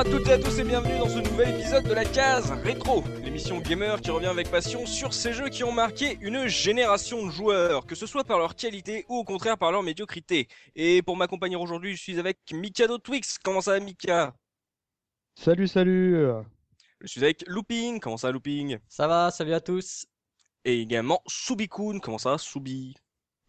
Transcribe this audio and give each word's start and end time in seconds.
à 0.00 0.04
toutes 0.04 0.28
et 0.28 0.32
à 0.32 0.38
tous 0.38 0.58
et 0.58 0.64
bienvenue 0.64 0.98
dans 0.98 1.10
ce 1.10 1.18
nouvel 1.18 1.60
épisode 1.60 1.84
de 1.84 1.92
la 1.92 2.06
case 2.06 2.50
rétro, 2.62 3.04
l'émission 3.22 3.58
gamer 3.58 4.00
qui 4.00 4.10
revient 4.10 4.28
avec 4.28 4.50
passion 4.50 4.86
sur 4.86 5.12
ces 5.12 5.34
jeux 5.34 5.50
qui 5.50 5.62
ont 5.62 5.72
marqué 5.72 6.16
une 6.22 6.46
génération 6.46 7.26
de 7.26 7.30
joueurs, 7.30 7.84
que 7.84 7.94
ce 7.94 8.06
soit 8.06 8.24
par 8.24 8.38
leur 8.38 8.56
qualité 8.56 9.04
ou 9.10 9.16
au 9.18 9.24
contraire 9.24 9.58
par 9.58 9.72
leur 9.72 9.82
médiocrité. 9.82 10.48
Et 10.74 11.02
pour 11.02 11.18
m'accompagner 11.18 11.56
aujourd'hui, 11.56 11.96
je 11.96 12.00
suis 12.00 12.18
avec 12.18 12.38
Mikado 12.50 12.96
Twix. 12.96 13.36
Comment 13.44 13.60
ça 13.60 13.72
va 13.72 13.80
Mika? 13.80 14.32
Salut, 15.34 15.68
salut 15.68 16.24
Je 17.02 17.06
suis 17.06 17.22
avec 17.22 17.44
Looping. 17.46 18.00
Comment 18.00 18.16
ça 18.16 18.28
va 18.28 18.32
Looping? 18.32 18.78
Ça 18.88 19.06
va, 19.06 19.30
salut 19.30 19.52
à 19.52 19.60
tous. 19.60 20.06
Et 20.64 20.80
également 20.80 21.20
Subikun. 21.26 21.98
Comment 21.98 22.16
ça 22.16 22.30
va 22.30 22.38
Subi 22.38 22.94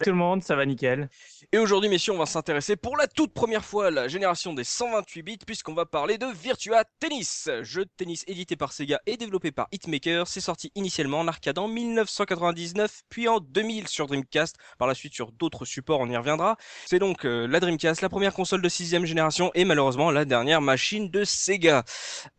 tout 0.03 0.09
le 0.09 0.15
monde, 0.15 0.41
ça 0.41 0.55
va 0.55 0.65
nickel. 0.65 1.09
Et 1.53 1.57
aujourd'hui, 1.57 1.89
messieurs, 1.89 2.13
on 2.13 2.17
va 2.17 2.25
s'intéresser 2.25 2.77
pour 2.77 2.95
la 2.95 3.07
toute 3.07 3.33
première 3.33 3.65
fois 3.65 3.87
à 3.87 3.91
la 3.91 4.07
génération 4.07 4.53
des 4.53 4.63
128 4.63 5.21
bits, 5.21 5.37
puisqu'on 5.45 5.73
va 5.73 5.85
parler 5.85 6.17
de 6.17 6.25
Virtua 6.27 6.85
Tennis, 7.01 7.49
jeu 7.61 7.83
de 7.83 7.89
tennis 7.97 8.23
édité 8.27 8.55
par 8.55 8.71
Sega 8.71 9.01
et 9.05 9.17
développé 9.17 9.51
par 9.51 9.67
Hitmaker. 9.73 10.29
C'est 10.29 10.39
sorti 10.39 10.71
initialement 10.75 11.19
en 11.19 11.27
arcade 11.27 11.57
en 11.57 11.67
1999, 11.67 13.01
puis 13.09 13.27
en 13.27 13.41
2000 13.41 13.89
sur 13.89 14.07
Dreamcast, 14.07 14.55
par 14.79 14.87
la 14.87 14.93
suite 14.93 15.13
sur 15.13 15.33
d'autres 15.33 15.65
supports, 15.65 15.99
on 15.99 16.09
y 16.09 16.15
reviendra. 16.15 16.55
C'est 16.85 16.99
donc 16.99 17.25
euh, 17.25 17.45
la 17.49 17.59
Dreamcast, 17.59 17.99
la 17.99 18.07
première 18.07 18.33
console 18.33 18.61
de 18.61 18.69
sixième 18.69 19.03
génération 19.03 19.51
et 19.53 19.65
malheureusement 19.65 20.09
la 20.09 20.23
dernière 20.23 20.61
machine 20.61 21.09
de 21.09 21.25
Sega. 21.25 21.83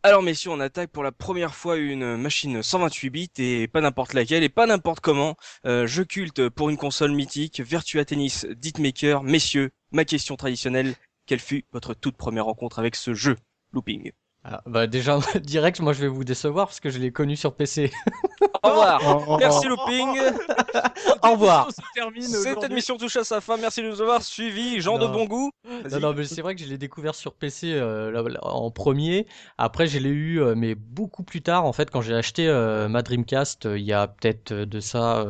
Alors 0.01 0.23
messieurs, 0.23 0.49
on 0.49 0.59
attaque 0.59 0.89
pour 0.89 1.03
la 1.03 1.11
première 1.11 1.53
fois 1.53 1.77
une 1.77 2.17
machine 2.17 2.63
128 2.63 3.09
bits 3.11 3.31
et 3.37 3.67
pas 3.67 3.81
n'importe 3.81 4.13
laquelle 4.13 4.41
et 4.41 4.49
pas 4.49 4.65
n'importe 4.65 5.01
comment. 5.01 5.35
Euh, 5.67 5.85
jeu 5.85 6.03
culte 6.03 6.49
pour 6.49 6.71
une 6.71 6.77
console 6.77 7.11
mythique 7.11 7.61
Virtua 7.61 8.05
Tennis 8.05 8.47
Messieurs, 9.23 9.71
ma 9.91 10.05
question 10.05 10.35
traditionnelle, 10.35 10.95
quelle 11.25 11.39
fut 11.39 11.65
votre 11.71 11.93
toute 11.93 12.15
première 12.15 12.45
rencontre 12.45 12.79
avec 12.79 12.95
ce 12.95 13.13
jeu 13.13 13.35
Looping? 13.71 14.11
Ah, 14.45 14.61
bah 14.65 14.87
déjà 14.87 15.19
direct, 15.41 15.79
moi 15.79 15.93
je 15.93 16.01
vais 16.01 16.07
vous 16.07 16.25
décevoir 16.25 16.67
parce 16.67 16.81
que 16.81 16.89
je 16.89 16.99
l'ai 16.99 17.11
connu 17.11 17.35
sur 17.35 17.55
PC. 17.55 17.91
Au 18.61 18.69
revoir. 18.69 19.37
Merci 19.39 19.67
Looping. 19.67 20.19
Au 21.21 21.31
revoir. 21.31 21.69
Cette 21.71 22.63
émission 22.69 22.97
touche 22.97 23.15
à 23.17 23.23
sa 23.23 23.41
fin. 23.41 23.57
Merci 23.57 23.81
de 23.81 23.89
nous 23.89 24.01
avoir 24.01 24.21
suivis. 24.21 24.81
Jean 24.81 24.97
de 24.97 25.07
bon 25.07 25.25
goût. 25.25 25.51
Non, 25.99 26.13
mais 26.13 26.25
c'est 26.25 26.41
vrai 26.41 26.55
que 26.55 26.61
je 26.61 26.67
l'ai 26.67 26.77
découvert 26.77 27.15
sur 27.15 27.33
PC 27.33 27.73
euh, 27.73 28.25
en 28.41 28.71
premier. 28.71 29.27
Après, 29.57 29.87
je 29.87 29.99
l'ai 29.99 30.09
eu, 30.09 30.41
euh, 30.41 30.55
mais 30.55 30.75
beaucoup 30.75 31.23
plus 31.23 31.41
tard. 31.41 31.65
En 31.65 31.73
fait, 31.73 31.89
quand 31.89 32.01
j'ai 32.01 32.13
acheté 32.13 32.47
euh, 32.47 32.87
ma 32.87 33.01
Dreamcast, 33.01 33.65
il 33.65 33.83
y 33.83 33.93
a 33.93 34.07
peut-être 34.07 34.53
de 34.53 34.79
ça, 34.79 35.25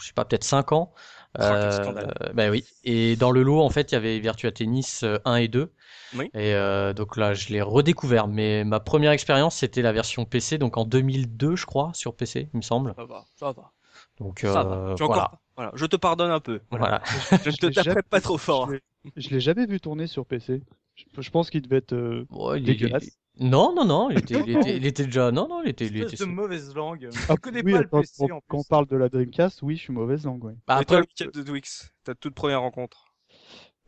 je 0.00 0.06
sais 0.06 0.12
pas, 0.12 0.24
peut-être 0.24 0.44
5 0.44 0.72
ans. 0.72 0.92
Euh, 1.38 2.04
bah 2.34 2.50
oui. 2.50 2.64
Et 2.84 3.16
dans 3.16 3.30
le 3.30 3.42
lot, 3.42 3.60
en 3.60 3.70
fait, 3.70 3.92
il 3.92 3.94
y 3.94 3.98
avait 3.98 4.18
Virtua 4.18 4.52
Tennis 4.52 5.02
1 5.02 5.06
euh, 5.06 5.36
et 5.36 5.48
2. 5.48 5.72
Oui. 6.14 6.30
Et 6.34 6.54
euh, 6.54 6.92
donc 6.92 7.16
là, 7.16 7.34
je 7.34 7.48
l'ai 7.48 7.62
redécouvert. 7.62 8.28
Mais 8.28 8.64
ma 8.64 8.80
première 8.80 9.12
expérience, 9.12 9.56
c'était 9.56 9.82
la 9.82 9.92
version 9.92 10.24
PC, 10.24 10.58
donc 10.58 10.76
en 10.76 10.84
2002, 10.84 11.56
je 11.56 11.66
crois, 11.66 11.90
sur 11.94 12.14
PC, 12.14 12.48
il 12.52 12.56
me 12.56 12.62
semble. 12.62 12.94
Ça 12.96 13.04
va, 13.04 13.24
ça 13.36 13.52
va. 13.52 13.72
Donc 14.18 14.44
euh, 14.44 14.94
voilà. 14.98 15.30
voilà. 15.56 15.72
Je 15.74 15.86
te 15.86 15.96
pardonne 15.96 16.30
un 16.30 16.40
peu. 16.40 16.60
Voilà. 16.70 17.02
je, 17.44 17.50
ne 17.50 17.56
te 17.56 17.66
taperai 17.66 18.02
pas 18.02 18.20
trop 18.20 18.38
fort. 18.38 18.70
Je 19.16 19.30
l'ai 19.30 19.40
jamais 19.40 19.66
vu 19.66 19.80
tourner 19.80 20.06
sur 20.06 20.24
PC. 20.26 20.62
Je, 20.94 21.30
pense 21.30 21.50
qu'il 21.50 21.62
devait 21.62 21.78
être 21.78 21.92
euh, 21.92 22.26
dégueulasse. 22.58 23.18
Non, 23.38 23.74
non, 23.74 23.84
non, 23.84 24.10
il 24.10 24.18
était, 24.18 24.34
il 24.76 24.86
était, 24.86 25.04
déjà. 25.04 25.30
Non, 25.30 25.46
non, 25.48 25.62
il 25.62 25.68
était. 25.68 25.86
Il 25.86 26.00
était... 26.00 26.16
de 26.16 26.24
mauvaise 26.24 26.74
langue. 26.74 27.10
Ah, 27.28 27.36
connais 27.36 27.62
pas 27.62 27.82
le 27.82 27.88
PC 27.88 28.26
quand, 28.28 28.40
quand 28.48 28.58
on 28.58 28.64
parle 28.64 28.86
de 28.86 28.96
la 28.96 29.08
Dreamcast, 29.08 29.62
oui, 29.62 29.76
je 29.76 29.82
suis 29.82 29.92
mauvaise 29.92 30.24
langue. 30.24 30.44
Ouais. 30.44 30.54
Bah, 30.66 30.76
après, 30.76 31.02
toi, 31.02 31.26
de 31.26 31.42
Twix, 31.42 31.90
ta 32.04 32.14
toute 32.14 32.34
première 32.34 32.62
rencontre 32.62 33.06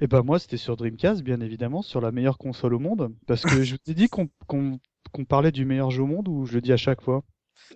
Eh 0.00 0.06
ben, 0.06 0.22
moi, 0.22 0.38
c'était 0.38 0.58
sur 0.58 0.76
Dreamcast, 0.76 1.22
bien 1.22 1.40
évidemment, 1.40 1.82
sur 1.82 2.00
la 2.00 2.12
meilleure 2.12 2.38
console 2.38 2.74
au 2.74 2.78
monde. 2.78 3.14
Parce 3.26 3.42
que 3.42 3.62
je 3.62 3.74
vous 3.74 3.90
ai 3.90 3.94
dit 3.94 4.08
qu'on 4.08 4.28
qu'on 5.10 5.24
parlait 5.24 5.52
du 5.52 5.64
meilleur 5.64 5.90
jeu 5.90 6.02
au 6.02 6.06
monde 6.06 6.28
ou 6.28 6.44
je 6.44 6.54
le 6.54 6.60
dis 6.60 6.72
à 6.72 6.76
chaque 6.76 7.00
fois? 7.00 7.24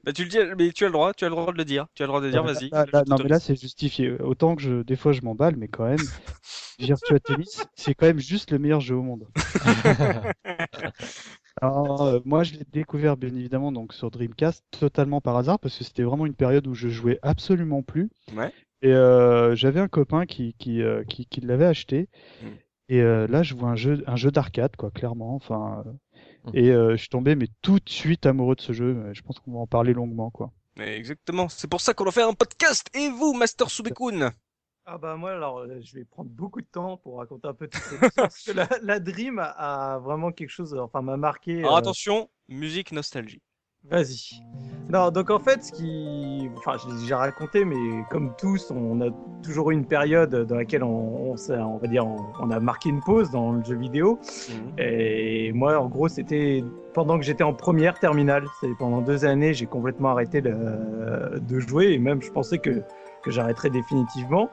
Bah, 0.05 0.13
tu 0.13 0.25
le 0.25 0.29
dis, 0.29 0.39
mais 0.57 0.73
tu 0.73 0.85
as 0.85 0.89
le 0.89 0.93
droit, 0.93 1.13
tu 1.13 1.25
as 1.25 1.29
le 1.29 1.35
droit 1.35 1.53
de 1.53 1.59
le 1.59 1.65
dire. 1.65 1.87
Tu 1.95 2.03
as 2.03 2.07
le 2.07 2.09
droit 2.09 2.21
de 2.21 2.31
dire, 2.31 2.43
vas-y. 2.43 2.71
non, 3.07 3.17
mais 3.23 3.29
là, 3.29 3.41
c'est 3.41 3.61
justifié. 3.61 4.13
Autant 4.21 4.57
que 4.57 4.63
je, 4.63 4.83
des 4.83 4.97
fois, 4.97 5.13
je 5.13 5.23
m'emballe, 5.23 5.57
mais 5.57 5.69
quand 5.69 5.85
même, 5.85 6.01
Virtua 6.79 7.21
Tennis, 7.21 7.65
c'est 7.75 7.95
quand 7.95 8.07
même 8.07 8.19
juste 8.19 8.51
le 8.51 8.59
meilleur 8.59 8.81
jeu 8.81 8.97
au 8.97 9.03
monde. 9.03 9.29
Alors, 11.63 12.03
euh, 12.03 12.19
moi, 12.25 12.43
je 12.43 12.55
l'ai 12.55 12.67
découvert, 12.73 13.17
bien 13.17 13.29
évidemment, 13.29 13.71
donc 13.71 13.93
sur 13.93 14.11
Dreamcast, 14.11 14.65
totalement 14.73 15.21
par 15.21 15.37
hasard, 15.37 15.61
parce 15.61 15.79
que 15.79 15.85
c'était 15.85 16.03
vraiment 16.03 16.27
une 16.27 16.35
période 16.35 16.67
où 16.67 16.75
je 16.75 16.89
jouais 16.89 17.21
absolument 17.23 17.83
plus. 17.83 18.11
Ouais. 18.35 18.53
Et 18.83 18.93
euh, 18.93 19.55
j'avais 19.55 19.79
un 19.79 19.87
copain 19.87 20.27
qui, 20.27 20.55
qui, 20.59 20.83
euh, 20.83 21.05
qui, 21.05 21.25
qui 21.27 21.41
l'avait 21.41 21.67
acheté. 21.67 22.09
Mm. 22.43 22.47
Et 22.89 23.01
là, 23.01 23.43
je 23.43 23.55
vois 23.55 23.71
un 23.71 23.77
jeu, 23.77 24.05
un 24.07 24.17
jeu 24.17 24.31
d'arcade, 24.31 24.77
quoi, 24.77 24.91
clairement. 24.91 25.35
Enfin, 25.35 25.83
Mmh. 26.45 26.51
Et 26.55 26.73
je 26.73 26.97
suis 26.97 27.09
tombé 27.09 27.37
mais 27.37 27.47
tout 27.63 27.79
de 27.79 27.89
suite 27.89 28.27
amoureux 28.27 28.57
de 28.57 28.61
ce 28.61 28.73
jeu. 28.73 29.13
Je 29.13 29.23
pense 29.23 29.39
qu'on 29.39 29.53
va 29.53 29.61
en 29.61 29.67
parler 29.69 29.95
longuement 29.95 30.31
quoi. 30.31 30.51
exactement, 30.77 31.49
c'est 31.49 31.71
pour 31.71 31.81
ça 31.81 31.95
qu'on 31.95 32.05
va 32.05 32.11
faire 32.11 32.29
un 32.29 32.35
podcast. 32.35 32.91
Et 32.95 33.09
vous, 33.09 33.33
Master 33.33 33.71
Subekun? 33.71 34.33
Ah 34.85 34.99
bah 34.99 35.17
moi 35.17 35.31
alors 35.31 35.59
euh, 35.59 35.81
je 35.81 35.95
vais 35.95 36.05
prendre 36.05 36.31
beaucoup 36.31 36.61
de 36.61 36.67
temps 36.67 36.97
pour 36.97 37.19
raconter 37.19 37.47
un 37.47 37.55
peu 37.55 37.69
tout 37.69 37.79
ça 37.79 38.09
parce 38.17 38.43
que 38.43 38.51
la, 38.83 38.99
Dream 38.99 39.39
a, 39.39 39.99
vraiment 39.99 40.33
quelque 40.33 40.51
chose 40.51 40.75
enfin 40.75 41.03
m'a 41.03 41.17
marqué. 41.17 41.61
Alors 41.61 41.77
euh, 41.77 41.79
attention, 41.79 42.29
musique 42.49 42.93
nostalgie. 42.93 43.43
Vas-y. 43.91 44.41
Non, 44.91 45.11
donc 45.11 45.31
en 45.31 45.41
fait, 45.41 45.65
ce 45.65 45.73
qui, 45.73 46.49
enfin, 46.57 46.77
je 46.77 46.93
l'ai 46.93 47.01
déjà 47.01 47.19
raconté, 47.19 47.65
mais 47.65 48.05
comme 48.11 48.33
tous, 48.39 48.71
on 48.71 49.01
a 49.01 49.09
toujours 49.43 49.71
eu 49.73 49.75
une 49.75 49.87
période 49.87 50.47
dans 50.47 50.55
laquelle 50.55 50.85
on, 50.85 51.35
on, 51.35 51.79
va 51.79 51.89
dire, 51.89 52.07
on, 52.07 52.51
a 52.51 52.61
marqué 52.61 52.91
une 52.91 53.01
pause 53.01 53.31
dans 53.33 53.53
le 53.53 53.65
jeu 53.65 53.75
vidéo. 53.75 54.21
Mhm. 54.49 54.79
Et 54.79 55.53
moi, 55.53 55.81
en 55.81 55.89
gros, 55.89 56.09
c'était 56.09 56.63
pendant 56.95 57.19
que 57.19 57.25
j'étais 57.25 57.43
en 57.43 57.55
première 57.55 57.99
terminale. 57.99 58.45
C'est 58.61 58.73
pendant 58.79 59.01
deux 59.01 59.25
années, 59.25 59.53
j'ai 59.53 59.67
complètement 59.67 60.11
arrêté 60.11 60.41
de, 60.43 60.55
de, 61.41 61.59
jouer 61.59 61.93
et 61.93 61.99
même 61.99 62.23
je 62.23 62.31
pensais 62.31 62.59
que 62.59 62.83
que 63.23 63.31
j'arrêterais 63.31 63.71
définitivement. 63.71 64.51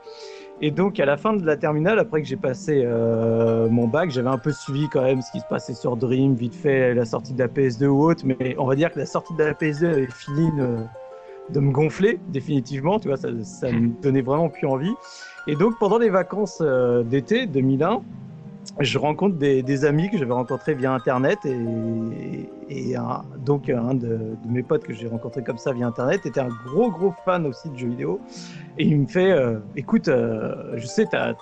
Et 0.62 0.70
donc, 0.70 1.00
à 1.00 1.06
la 1.06 1.16
fin 1.16 1.32
de 1.32 1.44
la 1.44 1.56
terminale, 1.56 1.98
après 1.98 2.20
que 2.20 2.28
j'ai 2.28 2.36
passé 2.36 2.82
euh, 2.84 3.68
mon 3.70 3.88
bac, 3.88 4.10
j'avais 4.10 4.28
un 4.28 4.38
peu 4.38 4.52
suivi 4.52 4.88
quand 4.90 5.02
même 5.02 5.22
ce 5.22 5.32
qui 5.32 5.40
se 5.40 5.46
passait 5.48 5.72
sur 5.72 5.96
Dream, 5.96 6.34
vite 6.34 6.54
fait 6.54 6.92
la 6.92 7.06
sortie 7.06 7.32
de 7.32 7.38
la 7.38 7.48
PS2 7.48 7.86
ou 7.86 8.02
autre, 8.02 8.24
mais 8.26 8.54
on 8.58 8.66
va 8.66 8.74
dire 8.74 8.92
que 8.92 8.98
la 8.98 9.06
sortie 9.06 9.32
de 9.34 9.42
la 9.42 9.54
PS2 9.54 9.86
avait 9.86 10.06
fini 10.06 10.50
de, 11.48 11.60
me 11.60 11.72
gonfler 11.72 12.20
définitivement, 12.28 13.00
tu 13.00 13.08
vois, 13.08 13.16
ça, 13.16 13.28
ça 13.42 13.72
me 13.72 13.88
donnait 14.02 14.20
vraiment 14.20 14.50
plus 14.50 14.66
envie. 14.66 14.92
Et 15.46 15.56
donc, 15.56 15.78
pendant 15.78 15.98
les 15.98 16.10
vacances 16.10 16.58
euh, 16.60 17.02
d'été 17.02 17.46
2001, 17.46 18.02
je 18.78 18.98
rencontre 18.98 19.36
des, 19.36 19.84
amis 19.84 20.10
que 20.10 20.18
j'avais 20.18 20.32
rencontrés 20.32 20.74
via 20.74 20.92
Internet 20.92 21.38
et, 21.44 22.94
donc 23.44 23.68
un 23.68 23.94
de, 23.94 24.36
mes 24.48 24.62
potes 24.62 24.84
que 24.84 24.92
j'ai 24.92 25.08
rencontré 25.08 25.42
comme 25.42 25.58
ça 25.58 25.72
via 25.72 25.86
Internet 25.86 26.24
était 26.26 26.40
un 26.40 26.48
gros 26.66 26.90
gros 26.90 27.14
fan 27.24 27.46
aussi 27.46 27.68
de 27.70 27.76
jeux 27.76 27.88
vidéo. 27.88 28.20
Et 28.78 28.84
il 28.84 29.00
me 29.00 29.06
fait 29.06 29.32
euh, 29.32 29.58
écoute 29.76 30.08
euh, 30.08 30.72
je 30.76 30.86
sais 30.86 31.06
t'as 31.10 31.34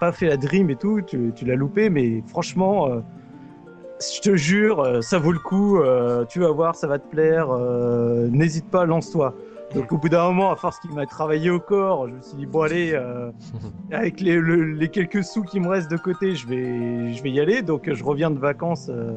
pas 0.00 0.12
fait 0.12 0.26
la 0.26 0.36
dream 0.36 0.70
et 0.70 0.76
tout 0.76 1.00
tu, 1.02 1.32
l'as 1.42 1.56
loupé 1.56 1.90
mais 1.90 2.22
franchement 2.26 2.88
euh, 2.88 3.00
je 4.00 4.20
te 4.20 4.36
jure 4.36 5.02
ça 5.02 5.18
vaut 5.18 5.32
le 5.32 5.38
coup 5.38 5.80
tu 6.28 6.40
vas 6.40 6.50
voir 6.50 6.74
ça 6.74 6.86
va 6.86 6.98
te 6.98 7.08
plaire 7.08 7.48
n'hésite 8.30 8.70
pas 8.70 8.84
lance-toi 8.84 9.34
donc 9.74 9.92
au 9.92 9.98
bout 9.98 10.08
d'un 10.08 10.24
moment, 10.24 10.52
à 10.52 10.56
force 10.56 10.78
qu'il 10.78 10.92
m'a 10.92 11.06
travaillé 11.06 11.50
au 11.50 11.60
corps, 11.60 12.08
je 12.08 12.14
me 12.14 12.22
suis 12.22 12.36
dit 12.36 12.46
bon 12.46 12.62
allez, 12.62 12.92
euh, 12.94 13.30
avec 13.92 14.20
les, 14.20 14.40
les, 14.40 14.88
quelques 14.88 15.24
sous 15.24 15.42
qui 15.42 15.60
me 15.60 15.68
restent 15.68 15.90
de 15.90 15.96
côté, 15.96 16.34
je 16.34 16.46
vais, 16.46 17.12
je 17.12 17.22
vais 17.22 17.30
y 17.30 17.40
aller. 17.40 17.62
Donc 17.62 17.92
je 17.92 18.04
reviens 18.04 18.30
de 18.30 18.38
vacances 18.38 18.88
euh, 18.88 19.12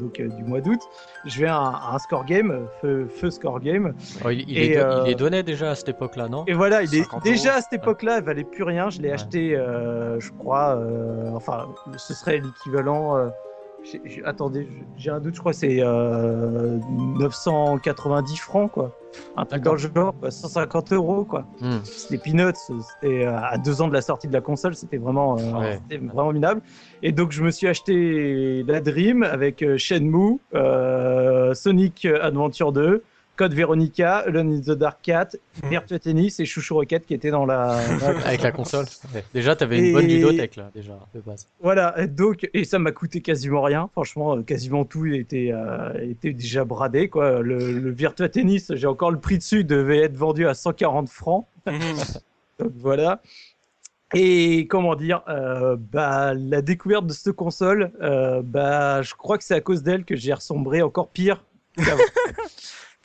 donc 0.00 0.20
euh, 0.20 0.28
du 0.28 0.44
mois 0.44 0.60
d'août. 0.60 0.80
Je 1.26 1.40
vais 1.40 1.46
à 1.46 1.58
un, 1.92 1.98
score 1.98 2.24
game, 2.24 2.66
feu, 2.80 3.08
score 3.30 3.60
game. 3.60 3.94
Oh, 4.24 4.30
il, 4.30 4.48
il, 4.48 4.58
est, 4.58 4.78
il, 5.04 5.10
est, 5.10 5.14
donné 5.14 5.42
déjà 5.42 5.70
à 5.70 5.74
cette 5.74 5.88
époque-là, 5.88 6.28
non? 6.28 6.44
Et 6.46 6.54
voilà, 6.54 6.82
il 6.82 6.94
est 6.94 7.06
déjà 7.22 7.54
à 7.54 7.60
cette 7.60 7.74
époque-là, 7.74 8.18
il 8.18 8.24
valait 8.24 8.44
plus 8.44 8.64
rien. 8.64 8.90
Je 8.90 9.00
l'ai 9.00 9.12
acheté, 9.12 9.50
je 9.50 10.30
crois, 10.38 10.78
enfin 11.34 11.68
ce 11.96 12.14
serait 12.14 12.38
l'équivalent 12.38 13.30
attendez, 14.24 14.66
j'ai 14.96 15.10
un 15.10 15.20
doute, 15.20 15.34
je 15.34 15.40
crois 15.40 15.52
que 15.52 15.58
c'est 15.58 15.76
990 15.76 18.36
francs, 18.36 18.72
quoi. 18.72 18.98
Un 19.36 19.44
truc 19.44 19.62
dans 19.62 19.72
le 19.72 19.78
genre, 19.78 20.14
150 20.28 20.92
euros, 20.92 21.24
quoi. 21.24 21.46
Hmm. 21.60 21.78
C'était 21.84 22.18
peanuts, 22.18 22.52
c'était 22.56 23.24
euh, 23.24 23.38
à 23.38 23.58
deux 23.58 23.80
ans 23.80 23.88
de 23.88 23.94
la 23.94 24.02
sortie 24.02 24.28
de 24.28 24.32
la 24.32 24.40
console, 24.40 24.74
c'était 24.74 24.98
vraiment, 24.98 25.38
euh, 25.38 25.76
vraiment 25.90 26.32
minable. 26.32 26.60
Et 27.02 27.12
donc, 27.12 27.32
je 27.32 27.42
me 27.42 27.50
suis 27.50 27.66
acheté 27.66 28.62
la 28.64 28.80
Dream 28.80 29.22
avec 29.22 29.62
euh, 29.62 29.78
Shenmue, 29.78 30.38
Sonic 31.54 32.04
Adventure 32.04 32.72
2, 32.72 33.02
Code 33.38 33.54
Veronica, 33.54 34.18
Alone 34.26 34.52
in 34.52 34.60
the 34.60 34.76
Dark 34.76 34.98
Cat, 35.02 35.30
hmm. 35.62 35.68
Virtua 35.68 35.98
Tennis 35.98 36.40
et 36.40 36.44
Chouchou 36.44 36.74
Rocket 36.74 37.06
qui 37.06 37.14
étaient 37.14 37.30
dans 37.30 37.46
la. 37.46 37.78
Avec 38.26 38.42
la 38.42 38.52
console. 38.52 38.86
Déjà, 39.32 39.54
tu 39.54 39.64
avais 39.64 39.78
une 39.78 39.92
bonne 39.92 40.06
bibliothèque 40.06 40.56
là, 40.56 40.70
déjà, 40.74 40.98
de 41.14 41.20
base. 41.20 41.46
Voilà, 41.60 41.94
donc, 42.06 42.50
et 42.52 42.64
ça 42.64 42.78
m'a 42.78 42.92
coûté 42.92 43.20
quasiment 43.20 43.62
rien. 43.62 43.88
Franchement, 43.92 44.36
euh, 44.36 44.42
quasiment 44.42 44.84
tout 44.84 45.06
était, 45.06 45.52
euh, 45.52 46.10
était 46.10 46.32
déjà 46.32 46.64
bradé. 46.64 47.08
Quoi. 47.08 47.40
Le, 47.40 47.90
Virtua 47.90 48.28
Tennis, 48.28 48.72
j'ai 48.74 48.86
encore 48.86 49.12
le 49.12 49.20
prix 49.20 49.38
dessus, 49.38 49.64
devait 49.64 49.98
être 50.00 50.16
vendu 50.16 50.46
à 50.46 50.54
140 50.54 51.08
francs. 51.08 51.46
Hmm. 51.66 51.72
donc 52.58 52.72
voilà. 52.76 53.22
Et 54.14 54.66
comment 54.68 54.94
dire, 54.94 55.22
euh, 55.28 55.76
bah, 55.78 56.32
la 56.34 56.62
découverte 56.62 57.06
de 57.06 57.12
cette 57.12 57.34
console, 57.34 57.92
euh, 58.00 58.40
bah, 58.42 59.02
je 59.02 59.14
crois 59.14 59.36
que 59.36 59.44
c'est 59.44 59.54
à 59.54 59.60
cause 59.60 59.82
d'elle 59.82 60.04
que 60.04 60.16
j'ai 60.16 60.32
ressombré 60.32 60.80
encore 60.80 61.10
pire. 61.10 61.44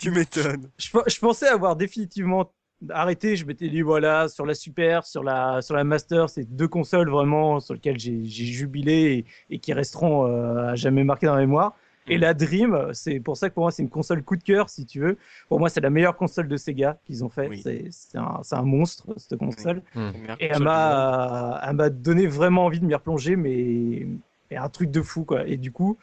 tu 0.04 0.12
m'étonnes. 0.12 0.70
Je, 0.78 0.90
je, 1.08 1.20
pensais 1.20 1.48
avoir 1.48 1.76
définitivement 1.76 2.52
arrêté. 2.90 3.36
Je 3.36 3.46
m'étais 3.46 3.70
dit, 3.70 3.82
voilà, 3.82 4.28
sur 4.28 4.46
la 4.46 4.54
Super, 4.54 5.06
sur 5.06 5.24
la, 5.24 5.62
sur 5.62 5.76
la 5.76 5.84
Master, 5.84 6.30
c'est 6.30 6.44
deux 6.44 6.68
consoles 6.68 7.10
vraiment 7.10 7.60
sur 7.60 7.74
lesquelles 7.74 8.00
j'ai 8.00 8.26
jubilé 8.26 9.26
et, 9.50 9.56
et, 9.56 9.60
qui 9.60 9.74
resteront 9.74 10.28
euh, 10.28 10.72
à 10.72 10.76
jamais 10.76 11.04
marquées 11.04 11.28
dans 11.28 11.36
la 11.36 11.42
mémoire. 11.42 11.76
Et 12.08 12.18
la 12.18 12.34
Dream, 12.34 12.90
c'est 12.92 13.22
pour 13.22 13.38
ça 13.38 13.50
que 13.50 13.54
pour 13.54 13.64
moi 13.64 13.72
c'est 13.72 13.82
une 13.82 13.90
console 13.90 14.24
coup 14.24 14.36
de 14.36 14.44
cœur 14.44 14.70
si 14.70 14.86
tu 14.86 15.00
veux. 15.00 15.18
Pour 15.48 15.60
moi 15.60 15.70
c'est 15.70 15.80
la 15.80 15.90
meilleure 15.90 16.18
console 16.18 16.50
de 16.50 16.58
Sega 16.58 16.98
qu'ils 17.06 17.24
ont 17.24 17.30
fait. 17.30 17.50
C'est 17.92 18.18
un, 18.18 18.42
un, 18.52 18.62
monstre 18.64 19.14
cette 19.16 19.40
console. 19.40 19.82
Hmm. 19.96 20.12
Et 20.38 20.48
elle 20.48 20.64
m'a 20.64 21.62
elle 21.66 21.78
m'a 21.78 21.90
donné 21.90 22.28
vraiment 22.28 22.66
envie 22.66 22.82
de 22.82 22.86
m'y 22.86 22.94
replonger 22.94 23.38
mais, 23.38 24.06
mais 24.52 24.58
un 24.58 24.68
truc 24.68 24.92
de 24.92 25.02
fou 25.02 25.24
quoi. 25.24 25.48
Et 25.48 25.56
du 25.56 25.72
coup 25.72 25.98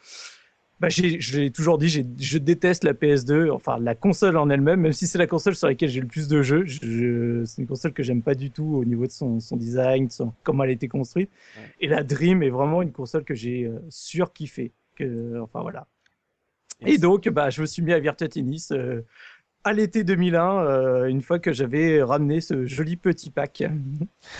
bah, 0.81 0.87
j'ai 0.89 1.51
toujours 1.51 1.77
dit, 1.77 1.89
je 2.17 2.37
déteste 2.39 2.83
la 2.83 2.93
PS2, 2.93 3.51
enfin 3.51 3.77
la 3.77 3.93
console 3.93 4.35
en 4.35 4.49
elle-même, 4.49 4.81
même 4.81 4.93
si 4.93 5.05
c'est 5.05 5.19
la 5.19 5.27
console 5.27 5.55
sur 5.55 5.67
laquelle 5.67 5.89
j'ai 5.89 6.01
le 6.01 6.07
plus 6.07 6.27
de 6.27 6.41
jeux. 6.41 6.65
C'est 7.45 7.61
une 7.61 7.67
console 7.67 7.93
que 7.93 8.01
j'aime 8.01 8.23
pas 8.23 8.33
du 8.33 8.49
tout 8.49 8.77
au 8.77 8.83
niveau 8.83 9.05
de 9.05 9.11
son, 9.11 9.39
son 9.39 9.57
design, 9.57 10.09
son, 10.09 10.33
comment 10.41 10.63
elle 10.63 10.71
a 10.71 10.73
été 10.73 10.87
construite. 10.87 11.29
Et 11.81 11.87
la 11.87 12.01
Dream 12.01 12.41
est 12.41 12.49
vraiment 12.49 12.81
une 12.81 12.91
console 12.91 13.23
que 13.23 13.35
j'ai 13.35 13.65
euh, 13.65 13.79
surkiffé. 13.89 14.71
Que, 14.95 15.39
enfin 15.39 15.61
voilà. 15.61 15.85
Et 16.83 16.97
donc, 16.97 17.29
bah, 17.29 17.51
je 17.51 17.61
me 17.61 17.67
suis 17.67 17.83
mis 17.83 17.93
à 17.93 17.99
Virtua 17.99 18.27
Tennis 18.27 18.71
euh, 18.71 19.05
à 19.63 19.73
l'été 19.73 20.03
2001, 20.03 20.65
euh, 20.65 21.05
une 21.05 21.21
fois 21.21 21.37
que 21.37 21.53
j'avais 21.53 22.01
ramené 22.01 22.41
ce 22.41 22.65
joli 22.65 22.97
petit 22.97 23.29
pack. 23.29 23.61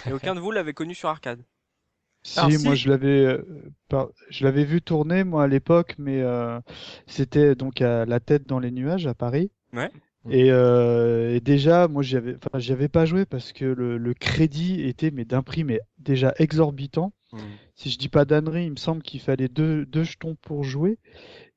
Et 0.08 0.12
aucun 0.12 0.34
de 0.34 0.40
vous 0.40 0.50
l'avait 0.50 0.74
connu 0.74 0.96
sur 0.96 1.10
arcade? 1.10 1.44
Si, 2.23 2.63
moi 2.63 2.75
je 2.75 2.89
l'avais, 2.89 3.25
euh, 3.25 4.06
je 4.29 4.44
l'avais 4.44 4.63
vu 4.63 4.81
tourner 4.81 5.23
moi 5.23 5.44
à 5.44 5.47
l'époque, 5.47 5.95
mais 5.97 6.21
euh, 6.21 6.59
c'était 7.07 7.56
donc 7.56 7.81
à 7.81 8.06
la 8.06 8.19
tête 8.19 8.47
dans 8.47 8.59
les 8.59 8.71
nuages 8.71 9.07
à 9.07 9.13
Paris. 9.13 9.51
Ouais. 9.73 9.89
Et, 10.29 10.51
euh, 10.51 11.35
et 11.35 11.39
déjà, 11.39 11.88
moi 11.88 12.03
j'y 12.03 12.15
avais, 12.15 12.35
enfin 12.35 12.59
j'y 12.59 12.71
avais 12.71 12.89
pas 12.89 13.06
joué 13.06 13.25
parce 13.25 13.53
que 13.53 13.65
le, 13.65 13.97
le 13.97 14.13
crédit 14.13 14.81
était 14.81 15.09
mais 15.09 15.25
d'un 15.25 15.41
prix 15.41 15.63
mais 15.63 15.79
déjà 15.97 16.33
exorbitant. 16.38 17.12
Mmh. 17.33 17.39
Si 17.75 17.89
je 17.89 17.97
dis 17.97 18.09
pas 18.09 18.25
d'annerie, 18.25 18.65
il 18.65 18.71
me 18.71 18.75
semble 18.75 19.01
qu'il 19.01 19.19
fallait 19.19 19.47
deux, 19.47 19.85
deux 19.85 20.03
jetons 20.03 20.35
pour 20.41 20.63
jouer. 20.63 21.00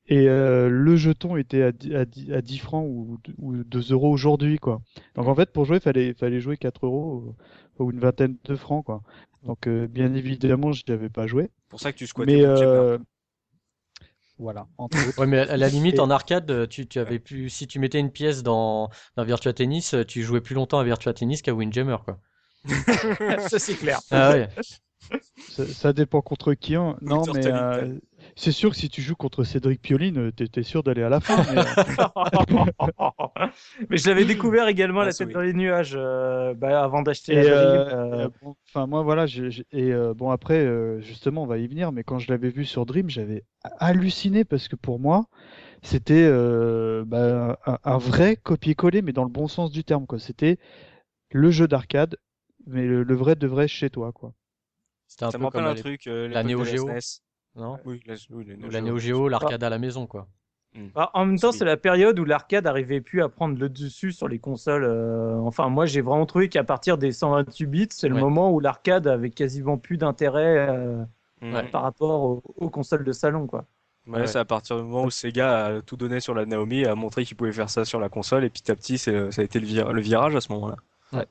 Et 0.07 0.29
euh, 0.29 0.69
le 0.69 0.95
jeton 0.95 1.35
était 1.35 1.63
à 1.63 1.71
10, 1.71 1.95
à 1.95 2.05
10, 2.05 2.31
à 2.33 2.41
10 2.41 2.57
francs 2.59 2.85
ou, 2.87 3.17
ou 3.39 3.63
2 3.63 3.91
euros 3.91 4.11
aujourd'hui, 4.11 4.59
quoi. 4.59 4.81
Donc 5.15 5.27
en 5.27 5.35
fait, 5.35 5.51
pour 5.51 5.65
jouer, 5.65 5.77
il 5.77 5.81
fallait, 5.81 6.13
fallait 6.13 6.39
jouer 6.39 6.57
4 6.57 6.85
euros 6.85 7.35
ou 7.79 7.91
une 7.91 7.99
vingtaine 7.99 8.37
de 8.43 8.55
francs, 8.55 8.85
quoi. 8.85 9.01
Donc 9.45 9.67
euh, 9.67 9.87
bien 9.87 10.13
évidemment, 10.13 10.71
je 10.71 10.83
n'y 10.87 10.93
avais 10.93 11.09
pas 11.09 11.27
joué. 11.27 11.51
Pour 11.69 11.79
ça 11.79 11.91
que 11.91 11.97
tu 11.97 12.07
squattais. 12.07 12.37
Mais 12.37 12.45
euh... 12.45 12.97
voilà. 14.37 14.67
Entre 14.77 14.97
ouais, 15.19 15.27
mais 15.27 15.39
à 15.39 15.57
la 15.57 15.69
limite, 15.69 15.99
en 15.99 16.09
arcade, 16.09 16.67
tu, 16.67 16.87
tu 16.87 16.99
avais 16.99 17.19
plus. 17.19 17.49
Si 17.49 17.67
tu 17.67 17.79
mettais 17.79 17.99
une 17.99 18.11
pièce 18.11 18.43
dans, 18.43 18.89
dans 19.15 19.23
Virtua 19.23 19.53
Tennis, 19.53 19.95
tu 20.07 20.23
jouais 20.23 20.41
plus 20.41 20.55
longtemps 20.55 20.79
à 20.79 20.83
Virtua 20.83 21.13
Tennis 21.13 21.41
qu'à 21.41 21.53
Windjammer, 21.53 21.97
quoi. 22.03 22.19
ça 23.47 23.59
c'est 23.59 23.75
clair. 23.75 23.99
Ah 24.09 24.31
ouais. 24.31 24.49
ça, 25.49 25.67
ça, 25.67 25.93
dépend 25.93 26.21
contre 26.21 26.55
qui. 26.55 26.73
Hein. 26.75 26.97
Non, 27.01 27.23
mais 27.31 27.45
euh, 27.45 27.99
c'est 28.35 28.51
sûr 28.51 28.71
que 28.71 28.75
si 28.75 28.89
tu 28.89 29.01
joues 29.01 29.15
contre 29.15 29.43
Cédric 29.43 29.81
Pioline, 29.81 30.17
euh, 30.17 30.31
t'es 30.31 30.63
sûr 30.63 30.83
d'aller 30.83 31.03
à 31.03 31.09
la 31.09 31.19
fin. 31.19 31.37
Mais, 31.53 31.61
euh. 31.61 32.65
mais 33.89 33.97
je 33.97 34.09
l'avais 34.09 34.25
découvert 34.25 34.67
également 34.67 35.01
ah, 35.01 35.05
la 35.05 35.13
tête 35.13 35.29
dans 35.29 35.41
les 35.41 35.53
nuages 35.53 35.93
euh, 35.95 36.53
bah, 36.53 36.83
avant 36.83 37.01
d'acheter 37.01 37.35
la 37.35 37.41
euh, 37.41 38.29
bon, 38.41 38.55
Enfin 38.67 38.87
moi 38.87 39.03
voilà, 39.03 39.25
j 39.25 39.45
ai, 39.45 39.51
j 39.51 39.65
ai, 39.71 39.87
et 39.87 40.13
bon 40.15 40.31
après 40.31 40.67
justement 41.01 41.43
on 41.43 41.47
va 41.47 41.57
y 41.57 41.67
venir, 41.67 41.91
mais 41.91 42.03
quand 42.03 42.19
je 42.19 42.31
l'avais 42.31 42.49
vu 42.49 42.65
sur 42.65 42.85
Dream, 42.85 43.09
j'avais 43.09 43.43
halluciné 43.79 44.43
parce 44.43 44.67
que 44.67 44.75
pour 44.75 44.99
moi 44.99 45.25
c'était 45.81 46.29
bah, 47.05 47.57
un, 47.65 47.77
un, 47.83 47.97
vrai 47.97 48.35
copier-coller, 48.35 49.01
mais 49.01 49.13
dans 49.13 49.23
le 49.23 49.29
bon 49.29 49.47
sens 49.47 49.71
du 49.71 49.83
terme 49.83 50.07
quoi. 50.07 50.19
C'était 50.19 50.57
le 51.31 51.51
jeu 51.51 51.67
d'arcade, 51.67 52.17
mais 52.65 52.85
le, 52.85 53.03
le, 53.03 53.15
vrai 53.15 53.35
de 53.35 53.47
vrai 53.47 53.67
chez 53.67 53.89
toi 53.89 54.11
quoi. 54.11 54.33
C'était 55.07 55.25
un 55.25 55.31
Ça 55.31 55.39
peu 55.39 55.49
comme 55.49 55.65
un 55.65 55.75
truc, 55.75 56.05
la 56.05 56.43
Neo 56.43 56.63
Geo. 56.65 56.89
Non 57.55 57.77
oui, 57.85 58.01
la, 58.05 58.15
oui, 58.31 58.45
la, 58.45 58.67
la 58.69 58.81
Neo 58.81 58.97
Geo, 58.97 59.29
l'arcade 59.29 59.63
à 59.63 59.69
la 59.69 59.79
maison, 59.79 60.07
quoi. 60.07 60.27
Hmm. 60.75 60.89
Bah, 60.93 61.09
en 61.13 61.25
même 61.25 61.39
temps, 61.39 61.53
c'est 61.53 61.63
la 61.63 61.77
période 61.77 62.19
où 62.19 62.25
l'arcade 62.25 62.67
arrivait 62.67 62.99
plus 62.99 63.21
à 63.21 63.29
prendre 63.29 63.57
le 63.57 63.69
dessus 63.69 64.11
sur 64.11 64.27
les 64.27 64.39
consoles. 64.39 64.83
Euh... 64.83 65.37
Enfin, 65.39 65.69
moi, 65.69 65.85
j'ai 65.85 66.01
vraiment 66.01 66.25
trouvé 66.25 66.49
qu'à 66.49 66.65
partir 66.65 66.97
des 66.97 67.13
128 67.13 67.65
bits, 67.65 67.87
c'est 67.91 68.09
le 68.09 68.15
moment 68.15 68.51
où 68.51 68.59
l'arcade 68.59 69.07
avait 69.07 69.29
quasiment 69.29 69.77
plus 69.77 69.97
d'intérêt 69.97 70.67
euh... 70.69 71.03
par 71.71 71.83
rapport 71.83 72.23
aux, 72.23 72.43
aux, 72.57 72.69
consoles 72.69 73.05
de 73.05 73.13
salon, 73.13 73.47
quoi. 73.47 73.65
Ouais, 74.07 74.19
ouais. 74.19 74.27
c'est 74.27 74.37
à 74.37 74.45
partir 74.45 74.75
du 74.77 74.83
moment 74.83 75.05
où 75.05 75.09
Sega 75.09 75.65
a 75.65 75.81
tout 75.81 75.95
donné 75.95 76.19
sur 76.19 76.35
la 76.35 76.45
Naomi, 76.45 76.85
a 76.85 76.93
montré 76.93 77.25
qu'il 77.25 77.37
pouvait 77.37 77.53
faire 77.53 77.69
ça 77.69 77.85
sur 77.85 77.99
la 77.99 78.09
console, 78.09 78.43
et 78.43 78.49
petit 78.49 78.69
à 78.69 78.75
petit, 78.75 78.97
ça 78.97 79.11
a 79.11 79.41
été 79.41 79.59
le, 79.59 79.65
vir 79.65 79.93
le 79.93 80.01
virage 80.01 80.35
à 80.35 80.41
ce 80.41 80.51
moment-là. 80.51 80.75
Ouais. 81.13 81.25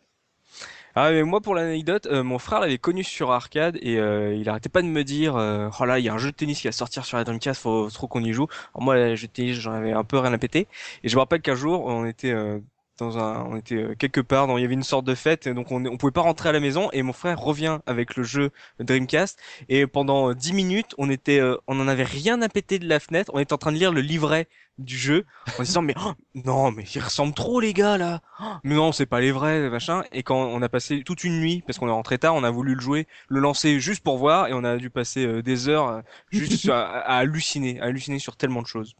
Ah 0.96 1.10
mais 1.10 1.24
moi 1.24 1.40
pour 1.40 1.54
l'anecdote, 1.56 2.06
euh, 2.06 2.22
mon 2.22 2.38
frère 2.38 2.60
l'avait 2.60 2.78
connu 2.78 3.02
sur 3.02 3.32
arcade 3.32 3.76
et 3.82 3.98
euh, 3.98 4.32
il 4.34 4.48
arrêtait 4.48 4.68
pas 4.68 4.80
de 4.80 4.86
me 4.86 5.02
dire 5.02 5.34
euh, 5.36 5.68
oh 5.80 5.84
là 5.84 5.98
il 5.98 6.04
y 6.04 6.08
a 6.08 6.14
un 6.14 6.18
jeu 6.18 6.30
de 6.30 6.36
tennis 6.36 6.60
qui 6.60 6.68
va 6.68 6.72
sortir 6.72 7.04
sur 7.04 7.16
la 7.16 7.24
Dreamcast, 7.24 7.60
faut 7.60 7.90
trop 7.90 8.06
qu'on 8.06 8.22
y 8.22 8.32
joue. 8.32 8.46
Alors 8.74 8.84
moi 8.84 8.94
le 8.94 9.16
jeu 9.16 9.26
de 9.26 9.32
tennis 9.32 9.56
j'en 9.58 9.72
avais 9.72 9.92
un 9.92 10.04
peu 10.04 10.18
rien 10.18 10.32
à 10.32 10.38
péter 10.38 10.68
et 11.02 11.08
je 11.08 11.16
me 11.16 11.20
rappelle 11.20 11.42
qu'un 11.42 11.56
jour 11.56 11.84
on 11.86 12.04
était 12.06 12.30
euh, 12.30 12.60
dans 12.98 13.18
un, 13.18 13.44
on 13.44 13.56
était 13.56 13.96
quelque 13.98 14.20
part, 14.20 14.46
dans, 14.46 14.56
il 14.58 14.62
y 14.62 14.64
avait 14.64 14.74
une 14.74 14.82
sorte 14.82 15.04
de 15.04 15.14
fête, 15.14 15.48
donc 15.48 15.70
on, 15.72 15.84
on 15.86 15.96
pouvait 15.96 16.12
pas 16.12 16.20
rentrer 16.20 16.48
à 16.48 16.52
la 16.52 16.60
maison 16.60 16.88
et 16.92 17.02
mon 17.02 17.12
frère 17.12 17.38
revient 17.40 17.78
avec 17.86 18.16
le 18.16 18.22
jeu 18.22 18.50
Dreamcast 18.80 19.38
et 19.68 19.86
pendant 19.86 20.32
10 20.32 20.52
minutes 20.52 20.94
on 20.98 21.10
était, 21.10 21.40
on 21.66 21.80
en 21.80 21.88
avait 21.88 22.04
rien 22.04 22.40
à 22.42 22.48
péter 22.48 22.78
de 22.78 22.88
la 22.88 23.00
fenêtre, 23.00 23.30
on 23.34 23.38
était 23.38 23.52
en 23.52 23.58
train 23.58 23.72
de 23.72 23.78
lire 23.78 23.92
le 23.92 24.00
livret 24.00 24.48
du 24.78 24.96
jeu 24.98 25.24
en 25.58 25.62
disant 25.62 25.82
mais 25.82 25.94
oh, 26.04 26.12
non 26.34 26.72
mais 26.72 26.84
ils 26.94 27.00
ressemblent 27.00 27.34
trop 27.34 27.60
les 27.60 27.72
gars 27.72 27.96
là. 27.96 28.20
Mais 28.64 28.74
non 28.74 28.92
c'est 28.92 29.06
pas 29.06 29.20
les 29.20 29.30
vrais 29.30 29.68
machin. 29.70 30.02
Et 30.12 30.22
quand 30.22 30.36
on 30.36 30.62
a 30.62 30.68
passé 30.68 31.02
toute 31.04 31.24
une 31.24 31.40
nuit 31.40 31.62
parce 31.66 31.78
qu'on 31.78 31.88
est 31.88 31.92
rentré 31.92 32.18
tard 32.18 32.34
on 32.34 32.44
a 32.44 32.50
voulu 32.50 32.74
le 32.74 32.80
jouer 32.80 33.06
le 33.28 33.40
lancer 33.40 33.78
juste 33.80 34.02
pour 34.02 34.18
voir 34.18 34.48
et 34.48 34.52
on 34.52 34.64
a 34.64 34.76
dû 34.76 34.90
passer 34.90 35.26
euh, 35.26 35.42
des 35.42 35.68
heures 35.68 35.88
euh, 35.88 36.00
juste 36.30 36.68
à, 36.68 36.86
à, 36.86 37.18
halluciner 37.18 37.80
à 37.80 37.84
halluciner 37.84 38.18
sur 38.18 38.36
tellement 38.36 38.62
de 38.62 38.66
choses 38.66 38.94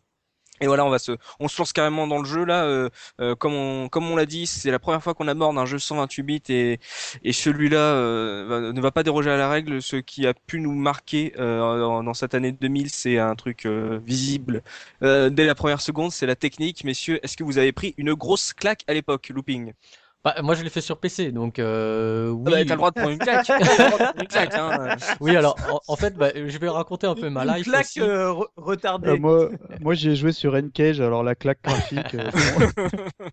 et 0.61 0.67
voilà, 0.69 0.85
on 0.85 0.91
va 0.91 1.01
se, 1.01 1.13
on 1.41 1.49
se 1.49 1.61
lance 1.61 1.73
carrément 1.73 2.07
dans 2.07 2.19
le 2.19 2.25
jeu 2.25 2.45
là. 2.45 2.65
Euh, 2.65 2.89
euh, 3.21 3.35
comme 3.35 3.55
on, 3.55 3.89
comme 3.89 4.09
on 4.09 4.15
l'a 4.15 4.25
dit, 4.25 4.47
c'est 4.47 4.71
la 4.71 4.79
première 4.79 5.03
fois 5.03 5.13
qu'on 5.13 5.27
aborde 5.27 5.59
un 5.59 5.67
jeu 5.67 5.81
128 5.81 6.23
bits 6.23 6.43
et, 6.49 6.79
et 7.25 7.33
celui-là 7.33 7.79
euh, 7.79 8.73
ne 8.73 8.81
va 8.81 8.93
pas 8.93 9.03
déroger 9.03 9.31
à 9.31 9.37
la 9.37 9.49
règle. 9.49 9.83
Ce 9.83 9.97
qui 9.97 10.27
a 10.29 10.35
pu 10.35 10.61
nous 10.61 10.73
marquer 10.73 11.33
dans, 11.37 12.05
dans, 12.05 12.15
cette 12.15 12.35
année 12.35 12.53
2000, 12.53 12.91
c'est 12.91 13.19
un 13.19 13.35
truc 13.35 13.67
visible 13.67 14.63
dès 15.01 15.45
la 15.45 15.55
première 15.55 15.81
seconde, 15.81 16.13
c'est 16.13 16.27
la 16.27 16.37
technique. 16.37 16.85
Messieurs, 16.85 17.19
est-ce 17.23 17.37
que 17.37 17.45
vous 17.45 17.59
avez 17.59 17.73
pris 17.73 17.95
une 17.99 18.15
grosse 18.15 18.53
claque 18.53 18.85
à 18.87 18.95
l'époque, 18.95 19.31
looping? 19.35 19.73
Bah, 20.25 20.35
moi, 20.43 20.55
je 20.55 20.63
l'ai 20.63 20.71
fait 20.71 20.81
sur 20.81 20.97
PC, 20.97 21.33
donc 21.33 21.59
euh, 21.59 22.31
oui. 22.31 22.45
Ah 22.47 22.51
bah, 22.51 22.57
t'as 22.65 22.71
le 22.71 22.77
droit 22.77 22.91
de 22.91 22.95
prendre 22.95 23.11
une 23.11 23.19
claque. 23.19 23.47
une 24.19 24.27
claque 24.27 24.55
hein. 24.55 24.97
Oui, 25.21 25.37
alors 25.37 25.55
en, 25.71 25.81
en, 25.87 25.97
fait, 25.97 26.17
bah, 26.17 26.31
je 26.35 26.57
vais 26.57 26.69
raconter 26.71 27.07
un 27.07 27.15
peu 27.15 27.29
ma 27.29 27.45
life. 27.45 27.67
Une 27.67 27.73
claque 27.73 27.85
aussi. 27.85 28.01
Euh, 28.01 28.33
retardée. 28.57 29.11
Euh, 29.11 29.19
moi, 29.19 29.51
moi 29.83 29.93
j'ai 29.93 30.17
joué 30.17 30.33
sur 30.33 30.57
N-Cage, 30.57 30.99
alors 31.03 31.23
la 31.23 31.35
claque 31.35 31.59
graphique. 31.63 32.15
Euh, 32.15 32.31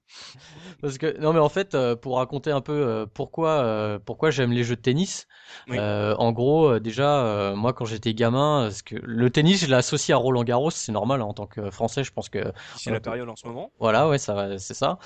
Parce 0.82 0.98
que 0.98 1.18
non, 1.22 1.32
mais 1.32 1.40
en 1.40 1.48
fait, 1.48 1.78
pour 2.02 2.18
raconter 2.18 2.52
un 2.52 2.60
peu 2.60 3.08
pourquoi 3.14 4.00
pourquoi 4.06 4.30
j'aime 4.30 4.52
les 4.52 4.66
jeux 4.66 4.76
de 4.76 4.82
tennis. 4.82 5.28
Oui. 5.70 5.80
en 5.80 6.32
gros, 6.34 6.78
déjà, 6.80 7.54
moi, 7.56 7.72
quand 7.72 7.86
j'étais 7.86 8.14
gamin, 8.14 8.64
parce 8.64 8.82
que 8.82 8.96
le 9.02 9.30
tennis, 9.30 9.62
je 9.62 9.68
l'ai 9.68 9.76
associé 9.76 10.14
à 10.14 10.18
Roland 10.18 10.44
Garros, 10.44 10.72
c'est 10.72 10.92
normal 10.92 11.22
hein, 11.22 11.26
en 11.26 11.34
tant 11.34 11.48
que 11.48 11.70
Français, 11.70 12.04
je 12.04 12.12
pense 12.12 12.28
que. 12.28 12.52
C'est 12.76 12.92
la 12.92 13.00
période 13.00 13.30
en 13.30 13.38
ce 13.38 13.48
moment. 13.48 13.72
Voilà, 13.80 14.10
ouais, 14.10 14.18
ça, 14.18 14.58
c'est 14.58 14.74
ça. 14.74 15.00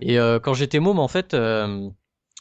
Et 0.00 0.18
quand 0.40 0.54
j'étais 0.54 0.78
môme, 0.78 1.00
en 1.00 1.08
fait 1.08 1.31
euh, 1.34 1.88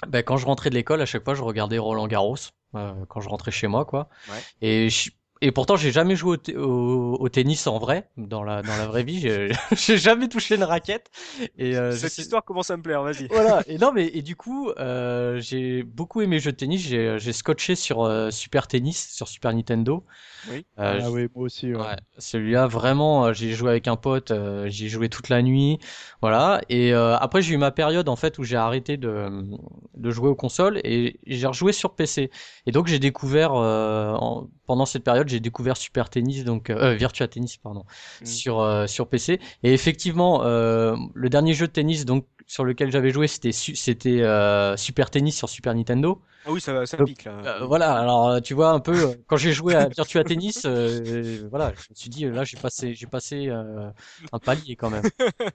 ben, 0.07 0.23
quand 0.23 0.37
je 0.37 0.45
rentrais 0.45 0.69
de 0.69 0.75
l'école, 0.75 1.01
à 1.01 1.05
chaque 1.05 1.23
fois, 1.23 1.35
je 1.35 1.43
regardais 1.43 1.77
Roland 1.77 2.07
Garros 2.07 2.35
euh, 2.75 2.93
quand 3.07 3.21
je 3.21 3.29
rentrais 3.29 3.51
chez 3.51 3.67
moi, 3.67 3.85
quoi. 3.85 4.09
Ouais. 4.29 4.41
Et 4.61 4.89
je, 4.89 5.11
et 5.43 5.51
pourtant, 5.51 5.75
j'ai 5.75 5.91
jamais 5.91 6.15
joué 6.15 6.37
au, 6.55 6.59
au, 6.59 7.17
au, 7.19 7.29
tennis 7.29 7.65
en 7.65 7.79
vrai, 7.79 8.07
dans 8.15 8.43
la 8.43 8.61
dans 8.61 8.77
la 8.77 8.85
vraie 8.85 9.03
vie. 9.03 9.19
J'ai 9.19 9.49
jamais 9.97 10.27
touché 10.27 10.55
une 10.55 10.63
raquette. 10.63 11.09
Et 11.57 11.75
euh, 11.75 11.91
cette 11.93 12.15
histoire 12.19 12.43
commence 12.45 12.69
à 12.69 12.77
me 12.77 12.83
plaire. 12.83 13.01
Vas-y. 13.01 13.27
Voilà. 13.27 13.63
Et 13.65 13.77
non, 13.79 13.91
mais 13.91 14.05
et 14.13 14.21
du 14.21 14.35
coup, 14.35 14.69
euh, 14.77 15.39
j'ai 15.41 15.81
beaucoup 15.81 16.21
aimé 16.21 16.37
jeux 16.39 16.51
de 16.51 16.57
tennis. 16.57 16.81
J'ai 16.81 17.17
j'ai 17.17 17.33
scotché 17.33 17.73
sur 17.75 18.03
euh, 18.03 18.29
Super 18.29 18.67
Tennis, 18.67 19.09
sur 19.13 19.27
Super 19.27 19.51
Nintendo. 19.51 20.05
Oui. 20.51 20.65
Euh, 20.77 20.99
ah 21.01 21.09
oui, 21.09 21.27
moi 21.35 21.45
aussi. 21.45 21.73
Ouais. 21.73 21.81
ouais 21.81 21.95
Celui-là, 22.19 22.67
vraiment, 22.67 23.33
j'ai 23.33 23.53
joué 23.53 23.71
avec 23.71 23.87
un 23.87 23.95
pote. 23.95 24.29
Euh, 24.29 24.67
j'ai 24.69 24.89
joué 24.89 25.09
toute 25.09 25.29
la 25.29 25.41
nuit. 25.41 25.79
Voilà. 26.21 26.61
Et 26.69 26.93
après, 26.93 27.41
j'ai 27.41 27.55
eu 27.55 27.57
ma 27.57 27.71
période 27.71 28.09
en 28.09 28.15
fait 28.15 28.37
où 28.37 28.43
j'ai 28.43 28.57
arrêté 28.57 28.97
de 28.97 29.29
de 29.95 30.11
jouer 30.11 30.29
aux 30.29 30.35
consoles 30.35 30.79
et 30.83 31.19
j'ai 31.25 31.47
rejoué 31.47 31.73
sur 31.73 31.95
PC. 31.95 32.29
Et 32.67 32.71
donc, 32.71 32.85
j'ai 32.85 32.99
découvert 32.99 33.53
en, 33.53 34.47
pendant 34.67 34.85
cette 34.85 35.03
période 35.03 35.30
j'ai 35.31 35.39
découvert 35.39 35.75
Super 35.77 36.09
Tennis, 36.09 36.43
donc 36.43 36.69
euh, 36.69 36.93
Virtua 36.95 37.27
Tennis, 37.27 37.57
pardon, 37.57 37.83
Mm. 38.21 38.25
sur 38.25 38.59
euh, 38.59 38.87
sur 38.87 39.07
PC. 39.07 39.39
Et 39.63 39.73
effectivement, 39.73 40.43
euh, 40.45 40.95
le 41.13 41.29
dernier 41.29 41.53
jeu 41.53 41.67
de 41.67 41.71
tennis 41.71 42.05
donc 42.05 42.25
sur 42.47 42.63
lequel 42.65 42.91
j'avais 42.91 43.11
joué, 43.11 43.27
c'était 43.27 43.51
su- 43.53 43.75
c'était 43.75 44.21
euh, 44.21 44.75
Super 44.77 45.09
Tennis 45.09 45.35
sur 45.37 45.49
Super 45.49 45.73
Nintendo. 45.73 46.21
Ah 46.43 46.51
oui, 46.51 46.59
ça, 46.59 46.85
ça 46.87 46.97
Donc, 46.97 47.07
pique 47.07 47.25
là. 47.25 47.33
Euh, 47.61 47.65
voilà, 47.65 47.93
alors 47.93 48.27
euh, 48.29 48.39
tu 48.39 48.55
vois 48.55 48.71
un 48.71 48.79
peu 48.79 48.91
euh, 49.09 49.13
quand 49.27 49.37
j'ai 49.37 49.51
joué 49.53 49.75
à 49.75 49.87
Virtua 49.87 50.23
Tennis, 50.23 50.63
euh, 50.65 51.47
voilà, 51.51 51.71
je 51.77 51.85
me 51.91 51.95
suis 51.95 52.09
dit 52.09 52.25
euh, 52.25 52.31
là 52.31 52.43
j'ai 52.43 52.57
passé 52.57 52.95
j'ai 52.95 53.05
passé 53.05 53.47
euh, 53.47 53.89
un 54.31 54.39
palier 54.39 54.75
quand 54.75 54.89
même. 54.89 55.03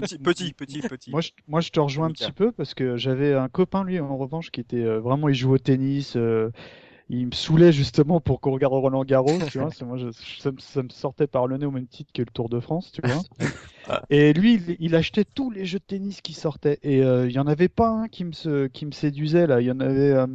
petit, 0.00 0.18
petit, 0.18 0.52
petit, 0.54 0.80
petit. 0.80 1.10
Moi 1.10 1.20
je, 1.20 1.30
moi, 1.48 1.60
je 1.60 1.70
te 1.70 1.80
rejoins 1.80 2.06
un 2.06 2.12
petit 2.12 2.32
peu 2.32 2.50
parce 2.52 2.74
que 2.74 2.96
j'avais 2.96 3.34
un 3.34 3.48
copain, 3.48 3.84
lui, 3.84 4.00
en 4.00 4.16
revanche, 4.16 4.50
qui 4.50 4.60
était 4.60 4.82
euh, 4.84 4.98
vraiment, 5.00 5.28
il 5.28 5.34
joue 5.34 5.52
au 5.54 5.58
tennis. 5.58 6.16
Euh, 7.10 7.14
il 7.16 7.26
me 7.26 7.32
saoulait 7.32 7.72
justement 7.72 8.20
pour 8.20 8.40
qu'on 8.40 8.52
regarde 8.52 8.72
Roland 8.74 9.04
Garros, 9.04 9.42
tu 9.42 9.58
vois. 9.58 9.70
Moi, 9.82 9.96
je- 9.98 10.10
ça, 10.38 10.52
me- 10.52 10.58
ça 10.60 10.82
me 10.82 10.88
sortait 10.90 11.26
par 11.26 11.46
le 11.46 11.56
nez 11.58 11.66
au 11.66 11.70
même 11.70 11.86
titre 11.86 12.12
que 12.12 12.22
le 12.22 12.26
Tour 12.32 12.48
de 12.48 12.60
France, 12.60 12.92
tu 12.92 13.02
vois. 13.02 13.24
Et 14.10 14.32
lui, 14.34 14.54
il, 14.54 14.76
il 14.80 14.94
achetait 14.96 15.24
tous 15.24 15.50
les 15.50 15.66
jeux 15.66 15.78
de 15.80 15.84
tennis 15.84 16.20
qui 16.22 16.34
sortaient. 16.34 16.78
Et 16.82 17.02
euh, 17.02 17.28
il 17.28 17.32
y 17.34 17.38
en 17.38 17.46
avait 17.48 17.68
pas 17.68 17.88
un 17.90 18.08
qui 18.08 18.24
me, 18.24 18.32
se- 18.32 18.66
qui 18.68 18.86
me 18.86 18.92
séduisait 18.92 19.46
là. 19.46 19.60
Il 19.60 19.66
y 19.66 19.70
en 19.72 19.80
avait, 19.80 20.12
euh, 20.12 20.26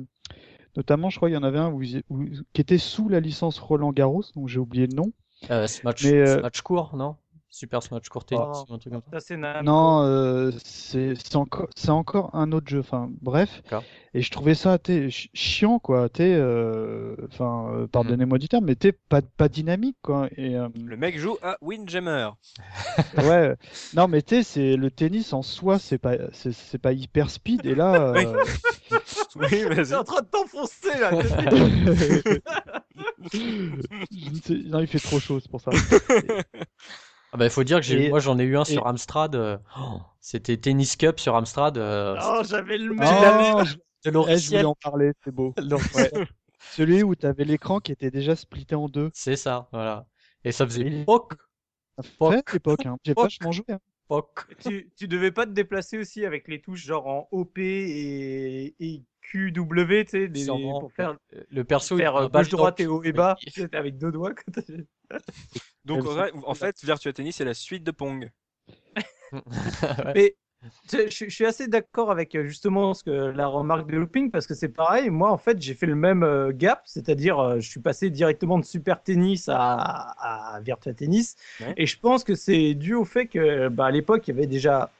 notamment, 0.78 1.10
je 1.10 1.18
crois, 1.18 1.30
il 1.30 1.34
y 1.34 1.38
en 1.38 1.44
avait 1.44 1.60
un 1.60 1.72
où, 1.72 1.82
où- 2.10 2.26
qui 2.54 2.62
était 2.62 2.78
sous 2.78 3.10
la 3.10 3.20
licence 3.20 3.60
Roland 3.60 3.92
Garros, 3.94 4.24
donc 4.36 4.48
j'ai 4.50 4.60
oublié 4.60 4.88
le 4.88 4.96
nom. 4.96 5.14
Euh, 5.52 5.68
Mais, 6.02 6.14
euh, 6.22 6.40
Smash 6.40 6.62
court, 6.62 6.96
non? 6.98 7.16
Super 7.54 7.84
Smash 7.84 8.08
court 8.08 8.24
tennis 8.24 8.44
Oh. 8.70 8.74
un 8.74 8.78
truc 8.78 8.94
comme 8.94 9.02
ça. 9.12 9.20
C'est. 9.20 9.36
Non, 9.36 10.04
euh, 10.04 10.52
c'est 10.64 11.16
c'est 11.16 11.36
encore, 11.36 11.68
c'est 11.76 11.90
encore 11.90 12.34
un 12.34 12.54
autre 12.54 12.70
jeu. 12.70 12.80
Enfin, 12.80 13.10
bref. 13.22 13.62
Et 14.14 14.22
je 14.22 14.32
trouvais 14.32 14.56
ça 14.56 14.78
t'es, 14.78 15.10
chi- 15.10 15.30
chiant, 15.34 15.78
quoi. 15.78 16.08
T'es, 16.08 16.34
euh, 16.34 17.16
enfin, 17.32 17.70
euh, 17.74 17.88
pardonnez-moi 17.88 18.38
du 18.38 18.48
terme, 18.48 18.66
mais 18.66 18.76
t'es 18.76 18.94
pas, 18.94 19.22
pas 19.22 19.50
dynamique, 19.50 19.98
quoi. 20.02 20.30
Et 20.38 20.56
euh, 20.58 20.70
Le 20.86 20.96
mec 20.96 21.18
joue 21.20 21.38
à 21.42 21.58
Windjammer. 21.62 22.30
ouais, 23.18 23.56
non, 23.96 24.08
mais 24.08 24.22
t'es, 24.22 24.44
c'est 24.44 24.78
le 24.78 24.90
tennis 24.90 25.34
en 25.34 25.42
soi, 25.42 25.78
c'est 25.78 25.98
pas, 25.98 26.16
c'est 26.32 26.54
c'est 26.54 26.78
pas 26.78 26.94
hyper 26.94 27.30
speed. 27.30 27.66
Et 27.66 27.76
là, 27.76 28.12
Oui. 28.16 28.26
euh, 28.26 28.44
Oui, 29.36 29.48
T'es 29.50 29.66
vas-y. 29.66 29.94
en 29.96 30.04
train 30.06 30.22
de 30.22 30.28
t'enfoncer 30.28 31.00
là. 31.00 31.12
non, 34.66 34.80
il 34.80 34.88
fait 34.88 35.00
trop 35.00 35.20
chaud, 35.20 35.40
c'est 35.42 35.50
pour 35.52 35.62
ça. 35.62 35.72
Ah 37.34 37.38
bah 37.38 37.46
il 37.46 37.52
faut 37.52 37.64
dire 37.64 37.78
que 37.78 37.84
j'ai 37.86 38.06
Et- 38.06 38.10
moi 38.10 38.20
j'en 38.20 38.38
ai 38.40 38.44
eu 38.44 38.58
un 38.58 38.64
et- 38.64 38.74
sur 38.74 38.88
Amstrad. 38.88 39.36
euh, 39.36 39.58
oh, 39.80 40.00
C'était 40.20 40.58
Tennis 40.58 40.96
Cup 40.98 41.20
sur 41.20 41.36
Amstrad. 41.36 41.78
euh, 41.78 42.16
oh, 42.22 42.42
j'avais 42.48 42.78
le 42.78 42.92
Oh, 42.92 42.96
même. 42.96 43.66
je, 43.66 43.76
de 44.10 44.30
eh, 44.30 44.38
je 44.38 44.48
voulais 44.50 44.64
en 44.66 44.76
parler, 44.76 45.12
c'est 45.24 45.34
beau. 45.34 45.54
Ouais. 45.96 46.12
Celui 46.74 47.02
où 47.04 47.16
t'avais 47.16 47.44
l'écran 47.44 47.80
qui 47.80 47.92
était 47.92 48.12
déjà 48.12 48.36
splitté 48.36 48.76
en 48.76 48.88
deux. 48.88 49.10
C'est 49.14 49.36
ça, 49.36 49.68
voilà. 49.72 50.06
Et 50.44 50.52
ça 50.52 50.66
faisait 50.66 50.86
Et- 50.88 51.06
poc, 51.06 51.34
Ça 51.98 52.04
l'époque, 52.54 52.86
hein. 52.86 52.98
J'ai 53.04 53.14
vachement 53.14 53.52
joué. 53.52 53.66
Hein. 53.70 53.80
poc. 54.08 54.46
Tu, 54.60 54.92
tu 54.98 55.08
devais 55.08 55.32
pas 55.32 55.46
te 55.46 55.52
déplacer 55.52 55.98
aussi 55.98 56.26
avec 56.26 56.48
les 56.48 56.62
touches 56.62 56.86
genre 56.86 57.08
en 57.08 57.28
OP 57.32 57.58
et, 57.58 58.76
et 58.80 59.04
QW, 59.22 60.04
tu 60.04 60.10
sais, 60.10 60.28
des- 60.28 60.46
pour 60.46 60.92
faire, 60.96 61.16
Le 61.50 61.64
perso 61.64 61.96
il 61.96 62.00
faire 62.02 62.14
prend 62.14 62.24
euh, 62.40 62.44
droite 62.44 62.80
et 62.80 62.88
haut 62.88 63.04
et 63.04 63.12
bas, 63.14 63.36
tu 63.40 63.50
sais, 63.52 63.70
avec 63.76 63.98
deux 63.98 64.12
doigts. 64.12 64.34
Donc, 65.86 66.06
en 66.06 66.14
vrai, 66.14 66.32
en 66.46 66.54
fait, 66.56 66.84
Virtua 66.84 67.14
Tennis, 67.14 67.36
c'est 67.38 67.46
la 67.46 67.54
suite 67.54 67.84
de 67.84 67.92
Pong. 67.92 68.32
Ouais. 69.32 69.42
Mais 70.16 70.36
je, 70.92 71.10
je 71.10 71.30
suis 71.30 71.46
assez 71.46 71.68
d'accord 71.68 72.12
avec 72.12 72.36
euh, 72.36 72.46
justement 72.46 72.94
ce 72.94 73.04
que 73.04 73.12
la 73.12 73.48
remarque 73.48 73.90
de 73.90 73.98
Looping 73.98 74.30
parce 74.30 74.46
que 74.46 74.54
c'est 74.54 74.70
pareil. 74.70 75.10
Moi, 75.10 75.32
en 75.32 75.38
fait, 75.38 75.60
j'ai 75.62 75.74
fait 75.74 75.88
le 75.88 75.96
même 75.96 76.24
euh, 76.24 76.52
gap, 76.54 76.82
c'est-à-dire 76.86 77.40
euh, 77.40 77.60
je 77.60 77.70
suis 77.70 77.80
passé 77.80 78.10
directement 78.12 78.60
de 78.60 78.66
Super 78.66 79.02
Tennis 79.02 79.50
à, 79.50 79.76
à 80.56 80.60
Virtua 80.62 80.94
Tennis, 80.94 81.36
Ouais. 81.60 81.74
et 81.78 81.86
je 81.88 81.98
pense 82.00 82.24
que 82.24 82.36
c'est 82.36 82.74
dû 82.76 82.94
au 82.94 83.06
fait 83.06 83.26
que 83.28 83.70
bah, 83.70 83.86
à 83.88 83.92
l'époque, 83.92 84.28
il 84.28 84.36
y 84.36 84.38
avait 84.38 84.48
déjà 84.48 84.92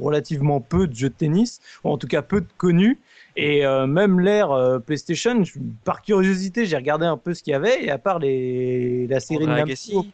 relativement 0.00 0.60
peu 0.60 0.86
de 0.86 0.94
jeux 0.94 1.08
de 1.08 1.14
tennis, 1.14 1.60
ou 1.84 1.90
en 1.90 1.98
tout 1.98 2.06
cas 2.06 2.22
peu 2.22 2.40
de 2.40 2.46
connus. 2.56 3.00
Et 3.36 3.66
euh, 3.66 3.86
même 3.86 4.20
l'ère 4.20 4.52
euh, 4.52 4.78
PlayStation, 4.78 5.42
je- 5.44 5.58
par 5.84 6.02
curiosité, 6.02 6.64
j'ai 6.66 6.76
regardé 6.76 7.06
un 7.06 7.16
peu 7.16 7.34
ce 7.34 7.42
qu'il 7.42 7.50
y 7.52 7.54
avait, 7.54 7.84
et 7.84 7.90
à 7.90 7.98
part 7.98 8.18
les, 8.20 9.06
la 9.08 9.18
série 9.20 9.48
de 9.48 9.52
André 9.52 9.60
Namco, 9.64 9.64
Agassi. 9.64 10.12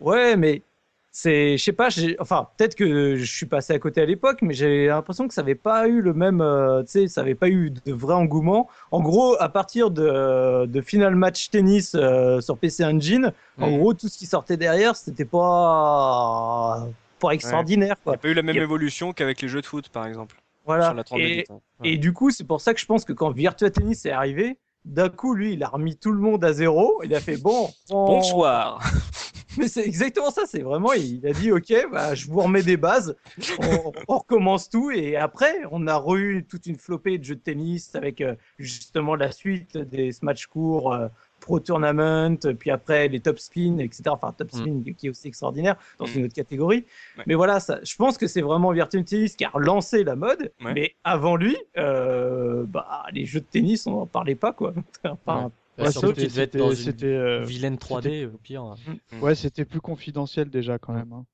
Ouais, 0.00 0.36
mais 0.36 0.62
c'est, 1.10 1.56
je 1.56 1.64
sais 1.64 1.72
pas, 1.72 1.88
enfin, 2.20 2.48
peut-être 2.56 2.74
que 2.76 3.16
je 3.16 3.24
suis 3.24 3.46
passé 3.46 3.72
à 3.72 3.78
côté 3.80 4.00
à 4.00 4.04
l'époque, 4.06 4.38
mais 4.42 4.54
j'ai 4.54 4.86
l'impression 4.86 5.26
que 5.26 5.34
ça 5.34 5.40
avait 5.40 5.54
pas 5.56 5.88
eu 5.88 6.00
le 6.00 6.12
même, 6.14 6.40
euh, 6.40 6.82
tu 6.84 6.90
sais, 6.90 7.08
ça 7.08 7.22
avait 7.22 7.34
pas 7.34 7.48
eu 7.48 7.70
de 7.70 7.92
vrai 7.92 8.14
engouement. 8.14 8.68
En 8.92 9.00
gros, 9.00 9.34
à 9.40 9.48
partir 9.48 9.90
de, 9.90 10.66
de 10.66 10.80
Final 10.80 11.16
Match 11.16 11.50
Tennis 11.50 11.92
euh, 11.96 12.40
sur 12.40 12.56
PC 12.58 12.84
Engine, 12.84 13.32
en 13.60 13.70
Mhm. 13.70 13.78
gros, 13.78 13.94
tout 13.94 14.08
ce 14.08 14.16
qui 14.18 14.26
sortait 14.26 14.56
derrière, 14.56 14.94
c'était 14.94 15.24
pas, 15.24 16.86
pas 17.18 17.30
extraordinaire, 17.32 17.96
Il 18.06 18.10
n'y 18.10 18.14
a 18.14 18.18
pas 18.18 18.28
eu 18.28 18.34
la 18.34 18.42
même 18.42 18.56
évolution 18.56 19.12
qu'avec 19.12 19.40
les 19.42 19.48
jeux 19.48 19.60
de 19.60 19.66
foot, 19.66 19.88
par 19.88 20.06
exemple. 20.06 20.36
Voilà. 20.66 20.84
Sur 20.84 20.94
la 20.94 21.02
32 21.04 21.24
Et, 21.24 21.46
hein. 21.50 21.58
et 21.82 21.96
du 21.96 22.12
coup, 22.12 22.30
c'est 22.30 22.44
pour 22.44 22.60
ça 22.60 22.74
que 22.74 22.80
je 22.80 22.86
pense 22.86 23.04
que 23.04 23.12
quand 23.12 23.30
Virtua 23.30 23.70
Tennis 23.70 24.04
est 24.06 24.10
arrivé, 24.12 24.56
d'un 24.84 25.08
coup, 25.08 25.34
lui, 25.34 25.54
il 25.54 25.62
a 25.64 25.68
remis 25.68 25.96
tout 25.96 26.12
le 26.12 26.20
monde 26.20 26.44
à 26.44 26.52
zéro. 26.52 27.00
Il 27.04 27.14
a 27.14 27.20
fait 27.20 27.36
bon. 27.38 27.70
on- 27.90 28.06
Bonsoir. 28.06 28.80
Mais 29.58 29.68
c'est 29.68 29.84
exactement 29.84 30.30
ça, 30.30 30.42
c'est 30.46 30.60
vraiment, 30.62 30.92
il 30.92 31.26
a 31.26 31.32
dit, 31.32 31.50
ok, 31.52 31.72
bah, 31.92 32.14
je 32.14 32.26
vous 32.28 32.40
remets 32.40 32.62
des 32.62 32.76
bases, 32.76 33.16
on, 33.58 33.92
on 34.08 34.18
recommence 34.18 34.68
tout, 34.70 34.90
et 34.90 35.16
après, 35.16 35.62
on 35.70 35.86
a 35.86 35.96
re 35.96 36.42
toute 36.48 36.66
une 36.66 36.76
flopée 36.76 37.18
de 37.18 37.24
jeux 37.24 37.34
de 37.36 37.40
tennis 37.40 37.94
avec 37.94 38.20
euh, 38.20 38.34
justement 38.58 39.14
la 39.16 39.30
suite 39.32 39.76
des 39.76 40.10
matchs 40.22 40.46
courts, 40.46 40.92
euh, 40.92 41.08
Pro 41.40 41.60
Tournament, 41.60 42.36
puis 42.58 42.70
après 42.70 43.06
les 43.08 43.20
Top 43.20 43.38
Spin, 43.38 43.78
etc. 43.78 44.02
Enfin, 44.08 44.32
Top 44.36 44.50
Spin 44.50 44.82
qui 44.96 45.06
est 45.06 45.10
aussi 45.10 45.28
extraordinaire 45.28 45.76
dans 45.98 46.06
Mm. 46.06 46.10
une 46.16 46.24
autre 46.24 46.34
catégorie. 46.34 46.84
Ouais. 47.16 47.24
Mais 47.28 47.34
voilà, 47.36 47.60
ça, 47.60 47.78
je 47.84 47.94
pense 47.94 48.18
que 48.18 48.26
c'est 48.26 48.40
vraiment 48.42 48.72
Virtua 48.72 49.02
Tennis 49.04 49.36
qui 49.36 49.44
a 49.44 49.48
relancé 49.50 50.02
la 50.02 50.16
mode, 50.16 50.50
Ouais. 50.64 50.74
mais 50.74 50.94
avant 51.04 51.36
lui, 51.36 51.56
euh, 51.78 52.64
bah, 52.66 53.04
les 53.12 53.24
jeux 53.24 53.40
de 53.40 53.46
tennis, 53.46 53.86
on 53.86 53.92
n'en 53.92 54.06
parlait 54.06 54.34
pas, 54.34 54.52
quoi. 54.52 54.74
Enfin, 55.04 55.52
Ouais, 55.86 55.92
surtout 55.92 56.08
c'était- 56.08 56.20
qu'il 56.22 56.28
devait 56.30 56.42
être 56.42 56.56
dans 56.56 56.70
une 56.72 57.04
euh, 57.04 57.44
vilaine 57.44 57.78
3D 57.78 58.26
au 58.26 58.38
pire. 58.38 58.74
Ouais, 59.22 59.34
c'était 59.34 59.64
plus 59.64 59.80
confidentiel 59.80 60.50
déjà 60.50 60.78
quand 60.78 60.92
même. 60.92 61.12
hein. 61.12 61.24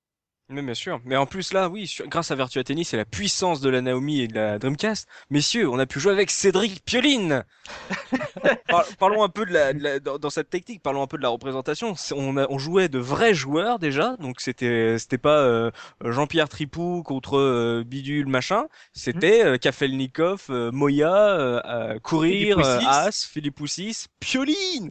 Mais 0.51 0.61
bien 0.61 0.75
sûr. 0.75 1.01
Mais 1.07 1.17
en 1.17 1.25
plus 1.25 1.55
là, 1.55 1.71
oui, 1.71 1.87
sur- 1.87 2.07
grâce 2.07 2.31
à 2.31 2.35
Virtua 2.35 2.63
Tennis 2.63 2.93
et 2.93 2.99
la 2.99 3.07
puissance 3.07 3.63
de 3.63 3.71
la 3.71 3.81
Naomi 3.81 4.21
et 4.21 4.29
de 4.29 4.35
la 4.35 4.59
Dreamcast, 4.59 5.09
messieurs, 5.31 5.71
on 5.71 5.79
a 5.79 5.87
pu 5.87 6.01
jouer 6.01 6.13
avec 6.13 6.31
Cédric 6.31 6.85
Pioline. 6.85 7.45
Par- 8.69 8.85
parlons 8.99 9.23
un 9.23 9.31
peu 9.31 9.47
de 9.47 9.53
la, 9.55 9.73
de 9.73 9.83
la- 9.83 10.01
dans, 10.01 10.19
dans 10.19 10.29
cette 10.29 10.51
technique, 10.51 10.83
parlons 10.83 11.03
un 11.03 11.07
peu 11.07 11.17
de 11.17 11.23
la 11.23 11.31
représentation. 11.31 11.95
C'est- 11.95 12.15
On, 12.15 12.37
a- 12.37 12.47
on 12.51 12.59
jouait 12.59 12.89
de 12.91 12.99
vrais 12.99 13.33
joueurs 13.33 13.79
déjà, 13.79 14.17
donc 14.19 14.43
c'était 14.43 14.99
c'était 14.99 15.17
pas 15.19 15.39
euh, 15.39 15.71
Jean-Pierre 16.05 16.51
Tripou 16.51 17.03
contre 17.03 17.39
euh, 17.39 17.83
Bidule 17.87 18.27
machin, 18.27 18.65
c'était 18.93 19.45
euh, 19.45 19.57
Kafelnikov, 19.57 20.43
euh, 20.51 20.71
Moya, 20.73 21.15
euh, 21.15 21.61
euh, 21.65 21.99
Courir, 22.01 22.57
Philippe 22.59 22.67
euh. 22.67 22.81
As, 22.87 23.25
Philippe 23.33 23.55
Poussis, 23.57 24.07
Pioline. 24.21 24.91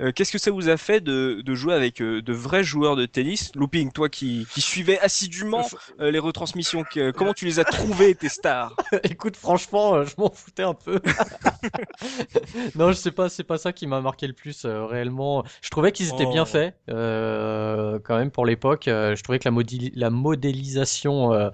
Euh, 0.00 0.12
Qu'est-ce 0.12 0.32
que 0.32 0.38
ça 0.38 0.50
vous 0.50 0.68
a 0.68 0.76
fait 0.76 1.00
de, 1.00 1.42
de 1.44 1.54
jouer 1.54 1.74
avec 1.74 2.00
euh, 2.00 2.22
de 2.22 2.32
vrais 2.32 2.62
joueurs 2.64 2.96
de 2.96 3.06
tennis? 3.06 3.50
Looping, 3.56 3.90
toi 3.92 4.08
qui, 4.08 4.46
qui 4.52 4.60
suivais 4.60 4.98
assidûment 5.00 5.66
euh, 6.00 6.10
les 6.10 6.18
retransmissions, 6.18 6.84
que- 6.84 7.10
comment 7.10 7.34
tu 7.34 7.44
les 7.44 7.58
as 7.60 7.64
trouvés 7.64 8.14
tes 8.14 8.28
stars? 8.28 8.74
Écoute, 9.04 9.36
franchement, 9.36 9.94
euh, 9.94 10.04
je 10.04 10.14
m'en 10.18 10.30
foutais 10.30 10.62
un 10.62 10.74
peu. 10.74 11.00
non, 12.74 12.88
je 12.88 12.96
sais 12.96 13.10
pas, 13.10 13.28
c'est 13.28 13.44
pas 13.44 13.58
ça 13.58 13.72
qui 13.72 13.86
m'a 13.86 14.00
marqué 14.00 14.26
le 14.26 14.32
plus 14.32 14.64
euh, 14.64 14.84
réellement. 14.84 15.44
Je 15.62 15.70
trouvais 15.70 15.92
qu'ils 15.92 16.08
étaient 16.08 16.24
Oh. 16.26 16.32
bien 16.32 16.44
faits 16.44 16.76
euh, 16.90 17.98
quand 18.04 18.16
même 18.18 18.30
pour 18.30 18.44
l'époque. 18.44 18.86
Euh, 18.88 19.16
je 19.16 19.22
trouvais 19.22 19.38
que 19.38 19.48
la, 19.48 19.50
modéli- 19.54 19.92
la 19.94 20.10
modélisation 20.10 21.32
euh, 21.32 21.48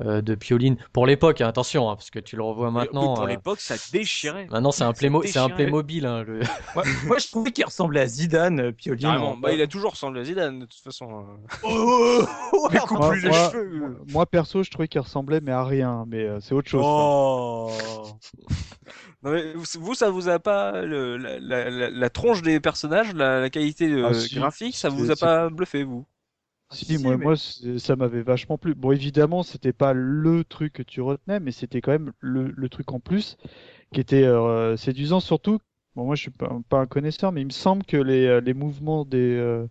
euh, 0.00 0.20
de 0.22 0.34
Pioline 0.34 0.76
pour 0.92 1.06
l'époque, 1.06 1.40
hein, 1.40 1.48
attention, 1.48 1.90
hein, 1.90 1.96
parce 1.96 2.10
que 2.10 2.18
tu 2.20 2.36
le 2.36 2.42
revois 2.42 2.70
maintenant. 2.70 3.10
Oui, 3.10 3.14
Pour 3.16 3.24
euh, 3.24 3.28
l'époque, 3.28 3.60
ça 3.60 3.74
déchirait. 3.92 4.46
Maintenant, 4.50 4.70
c'est 4.72 4.84
un, 4.84 4.92
Playmo- 4.92 5.26
c'est 5.26 5.38
un. 5.38 5.48
Playmobil. 5.50 6.06
Hein, 6.06 6.22
le... 6.26 6.40
moi, 7.06 7.18
je 7.18 7.26
trouvais 7.28 7.50
qu'il 7.50 7.64
ressemblait 7.64 7.89
à 7.98 8.06
Zidane, 8.06 8.60
euh, 8.60 8.72
en- 9.04 9.36
Bah, 9.36 9.52
il 9.52 9.60
a 9.60 9.66
toujours 9.66 9.90
ressemblé 9.92 10.20
à 10.20 10.24
Zidane, 10.24 10.60
de 10.60 10.66
toute 10.66 10.80
façon. 10.80 11.24
Oh, 11.64 12.22
oh, 12.52 12.68
Mais 12.70 12.78
coupe 12.78 12.98
Moi, 12.98 13.14
lui 13.16 13.22
les 13.22 13.28
moi- 13.30 13.50
cheveux. 13.50 13.96
moi, 14.12 14.26
perso, 14.26 14.62
je 14.62 14.70
trouvais 14.70 14.86
qu'il 14.86 15.00
ressemblait, 15.00 15.40
mais 15.40 15.50
à 15.52 15.64
rien. 15.64 16.04
Mais 16.06 16.24
euh, 16.24 16.38
c'est 16.40 16.54
autre 16.54 16.68
chose. 16.68 16.82
ça. 16.82 16.88
Oh. 16.88 17.70
Non, 19.22 19.32
mais 19.32 19.52
vous, 19.54 19.94
ça 19.94 20.08
vous 20.10 20.28
a 20.30 20.38
pas 20.38 20.80
le, 20.80 21.18
la, 21.18 21.38
la, 21.38 21.68
la, 21.68 21.90
la 21.90 22.10
tronche 22.10 22.40
des 22.40 22.58
personnages, 22.58 23.12
la, 23.14 23.38
la 23.40 23.50
qualité 23.50 23.86
euh, 23.92 24.06
Ah, 24.08 24.14
si. 24.14 24.34
graphique, 24.36 24.76
ça 24.76 24.88
vous 24.88 25.10
a 25.10 25.16
pas 25.16 25.50
bluffé 25.50 25.84
vous? 25.84 26.06
Si, 26.72 26.86
si, 26.86 26.98
moi, 27.02 27.16
mais- 27.18 27.24
moi 27.24 27.36
c'est- 27.36 27.78
ça 27.78 27.96
m'avait 27.96 28.22
vachement 28.22 28.56
plu. 28.56 28.74
Bon, 28.74 28.92
évidemment, 28.92 29.42
c'était 29.42 29.74
pas 29.74 29.92
le 29.92 30.42
truc 30.44 30.72
que 30.72 30.82
tu 30.82 31.02
retenais, 31.02 31.38
mais 31.38 31.52
c'était 31.52 31.82
quand 31.82 31.90
même 31.92 32.12
le, 32.20 32.50
le 32.56 32.68
truc 32.70 32.92
en 32.92 33.00
plus 33.00 33.36
qui 33.92 34.00
était 34.00 34.22
euh, 34.24 34.76
séduisant. 34.78 35.20
Surtout, 35.20 35.58
bon, 35.96 36.04
moi, 36.04 36.14
je 36.14 36.22
suis 36.22 36.30
pas, 36.30 36.50
pas 36.68 36.78
un 36.78 36.86
connaisseur, 36.86 37.32
mais 37.32 37.40
il 37.42 37.46
me 37.46 37.50
semble 37.50 37.84
que 37.84 37.96
les, 37.96 38.26
euh, 38.26 38.40
les 38.40 38.54
mouvements 38.54 39.04
des, 39.04 39.36
euh, 39.36 39.66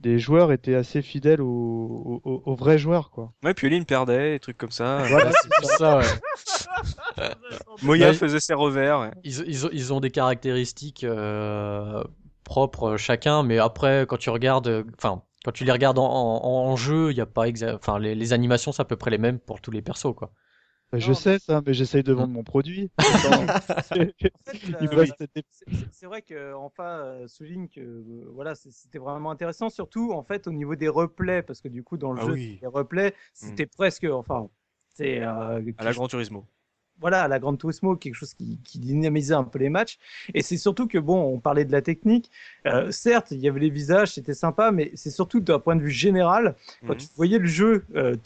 des 0.00 0.18
joueurs 0.18 0.52
étaient 0.52 0.74
assez 0.74 1.02
fidèles 1.02 1.40
aux, 1.42 2.20
aux, 2.24 2.42
aux 2.44 2.54
vrais 2.54 2.78
joueurs, 2.78 3.10
quoi. 3.10 3.32
Ouais, 3.44 3.54
Pioline 3.54 3.84
perdait, 3.84 4.32
des 4.32 4.40
trucs 4.40 4.58
comme 4.58 4.70
ça. 4.70 5.02
Voilà, 5.08 5.30
C'est 5.60 5.66
ça, 5.76 5.98
ouais. 5.98 6.04
Moya 7.82 8.12
faisait 8.14 8.40
ses 8.40 8.54
revers. 8.54 9.00
ouais. 9.00 9.10
Ils, 9.24 9.44
ils, 9.46 9.66
ont, 9.66 9.70
ils 9.72 9.92
ont 9.92 10.00
des 10.00 10.10
caractéristiques 10.10 11.04
euh, 11.04 12.02
propres 12.44 12.96
chacun, 12.96 13.42
mais 13.42 13.58
après, 13.58 14.06
quand 14.08 14.16
tu 14.16 14.30
regardes, 14.30 14.84
enfin, 14.96 15.22
quand 15.44 15.52
tu 15.52 15.64
les 15.64 15.72
regardes 15.72 15.98
en, 15.98 16.04
en, 16.04 16.76
jeu, 16.76 17.10
il 17.10 17.16
y 17.16 17.20
a 17.20 17.26
pas 17.26 17.46
enfin, 17.74 17.98
les, 17.98 18.14
les, 18.14 18.32
animations, 18.32 18.72
c'est 18.72 18.82
à 18.82 18.84
peu 18.84 18.96
près 18.96 19.10
les 19.10 19.18
mêmes 19.18 19.38
pour 19.38 19.60
tous 19.60 19.70
les 19.70 19.82
persos, 19.82 20.14
quoi. 20.14 20.32
Bah, 20.92 20.98
je 20.98 21.12
sais 21.12 21.38
ça, 21.38 21.62
mais 21.64 21.72
j'essaye 21.72 22.02
de 22.02 22.12
vendre 22.12 22.32
mon 22.32 22.42
produit. 22.42 22.90
c'est 25.92 26.06
vrai 26.06 26.22
que 26.22 26.52
enfin 26.54 27.26
souligne 27.26 27.68
que 27.68 28.24
voilà, 28.32 28.54
c'était 28.54 28.98
vraiment 28.98 29.30
intéressant, 29.30 29.70
surtout 29.70 30.12
en 30.12 30.22
fait 30.22 30.48
au 30.48 30.52
niveau 30.52 30.74
des 30.74 30.88
replays, 30.88 31.42
parce 31.42 31.60
que 31.60 31.68
du 31.68 31.84
coup 31.84 31.96
dans 31.96 32.12
le 32.12 32.20
ah 32.22 32.26
jeu 32.26 32.34
les 32.34 32.60
replays, 32.64 33.14
c'était 33.32 33.66
mmh. 33.66 33.76
presque, 33.76 34.04
enfin, 34.04 34.48
c'est 34.88 35.20
à 35.20 35.60
la 35.60 35.92
Gran 35.92 36.08
Turismo 36.08 36.44
voilà, 37.00 37.26
la 37.28 37.38
Grande 37.38 37.58
Turismo, 37.58 37.96
quelque 37.96 38.14
chose 38.14 38.34
qui, 38.34 38.58
qui, 38.62 38.78
dynamisait 38.78 39.34
un 39.34 39.44
peu 39.44 39.58
les 39.58 39.70
matchs. 39.70 39.98
Et 40.34 40.42
c'est 40.42 40.58
surtout 40.58 40.86
que, 40.86 40.98
bon, 40.98 41.18
on 41.18 41.40
parlait 41.40 41.64
de 41.64 41.72
la 41.72 41.82
technique. 41.82 42.30
Euh, 42.66 42.90
certes, 42.90 43.30
il 43.30 43.38
y 43.38 43.48
avait 43.48 43.60
les 43.60 43.70
visages, 43.70 44.12
c'était 44.12 44.34
sympa, 44.34 44.70
mais 44.70 44.90
c'est 44.94 45.10
surtout 45.10 45.40
d'un 45.40 45.58
point 45.58 45.76
de 45.76 45.82
vue 45.82 45.90
général, 45.90 46.54
quand 46.86 46.92
mhm. 46.92 46.98
tu 46.98 47.06
voyais 47.16 47.38
le 47.38 47.46
jeu 47.46 47.84
euh, 47.94 48.16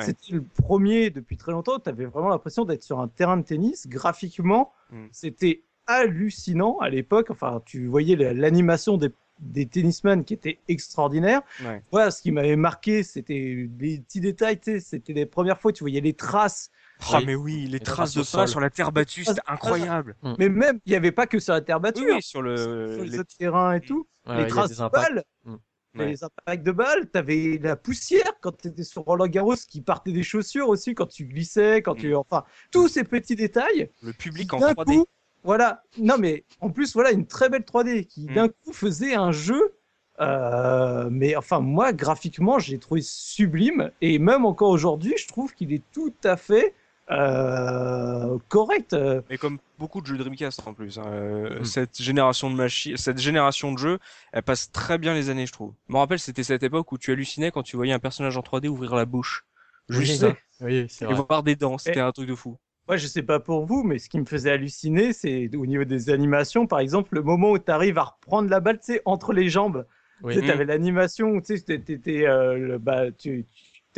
c'était 0.00 0.32
le 0.32 0.42
premier 0.42 1.10
depuis 1.10 1.36
très 1.36 1.52
longtemps. 1.52 1.78
Tu 1.78 1.88
avais 1.88 2.06
vraiment 2.06 2.28
l'impression 2.28 2.64
d'être 2.64 2.82
sur 2.82 3.00
un 3.00 3.08
terrain 3.08 3.36
de 3.36 3.42
tennis. 3.42 3.86
Graphiquement, 3.86 4.72
mhm. 4.90 5.08
c'était 5.12 5.62
hallucinant 5.86 6.78
à 6.78 6.88
l'époque. 6.88 7.30
Enfin, 7.30 7.62
tu 7.64 7.86
voyais 7.86 8.16
l'animation 8.16 8.96
des 8.96 9.10
des 9.40 9.66
tennisman 9.66 10.24
qui 10.24 10.34
étaient 10.34 10.58
extraordinaires. 10.66 11.42
Voilà, 11.92 12.10
ce 12.10 12.22
qui 12.22 12.32
m'avait 12.32 12.56
marqué, 12.56 13.04
c'était 13.04 13.68
les 13.78 13.98
petits 14.00 14.20
détails, 14.20 14.58
c'était 14.80 15.12
les 15.12 15.26
premières 15.26 15.60
fois, 15.60 15.72
tu 15.72 15.84
voyais 15.84 16.00
les 16.00 16.12
traces 16.12 16.72
ah 17.12 17.20
mais 17.24 17.34
oui, 17.34 17.66
les 17.66 17.80
traces 17.80 18.14
de 18.14 18.22
pas 18.22 18.46
sur 18.46 18.60
la 18.60 18.70
terre 18.70 18.92
battue, 18.92 19.24
c'était 19.24 19.40
incroyable. 19.46 20.16
Mm. 20.22 20.34
Mais 20.38 20.48
même, 20.48 20.80
il 20.84 20.90
n'y 20.90 20.96
avait 20.96 21.12
pas 21.12 21.26
que 21.26 21.38
sur 21.38 21.54
la 21.54 21.60
terre 21.60 21.80
battue. 21.80 22.10
Hein. 22.12 22.18
sur 22.20 22.42
le 22.42 23.04
les... 23.04 23.18
terrains 23.38 23.74
et 23.74 23.80
tout. 23.80 24.06
les 24.26 24.46
traces 24.46 24.76
de 24.76 24.88
balles. 24.88 25.24
Mm. 26.04 26.08
Les 26.08 26.24
impacts 26.24 26.64
de 26.64 26.72
balles, 26.72 27.06
t'avais 27.10 27.58
la 27.62 27.76
poussière 27.76 28.32
quand 28.40 28.56
tu 28.56 28.68
étais 28.68 28.84
sur 28.84 29.02
Roland 29.02 29.26
Garros 29.26 29.56
qui 29.68 29.80
partait 29.80 30.12
des 30.12 30.22
chaussures 30.22 30.68
aussi 30.68 30.94
quand 30.94 31.06
tu 31.06 31.24
glissais, 31.24 31.82
quand 31.82 31.94
tu, 31.94 32.12
mm. 32.12 32.16
enfin, 32.16 32.44
tous 32.70 32.88
ces 32.88 33.04
petits 33.04 33.36
détails. 33.36 33.90
Le 34.02 34.12
public 34.12 34.52
en 34.54 34.60
3D. 34.60 35.04
voilà, 35.44 35.82
non 35.98 36.16
mais 36.18 36.44
en 36.60 36.70
plus 36.70 36.94
voilà 36.94 37.10
une 37.10 37.26
très 37.26 37.48
belle 37.48 37.62
3D 37.62 38.06
qui 38.06 38.26
d'un 38.26 38.48
coup 38.48 38.72
faisait 38.72 39.14
un 39.14 39.32
jeu 39.32 39.74
euh, 40.20 41.08
mais 41.10 41.36
enfin, 41.36 41.60
moi, 41.60 41.92
graphiquement, 41.92 42.58
j'ai 42.58 42.78
trouvé 42.78 43.00
sublime. 43.02 43.90
Et 44.00 44.18
même 44.18 44.44
encore 44.44 44.70
aujourd'hui, 44.70 45.14
je 45.16 45.28
trouve 45.28 45.54
qu'il 45.54 45.72
est 45.72 45.82
tout 45.92 46.14
à 46.24 46.36
fait 46.36 46.74
euh, 47.10 48.38
correct. 48.48 48.96
Mais 49.30 49.38
comme 49.38 49.58
beaucoup 49.78 50.00
de 50.00 50.06
jeux 50.06 50.18
Dreamcast 50.18 50.66
en 50.66 50.74
plus, 50.74 50.98
hein, 50.98 51.06
euh, 51.06 51.60
mm. 51.60 51.64
cette 51.64 52.02
génération 52.02 52.50
de 52.50 52.56
machines, 52.56 52.96
cette 52.96 53.18
génération 53.18 53.72
de 53.72 53.78
jeux, 53.78 53.98
elle 54.32 54.42
passe 54.42 54.70
très 54.70 54.98
bien 54.98 55.14
les 55.14 55.30
années, 55.30 55.46
je 55.46 55.52
trouve. 55.52 55.72
Je 55.88 55.94
me 55.94 55.98
rappelle, 55.98 56.18
c'était 56.18 56.42
cette 56.42 56.62
époque 56.62 56.90
où 56.92 56.98
tu 56.98 57.12
hallucinais 57.12 57.50
quand 57.50 57.62
tu 57.62 57.76
voyais 57.76 57.92
un 57.92 57.98
personnage 57.98 58.36
en 58.36 58.42
3D 58.42 58.68
ouvrir 58.68 58.94
la 58.94 59.04
bouche. 59.04 59.46
Juste 59.88 60.20
ça. 60.20 60.36
Oui, 60.60 60.86
c'est 60.88 61.06
vrai. 61.06 61.14
Et 61.14 61.16
voir 61.16 61.42
des 61.42 61.56
dents, 61.56 61.78
c'était 61.78 62.00
un 62.00 62.12
truc 62.12 62.28
de 62.28 62.34
fou. 62.34 62.58
Moi, 62.88 62.96
je 62.96 63.06
sais 63.06 63.22
pas 63.22 63.38
pour 63.38 63.66
vous, 63.66 63.84
mais 63.84 63.98
ce 63.98 64.08
qui 64.08 64.18
me 64.18 64.24
faisait 64.24 64.50
halluciner, 64.50 65.12
c'est 65.12 65.54
au 65.54 65.66
niveau 65.66 65.84
des 65.84 66.10
animations, 66.10 66.66
par 66.66 66.80
exemple, 66.80 67.14
le 67.14 67.22
moment 67.22 67.50
où 67.50 67.58
tu 67.58 67.70
arrives 67.70 67.98
à 67.98 68.04
reprendre 68.04 68.48
la 68.48 68.60
balle, 68.60 68.80
tu 68.80 68.94
sais, 68.94 69.02
entre 69.04 69.32
les 69.32 69.48
jambes. 69.48 69.86
Tu 70.26 70.34
sais, 70.34 70.50
avais 70.50 70.64
mm. 70.64 70.68
l'animation, 70.68 71.40
tu 71.40 71.58
sais, 71.58 71.78
t'étais, 71.78 72.26
euh, 72.26 72.78
bah, 72.80 73.12
tu, 73.12 73.46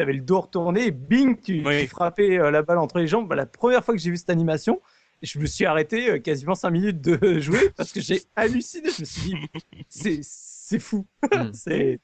tu 0.01 0.03
avais 0.03 0.15
le 0.15 0.23
dos 0.23 0.41
retourné, 0.41 0.87
et 0.87 0.91
bing, 0.91 1.39
tu, 1.39 1.63
frappais 1.87 2.39
euh, 2.39 2.51
la 2.51 2.63
balle 2.63 2.79
entre 2.79 2.99
les 2.99 3.07
jambes. 3.07 3.29
Bah, 3.29 3.37
la 3.37 3.45
première 3.45 3.85
fois 3.85 3.95
que 3.95 4.01
j'ai 4.01 4.11
vu 4.11 4.17
cette 4.17 4.31
animation, 4.31 4.81
je 5.21 5.39
me 5.39 5.45
suis 5.45 5.67
arrêté 5.67 6.11
euh, 6.11 6.19
quasiment 6.19 6.55
5 6.55 6.71
minutes 6.71 7.01
de 7.03 7.39
jouer 7.41 7.71
parce 7.77 7.93
que 7.93 8.01
j'ai 8.01 8.23
halluciné. 8.35 8.89
Je 8.91 9.01
me 9.01 9.05
suis 9.05 9.35
dit, 9.91 10.21
c'est 10.23 10.79
fou. 10.79 11.07
Hmm. 11.31 11.51
c'est, 11.53 12.01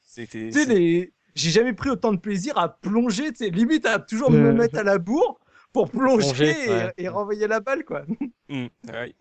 j'ai 1.35 1.49
jamais 1.49 1.73
pris 1.73 1.89
autant 1.89 2.13
de 2.13 2.19
plaisir 2.19 2.57
à 2.57 2.69
plonger, 2.69 3.31
limite 3.39 3.87
à 3.87 3.97
toujours 3.97 4.29
me 4.29 4.53
mettre 4.53 4.77
à 4.77 4.83
la 4.83 4.99
bourre 4.99 5.39
pour 5.77 5.91
plonger, 5.91 6.55
et, 6.97 7.07
renvoyer 7.07 7.47
la 7.47 7.59
balle, 7.59 7.83
quoi. 7.85 8.01
Mmh, 8.49 8.67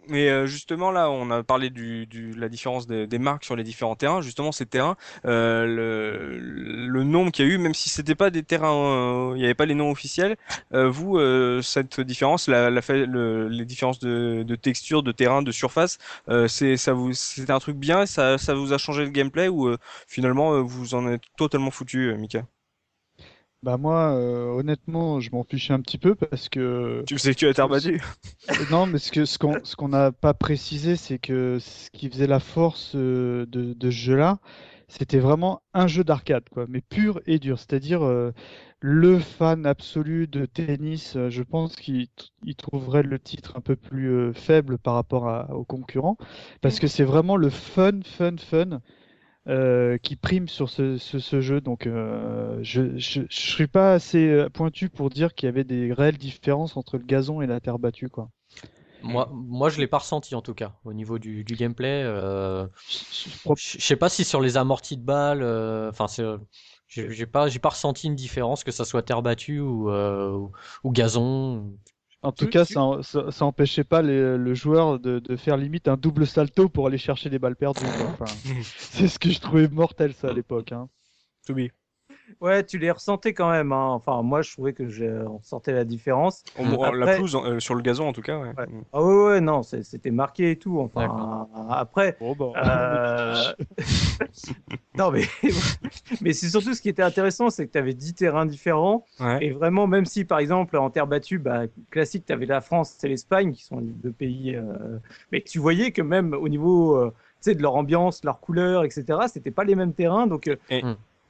Mais 0.08 0.28
euh, 0.30 0.46
justement, 0.46 0.92
là, 0.92 1.10
on 1.10 1.32
a 1.32 1.42
parlé 1.42 1.68
du, 1.68 2.06
du 2.06 2.32
la 2.34 2.48
différence 2.48 2.86
des 2.86 3.18
marques 3.18 3.44
sur 3.44 3.56
les 3.56 3.64
différents 3.64 3.96
terrains. 3.96 4.20
Justement, 4.20 4.52
ces 4.52 4.66
terrains, 4.66 4.96
euh, 5.24 5.66
le, 5.66 6.38
le 6.38 7.02
nombre 7.02 7.32
qu'il 7.32 7.44
y 7.44 7.48
a 7.48 7.52
eu, 7.52 7.58
même 7.58 7.74
si 7.74 7.88
c'était 7.88 8.14
pas 8.14 8.30
des 8.30 8.44
terrains, 8.44 8.72
euh, 8.72 9.32
il 9.34 9.38
n'y 9.38 9.44
avait 9.44 9.54
pas 9.54 9.66
les 9.66 9.74
noms 9.74 9.90
officiels, 9.90 10.36
vous, 10.70 11.18
cette 11.60 12.00
différence, 12.00 12.46
la, 12.46 12.70
la 12.70 12.80
le, 12.88 13.48
les 13.48 13.64
différences 13.64 13.98
de, 13.98 14.44
de 14.44 14.54
texture, 14.54 15.02
de 15.02 15.10
terrain, 15.10 15.42
de 15.42 15.50
surface, 15.50 15.98
c'est 16.46 16.76
ça 16.76 16.92
vous, 16.92 17.12
c'était 17.12 17.50
un 17.50 17.58
truc 17.58 17.78
bien, 17.78 18.06
ça, 18.06 18.38
ça 18.38 18.54
vous 18.54 18.72
a 18.72 18.78
changé 18.78 19.02
le 19.02 19.10
gameplay 19.10 19.48
ou 19.48 19.74
finalement 20.06 20.62
vous 20.62 20.94
en 20.94 21.08
êtes 21.08 21.22
totalement 21.36 21.72
foutu, 21.72 22.14
Mika? 22.16 22.44
Bah 23.66 23.78
moi, 23.78 24.12
euh, 24.12 24.46
honnêtement, 24.52 25.18
je 25.18 25.32
m'en 25.32 25.42
fichais 25.42 25.72
un 25.72 25.80
petit 25.80 25.98
peu 25.98 26.14
parce 26.14 26.48
que. 26.48 27.02
Tu 27.04 27.18
sais 27.18 27.34
que 27.34 27.38
tu 27.40 27.46
as 27.48 27.50
été 27.50 27.60
rebattu 27.60 28.00
Non, 28.70 28.86
mais 28.86 28.98
ce 28.98 29.10
que 29.10 29.24
ce 29.24 29.38
qu'on 29.38 29.58
ce 29.64 29.74
qu'on 29.74 29.88
n'a 29.88 30.12
pas 30.12 30.34
précisé, 30.34 30.94
c'est 30.94 31.18
que 31.18 31.58
ce 31.58 31.90
qui 31.90 32.08
faisait 32.08 32.28
la 32.28 32.38
force 32.38 32.92
euh, 32.94 33.44
de, 33.46 33.72
de 33.72 33.90
ce 33.90 33.96
jeu-là, 33.96 34.38
c'était 34.86 35.18
vraiment 35.18 35.62
un 35.74 35.88
jeu 35.88 36.04
d'arcade, 36.04 36.44
quoi, 36.48 36.66
mais 36.68 36.80
pur 36.80 37.20
et 37.26 37.40
dur. 37.40 37.58
C'est-à-dire 37.58 38.04
euh, 38.04 38.30
le 38.78 39.18
fan 39.18 39.66
absolu 39.66 40.28
de 40.28 40.46
tennis, 40.46 41.18
je 41.28 41.42
pense 41.42 41.74
qu'il 41.74 42.06
trouverait 42.56 43.02
le 43.02 43.18
titre 43.18 43.56
un 43.56 43.60
peu 43.60 43.74
plus 43.74 44.32
faible 44.32 44.78
par 44.78 44.94
rapport 44.94 45.28
à, 45.28 45.52
aux 45.52 45.64
concurrents, 45.64 46.18
parce 46.60 46.78
que 46.78 46.86
c'est 46.86 47.02
vraiment 47.02 47.36
le 47.36 47.50
fun, 47.50 47.98
fun, 48.04 48.36
fun 48.38 48.80
euh, 49.48 49.96
qui 49.98 50.16
prime 50.16 50.48
sur 50.48 50.68
ce, 50.68 50.98
ce, 50.98 51.40
jeu. 51.40 51.60
Donc, 51.60 51.86
euh, 51.86 52.58
je 52.62 52.80
ne 53.20 53.26
suis 53.30 53.66
pas 53.66 53.92
assez 53.92 54.28
euh, 54.28 54.48
pointu 54.48 54.88
pour 54.88 55.08
dire 55.08 55.34
qu'il 55.34 55.46
y 55.46 55.50
avait 55.50 55.64
des 55.64 55.92
réelles 55.92 56.18
différences 56.18 56.76
entre 56.76 56.98
le 56.98 57.04
gazon 57.04 57.40
et 57.42 57.46
la 57.46 57.60
terre 57.60 57.78
battue. 57.78 58.08
Quoi. 58.08 58.28
Moi, 59.02 59.30
moi, 59.32 59.68
je 59.68 59.78
l'ai 59.78 59.86
pas 59.86 59.98
ressenti 59.98 60.34
en 60.34 60.42
tout 60.42 60.54
cas 60.54 60.74
au 60.84 60.92
niveau 60.92 61.18
du, 61.18 61.44
du 61.44 61.54
gameplay. 61.54 62.02
Euh, 62.04 62.66
je 62.88 63.80
sais 63.80 63.96
pas 63.96 64.08
si 64.08 64.24
sur 64.24 64.40
les 64.40 64.56
amortis 64.56 64.96
de 64.96 65.04
balles, 65.04 65.44
enfin, 65.90 66.06
j'ai 66.88 67.26
pas, 67.26 67.48
j'ai 67.48 67.58
pas 67.60 67.68
ressenti 67.68 68.08
une 68.08 68.16
différence 68.16 68.64
que 68.64 68.72
ça 68.72 68.84
soit 68.84 69.02
terre 69.02 69.22
battue 69.22 69.60
ou, 69.60 69.90
ou 69.90 70.90
gazon. 70.92 71.72
En 72.22 72.32
tout 72.32 72.48
cas, 72.48 72.64
ça, 72.64 73.00
ça, 73.02 73.44
empêchait 73.44 73.84
pas 73.84 74.02
le 74.02 74.54
joueur 74.54 74.98
de, 74.98 75.20
de, 75.20 75.36
faire 75.36 75.56
limite 75.56 75.86
un 75.86 75.96
double 75.96 76.26
salto 76.26 76.68
pour 76.68 76.86
aller 76.86 76.98
chercher 76.98 77.30
des 77.30 77.38
balles 77.38 77.56
perdues. 77.56 77.84
Enfin, 78.08 78.24
c'est 78.78 79.06
ce 79.06 79.18
que 79.18 79.30
je 79.30 79.40
trouvais 79.40 79.68
mortel 79.68 80.12
ça 80.12 80.28
à 80.28 80.32
l'époque. 80.32 80.72
Hein. 80.72 80.88
Ouais, 82.40 82.64
tu 82.64 82.78
les 82.78 82.90
ressentais 82.90 83.32
quand 83.32 83.50
même. 83.50 83.72
Hein. 83.72 83.88
Enfin, 83.90 84.22
moi, 84.22 84.42
je 84.42 84.52
trouvais 84.52 84.72
que 84.72 84.88
j'ai 84.88 85.10
ressentais 85.20 85.72
la 85.72 85.84
différence. 85.84 86.42
La 86.58 87.16
pelouse, 87.16 87.36
euh, 87.36 87.60
sur 87.60 87.74
le 87.74 87.82
gazon, 87.82 88.08
en 88.08 88.12
tout 88.12 88.22
cas. 88.22 88.38
Ouais. 88.38 88.50
Mm. 88.50 88.82
Ah 88.92 89.02
ouais, 89.02 89.24
ouais, 89.24 89.40
non, 89.40 89.62
c'était 89.62 90.10
marqué 90.10 90.52
et 90.52 90.56
tout. 90.56 90.78
Enfin, 90.80 91.48
après. 91.70 92.16
Oh, 92.20 92.34
bah. 92.34 92.52
euh... 92.56 93.34
non, 94.96 95.10
mais, 95.10 95.24
mais 96.20 96.32
c'est 96.32 96.48
surtout 96.48 96.74
ce 96.74 96.82
qui 96.82 96.88
était 96.88 97.02
intéressant, 97.02 97.50
c'est 97.50 97.66
que 97.66 97.72
tu 97.72 97.78
avais 97.78 97.94
10 97.94 98.14
terrains 98.14 98.46
différents. 98.46 99.04
Et 99.40 99.50
vraiment, 99.50 99.86
même 99.86 100.04
si, 100.04 100.24
par 100.24 100.38
exemple, 100.38 100.76
en 100.76 100.90
terre 100.90 101.06
battue, 101.06 101.38
bah, 101.38 101.62
classique, 101.90 102.24
tu 102.26 102.32
avais 102.32 102.46
la 102.46 102.60
France 102.60 103.02
et 103.04 103.08
l'Espagne, 103.08 103.52
qui 103.52 103.64
sont 103.64 103.78
les 103.78 103.92
deux 103.92 104.12
pays. 104.12 104.56
Euh... 104.56 104.98
Mais 105.32 105.40
tu 105.40 105.58
voyais 105.58 105.92
que 105.92 106.02
même 106.02 106.34
au 106.34 106.48
niveau 106.48 106.96
euh, 106.96 107.12
de 107.46 107.62
leur 107.62 107.76
ambiance, 107.76 108.24
leur 108.24 108.40
couleur, 108.40 108.84
etc., 108.84 109.04
c'était 109.28 109.50
pas 109.50 109.64
les 109.64 109.74
mêmes 109.74 109.94
terrains. 109.94 110.26
Donc. 110.26 110.50
Et... 110.70 110.82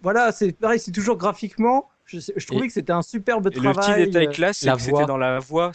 Voilà, 0.02 0.32
c'est 0.32 0.52
pareil, 0.52 0.78
c'est 0.78 0.92
toujours 0.92 1.16
graphiquement. 1.16 1.88
Je, 2.06 2.46
trouvais 2.46 2.68
que 2.68 2.72
c'était 2.72 2.92
un 2.92 3.02
superbe 3.02 3.50
travail. 3.50 3.74
Le 3.74 3.80
petit 3.80 4.04
détail 4.06 4.26
euh, 4.28 4.30
classe, 4.30 4.59
c'est 4.59 4.72
que 4.72 4.80
c'était 4.80 5.06
dans 5.06 5.16
la 5.16 5.40
voix. 5.40 5.72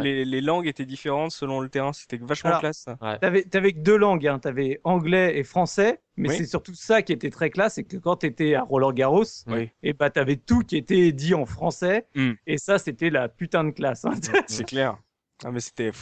les, 0.00 0.40
langues 0.40 0.68
étaient 0.68 0.86
différentes 0.86 1.32
selon 1.32 1.60
le 1.60 1.68
terrain. 1.68 1.92
C'était 1.92 2.16
vachement 2.18 2.60
classe. 2.60 2.86
Ouais. 3.02 3.18
T'avais, 3.18 3.44
avais 3.52 3.72
que 3.72 3.80
deux 3.80 3.96
langues. 3.96 4.26
Hein. 4.26 4.38
T'avais 4.38 4.80
anglais 4.84 5.36
et 5.36 5.42
français. 5.42 6.00
Mais 6.16 6.28
c'est 6.30 6.46
surtout 6.46 6.74
ça 6.74 7.02
qui 7.02 7.12
était 7.12 7.30
très 7.30 7.50
classe, 7.50 7.74
c'est 7.74 7.84
que 7.84 7.96
quand 7.96 8.16
t'étais 8.16 8.54
à 8.54 8.62
Roland 8.62 8.92
Garros, 8.92 9.24
et 9.54 9.70
eh 9.84 9.92
bah 9.92 10.10
t'avais 10.10 10.34
tout 10.34 10.60
qui 10.60 10.76
était 10.76 11.12
dit 11.12 11.34
en 11.34 11.46
français. 11.46 12.06
Hmm. 12.16 12.32
Et 12.46 12.58
ça, 12.58 12.78
c'était 12.78 13.10
la 13.10 13.28
putain 13.28 13.62
de 13.64 13.70
classe. 13.70 14.04
Hein. 14.04 14.14
C'est 14.46 14.64
clair. 14.64 14.98
Ah 15.44 15.52
mais 15.52 15.60
c'était 15.60 15.92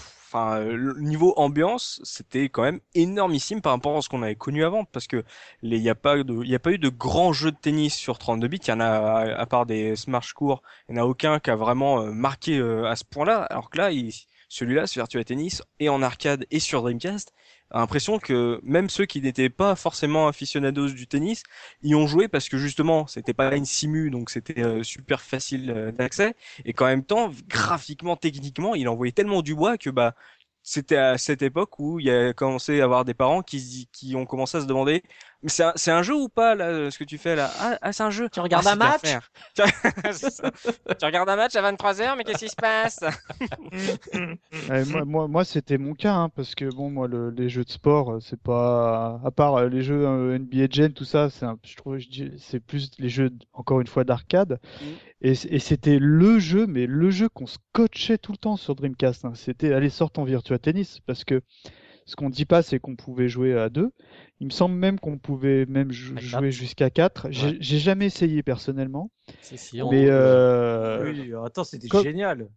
le 0.60 0.94
niveau 1.00 1.34
ambiance 1.36 2.00
c'était 2.04 2.48
quand 2.48 2.62
même 2.62 2.80
énormissime 2.94 3.60
par 3.60 3.72
rapport 3.72 3.96
à 3.96 4.02
ce 4.02 4.08
qu'on 4.08 4.22
avait 4.22 4.34
connu 4.36 4.64
avant 4.64 4.84
parce 4.84 5.06
que 5.06 5.24
il 5.62 5.74
y 5.76 5.90
a 5.90 5.94
pas 5.94 6.16
eu 6.16 6.24
de 6.24 6.88
grands 6.88 7.32
jeux 7.32 7.52
de 7.52 7.56
tennis 7.56 7.94
sur 7.94 8.18
32 8.18 8.48
bits 8.48 8.60
il 8.64 8.70
y 8.70 8.72
en 8.72 8.80
a 8.80 9.34
à, 9.36 9.46
part 9.46 9.66
des 9.66 9.96
smash 9.96 10.32
courts 10.32 10.62
il 10.88 10.94
n'y 10.94 11.00
en 11.00 11.04
a 11.04 11.06
aucun 11.06 11.38
qui 11.38 11.50
a 11.50 11.56
vraiment 11.56 12.00
euh, 12.00 12.12
marqué 12.12 12.58
euh, 12.58 12.86
à 12.86 12.96
ce 12.96 13.04
point-là 13.04 13.42
alors 13.44 13.70
que 13.70 13.78
là 13.78 13.90
celui-là 14.48 14.86
sur 14.86 15.02
Virtua 15.02 15.24
Tennis 15.24 15.62
et 15.80 15.88
en 15.88 16.02
arcade 16.02 16.46
et 16.50 16.60
sur 16.60 16.82
Dreamcast 16.82 17.32
l'impression 17.72 18.18
que 18.18 18.60
même 18.62 18.88
ceux 18.88 19.06
qui 19.06 19.20
n'étaient 19.20 19.50
pas 19.50 19.74
forcément 19.76 20.28
aficionados 20.28 20.90
du 20.90 21.06
tennis 21.06 21.42
y 21.82 21.94
ont 21.94 22.06
joué 22.06 22.28
parce 22.28 22.48
que 22.48 22.58
justement 22.58 23.06
c'était 23.06 23.34
pas 23.34 23.54
une 23.56 23.64
simu 23.64 24.10
donc 24.10 24.30
c'était 24.30 24.62
euh, 24.62 24.82
super 24.82 25.20
facile 25.20 25.70
euh, 25.70 25.92
d'accès. 25.92 26.36
Et 26.64 26.72
qu'en 26.72 26.86
même 26.86 27.04
temps 27.04 27.30
graphiquement 27.48 28.16
techniquement 28.16 28.74
il 28.74 28.88
envoyait 28.88 29.12
tellement 29.12 29.42
du 29.42 29.54
bois 29.54 29.78
que 29.78 29.90
bah 29.90 30.14
c'était 30.62 30.96
à 30.96 31.16
cette 31.16 31.42
époque 31.42 31.78
où 31.78 32.00
il 32.00 32.06
y 32.06 32.10
a 32.10 32.32
commencé 32.32 32.80
à 32.80 32.84
avoir 32.84 33.04
des 33.04 33.14
parents 33.14 33.42
qui, 33.42 33.88
qui 33.92 34.16
ont 34.16 34.26
commencé 34.26 34.58
à 34.58 34.60
se 34.60 34.66
demander 34.66 35.04
c'est 35.46 35.64
un, 35.64 35.72
c'est 35.76 35.90
un 35.90 36.02
jeu 36.02 36.14
ou 36.14 36.28
pas 36.28 36.54
là 36.54 36.90
ce 36.90 36.98
que 36.98 37.04
tu 37.04 37.18
fais 37.18 37.36
là? 37.36 37.52
Ah, 37.58 37.78
ah 37.82 37.92
c'est 37.92 38.02
un 38.02 38.10
jeu 38.10 38.28
tu 38.28 38.40
regardes 38.40 38.66
Ah, 38.66 38.72
un 38.72 38.76
match 38.76 39.02
tu 39.54 41.04
regardes 41.04 41.28
un 41.28 41.36
match 41.36 41.54
à 41.56 41.62
23h 41.62 42.16
mais 42.16 42.24
qu'est-ce 42.24 42.44
qui 42.44 42.50
se 42.50 42.56
passe? 42.56 43.00
Ouais, 44.68 44.84
moi, 44.84 45.04
moi, 45.04 45.28
moi, 45.28 45.44
c'était 45.44 45.78
mon 45.78 45.94
cas, 45.94 46.14
hein, 46.14 46.28
parce 46.30 46.54
que 46.54 46.64
bon, 46.70 46.90
moi, 46.90 47.06
le- 47.06 47.30
les 47.30 47.48
jeux 47.48 47.64
de 47.64 47.70
sport, 47.70 48.14
euh, 48.14 48.20
c'est 48.20 48.40
pas, 48.40 49.20
à 49.24 49.30
part 49.30 49.54
euh, 49.56 49.68
les 49.68 49.82
jeux 49.82 50.04
euh, 50.06 50.36
NBA 50.36 50.66
Jam, 50.70 50.92
tout 50.92 51.04
ça, 51.04 51.30
c'est, 51.30 51.44
un- 51.44 51.58
je 51.64 51.76
trouve, 51.76 51.98
je 51.98 52.08
dis- 52.08 52.32
c'est 52.38 52.58
plus 52.60 52.90
les 52.98 53.08
jeux, 53.08 53.30
encore 53.52 53.80
une 53.80 53.86
fois, 53.86 54.02
d'arcade. 54.04 54.58
Mhm. 54.80 54.96
Et, 55.22 55.34
c'était 55.60 55.98
le 56.00 56.38
jeu, 56.38 56.66
mais 56.66 56.86
le 56.86 57.10
jeu 57.10 57.28
qu'on 57.28 57.46
scotchait 57.46 58.18
tout 58.18 58.32
le 58.32 58.38
temps 58.38 58.56
sur 58.56 58.74
Dreamcast. 58.74 59.24
hein. 59.24 59.32
C'était, 59.34 59.72
allez, 59.72 59.90
sort 59.90 60.10
ton 60.10 60.24
Virtua 60.24 60.58
Tennis, 60.58 61.00
parce 61.06 61.24
que 61.24 61.42
ce 62.06 62.16
qu'on 62.16 62.30
dit 62.30 62.44
pas, 62.46 62.62
c'est 62.62 62.78
qu'on 62.78 62.96
pouvait 62.96 63.28
jouer 63.28 63.56
à 63.58 63.68
deux. 63.68 63.90
Il 64.40 64.46
me 64.46 64.52
semble 64.52 64.74
même 64.76 64.98
qu'on 64.98 65.18
pouvait 65.18 65.66
même 65.66 65.90
jou- 65.92 66.16
jouer 66.18 66.50
jusqu'à 66.52 66.88
quatre. 66.88 67.26
J'ai 67.30 67.46
Ouais. 67.48 67.56
j'ai 67.60 67.78
jamais 67.78 68.06
essayé 68.06 68.42
personnellement, 68.42 69.10
Si, 69.42 69.58
si, 69.58 69.82
on- 69.82 69.90
mais 69.90 70.06
euh, 70.08 71.04
Oui, 71.12 71.32
attends, 71.44 71.64
c'était 71.64 71.88
comme- 71.88 72.02
génial. 72.04 72.48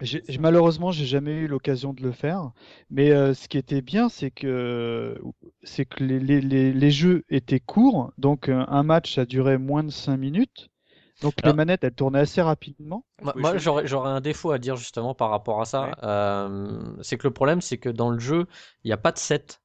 j'ai- 0.00 0.22
j'ai- 0.28 0.38
malheureusement, 0.38 0.90
j'ai 0.90 1.04
jamais 1.06 1.34
eu 1.34 1.46
l'occasion 1.46 1.92
de 1.92 2.02
le 2.02 2.10
faire. 2.12 2.50
Mais 2.90 3.10
euh, 3.12 3.34
ce 3.34 3.46
qui 3.48 3.58
était 3.58 3.82
bien, 3.82 4.08
c'est 4.08 4.30
que 4.30 5.16
c'est 5.62 5.84
que 5.84 6.02
les, 6.02 6.18
les, 6.18 6.40
les, 6.40 6.72
les 6.72 6.90
jeux 6.90 7.24
étaient 7.28 7.60
courts, 7.60 8.12
donc 8.18 8.48
euh, 8.48 8.64
un 8.68 8.82
match 8.82 9.14
ça 9.14 9.24
durait 9.26 9.58
moins 9.58 9.84
de 9.84 9.90
5 9.90 10.16
minutes. 10.16 10.70
Donc 11.20 11.34
les 11.38 11.44
Alors- 11.44 11.56
manettes 11.56 11.82
elles 11.84 11.94
tournaient 11.94 12.20
assez 12.20 12.40
rapidement. 12.42 13.04
Moi, 13.22 13.32
Oui, 13.36 13.42
moi, 13.42 13.52
je- 13.54 13.58
j'aurais, 13.58 13.86
j'aurais 13.86 14.10
un 14.10 14.20
défaut 14.20 14.52
à 14.52 14.58
dire 14.58 14.76
justement 14.76 15.14
par 15.14 15.30
rapport 15.30 15.60
à 15.60 15.64
ça. 15.64 15.82
Ouais. 15.86 15.92
Euh, 16.04 16.80
c'est 17.02 17.18
que 17.18 17.26
le 17.26 17.32
problème, 17.32 17.60
c'est 17.60 17.78
que 17.78 17.88
dans 17.88 18.10
le 18.10 18.18
jeu, 18.20 18.46
il 18.84 18.88
n'y 18.88 18.92
a 18.92 18.96
pas 18.98 19.10
de 19.12 19.18
set. 19.18 19.60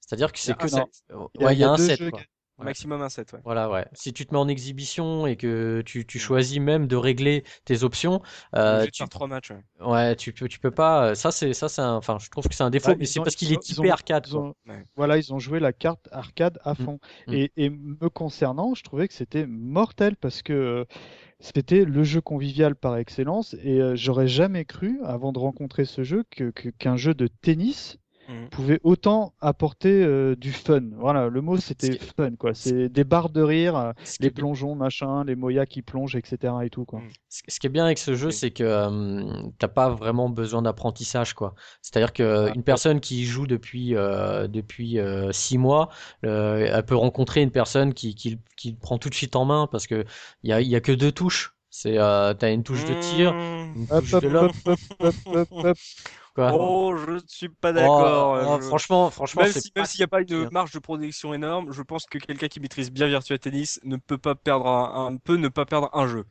C'est-à-dire 0.00 0.32
que 0.32 0.38
Il 0.38 0.40
y 0.40 0.44
c'est 0.44 0.52
a 0.52 0.54
que 0.54 0.66
un. 1.14 1.44
Ouais, 1.44 1.54
il 1.54 1.58
y 1.58 1.64
a 1.64 1.70
un 1.70 1.76
deux 1.76 1.86
set. 1.86 1.98
jeux 1.98 2.10
quoi. 2.10 2.20
Ouais. 2.58 2.64
maximum 2.64 3.02
un 3.02 3.08
set 3.10 3.32
ouais 3.34 3.40
Voilà, 3.44 3.70
ouais. 3.70 3.86
Si 3.92 4.12
tu 4.14 4.24
te 4.24 4.32
mets 4.32 4.40
en 4.40 4.48
exhibition 4.48 5.26
et 5.26 5.36
que 5.36 5.82
tu, 5.84 6.06
tu 6.06 6.18
choisis 6.18 6.58
même 6.58 6.86
de 6.86 6.96
régler 6.96 7.44
tes 7.66 7.82
options, 7.84 8.22
euh, 8.54 8.84
tu, 8.86 8.90
faire 8.98 9.08
trois 9.10 9.26
matchs 9.26 9.50
ouais. 9.50 9.86
ouais, 9.86 10.16
tu 10.16 10.32
peux, 10.32 10.48
tu 10.48 10.58
peux 10.58 10.70
pas. 10.70 11.14
Ça, 11.14 11.30
c'est, 11.32 11.52
ça, 11.52 11.68
c'est 11.68 11.82
un, 11.82 11.94
enfin, 11.96 12.16
je 12.18 12.30
trouve 12.30 12.48
que 12.48 12.54
c'est 12.54 12.62
un 12.62 12.70
défaut, 12.70 12.90
Ouais, 12.90 12.96
mais 12.98 13.04
c'est 13.04 13.20
parce 13.20 13.36
qu'il 13.36 13.52
est 13.52 13.60
typé 13.62 13.88
ont- 13.90 13.92
arcade. 13.92 14.24
Ils 14.28 14.32
quoi. 14.32 14.40
ont- 14.40 14.54
Ouais. 14.66 14.82
Voilà, 14.96 15.18
ils 15.18 15.34
ont 15.34 15.38
joué 15.38 15.60
la 15.60 15.72
carte 15.74 16.08
arcade 16.12 16.58
à 16.64 16.74
fond. 16.74 16.98
Mm. 17.26 17.32
Et, 17.34 17.52
et 17.58 17.68
me 17.70 18.08
concernant, 18.08 18.74
je 18.74 18.82
trouvais 18.82 19.06
que 19.08 19.14
c'était 19.14 19.46
mortel 19.46 20.16
parce 20.16 20.40
que 20.42 20.52
euh, 20.54 20.84
c'était 21.40 21.84
le 21.84 22.04
jeu 22.04 22.20
convivial 22.22 22.74
par 22.74 22.96
excellence. 22.96 23.54
Et 23.62 23.80
euh, 23.82 23.96
j'aurais 23.96 24.28
jamais 24.28 24.64
cru, 24.64 24.98
avant 25.04 25.32
de 25.32 25.38
rencontrer 25.38 25.84
ce 25.84 26.02
jeu, 26.04 26.24
que, 26.30 26.50
que- 26.50 26.70
qu'un 26.70 26.96
jeu 26.96 27.12
de 27.12 27.26
tennis 27.26 27.98
Mhm. 28.28 28.48
pouvait 28.50 28.80
autant 28.82 29.34
apporter 29.40 30.02
euh, 30.02 30.34
du 30.36 30.52
fun. 30.52 30.80
Voilà, 30.98 31.28
le 31.28 31.40
mot 31.40 31.56
c'était 31.58 31.98
fun, 32.16 32.32
quoi. 32.36 32.54
C'est 32.54 32.88
des 32.88 33.04
barres 33.04 33.30
de 33.30 33.42
rire, 33.42 33.76
euh, 33.76 33.92
les 34.20 34.30
plongeons, 34.30 34.74
machin, 34.74 35.24
les 35.24 35.36
moyas 35.36 35.66
qui 35.66 35.82
plongent, 35.82 36.16
etc. 36.16 36.64
et 36.64 36.70
tout, 36.70 36.84
quoi. 36.84 37.00
Mm. 37.00 37.08
Ce 37.48 37.60
qui 37.60 37.66
est 37.66 37.70
bien 37.70 37.84
avec 37.84 37.98
ce 37.98 38.14
jeu, 38.14 38.30
c'est 38.30 38.50
que 38.50 38.64
euh, 38.64 39.24
t'as 39.58 39.68
pas 39.68 39.90
vraiment 39.90 40.28
besoin 40.28 40.62
d'apprentissage, 40.62 41.34
quoi. 41.34 41.54
C'est-à-dire 41.82 42.12
que 42.12 42.48
Ah, 42.48 42.52
une 42.54 42.62
personne 42.62 43.00
qui 43.00 43.24
joue 43.24 43.46
depuis 43.46 43.94
euh, 43.94 44.48
depuis 44.48 44.98
euh, 44.98 45.30
six 45.32 45.58
mois, 45.58 45.90
elle 46.22 46.84
peut 46.86 46.96
rencontrer 46.96 47.42
une 47.42 47.50
personne 47.50 47.94
qui, 47.94 48.14
qui 48.14 48.38
qui 48.56 48.72
le 48.72 48.76
prend 48.78 48.98
tout 48.98 49.10
de 49.10 49.14
suite 49.14 49.36
en 49.36 49.44
main 49.44 49.68
parce 49.70 49.86
que 49.86 50.04
il 50.42 50.50
y 50.50 50.52
a 50.52 50.60
y 50.60 50.74
a 50.74 50.80
que 50.80 50.92
deux 50.92 51.12
touches. 51.12 51.52
C'est 51.70 51.98
euh, 51.98 52.32
t'as 52.32 52.52
une 52.52 52.62
touche 52.62 52.84
de 52.84 52.94
tir, 52.94 53.34
Mmh. 53.34 53.80
une 53.80 53.86
touche 53.86 54.10
de 54.12 54.28
hop, 54.28 54.52
hop. 55.00 55.76
Quoi. 56.36 56.52
oh 56.52 56.96
je 56.96 57.10
ne 57.12 57.18
suis 57.26 57.48
pas 57.48 57.70
Oh, 57.78 57.82
d'accord 57.82 58.38
oh, 58.40 58.58
je- 58.60 58.66
franchement, 58.68 59.10
franchement, 59.10 59.42
Même 59.42 59.52
s'il 59.52 59.70
n'y 59.98 60.04
a 60.04 60.08
pas 60.08 60.20
une 60.22 60.26
pire. 60.26 60.50
marge 60.50 60.72
de 60.72 60.78
protection 60.78 61.34
énorme, 61.34 61.72
je 61.72 61.82
pense 61.82 62.06
que 62.06 62.18
quelqu'un 62.18 62.48
qui 62.48 62.60
maîtrise 62.60 62.90
bien 62.90 63.06
Virtua 63.08 63.38
Tennis 63.38 63.80
ne 63.84 63.96
peut 63.96 64.18
pas 64.18 64.34
perdre 64.34 64.66
un, 64.68 65.08
un- 65.08 65.16
peut 65.18 65.36
ne 65.36 65.48
pas 65.48 65.66
perdre 65.66 65.90
un 65.94 66.06
jeu. 66.06 66.24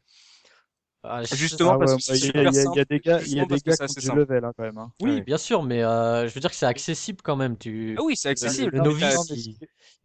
Ah, 1.04 1.24
Justement, 1.24 1.74
Ah 1.74 1.78
parce 1.78 1.92
ouais, 1.92 1.96
que 1.96 2.02
c'est 2.02 2.34
bah, 2.34 2.44
il 2.44 2.54
y 2.54 2.56
y 2.56 2.80
a- 2.80 2.86
des 2.86 3.00
gars, 3.00 3.22
il 3.22 3.34
y 3.34 3.40
a 3.40 3.46
des 3.46 3.50
parce 3.52 3.62
que 3.62 3.70
gars 3.72 3.88
c'est 3.88 3.90
qui 4.02 4.02
du 4.02 4.12
level, 4.12 4.44
hein, 4.44 4.52
quand 4.58 4.64
même. 4.64 4.78
hein. 4.80 4.92
Oui, 5.00 5.12
Ouais. 5.18 5.22
bien 5.22 5.38
sûr, 5.38 5.62
mais 5.62 5.84
euh, 5.84 6.28
je 6.28 6.34
veux 6.34 6.42
dire 6.42 6.50
que 6.50 6.56
c'est 6.56 6.66
accessible 6.66 7.22
quand 7.22 7.36
même. 7.36 7.58
Tu 7.58 7.96
Ah 7.98 8.02
oui, 8.04 8.16
c'est 8.16 8.30
accessible. 8.30 8.72
le 8.72 8.80
novice, 8.80 9.30
il, 9.36 9.56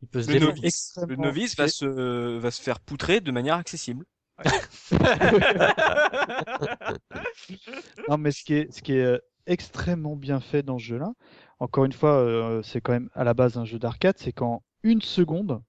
il 0.02 0.08
peut 0.08 0.22
se 0.22 0.30
le 0.30 0.38
novice, 0.40 0.98
le 1.08 1.16
novice 1.16 1.56
va 1.56 1.68
se, 1.68 1.86
va 2.38 2.50
se 2.50 2.60
faire 2.60 2.80
poutrer 2.80 3.20
de 3.20 3.30
manière 3.30 3.56
accessible. 3.56 4.04
Non, 8.08 8.18
mais 8.18 8.32
ce 8.32 8.44
qui 8.44 8.54
est, 8.54 8.72
ce 8.72 8.82
qui 8.82 8.92
est 8.94 9.02
euh, 9.04 9.18
extrêmement 9.46 10.16
bien 10.16 10.40
fait 10.40 10.62
dans 10.62 10.78
ce 10.78 10.84
jeu-là, 10.84 11.14
encore 11.60 11.84
une 11.84 11.92
fois, 11.92 12.12
euh, 12.16 12.62
c'est 12.62 12.80
quand 12.80 12.92
même 12.92 13.10
à 13.14 13.24
la 13.24 13.34
base 13.34 13.58
un 13.58 13.64
jeu 13.64 13.78
d'arcade, 13.78 14.16
c'est 14.18 14.32
qu'en 14.32 14.62
une 14.82 15.02
seconde, 15.02 15.62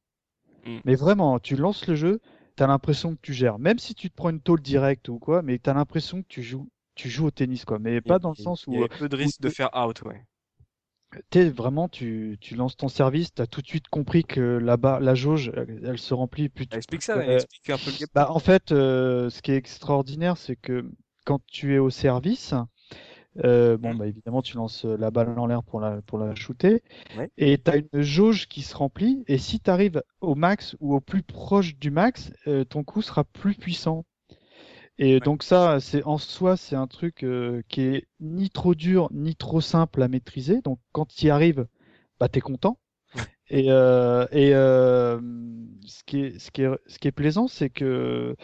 Mm. 0.65 0.81
mais 0.85 0.95
vraiment, 0.95 1.39
tu 1.39 1.55
lances 1.55 1.87
le 1.87 1.95
jeu, 1.95 2.21
t'as 2.55 2.67
l'impression 2.67 3.15
que 3.15 3.21
tu 3.21 3.33
gères, 3.33 3.59
même 3.59 3.79
si 3.79 3.95
tu 3.95 4.09
te 4.09 4.15
prends 4.15 4.29
une 4.29 4.41
tôle 4.41 4.61
directe 4.61 5.09
ou 5.09 5.19
quoi, 5.19 5.41
mais 5.41 5.59
t'as 5.59 5.73
l'impression 5.73 6.21
que 6.21 6.27
tu 6.27 6.43
joues, 6.43 6.69
tu 6.95 7.09
joues 7.09 7.27
au 7.27 7.31
tennis, 7.31 7.65
quoi, 7.65 7.79
mais 7.79 8.01
pas 8.01 8.19
dans 8.19 8.29
le 8.31 8.35
sens 8.35 8.67
Il 8.67 8.75
y 8.75 8.77
où 8.79 8.83
a 8.83 8.89
peu 8.89 9.09
de 9.09 9.15
risque 9.15 9.41
de 9.41 9.49
faire 9.49 9.69
out, 9.75 10.01
ouais. 10.03 10.23
t'es 11.29 11.49
vraiment, 11.49 11.89
tu, 11.89 12.37
tu 12.39 12.55
lances 12.55 12.77
ton 12.77 12.87
service, 12.87 13.33
t'as 13.33 13.45
tout 13.45 13.61
de 13.61 13.67
suite 13.67 13.87
compris 13.89 14.23
que 14.23 14.39
là-bas, 14.57 14.99
la 14.99 15.15
jauge, 15.15 15.51
elle, 15.55 15.81
elle 15.85 15.97
se 15.97 16.13
remplit 16.13 16.49
plutôt. 16.49 16.77
Explique 16.77 17.03
ça, 17.03 17.17
Euh, 17.17 17.35
explique 17.35 17.69
un 17.69 17.77
peu 17.77 17.85
le 17.85 17.91
gameplay. 17.91 18.07
Bah, 18.13 18.31
en 18.31 18.39
fait, 18.39 18.71
euh, 18.71 19.29
ce 19.29 19.41
qui 19.41 19.51
est 19.51 19.57
extraordinaire, 19.57 20.37
c'est 20.37 20.55
que 20.55 20.89
quand 21.25 21.39
tu 21.47 21.75
es 21.75 21.79
au 21.79 21.89
service, 21.89 22.53
euh, 23.43 23.77
bon, 23.77 23.91
Mhm. 23.91 23.97
bah, 23.97 24.07
évidemment, 24.07 24.41
tu 24.41 24.57
lances 24.57 24.85
euh, 24.85 24.97
la 24.97 25.11
balle 25.11 25.37
en 25.39 25.47
l'air 25.47 25.63
pour 25.63 25.79
la, 25.79 26.01
pour 26.03 26.17
la 26.19 26.35
shooter, 26.35 26.83
Ouais. 27.15 27.29
et 27.37 27.57
tu 27.59 27.71
as 27.71 27.77
une 27.77 28.01
jauge 28.01 28.47
qui 28.47 28.61
se 28.63 28.75
remplit, 28.75 29.23
et 29.27 29.37
si 29.37 29.59
tu 29.59 29.69
arrives 29.71 30.03
au 30.21 30.35
max 30.35 30.75
ou 30.81 30.95
au 30.95 31.01
plus 31.01 31.23
proche 31.23 31.77
du 31.77 31.91
max, 31.91 32.33
euh, 32.47 32.65
ton 32.65 32.83
coup 32.83 33.01
sera 33.01 33.23
plus 33.25 33.55
puissant. 33.55 34.05
Et 34.97 35.19
donc 35.19 35.43
ça, 35.43 35.79
c'est 35.79 36.03
en 36.03 36.17
soi, 36.17 36.57
c'est 36.57 36.75
un 36.75 36.87
truc 36.87 37.23
euh, 37.23 37.61
qui 37.69 37.81
est 37.81 38.07
ni 38.19 38.49
trop 38.49 38.75
dur 38.75 39.09
ni 39.11 39.35
trop 39.35 39.61
simple 39.61 40.01
à 40.03 40.07
maîtriser. 40.07 40.61
Donc 40.61 40.79
quand 40.91 41.07
tu 41.07 41.25
y 41.27 41.29
arrives, 41.29 41.67
bah 42.19 42.29
t'es 42.29 42.41
content. 42.41 42.77
Et, 43.49 43.65
euh, 43.71 44.27
et 44.31 44.55
euh, 44.55 45.19
ce 45.85 46.03
qui 46.05 46.21
est 46.21 46.39
ce 46.39 46.51
qui 46.51 46.63
est 46.63 46.69
ce 46.87 46.99
qui 46.99 47.07
est 47.07 47.11
plaisant, 47.11 47.47
c'est 47.47 47.69
que 47.69 48.35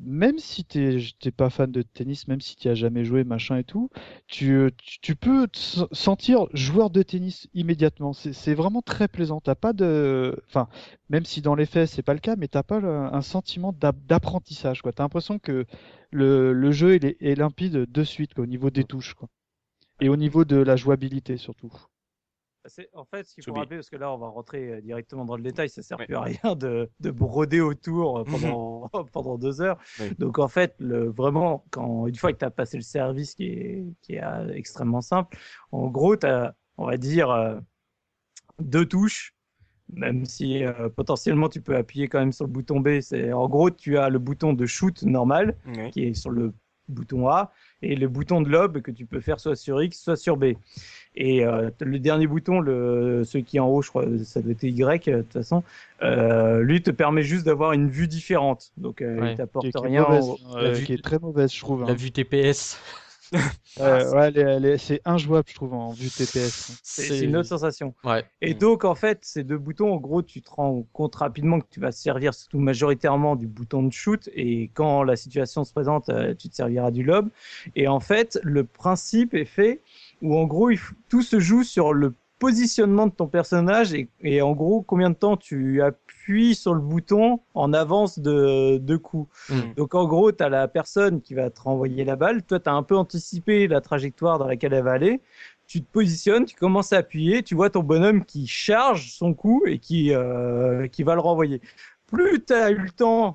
même 0.00 0.38
si 0.38 0.64
t'es 0.64 0.98
t'es 1.20 1.30
pas 1.30 1.50
fan 1.50 1.70
de 1.72 1.82
tennis, 1.82 2.28
même 2.28 2.40
si 2.40 2.56
tu 2.56 2.68
as 2.68 2.74
jamais 2.74 3.04
joué 3.04 3.24
machin 3.24 3.56
et 3.58 3.64
tout, 3.64 3.90
tu 4.26 4.70
tu, 4.78 5.00
tu 5.00 5.16
peux 5.16 5.48
te 5.48 5.58
sentir 5.92 6.46
joueur 6.54 6.90
de 6.90 7.02
tennis 7.02 7.48
immédiatement. 7.54 8.12
C'est 8.12 8.54
vraiment 8.54 8.82
très 8.82 9.08
plaisant. 9.08 9.40
T'as 9.40 9.54
pas 9.54 9.72
de, 9.72 10.40
enfin 10.48 10.68
même 11.10 11.24
si 11.24 11.42
dans 11.42 11.54
les 11.54 11.66
faits 11.66 11.88
c'est 11.88 12.02
pas 12.02 12.14
le 12.14 12.20
cas, 12.20 12.36
mais 12.36 12.48
t'as 12.48 12.62
pas 12.62 12.80
le- 12.80 12.88
un 12.88 13.22
sentiment 13.22 13.72
d'app- 13.72 14.04
d'apprentissage 14.06 14.82
quoi. 14.82 14.92
T'as 14.92 15.02
l'impression 15.04 15.38
que 15.38 15.66
le, 16.10 16.52
le 16.52 16.72
jeu 16.72 16.96
il 16.96 17.04
est, 17.06 17.16
est 17.20 17.34
limpide 17.34 17.86
de 17.90 18.04
suite 18.04 18.34
quoi, 18.34 18.44
au 18.44 18.46
niveau 18.46 18.70
des 18.70 18.84
touches 18.84 19.14
quoi. 19.14 19.28
Et 20.00 20.08
au 20.08 20.16
niveau 20.16 20.44
de 20.44 20.56
la 20.56 20.76
jouabilité 20.76 21.36
surtout. 21.38 21.72
En 22.92 23.04
fait, 23.04 23.24
ce 23.24 23.34
qu'il 23.34 23.44
faut 23.44 23.52
rappeler, 23.54 23.76
parce 23.78 23.90
que 23.90 23.96
là, 23.96 24.12
on 24.12 24.18
va 24.18 24.28
rentrer 24.28 24.72
euh, 24.74 24.80
directement 24.80 25.24
dans 25.24 25.36
le 25.36 25.42
détail, 25.42 25.68
ça 25.68 25.82
sert 25.82 25.98
Ouais. 25.98 26.06
plus 26.06 26.14
à 26.16 26.20
rien 26.22 26.54
de, 26.56 26.88
de 27.00 27.10
broder 27.10 27.60
autour 27.60 28.18
euh, 28.18 28.24
pendant, 28.24 28.88
pendant 29.12 29.38
deux 29.38 29.60
heures. 29.60 29.78
Oui. 30.00 30.10
Donc, 30.18 30.38
en 30.38 30.48
fait, 30.48 30.74
le, 30.78 31.08
vraiment, 31.10 31.64
quand, 31.70 32.06
une 32.06 32.14
fois 32.14 32.32
que 32.32 32.38
tu 32.38 32.44
as 32.44 32.50
passé 32.50 32.76
le 32.76 32.82
service 32.82 33.34
qui 33.34 33.44
est, 33.46 33.84
qui 34.02 34.14
est 34.14 34.22
euh, 34.22 34.52
extrêmement 34.54 35.00
simple, 35.00 35.36
en 35.72 35.88
gros, 35.88 36.16
tu 36.16 36.26
as, 36.26 36.54
on 36.76 36.86
va 36.86 36.96
dire, 36.96 37.30
euh, 37.30 37.58
deux 38.60 38.86
touches, 38.86 39.34
même 39.92 40.24
si 40.26 40.64
euh, 40.64 40.88
potentiellement 40.90 41.48
tu 41.48 41.60
peux 41.62 41.76
appuyer 41.76 42.08
quand 42.08 42.18
même 42.18 42.32
sur 42.32 42.44
le 42.44 42.50
bouton 42.52 42.80
B. 42.80 43.00
C'est, 43.00 43.32
en 43.32 43.48
gros, 43.48 43.70
tu 43.70 43.96
as 43.98 44.10
le 44.10 44.18
bouton 44.18 44.52
de 44.52 44.66
shoot 44.66 45.02
normal, 45.02 45.56
qui 45.92 46.04
est 46.04 46.14
sur 46.14 46.30
le 46.30 46.52
bouton 46.88 47.28
A 47.28 47.52
et 47.82 47.94
le 47.96 48.08
bouton 48.08 48.40
de 48.40 48.48
lob 48.48 48.80
que 48.80 48.90
tu 48.90 49.06
peux 49.06 49.20
faire 49.20 49.38
soit 49.40 49.54
sur 49.56 49.82
X, 49.82 50.02
soit 50.02 50.16
sur 50.16 50.36
B. 50.36 50.54
Et 51.14 51.44
euh, 51.44 51.70
le 51.80 51.98
dernier 51.98 52.26
bouton, 52.26 52.60
le, 52.60 53.22
celui 53.24 53.44
qui 53.44 53.56
est 53.56 53.60
en 53.60 53.68
haut, 53.68 53.82
je 53.82 53.88
crois, 53.88 54.04
ça 54.24 54.40
doit 54.40 54.52
être 54.52 54.62
Y 54.64 55.08
euh, 55.08 55.16
de 55.18 55.22
toute 55.22 55.32
façon, 55.32 55.62
euh, 56.02 56.60
lui 56.62 56.82
te 56.82 56.90
permet 56.90 57.22
juste 57.22 57.44
d'avoir 57.46 57.72
une 57.72 57.88
vue 57.88 58.08
différente. 58.08 58.72
Donc 58.76 59.00
euh, 59.02 59.20
Ouais. 59.20 59.32
il 59.32 59.36
t'apporte 59.36 59.66
rien. 59.76 60.02
mauvaise, 60.02 60.24
au- 60.28 60.38
euh, 60.56 60.62
la 60.62 60.70
vue- 60.72 60.84
qui 60.84 60.92
est 60.92 61.02
très 61.02 61.18
mauvaise 61.18 61.52
je 61.52 61.60
trouve. 61.60 61.82
La 61.84 61.90
hein. 61.90 61.94
vue 61.94 62.10
TPS. 62.12 62.80
Euh, 63.80 64.10
ouais, 64.12 64.32
est- 64.36 64.78
c'est 64.78 65.00
injouable 65.04 65.44
je 65.48 65.54
trouve 65.54 65.72
en 65.74 65.92
vue 65.92 66.08
TPS. 66.08 66.72
C'est 66.82 67.02
c'est 67.04 67.20
une 67.20 67.36
autre 67.36 67.48
sensation. 67.48 67.94
Ouais. 68.02 68.24
Et 68.40 68.54
Mm. 68.54 68.58
donc, 68.58 68.84
en 68.84 68.94
fait, 68.96 69.20
ces 69.22 69.44
deux 69.44 69.58
boutons, 69.58 69.92
en 69.92 69.98
gros, 69.98 70.20
tu 70.22 70.42
te 70.42 70.50
rends 70.50 70.84
compte 70.92 71.14
rapidement 71.14 71.60
que 71.60 71.66
tu 71.70 71.78
vas 71.78 71.90
te 71.92 71.96
servir 71.96 72.34
surtout 72.34 72.58
majoritairement 72.58 73.36
du 73.36 73.46
bouton 73.46 73.84
de 73.84 73.92
shoot. 73.92 74.28
Et 74.34 74.70
quand 74.74 75.04
la 75.04 75.14
situation 75.16 75.64
se 75.64 75.72
présente, 75.72 76.08
euh, 76.08 76.34
tu 76.34 76.48
te 76.48 76.54
serviras 76.56 76.90
du 76.90 77.04
lob. 77.04 77.28
Et 77.76 77.86
en 77.86 78.00
fait, 78.00 78.40
le 78.42 78.64
principe 78.64 79.34
est 79.34 79.44
fait 79.44 79.80
où, 80.22 80.36
en 80.36 80.44
gros, 80.46 80.70
il 80.70 80.78
f- 80.78 80.92
tout 81.08 81.22
se 81.22 81.38
joue 81.38 81.62
sur 81.62 81.92
le 81.92 82.14
positionnement 82.38 83.06
de 83.06 83.12
ton 83.12 83.26
personnage 83.26 83.94
et, 83.94 84.08
et 84.20 84.42
en 84.42 84.52
gros, 84.52 84.82
combien 84.82 85.10
de 85.10 85.14
temps 85.14 85.36
tu 85.36 85.82
appuies 85.82 86.54
sur 86.54 86.74
le 86.74 86.80
bouton 86.80 87.40
en 87.54 87.72
avance 87.72 88.18
de, 88.18 88.78
de 88.78 88.96
coups. 88.96 89.28
Mm. 89.48 89.74
Donc, 89.76 89.94
en 89.94 90.06
gros, 90.06 90.30
tu 90.32 90.42
as 90.42 90.48
la 90.48 90.68
personne 90.68 91.20
qui 91.20 91.34
va 91.34 91.50
te 91.50 91.60
renvoyer 91.60 92.04
la 92.04 92.16
balle. 92.16 92.42
Toi, 92.42 92.60
tu 92.60 92.68
as 92.68 92.74
un 92.74 92.82
peu 92.82 92.96
anticipé 92.96 93.66
la 93.66 93.80
trajectoire 93.80 94.38
dans 94.38 94.46
laquelle 94.46 94.72
elle 94.72 94.84
va 94.84 94.92
aller 94.92 95.20
tu 95.68 95.82
te 95.82 95.92
positionnes, 95.92 96.46
tu 96.46 96.56
commences 96.56 96.94
à 96.94 96.96
appuyer, 96.98 97.42
tu 97.42 97.54
vois 97.54 97.68
ton 97.68 97.82
bonhomme 97.82 98.24
qui 98.24 98.46
charge 98.46 99.12
son 99.12 99.34
coup 99.34 99.64
et 99.66 99.78
qui, 99.78 100.14
euh, 100.14 100.88
qui 100.88 101.02
va 101.02 101.14
le 101.14 101.20
renvoyer. 101.20 101.60
Plus 102.06 102.42
tu 102.42 102.54
as 102.54 102.70
eu 102.70 102.78
le 102.78 102.90
temps 102.90 103.32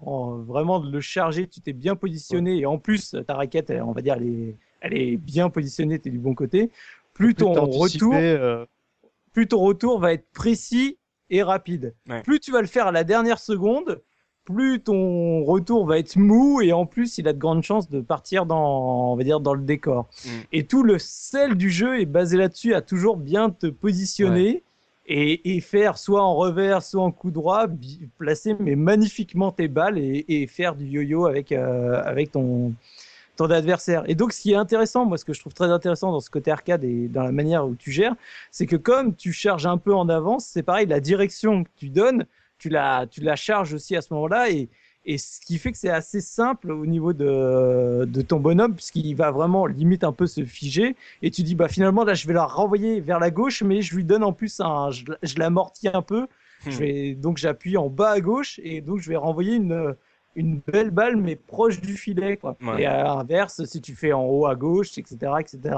vraiment 0.47 0.79
de 0.79 0.91
le 0.91 0.99
charger, 0.99 1.47
tu 1.47 1.61
t'es 1.61 1.73
bien 1.73 1.95
positionné 1.95 2.57
et 2.57 2.65
en 2.65 2.79
plus 2.79 3.15
ta 3.27 3.35
raquette, 3.35 3.71
on 3.85 3.91
va 3.91 4.01
dire, 4.01 4.15
elle 4.15 4.27
est, 4.27 4.55
elle 4.81 4.97
est 4.97 5.17
bien 5.17 5.51
positionnée, 5.51 5.99
tu 5.99 6.09
es 6.09 6.11
du 6.11 6.17
bon 6.17 6.33
côté, 6.33 6.71
plus, 7.13 7.35
ton 7.35 7.53
retour, 7.53 8.15
euh, 8.15 8.65
plus 9.33 9.47
ton 9.47 9.59
retour 9.59 9.99
va 9.99 10.13
être 10.13 10.29
précis 10.31 10.97
et 11.29 11.43
rapide. 11.43 11.95
Plus 12.23 12.39
tu 12.39 12.51
vas 12.51 12.61
le 12.61 12.67
faire 12.67 12.87
à 12.87 12.91
la 12.91 13.03
dernière 13.03 13.39
seconde, 13.39 14.01
plus 14.45 14.81
ton 14.81 15.43
retour 15.43 15.85
va 15.85 15.97
être 15.97 16.15
mou 16.17 16.61
et 16.61 16.73
en 16.73 16.85
plus 16.85 17.17
il 17.17 17.27
a 17.27 17.33
de 17.33 17.39
grandes 17.39 17.63
chances 17.63 17.89
de 17.89 18.01
partir 18.01 18.45
dans 18.45 19.11
on 19.11 19.15
va 19.15 19.23
dire 19.23 19.39
dans 19.39 19.53
le 19.53 19.63
décor. 19.63 20.09
Mm. 20.25 20.29
Et 20.51 20.65
tout 20.67 20.83
le 20.83 20.99
sel 20.99 21.55
du 21.55 21.69
jeu 21.69 21.99
est 21.99 22.05
basé 22.05 22.37
là-dessus 22.37 22.73
à 22.73 22.81
toujours 22.81 23.17
bien 23.17 23.49
te 23.49 23.67
positionner 23.67 24.63
et, 25.05 25.55
et, 25.55 25.59
faire 25.59 25.97
soit 25.97 26.23
en 26.23 26.33
revers 26.33 26.81
soit 26.81 27.03
en 27.03 27.11
coup 27.11 27.31
droit 27.31 27.67
placer 28.17 28.55
mais 28.57 28.77
magnifiquement 28.77 29.51
tes 29.51 29.67
balles 29.67 29.97
et, 29.97 30.23
et 30.29 30.47
faire 30.47 30.75
du 30.75 30.85
yo-yo 30.85 31.25
avec 31.25 31.51
euh, 31.51 32.01
avec 32.05 32.31
ton 32.31 32.73
ton 33.35 33.49
adversaire. 33.49 34.03
Et 34.07 34.15
donc, 34.15 34.33
ce 34.33 34.41
qui 34.41 34.51
est 34.51 34.55
intéressant, 34.55 35.05
moi, 35.05 35.17
ce 35.17 35.25
que 35.25 35.33
je 35.33 35.39
trouve 35.39 35.53
très 35.53 35.69
intéressant 35.69 36.11
dans 36.11 36.19
ce 36.19 36.29
côté 36.29 36.51
arcade 36.51 36.83
et 36.83 37.07
dans 37.07 37.23
la 37.23 37.31
manière 37.31 37.67
où 37.67 37.75
tu 37.75 37.91
gères, 37.91 38.15
c'est 38.51 38.65
que 38.65 38.75
comme 38.75 39.15
tu 39.15 39.33
charges 39.33 39.65
un 39.65 39.77
peu 39.77 39.93
en 39.93 40.09
avance, 40.09 40.45
c'est 40.45 40.63
pareil, 40.63 40.85
la 40.85 40.99
direction 40.99 41.63
que 41.63 41.69
tu 41.75 41.89
donnes, 41.89 42.25
tu 42.59 42.69
la, 42.69 43.07
tu 43.07 43.21
la 43.21 43.35
charges 43.35 43.73
aussi 43.73 43.95
à 43.95 44.01
ce 44.01 44.13
moment-là 44.13 44.51
et, 44.51 44.69
et 45.05 45.17
ce 45.17 45.41
qui 45.41 45.57
fait 45.57 45.71
que 45.71 45.77
c'est 45.77 45.89
assez 45.89 46.21
simple 46.21 46.71
au 46.71 46.85
niveau 46.85 47.11
de, 47.11 48.05
de 48.05 48.21
ton 48.21 48.39
bonhomme, 48.39 48.75
puisqu'il 48.75 49.15
va 49.15 49.31
vraiment 49.31 49.65
limite 49.65 50.03
un 50.03 50.13
peu 50.13 50.27
se 50.27 50.45
figer. 50.45 50.95
Et 51.21 51.31
tu 51.31 51.43
dis, 51.43 51.55
bah 51.55 51.67
finalement, 51.67 52.03
là, 52.03 52.13
je 52.13 52.27
vais 52.27 52.33
la 52.33 52.45
renvoyer 52.45 53.01
vers 53.01 53.19
la 53.19 53.31
gauche, 53.31 53.63
mais 53.63 53.81
je 53.81 53.95
lui 53.95 54.05
donne 54.05 54.23
en 54.23 54.31
plus 54.31 54.61
un. 54.61 54.91
Je, 54.91 55.03
je 55.21 55.39
l'amortis 55.39 55.89
un 55.89 56.01
peu. 56.01 56.27
Je 56.65 56.69
hmm. 56.69 56.79
vais, 56.79 57.15
donc 57.15 57.37
j'appuie 57.37 57.75
en 57.75 57.89
bas 57.89 58.11
à 58.11 58.21
gauche, 58.21 58.61
et 58.63 58.79
donc 58.79 58.99
je 58.99 59.09
vais 59.09 59.17
renvoyer 59.17 59.55
une, 59.55 59.95
une 60.35 60.59
belle 60.59 60.91
balle, 60.91 61.17
mais 61.17 61.35
proche 61.35 61.81
du 61.81 61.95
filet. 61.95 62.37
Quoi. 62.37 62.57
Et 62.77 62.85
à 62.85 63.03
l'inverse, 63.03 63.63
si 63.65 63.81
tu 63.81 63.95
fais 63.95 64.13
en 64.13 64.25
haut 64.25 64.45
à 64.45 64.55
gauche, 64.55 64.97
etc. 64.97 65.33
etc. 65.39 65.75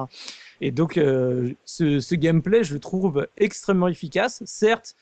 Et 0.62 0.72
donc, 0.72 0.98
euh, 0.98 1.54
ce, 1.65 2.00
ce 2.00 2.15
gameplay, 2.15 2.63
je 2.63 2.74
le 2.74 2.80
trouve 2.80 3.28
extrêmement 3.38 3.88
efficace. 3.88 4.41
Certes, 4.46 4.96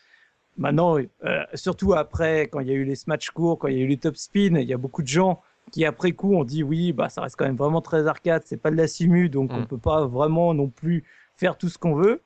Maintenant, 0.58 0.98
euh, 0.98 1.44
surtout 1.56 1.94
après, 1.94 2.44
quand 2.44 2.60
il 2.60 2.68
y 2.68 2.72
a 2.72 2.76
eu 2.76 2.84
les 2.84 2.96
smash 2.96 3.32
courts, 3.32 3.58
quand 3.58 3.70
il 3.70 3.78
y 3.78 3.82
a 3.82 3.84
eu 3.84 3.88
les 3.88 3.98
top 3.98 4.16
spin, 4.16 4.56
il 4.56 4.68
y 4.68 4.74
a 4.74 4.78
beaucoup 4.78 5.02
de 5.02 5.08
gens 5.08 5.42
qui 5.72 5.86
après 5.86 6.12
coup 6.12 6.36
ont 6.36 6.44
dit 6.44 6.62
oui, 6.62 6.94
bah 6.94 7.10
ça 7.10 7.22
reste 7.22 7.36
quand 7.38 7.46
même 7.46 7.56
vraiment 7.56 7.82
très 7.82 8.06
arcade, 8.06 8.44
c'est 8.46 8.58
pas 8.58 8.70
de 8.70 8.76
la 8.76 8.88
simu, 8.88 9.30
donc 9.30 9.52
on 9.52 9.62
mm. 9.62 9.68
peut 9.68 9.78
pas 9.78 10.06
vraiment 10.06 10.54
non 10.54 10.68
plus 10.68 11.04
faire 11.38 11.58
tout 11.58 11.70
ce 11.70 11.80
qu'on 11.80 11.96
veut. 11.96 12.22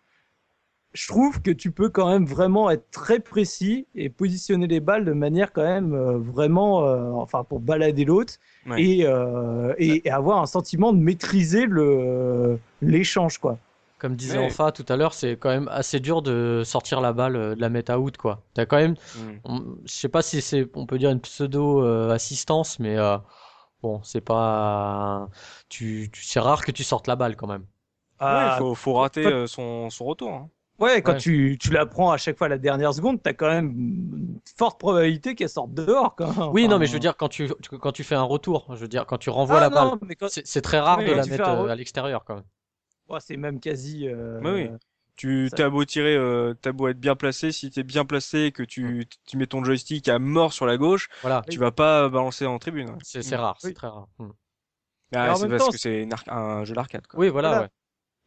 Je 0.98 1.08
trouve 1.08 1.42
que 1.42 1.52
tu 1.52 1.72
peux 1.72 1.90
quand 1.90 2.10
même 2.10 2.26
vraiment 2.26 2.72
être 2.72 2.90
très 2.90 3.20
précis 3.20 3.86
et 3.94 4.10
positionner 4.10 4.68
les 4.68 4.80
balles 4.80 5.06
de 5.06 5.14
manière 5.14 5.54
quand 5.54 5.64
même 5.64 5.94
euh, 5.94 6.18
vraiment, 6.18 6.86
euh, 6.86 7.12
enfin 7.12 7.44
pour 7.44 7.60
balader 7.60 8.04
l'autre 8.04 8.34
et, 8.78 9.06
et, 9.78 10.08
et, 10.08 10.12
avoir 10.12 10.42
un 10.42 10.48
sentiment 10.48 10.94
de 10.94 10.98
maîtriser 10.98 11.66
le 11.66 12.58
l'échange 12.82 13.38
quoi. 13.38 13.60
Comme 14.00 14.16
disait 14.16 14.38
Enfa 14.38 14.72
tout 14.72 14.86
à 14.90 14.96
l'heure, 14.96 15.14
c'est 15.16 15.38
quand 15.38 15.50
même 15.50 15.68
assez 15.70 16.00
dur 16.00 16.22
de 16.22 16.62
sortir 16.64 17.02
la 17.02 17.14
balle, 17.14 17.36
euh, 17.36 17.56
de 17.56 17.62
la 17.62 17.70
mettre 17.70 17.96
out, 17.96 18.16
quoi. 18.18 18.44
T'as 18.54 18.68
quand 18.68 18.78
même, 18.78 18.96
hmm. 19.16 19.62
je 19.86 19.92
sais 19.92 20.10
pas 20.10 20.22
si 20.22 20.42
c'est, 20.42 20.68
on 20.76 20.86
peut 20.86 21.00
dire 21.00 21.10
une 21.10 21.22
pseudo 21.22 21.84
euh, 21.84 22.12
assistance, 22.12 22.78
mais 22.78 22.96
euh, 22.96 23.18
bon, 23.82 24.00
c'est 24.04 24.22
pas, 24.22 25.30
tu, 25.70 26.10
tu 26.14 26.24
c'est 26.24 26.40
rare 26.40 26.64
que 26.64 26.72
tu 26.72 26.84
sortes 26.84 27.08
la 27.08 27.16
balle 27.16 27.36
quand 27.36 27.48
même. 27.48 27.66
Ah, 28.20 28.56
il 28.56 28.60
faut, 28.60 28.76
faut, 28.76 28.94
rater 28.94 29.48
son, 29.48 29.90
son 29.90 30.06
retour. 30.06 30.32
Hein. 30.32 30.50
Ouais, 30.80 31.02
quand 31.02 31.16
tu, 31.16 31.58
tu 31.60 31.72
la 31.72 31.86
prends 31.86 32.12
à 32.12 32.18
chaque 32.18 32.38
fois 32.38 32.46
à 32.46 32.50
la 32.50 32.60
dernière 32.60 32.94
seconde, 32.94 33.22
t'as 33.24 33.34
quand 33.34 33.50
même 33.50 33.72
une 33.72 34.40
forte 34.56 34.80
probabilité 34.80 35.34
qu'elle 35.34 35.50
sorte 35.50 35.74
dehors. 35.74 36.16
Quand 36.16 36.52
Oui, 36.52 36.68
non, 36.68 36.78
mais 36.78 36.86
je 36.86 36.94
veux 36.94 37.00
dire 37.00 37.18
quand 37.18 37.30
tu, 37.30 37.50
quand 37.80 37.92
tu 37.92 38.04
fais 38.04 38.16
un 38.16 38.24
retour, 38.24 38.68
je 38.76 38.82
veux 38.82 38.88
dire 38.88 39.06
quand 39.06 39.18
tu 39.18 39.30
renvoies 39.30 39.58
ah 39.58 39.62
la 39.62 39.70
balle, 39.70 39.92
c'est 40.30 40.62
très 40.62 40.80
rare 40.80 41.00
de 41.00 41.12
la 41.12 41.26
mettre 41.26 41.50
à 41.50 41.76
l'extérieur 41.76 42.24
quand 42.26 42.36
même 42.36 42.44
c'est 43.20 43.38
même 43.38 43.60
quasi. 43.60 44.08
Euh, 44.08 44.40
oui. 44.44 44.70
Tu 45.16 45.50
t'as 45.56 45.68
beau 45.70 45.84
tirer, 45.84 46.16
euh, 46.16 46.54
t'as 46.62 46.72
beau 46.72 46.90
être 46.90 47.00
bien 47.00 47.16
placé, 47.16 47.52
si 47.52 47.72
t'es 47.72 47.82
bien 47.82 48.06
placé 48.06 48.42
et 48.42 48.52
que 48.52 48.62
tu, 48.62 49.08
tu 49.26 49.38
mets 49.38 49.48
ton 49.48 49.64
joystick 49.64 50.08
à 50.10 50.20
mort 50.20 50.54
sur 50.54 50.68
la 50.68 50.78
gauche, 50.78 51.10
voilà. 51.24 51.44
tu 51.50 51.58
vas 51.58 51.72
pas 51.72 52.08
balancer 52.08 52.46
en 52.46 52.60
tribune. 52.60 52.96
C'est 53.02 53.36
rare, 53.36 53.58
c'est 53.60 53.74
très 53.74 53.88
rare. 53.88 54.08
Hmm. 54.20 54.30
Ah, 55.16 55.34
c'est 55.36 55.50
parce 55.50 55.70
que 55.70 55.78
c'est 55.78 56.08
un 56.28 56.66
jeu 56.66 56.76
d'arcade. 56.76 57.02
Oui, 57.16 57.30
voilà. 57.30 57.62
Ouais. 57.62 57.68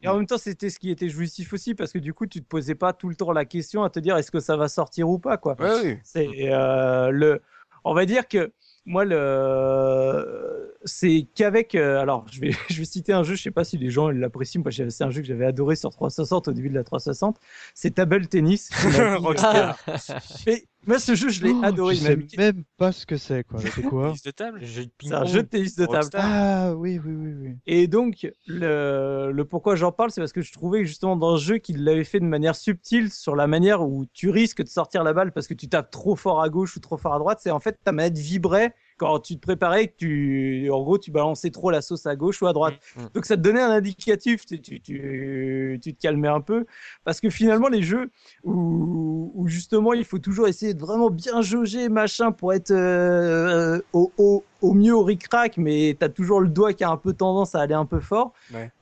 Et 0.02 0.08
en 0.08 0.16
même 0.16 0.26
temps, 0.26 0.38
c'était 0.38 0.70
ce 0.70 0.78
qui 0.78 0.90
était 0.90 1.08
jouissif 1.08 1.52
aussi, 1.52 1.74
parce 1.74 1.92
que 1.92 1.98
du 1.98 2.14
coup, 2.14 2.26
tu 2.26 2.40
te 2.40 2.48
posais 2.48 2.74
pas 2.74 2.92
tout 2.92 3.08
le 3.08 3.14
temps 3.14 3.32
la 3.32 3.44
question 3.44 3.82
à 3.82 3.90
te 3.90 4.00
dire 4.00 4.16
est-ce 4.16 4.30
que 4.30 4.40
ça 4.40 4.56
va 4.56 4.68
sortir 4.68 5.08
ou 5.08 5.18
pas, 5.18 5.36
quoi. 5.36 5.60
Ouais, 5.60 5.80
oui. 5.84 5.98
C'est 6.02 6.52
euh, 6.52 7.10
le, 7.10 7.42
on 7.84 7.94
va 7.94 8.06
dire 8.06 8.26
que 8.26 8.52
moi, 8.86 9.04
le... 9.04 10.74
c'est 10.84 11.26
qu'avec. 11.34 11.74
Euh, 11.74 12.00
alors, 12.00 12.26
je 12.30 12.40
vais, 12.40 12.50
je 12.70 12.78
vais 12.78 12.84
citer 12.84 13.12
un 13.12 13.22
jeu, 13.22 13.34
je 13.34 13.42
sais 13.42 13.50
pas 13.50 13.64
si 13.64 13.76
les 13.76 13.90
gens 13.90 14.08
l'apprécient, 14.08 14.62
que 14.62 14.70
c'est 14.70 15.04
un 15.04 15.10
jeu 15.10 15.20
que 15.20 15.26
j'avais 15.26 15.46
adoré 15.46 15.76
sur 15.76 15.90
360 15.90 16.48
au 16.48 16.52
début 16.52 16.70
de 16.70 16.74
la 16.74 16.84
360. 16.84 17.38
C'est 17.74 17.94
Table 17.94 18.26
Tennis. 18.26 18.70
Moi, 20.86 20.98
ce 20.98 21.14
jeu, 21.14 21.28
je 21.28 21.44
l'ai 21.44 21.52
oh, 21.52 21.60
adoré. 21.62 21.94
Je 21.96 22.00
sais 22.00 22.16
même 22.36 22.64
pas 22.78 22.90
ce 22.90 23.04
que 23.04 23.16
c'est, 23.16 23.44
quoi. 23.44 23.60
C'est 23.60 23.82
quoi 23.82 24.06
Tennis 24.06 24.22
de 24.22 24.30
table 24.30 24.60
C'est 24.64 25.12
un 25.12 25.24
jeu 25.26 25.42
de 25.42 25.48
tennis 25.48 25.76
de 25.76 25.84
table. 25.84 26.08
Ah, 26.14 26.72
oui, 26.74 26.98
oui, 27.04 27.12
oui, 27.14 27.32
oui. 27.38 27.56
Et 27.66 27.86
donc, 27.86 28.26
le, 28.46 29.30
le 29.30 29.44
pourquoi 29.44 29.76
j'en 29.76 29.92
parle, 29.92 30.10
c'est 30.10 30.20
parce 30.22 30.32
que 30.32 30.40
je 30.40 30.52
trouvais 30.52 30.86
justement 30.86 31.16
dans 31.16 31.36
ce 31.36 31.44
jeu 31.44 31.58
qu'il 31.58 31.84
l'avait 31.84 32.04
fait 32.04 32.20
de 32.20 32.24
manière 32.24 32.56
subtile 32.56 33.10
sur 33.10 33.36
la 33.36 33.46
manière 33.46 33.82
où 33.82 34.06
tu 34.14 34.30
risques 34.30 34.62
de 34.62 34.68
sortir 34.68 35.04
la 35.04 35.12
balle 35.12 35.32
parce 35.32 35.46
que 35.46 35.54
tu 35.54 35.68
tapes 35.68 35.90
trop 35.90 36.16
fort 36.16 36.40
à 36.40 36.48
gauche 36.48 36.76
ou 36.76 36.80
trop 36.80 36.96
fort 36.96 37.14
à 37.14 37.18
droite. 37.18 37.40
C'est 37.42 37.50
en 37.50 37.60
fait 37.60 37.78
ta 37.84 37.92
manette 37.92 38.16
vibrait 38.16 38.74
quand 39.00 39.18
tu 39.20 39.36
te 39.36 39.40
préparais, 39.40 39.88
que 39.88 39.94
tu, 39.96 40.70
en 40.70 40.82
gros, 40.82 40.98
tu 40.98 41.10
balançais 41.10 41.50
trop 41.50 41.70
la 41.70 41.80
sauce 41.80 42.04
à 42.04 42.16
gauche 42.16 42.42
ou 42.42 42.46
à 42.46 42.52
droite. 42.52 42.74
Mm, 42.96 43.00
mm. 43.00 43.08
Donc 43.14 43.24
ça 43.24 43.34
te 43.34 43.40
donnait 43.40 43.62
un 43.62 43.70
indicatif, 43.70 44.44
tu, 44.44 44.60
tu, 44.60 44.78
tu, 44.82 45.80
tu, 45.82 45.94
te 45.94 46.00
calmais 46.00 46.28
un 46.28 46.42
peu. 46.42 46.66
Parce 47.02 47.18
que 47.18 47.30
finalement, 47.30 47.68
les 47.68 47.82
jeux 47.82 48.10
où, 48.44 49.32
où 49.34 49.48
justement 49.48 49.94
il 49.94 50.04
faut 50.04 50.18
toujours 50.18 50.48
essayer 50.48 50.74
de 50.74 50.80
vraiment 50.80 51.08
bien 51.08 51.40
jauger, 51.40 51.88
machin, 51.88 52.30
pour 52.30 52.52
être 52.52 52.72
euh, 52.72 53.80
au, 53.94 54.12
au, 54.18 54.44
au 54.62 54.74
mieux 54.74 54.94
au 54.94 55.02
ric-rac, 55.02 55.56
mais 55.56 55.96
tu 55.98 56.04
as 56.04 56.08
toujours 56.08 56.40
le 56.40 56.48
doigt 56.48 56.72
qui 56.72 56.84
a 56.84 56.90
un 56.90 56.96
peu 56.96 57.12
tendance 57.12 57.54
à 57.54 57.60
aller 57.60 57.74
un 57.74 57.86
peu 57.86 58.00
fort. 58.00 58.32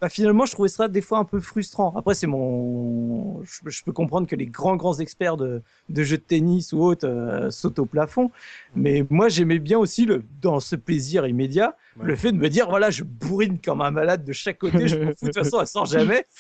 Bah, 0.00 0.08
finalement, 0.08 0.46
je 0.46 0.52
trouvais 0.52 0.68
ça 0.68 0.88
des 0.88 1.00
fois 1.00 1.18
un 1.18 1.24
peu 1.24 1.40
frustrant. 1.40 1.94
Après, 1.96 2.14
c'est 2.14 2.26
mon, 2.26 3.42
je, 3.44 3.82
peux 3.84 3.92
comprendre 3.92 4.26
que 4.26 4.36
les 4.36 4.46
grands 4.46 4.76
grands 4.76 4.98
experts 4.98 5.36
de, 5.36 5.62
de 5.88 6.02
jeux 6.02 6.18
de 6.18 6.22
tennis 6.22 6.72
ou 6.72 6.82
autres 6.82 7.08
euh, 7.08 7.50
sautent 7.50 7.78
au 7.78 7.86
plafond, 7.86 8.30
mais 8.74 9.04
moi 9.10 9.28
j'aimais 9.28 9.58
bien 9.58 9.78
aussi 9.78 10.04
le 10.04 10.22
dans 10.40 10.60
ce 10.60 10.76
plaisir 10.76 11.26
immédiat 11.26 11.76
le 12.02 12.16
fait 12.16 12.32
de 12.32 12.36
me 12.36 12.48
dire 12.48 12.68
voilà, 12.68 12.90
je 12.90 13.04
bourrine 13.04 13.58
comme 13.60 13.80
un 13.80 13.90
malade 13.90 14.24
de 14.24 14.32
chaque 14.32 14.58
côté, 14.58 14.88
je 14.88 14.96
m'en 14.96 15.06
fous 15.06 15.26
de 15.26 15.30
toute 15.30 15.34
façon, 15.34 15.60
elle 15.60 15.66
sort 15.66 15.86
jamais. 15.86 16.26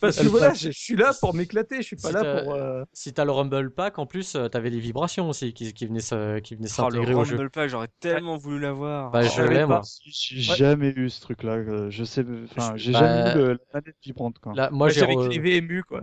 Parce 0.00 0.18
que 0.18 0.26
voilà, 0.26 0.52
je 0.52 0.70
suis 0.70 0.96
là 0.96 1.12
pour 1.20 1.34
m'éclater, 1.34 1.76
je 1.76 1.82
suis 1.82 1.96
pas 1.96 2.12
là 2.12 2.42
pour. 2.42 2.54
Euh... 2.54 2.84
Si 2.92 3.12
t'as 3.12 3.24
le 3.24 3.32
Rumble 3.32 3.70
Pack, 3.70 3.98
en 3.98 4.06
plus, 4.06 4.34
euh, 4.34 4.48
t'avais 4.48 4.70
les 4.70 4.78
vibrations 4.78 5.28
aussi 5.28 5.52
qui, 5.52 5.72
qui 5.72 5.86
venaient, 5.86 6.40
qui 6.42 6.54
venaient 6.54 6.68
oh, 6.68 6.74
s'intégrer 6.74 7.14
au 7.14 7.24
jeu. 7.24 7.32
Le 7.32 7.38
Rumble 7.38 7.50
Pack, 7.50 7.68
j'aurais 7.68 7.88
tellement 8.00 8.36
voulu 8.36 8.60
l'avoir. 8.60 9.10
Bah, 9.10 9.22
je 9.22 9.42
l'ai, 9.42 9.64
moi. 9.64 9.82
J'ai 10.04 10.40
jamais 10.40 10.92
eu 10.96 11.08
ce 11.08 11.20
truc-là. 11.20 11.52
Euh, 11.52 11.90
je 11.90 12.04
sais, 12.04 12.24
enfin, 12.44 12.74
j'ai 12.76 12.92
bah... 12.92 13.00
jamais 13.00 13.40
eu 13.40 13.48
la 13.48 13.56
manette 13.74 13.96
vibrante, 14.02 14.38
quoi. 14.38 14.52
Là, 14.54 14.70
moi, 14.70 14.88
j'avais 14.88 15.14
re... 15.14 15.28
les 15.28 15.60
VMU, 15.60 15.82
quoi. 15.82 16.02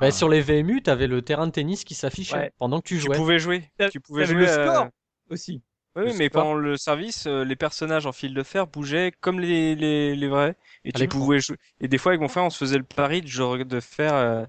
bah, 0.00 0.10
sur 0.10 0.28
les 0.28 0.40
VMU, 0.40 0.82
t'avais 0.82 1.06
le 1.06 1.22
terrain 1.22 1.46
de 1.46 1.52
tennis 1.52 1.84
qui 1.84 1.94
s'affichait 1.94 2.36
ouais. 2.36 2.52
pendant 2.58 2.80
que 2.80 2.88
tu 2.88 2.98
jouais. 2.98 3.14
Tu 3.14 3.20
pouvais 3.20 3.38
jouer. 3.38 3.70
Tu 3.90 4.00
pouvais 4.00 4.24
jouer. 4.24 4.40
le 4.40 4.46
score 4.48 4.88
aussi. 5.30 5.62
Oui, 6.04 6.12
mais 6.16 6.30
pendant 6.30 6.54
le 6.54 6.76
service, 6.76 7.26
euh, 7.26 7.44
les 7.44 7.56
personnages 7.56 8.06
en 8.06 8.12
fil 8.12 8.34
de 8.34 8.42
fer 8.42 8.66
bougeaient 8.66 9.12
comme 9.20 9.40
les, 9.40 9.74
les, 9.74 10.14
les 10.14 10.28
vrais. 10.28 10.54
Et 10.84 10.92
tu 10.92 11.08
pouvais 11.08 11.40
jouer. 11.40 11.56
Et 11.80 11.88
des 11.88 11.98
fois, 11.98 12.12
avec 12.12 12.20
mon 12.20 12.28
frère, 12.28 12.44
on 12.44 12.50
se 12.50 12.58
faisait 12.58 12.78
le 12.78 12.84
pari 12.84 13.20
de, 13.22 13.62
de 13.64 13.80
faire, 13.80 14.14
euh, 14.14 14.44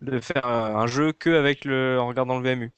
de 0.00 0.20
faire 0.20 0.46
euh, 0.46 0.74
un 0.74 0.86
jeu 0.86 1.12
que 1.12 1.30
avec 1.30 1.64
le, 1.64 1.98
en 2.00 2.08
regardant 2.08 2.38
le 2.38 2.48
VMU. 2.48 2.72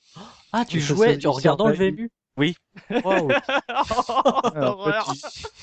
Ah, 0.52 0.64
tu 0.64 0.80
jouais 0.80 1.24
en 1.26 1.32
regardant 1.32 1.68
le 1.68 1.74
VMU 1.74 2.10
oui. 2.40 2.56
Wow. 3.04 3.28
Alors, 4.54 5.12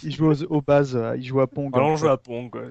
il, 0.04 0.10
il, 0.10 0.16
jouait 0.16 0.44
aux, 0.44 0.44
aux, 0.44 0.62
bases, 0.62 0.98
il 1.16 1.26
jouait 1.26 1.42
à 1.42 1.48
Pong. 1.48 1.72
Alors, 1.74 1.90
on 1.90 1.96
jouait 1.96 2.12
à 2.12 2.18
Pong, 2.18 2.52
quoi. 2.52 2.66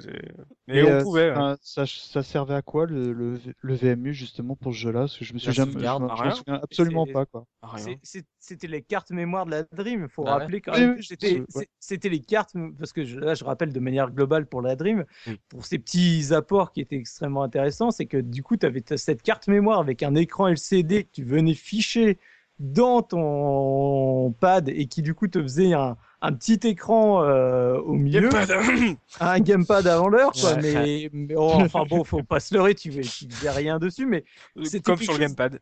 Mais, 0.68 0.82
on 0.84 0.86
euh, 0.86 1.02
pouvait. 1.02 1.30
Hein. 1.30 1.56
Ça, 1.60 1.84
ça, 1.86 2.22
servait 2.22 2.54
à 2.54 2.62
quoi 2.62 2.86
le, 2.86 3.12
le, 3.12 3.40
le, 3.60 3.74
VMU 3.74 4.14
justement 4.14 4.54
pour 4.54 4.72
ce 4.72 4.78
jeu-là? 4.78 5.00
Parce 5.00 5.18
que 5.18 5.24
je 5.24 5.34
me 5.34 5.38
suis 5.38 5.52
jamais, 5.52 5.72
je, 5.72 5.78
je 5.78 6.24
me 6.24 6.30
souviens 6.30 6.60
absolument 6.62 7.06
pas 7.06 7.26
quoi. 7.26 7.46
C'était 8.38 8.68
les 8.68 8.82
cartes 8.82 9.10
mémoire 9.10 9.44
de 9.44 9.50
la 9.50 9.62
Dream. 9.64 10.02
Il 10.04 10.08
faut 10.08 10.24
ah 10.26 10.38
rappeler 10.38 10.60
quand 10.60 10.78
même. 10.78 10.98
C'était 11.02 11.42
ouais. 11.54 12.10
les 12.10 12.20
cartes 12.20 12.54
parce 12.78 12.92
que 12.92 13.04
je, 13.04 13.18
là, 13.18 13.34
je 13.34 13.42
rappelle 13.42 13.72
de 13.72 13.80
manière 13.80 14.12
globale 14.12 14.46
pour 14.46 14.62
la 14.62 14.76
Dream, 14.76 15.04
oui. 15.26 15.40
pour 15.48 15.66
ces 15.66 15.80
petits 15.80 16.32
apports 16.32 16.70
qui 16.70 16.80
étaient 16.80 16.96
extrêmement 16.96 17.42
intéressants, 17.42 17.90
c'est 17.90 18.06
que 18.06 18.18
du 18.18 18.44
coup, 18.44 18.56
tu 18.56 18.66
avais 18.66 18.84
cette 18.94 19.22
carte 19.22 19.48
mémoire 19.48 19.80
avec 19.80 20.04
un 20.04 20.14
écran 20.14 20.46
LCD 20.46 21.04
que 21.04 21.10
tu 21.10 21.24
venais 21.24 21.54
ficher 21.54 22.18
dans 22.58 23.02
ton 23.02 24.32
pad 24.40 24.68
et 24.68 24.86
qui 24.86 25.02
du 25.02 25.14
coup 25.14 25.28
te 25.28 25.42
faisait 25.42 25.72
un, 25.74 25.96
un 26.22 26.32
petit 26.32 26.58
écran 26.66 27.22
euh, 27.22 27.78
au 27.80 27.92
milieu, 27.92 28.30
un 29.20 29.38
gamepad 29.40 29.86
avant 29.86 30.08
l'heure, 30.08 30.32
quoi. 30.32 30.54
Ouais. 30.54 30.62
Mais, 30.62 31.10
mais 31.12 31.34
oh, 31.36 31.52
enfin 31.56 31.84
bon, 31.88 32.02
faut 32.04 32.22
pas 32.22 32.40
se 32.40 32.54
leurrer, 32.54 32.74
tu, 32.74 32.90
tu 32.90 33.28
faisais 33.30 33.50
rien 33.50 33.78
dessus, 33.78 34.06
mais 34.06 34.24
C'était 34.64 34.80
Comme 34.80 34.94
quelque 34.96 35.04
sur 35.04 35.12
le 35.12 35.18
chose- 35.18 35.36
gamepad. 35.36 35.60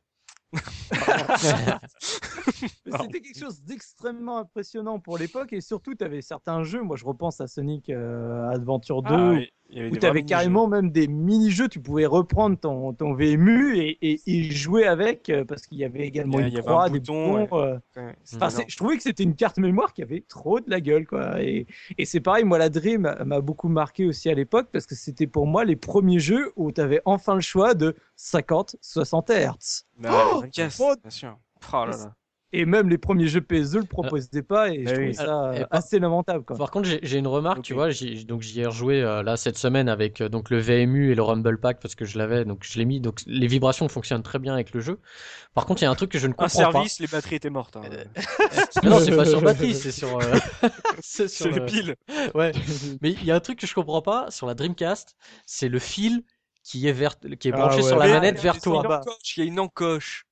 C'était 2.01 3.21
quelque 3.21 3.39
chose 3.39 3.61
d'extrêmement 3.63 4.39
impressionnant 4.39 4.99
pour 5.01 5.19
l'époque 5.19 5.53
et 5.53 5.61
surtout 5.61 5.95
tu 5.95 6.05
avais 6.05 6.23
certains 6.23 6.63
jeux, 6.63 6.83
moi 6.83 6.97
je 6.97 7.05
repense 7.05 7.41
à 7.41 7.47
Sonic 7.47 7.91
euh, 7.91 8.49
Adventure 8.51 9.03
2 9.03 9.09
Ah, 9.15 9.31
oui, 9.33 9.51
où 9.91 9.97
tu 10.01 10.07
avais 10.07 10.21
carrément 10.27 10.69
même 10.69 10.91
des 10.91 11.09
mini-jeux, 11.09 11.69
tu 11.69 11.81
pouvais 11.81 12.07
reprendre 12.07 12.59
ton, 12.59 12.93
ton 12.93 13.15
VMU 13.15 13.77
et, 13.79 13.99
et, 14.03 14.21
et 14.27 14.51
jouer 14.51 14.87
avec 14.87 15.29
euh, 15.31 15.45
parce 15.45 15.67
qu'il 15.67 15.79
y 15.79 15.85
avait 15.85 16.07
également 16.07 16.39
Il 16.39 16.43
y 16.43 16.45
a- 16.45 16.49
une 16.49 16.55
y 16.55 16.61
croix, 16.61 16.85
un 16.85 16.91
des 16.91 17.01
bouton, 17.01 17.41
boutons. 17.43 17.59
euh, 17.59 17.79
Enfin, 18.37 18.49
je 18.69 18.77
trouvais 18.77 18.97
que 18.97 19.03
c'était 19.03 19.23
une 19.23 19.35
carte 19.37 19.59
mémoire 19.59 19.93
qui 19.93 20.03
avait 20.03 20.25
trop 20.29 20.61
de 20.61 20.69
la 20.71 20.81
gueule, 20.81 21.07
quoi. 21.07 21.43
Et, 21.43 21.67
et 21.99 22.05
c'est 22.05 22.21
pareil, 22.21 22.45
moi, 22.45 22.59
la 22.59 22.69
Dream 22.71 23.15
m'a 23.25 23.41
beaucoup 23.41 23.69
marqué 23.69 24.07
aussi 24.07 24.29
à 24.31 24.35
l'époque 24.35 24.69
parce 24.73 24.87
que 24.87 24.95
c'était 24.95 25.27
pour 25.27 25.47
moi 25.47 25.65
les 25.65 25.77
premiers 25.77 26.19
jeux 26.21 26.53
où 26.57 26.73
tu 26.73 26.81
avais 26.81 27.01
enfin 27.05 27.35
le 27.35 27.41
choix 27.41 27.75
de 27.75 27.95
50, 28.17 28.77
60 28.81 29.31
Hz. 29.31 29.85
Bah, 29.99 30.11
Oh 30.35 30.41
oh 30.81 30.95
bien 31.03 31.11
sûr. 31.11 31.37
Oh 31.73 31.87
là 31.87 31.97
là. 32.05 32.15
Et 32.57 32.67
même 32.67 32.89
les 32.89 32.99
premiers 32.99 33.27
jeux 33.27 33.41
PS2 33.41 33.79
le 33.81 33.85
proposaient 33.85 34.43
pas 34.43 34.71
et 34.71 34.79
Bah 34.85 34.91
je 34.91 34.95
trouvais 34.95 35.09
oui. 35.09 35.15
ça 35.15 35.25
Et 35.55 35.61
euh, 35.63 35.67
par- 35.67 35.79
assez 35.79 35.99
lamentable, 35.99 36.45
quoi. 36.45 36.57
Par 36.57 36.71
contre, 36.71 36.89
j'ai 37.03 37.19
une 37.19 37.27
remarque, 37.27 37.63
tu 37.63 37.75
vois, 37.75 37.91
j'y- 37.91 38.25
donc 38.25 38.43
j'y 38.43 38.61
ai 38.61 38.67
rejoué 38.67 39.03
euh, 39.03 39.23
là 39.23 39.37
cette 39.37 39.59
semaine 39.59 39.89
avec 39.89 40.21
euh, 40.21 40.29
donc 40.29 40.51
le 40.51 40.59
VMU 40.59 41.11
et 41.11 41.15
le 41.15 41.23
Rumble 41.23 41.59
Pack 41.59 41.81
parce 41.81 41.95
que 41.95 42.05
je 42.05 42.17
l'avais, 42.19 42.45
donc 42.45 42.61
je 42.63 42.79
l'ai 42.79 42.85
mis, 42.85 43.01
donc 43.01 43.21
les 43.27 43.47
vibrations 43.47 43.89
fonctionnent 43.89 44.23
très 44.23 44.39
bien 44.39 44.55
avec 44.55 44.73
le 44.73 44.81
jeu. 44.81 45.01
Par 45.55 45.67
contre, 45.67 45.83
il 45.83 45.85
y 45.85 45.89
a 45.89 45.91
un 45.91 45.95
truc 45.95 46.11
que 46.11 46.19
je 46.19 46.27
ne 46.27 46.33
Un 46.33 46.37
comprends 46.37 46.49
service, 46.49 47.01
les 47.01 47.07
batteries 47.07 47.37
étaient 47.37 47.51
mortes. 47.51 47.77
hein. 47.77 47.83
pas. 47.83 48.23
Mais 48.83 48.91
non, 48.91 49.01
c'est 49.01 49.17
pas 49.17 49.25
sur 49.25 49.41
batterie, 49.43 49.75
c'est 49.75 49.93
sur. 49.93 50.17
euh, 50.19 50.23
c'est 51.01 51.29
sur 51.29 51.49
les 51.49 51.59
le- 51.61 51.67
piles. 51.67 51.97
Ouais. 52.35 52.53
Mais 53.03 53.13
il 53.13 53.25
y 53.25 53.31
a 53.31 53.35
un 53.37 53.41
truc 53.41 53.59
que 53.59 53.67
je 53.67 53.75
comprends 53.75 54.03
pas 54.03 54.31
sur 54.31 54.47
la 54.47 54.55
Dreamcast, 54.55 55.17
c'est 55.47 55.69
le 55.69 55.79
fil 55.79 56.23
qui 56.63 56.87
est 56.89 56.93
vers, 56.93 57.19
qui 57.39 57.49
est 57.49 57.53
Ah 57.53 57.57
branché 57.57 57.77
ouais. 57.83 57.83
sur 57.89 57.99
la 57.99 58.09
manette 58.09 58.41
vers 58.41 58.61
toi. 58.61 58.83
Il 59.37 59.41
y 59.41 59.43
a 59.43 59.45
une 59.49 59.61
encoche. 59.61 60.25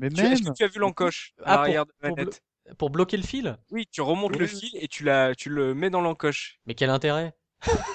Mais 0.00 0.08
Tu- 0.08 0.22
même, 0.22 0.32
Est-ce 0.32 0.42
que 0.42 0.52
tu 0.56 0.64
as 0.64 0.68
vu 0.68 0.78
l'encoche 0.80 1.34
à 1.38 1.42
Ah, 1.42 1.44
pour- 1.44 1.54
l'arrière 1.56 1.86
de 1.86 1.92
la 2.02 2.08
pour 2.08 2.16
manette 2.16 2.42
Pour 2.78 2.90
bloquer 2.90 3.16
le 3.16 3.22
fil? 3.22 3.56
Oui, 3.70 3.86
tu 3.90 4.00
remontes 4.00 4.32
Oui, 4.32 4.38
le 4.38 4.46
fil 4.46 4.70
et 4.74 4.88
tu, 4.88 5.04
la, 5.04 5.34
tu 5.34 5.50
le 5.50 5.74
mets 5.74 5.90
dans 5.90 6.00
l'encoche. 6.00 6.58
Mais 6.66 6.74
quel 6.74 6.90
intérêt? 6.90 7.34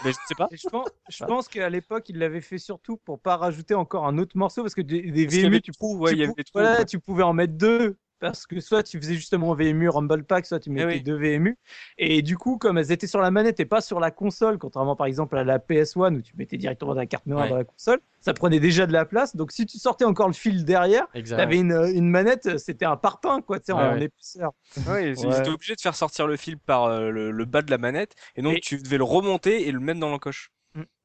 Mais 0.04 0.12
je 0.12 0.18
sais 0.28 0.36
pas. 0.36 0.48
Et 0.52 0.58
je 0.58 0.70
pense, 0.70 0.88
je 1.10 1.24
pense 1.26 1.48
qu'à 1.48 1.70
l'époque, 1.70 2.08
ils 2.10 2.18
l'avaient 2.18 2.41
fait 2.41 2.60
surtout 2.60 2.98
pour 2.98 3.20
pas 3.20 3.36
rajouter 3.38 3.74
encore 3.74 4.06
un 4.06 4.20
autre 4.20 4.38
morceau 4.38 4.62
parce 4.62 4.76
que 4.76 4.82
des, 4.82 5.02
VMU, 5.02 5.62
ouais, 5.82 6.13
il 6.15 6.86
tu 6.88 7.00
pouvais 7.00 7.24
en 7.24 7.34
mettre 7.34 7.54
deux. 7.54 7.98
Parce 8.19 8.47
que 8.47 8.60
soit 8.62 8.82
tu 8.82 8.97
faisais 8.99 9.15
justement 9.15 9.54
VMU 9.54 9.89
Rumble 9.89 10.23
Pack, 10.23 10.45
soit 10.45 10.60
tu 10.60 10.69
mettais 10.69 10.86
oui. 10.86 11.01
deux 11.01 11.17
VMU. 11.17 11.58
Et 11.97 12.21
du 12.21 12.38
coup, 12.38 12.58
comme 12.58 12.78
elles 12.78 12.91
étaient 12.91 13.08
sur 13.08 13.19
la 13.19 13.30
manette 13.30 13.60
et 13.60 13.65
pas 13.65 13.82
sur 13.82 13.99
la 13.99 14.10
console, 14.10 14.58
contrairement 14.58 14.95
par 14.95 15.06
exemple 15.08 15.38
à 15.38 15.43
la 15.43 15.60
PS1 15.60 16.15
où 16.15 16.21
tu 16.21 16.34
mettais 16.38 16.58
directement 16.58 16.93
la 16.93 17.06
carte 17.06 17.25
mémoire 17.25 17.43
Ouais. 17.45 17.49
dans 17.51 17.58
la 17.58 17.63
console, 17.65 17.99
ça 18.21 18.34
prenait 18.34 18.60
déjà 18.62 18.88
de 18.88 18.93
la 18.93 19.06
place. 19.06 19.36
Donc 19.36 19.51
si 19.51 19.65
tu 19.65 19.78
sortais 19.78 20.06
encore 20.06 20.28
le 20.28 20.34
fil 20.34 20.63
derrière, 20.63 21.08
Exact. 21.13 21.38
t'avais 21.38 21.58
une, 21.58 21.73
une 21.93 22.10
manette, 22.10 22.58
c'était 22.58 22.86
un 22.86 22.95
parpaing, 22.97 23.41
quoi, 23.41 23.60
tu 23.60 23.65
sais, 23.67 23.73
Ouais, 23.73 23.84
en 23.84 23.93
ouais. 23.97 24.04
épaisseur. 24.06 24.51
Ouais, 24.88 25.12
ils 25.12 25.19
étaient 25.25 25.49
obligés 25.49 25.75
de 25.75 25.82
faire 25.82 25.95
sortir 25.95 26.25
le 26.25 26.38
fil 26.38 26.58
par 26.58 26.86
euh, 26.86 27.10
le, 27.12 27.32
le 27.32 27.45
bas 27.45 27.62
de 27.62 27.69
la 27.69 27.78
manette. 27.78 28.15
Et 28.38 28.41
donc, 28.41 28.58
Et- 28.58 28.62
tu 28.62 28.78
devais 28.82 28.97
le 28.97 29.04
remonter 29.04 29.67
et 29.67 29.71
le 29.71 29.80
mettre 29.82 29.99
dans 29.99 30.10
l'encoche. 30.10 30.51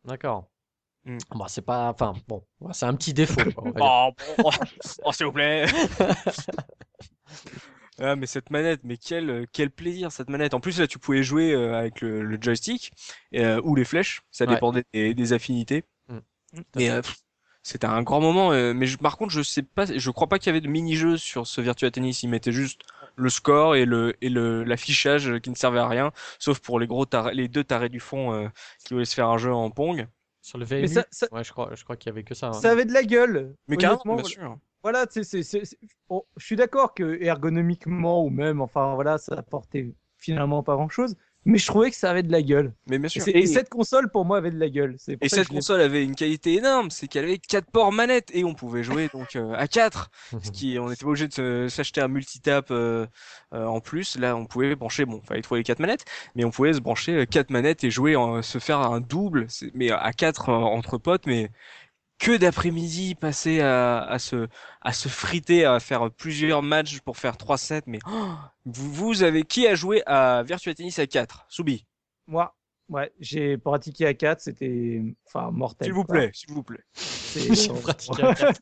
D'accord. 0.04 0.46
Hmm. 1.04 1.16
Bon, 1.30 1.46
c'est 1.48 1.62
pas, 1.62 1.88
enfin, 1.88 2.12
bon, 2.28 2.42
c'est 2.72 2.84
un 2.86 2.94
petit 2.94 3.14
défaut. 3.14 3.40
Oh, 3.80 4.10
bon, 4.38 4.44
oh, 4.44 4.50
oh, 5.04 5.12
s'il 5.12 5.26
vous 5.26 5.32
plaît. 5.32 5.64
ah, 8.00 8.16
mais 8.16 8.26
cette 8.26 8.50
manette, 8.50 8.80
mais 8.84 8.96
quel, 8.96 9.30
euh, 9.30 9.44
quel 9.52 9.70
plaisir 9.70 10.10
cette 10.12 10.30
manette. 10.30 10.54
En 10.54 10.60
plus, 10.60 10.78
là, 10.80 10.86
tu 10.86 10.98
pouvais 10.98 11.22
jouer 11.22 11.52
euh, 11.52 11.74
avec 11.78 12.00
le, 12.00 12.22
le 12.22 12.38
joystick 12.40 12.92
euh, 13.34 13.60
ou 13.64 13.74
les 13.74 13.84
flèches. 13.84 14.22
Ça 14.30 14.44
Ouais. 14.46 14.54
dépendait 14.54 14.84
des, 14.92 15.14
des 15.14 15.32
affinités. 15.32 15.84
Mm. 16.08 16.18
Mais 16.76 16.90
euh, 16.90 17.02
pff, 17.02 17.16
c'était 17.62 17.86
un 17.86 18.02
grand 18.02 18.20
moment. 18.20 18.52
euh, 18.52 18.72
mais 18.74 18.86
je- 18.86 18.96
par 18.98 19.16
contre, 19.18 19.32
je 19.32 19.42
sais 19.42 19.62
pas, 19.62 19.84
je 19.86 20.10
crois 20.10 20.28
pas 20.28 20.38
qu'il 20.38 20.46
y 20.46 20.50
avait 20.50 20.60
de 20.62 20.68
mini-jeux 20.68 21.16
sur 21.18 21.46
ce 21.46 21.60
Virtua 21.60 21.90
Tennis. 21.90 22.22
Ils 22.22 22.28
mettaient 22.28 22.52
juste 22.52 22.80
le 23.16 23.28
score 23.28 23.76
et 23.76 23.84
le 23.84 24.14
et 24.22 24.30
le 24.30 24.64
l'affichage 24.64 25.28
euh, 25.28 25.38
qui 25.40 25.50
ne 25.50 25.54
servait 25.54 25.78
à 25.80 25.86
rien, 25.88 26.10
sauf 26.38 26.58
pour 26.60 26.80
les 26.80 26.86
gros 26.86 27.04
tarés- 27.04 27.34
les 27.34 27.48
deux 27.48 27.64
tarés 27.64 27.88
du 27.90 28.00
fond 28.00 28.32
euh, 28.32 28.48
qui 28.86 28.94
voulaient 28.94 29.04
se 29.04 29.14
faire 29.14 29.28
un 29.28 29.36
jeu 29.38 29.52
en 29.52 29.70
pong. 29.70 30.06
Sur 30.42 30.56
le 30.56 30.64
VMU, 30.64 30.80
Mais 30.82 30.86
ça, 30.88 31.04
ça, 31.10 31.26
ouais, 31.32 31.44
je 31.44 31.52
crois, 31.52 31.70
je 31.74 31.84
crois 31.84 31.96
qu'il 31.98 32.08
y 32.08 32.12
avait 32.12 32.22
que 32.24 32.34
ça. 32.34 32.46
hein. 32.48 32.52
ça 32.54 32.70
avait 32.70 32.86
de 32.86 32.94
la 32.94 33.02
gueule. 33.02 33.54
Mais 33.68 33.76
carrément, 33.76 34.00
Honnêtement, 34.06 34.14
bien 34.14 34.22
voilà. 34.22 34.54
sûr. 34.54 34.58
Voilà, 34.82 35.06
tu 35.06 35.22
sais, 35.22 35.24
c'est, 35.24 35.42
c'est, 35.42 35.64
c'est- 35.64 35.78
bon, 36.08 36.24
je 36.36 36.44
suis 36.46 36.56
d'accord 36.56 36.94
que 36.94 37.20
ergonomiquement 37.22 38.24
ou 38.24 38.30
même, 38.30 38.60
enfin 38.60 38.94
voilà, 38.94 39.18
ça 39.18 39.34
apportait 39.36 39.94
finalement 40.18 40.62
pas 40.62 40.74
grand 40.74 40.88
chose, 40.88 41.16
mais 41.44 41.58
je 41.58 41.66
trouvais 41.66 41.90
que 41.90 41.96
ça 41.96 42.10
avait 42.10 42.22
de 42.22 42.32
la 42.32 42.42
gueule. 42.42 42.74
Mais 42.86 42.98
bien 42.98 43.08
Et, 43.14 43.20
sûr. 43.20 43.26
et 43.40 43.46
cette 43.46 43.68
console 43.68 44.10
pour 44.10 44.24
moi 44.24 44.38
avait 44.38 44.50
de 44.50 44.58
la 44.58 44.70
gueule. 44.70 44.94
C'est 44.98 45.16
pour 45.16 45.26
Et 45.26 45.28
ça 45.28 45.36
cette 45.36 45.48
console 45.48 45.82
avait 45.82 46.02
une 46.02 46.14
qualité 46.14 46.54
énorme, 46.54 46.90
c'est 46.90 47.06
qu'elle 47.06 47.24
avait 47.24 47.36
quatre 47.38 47.70
ports 47.70 47.92
manettes 47.92 48.30
et 48.32 48.42
on 48.42 48.54
pouvait 48.54 48.82
jouer 48.82 49.08
donc 49.12 49.36
euh, 49.36 49.52
à 49.54 49.68
quatre. 49.68 50.10
Ce 50.40 50.50
qui, 50.50 50.78
on 50.78 50.90
était 50.90 51.04
pas 51.04 51.10
obligé 51.10 51.28
de 51.28 51.34
se- 51.34 51.68
s'acheter 51.68 52.00
un 52.00 52.08
multitap 52.08 52.70
euh, 52.70 53.06
euh, 53.52 53.66
en 53.66 53.80
plus. 53.80 54.16
Là, 54.18 54.34
on 54.36 54.46
pouvait 54.46 54.74
brancher, 54.76 55.04
bon, 55.04 55.20
fallait 55.22 55.42
trouver 55.42 55.60
les 55.60 55.64
quatre 55.64 55.78
manettes, 55.80 56.06
mais 56.34 56.44
on 56.44 56.50
pouvait 56.50 56.72
se 56.72 56.80
brancher 56.80 57.12
euh, 57.12 57.26
quatre 57.26 57.50
manettes 57.50 57.84
et 57.84 57.90
jouer, 57.90 58.16
en- 58.16 58.40
se 58.40 58.58
faire 58.58 58.78
un 58.78 59.00
double, 59.00 59.44
c'est- 59.50 59.70
mais 59.74 59.90
à 59.90 60.12
quatre 60.14 60.48
euh, 60.48 60.52
entre 60.54 60.96
potes, 60.96 61.26
mais 61.26 61.50
que 62.20 62.36
d'après-midi 62.36 63.14
passer 63.16 63.60
à, 63.60 64.02
à 64.02 64.18
se 64.18 64.46
à 64.82 64.92
se 64.92 65.08
friter, 65.08 65.64
à 65.64 65.80
faire 65.80 66.10
plusieurs 66.10 66.62
matchs 66.62 67.00
pour 67.00 67.16
faire 67.16 67.36
trois 67.36 67.58
sets. 67.58 67.82
Mais 67.86 67.98
oh, 68.06 68.28
vous, 68.66 68.92
vous 68.92 69.22
avez 69.22 69.42
qui 69.42 69.66
a 69.66 69.74
joué 69.74 70.02
à 70.06 70.42
Virtua 70.44 70.74
Tennis 70.74 70.98
à 70.98 71.06
4 71.06 71.46
Soubi, 71.48 71.86
Moi, 72.28 72.54
ouais, 72.90 73.10
j'ai 73.20 73.56
pratiqué 73.56 74.06
à 74.06 74.14
4, 74.14 74.40
c'était 74.40 75.02
enfin 75.26 75.50
mortel. 75.50 75.86
s'il 75.86 75.94
vous 75.94 76.04
plaît, 76.04 76.30
s'il 76.34 76.52
vous 76.52 76.62
plaît. 76.62 76.80
J'ai 76.94 77.68
pratiqué 77.82 78.22
à 78.24 78.34
quatre. 78.34 78.60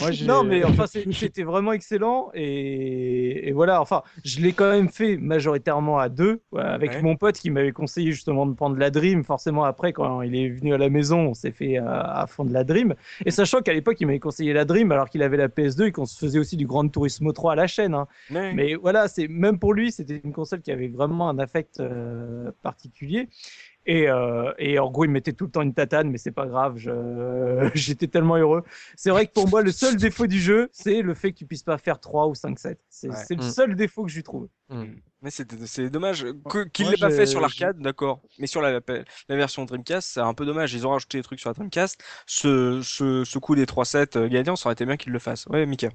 moi, 0.00 0.10
j'ai- 0.12 0.26
Non, 0.26 0.44
mais 0.44 0.64
enfin, 0.64 0.84
c'était 1.12 1.42
vraiment 1.42 1.72
excellent. 1.72 2.30
Et, 2.34 3.48
et 3.48 3.52
voilà, 3.52 3.80
enfin, 3.82 4.02
je 4.24 4.40
l'ai 4.40 4.52
quand 4.52 4.70
même 4.70 4.88
fait 4.88 5.16
majoritairement 5.16 5.98
à 5.98 6.08
deux, 6.08 6.40
ouais, 6.52 6.62
avec 6.62 6.92
Ouais. 6.92 7.02
mon 7.02 7.16
pote 7.16 7.36
qui 7.38 7.50
m'avait 7.50 7.72
conseillé 7.72 8.12
justement 8.12 8.46
de 8.46 8.54
prendre 8.54 8.76
la 8.78 8.90
Dream. 8.90 9.24
Forcément, 9.24 9.64
après, 9.64 9.92
quand 9.92 10.22
il 10.22 10.34
est 10.36 10.48
venu 10.48 10.72
à 10.74 10.78
la 10.78 10.88
maison, 10.88 11.18
on 11.28 11.34
s'est 11.34 11.50
fait 11.52 11.76
à, 11.78 12.00
à 12.00 12.26
fond 12.26 12.44
de 12.44 12.52
la 12.52 12.64
Dream. 12.64 12.94
Et 13.26 13.30
sachant 13.30 13.60
qu'à 13.60 13.72
l'époque, 13.74 13.96
il 14.00 14.06
m'avait 14.06 14.20
conseillé 14.20 14.52
la 14.52 14.64
Dream 14.64 14.92
alors 14.92 15.10
qu'il 15.10 15.22
avait 15.22 15.36
la 15.36 15.48
PS2 15.48 15.86
et 15.86 15.92
qu'on 15.92 16.06
se 16.06 16.18
faisait 16.18 16.38
aussi 16.38 16.56
du 16.56 16.66
Grand 16.66 16.88
Turismo 16.88 17.32
3 17.32 17.52
à 17.52 17.56
la 17.56 17.66
chaîne. 17.66 17.94
hein. 17.94 18.06
Ouais. 18.30 18.52
Mais 18.54 18.74
voilà, 18.74 19.08
c'est 19.08 19.28
même 19.28 19.58
pour 19.58 19.74
lui, 19.74 19.92
c'était 19.92 20.20
une 20.24 20.32
console 20.32 20.60
qui 20.62 20.70
avait 20.72 20.88
vraiment 20.88 21.28
un 21.28 21.38
affect 21.38 21.80
euh, 21.80 22.50
particulier. 22.72 23.28
Et, 23.90 24.06
euh, 24.10 24.52
et 24.58 24.78
en 24.78 24.90
gros, 24.90 25.06
il 25.06 25.10
mettait 25.10 25.32
tout 25.32 25.46
le 25.46 25.50
temps 25.50 25.62
une 25.62 25.72
tatane, 25.72 26.10
mais 26.10 26.18
c'est 26.18 26.30
pas 26.30 26.46
grave. 26.46 26.76
J'étais 27.74 28.06
tellement 28.06 28.36
heureux. 28.36 28.62
C'est 28.96 29.08
vrai 29.10 29.26
que 29.26 29.32
pour 29.32 29.48
moi, 29.48 29.62
le 29.62 29.72
seul 29.72 29.96
défaut 30.06 30.26
du 30.26 30.40
jeu, 30.40 30.68
c'est 30.72 31.00
le 31.00 31.14
fait 31.14 31.32
que 31.32 31.38
tu 31.38 31.46
puisses 31.46 31.62
pas 31.62 31.78
faire 31.78 31.98
3 31.98 32.26
ou 32.28 32.34
5 32.34 32.58
sets. 32.58 32.78
C'est 32.90 33.08
Ouais. 33.08 33.14
c'est 33.26 33.34
le 33.34 33.44
Mm. 33.44 33.50
seul 33.50 33.76
défaut 33.76 34.04
que 34.04 34.10
je 34.10 34.16
lui 34.16 34.22
trouve. 34.22 34.48
Hmm. 34.68 34.84
Mais 35.22 35.30
c'est 35.30 35.50
c'est 35.66 35.88
dommage 35.90 36.26
qu'il 36.74 36.84
Moi, 36.86 36.94
l'ait 36.94 37.00
pas 37.00 37.10
fait 37.10 37.24
sur 37.26 37.40
l'arcade, 37.40 37.78
d'accord. 37.80 38.20
Mais 38.38 38.46
sur 38.46 38.60
la, 38.60 38.80
la 39.28 39.36
version 39.36 39.64
Dreamcast, 39.64 40.06
c'est 40.14 40.20
un 40.20 40.34
peu 40.34 40.44
dommage. 40.44 40.74
Ils 40.74 40.86
ont 40.86 40.90
rajouté 40.90 41.18
des 41.18 41.24
trucs 41.24 41.40
sur 41.40 41.48
la 41.50 41.54
Dreamcast. 41.54 41.98
Ce, 42.26 42.82
ce, 42.82 43.24
ce 43.24 43.38
coup 43.38 43.54
des 43.54 43.66
3 43.66 43.84
sets 43.86 44.16
euh, 44.16 44.28
gagnants, 44.28 44.54
ça 44.56 44.66
aurait 44.68 44.74
été 44.74 44.84
bien 44.84 44.96
qu'ils 44.98 45.12
le 45.12 45.18
fassent. 45.18 45.46
Ouais, 45.46 45.64
Mika. 45.66 45.88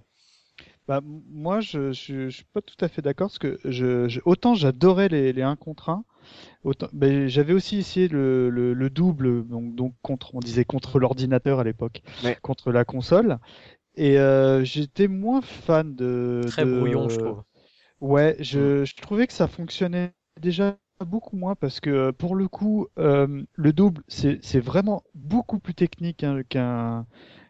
Bah, 0.87 1.01
moi, 1.03 1.61
je, 1.61 1.93
je, 1.93 2.29
je 2.29 2.35
suis 2.35 2.45
pas 2.53 2.61
tout 2.61 2.75
à 2.81 2.89
fait 2.89 3.01
d'accord 3.01 3.27
parce 3.27 3.39
que 3.39 3.57
je, 3.63 4.07
je- 4.09 4.19
autant 4.25 4.53
j'adorais 4.53 5.07
les, 5.07 5.31
les 5.31 5.41
1 5.41 5.55
contre 5.55 5.89
1, 5.89 6.03
autant 6.63 6.87
ben, 6.93 7.27
j'avais 7.27 7.53
aussi 7.53 7.77
essayé 7.77 8.07
le, 8.09 8.49
le, 8.49 8.73
le 8.73 8.89
double, 8.89 9.47
donc, 9.47 9.75
donc 9.75 9.93
contre, 10.01 10.35
on 10.35 10.41
disait 10.41 10.65
contre 10.65 10.99
l'ordinateur 10.99 11.59
à 11.59 11.63
l'époque, 11.63 12.01
Ouais. 12.21 12.39
contre 12.41 12.71
la 12.71 12.83
console, 12.85 13.39
et 13.95 14.19
euh, 14.19 14.63
j'étais 14.65 15.07
moins 15.09 15.41
fan 15.41 15.95
de. 15.95 16.41
Très 16.45 16.63
de- 16.65 16.65
brouillon, 16.65 17.09
je 17.09 17.17
trouve. 17.17 17.43
Ouais, 18.01 18.35
je, 18.39 18.85
je 18.85 18.95
trouvais 19.01 19.27
que 19.27 19.33
ça 19.33 19.47
fonctionnait 19.47 20.13
déjà 20.39 20.77
beaucoup 21.05 21.37
moins 21.37 21.55
parce 21.55 21.79
que 21.79 22.11
pour 22.11 22.35
le 22.35 22.47
coup, 22.47 22.87
euh, 22.99 23.43
le 23.53 23.73
double, 23.73 24.03
c'est 24.07 24.39
c'est 24.43 24.59
vraiment 24.59 25.03
beaucoup 25.15 25.59
plus 25.59 25.73
technique 25.73 26.23
hein, 26.23 26.41
qu'un 26.49 27.05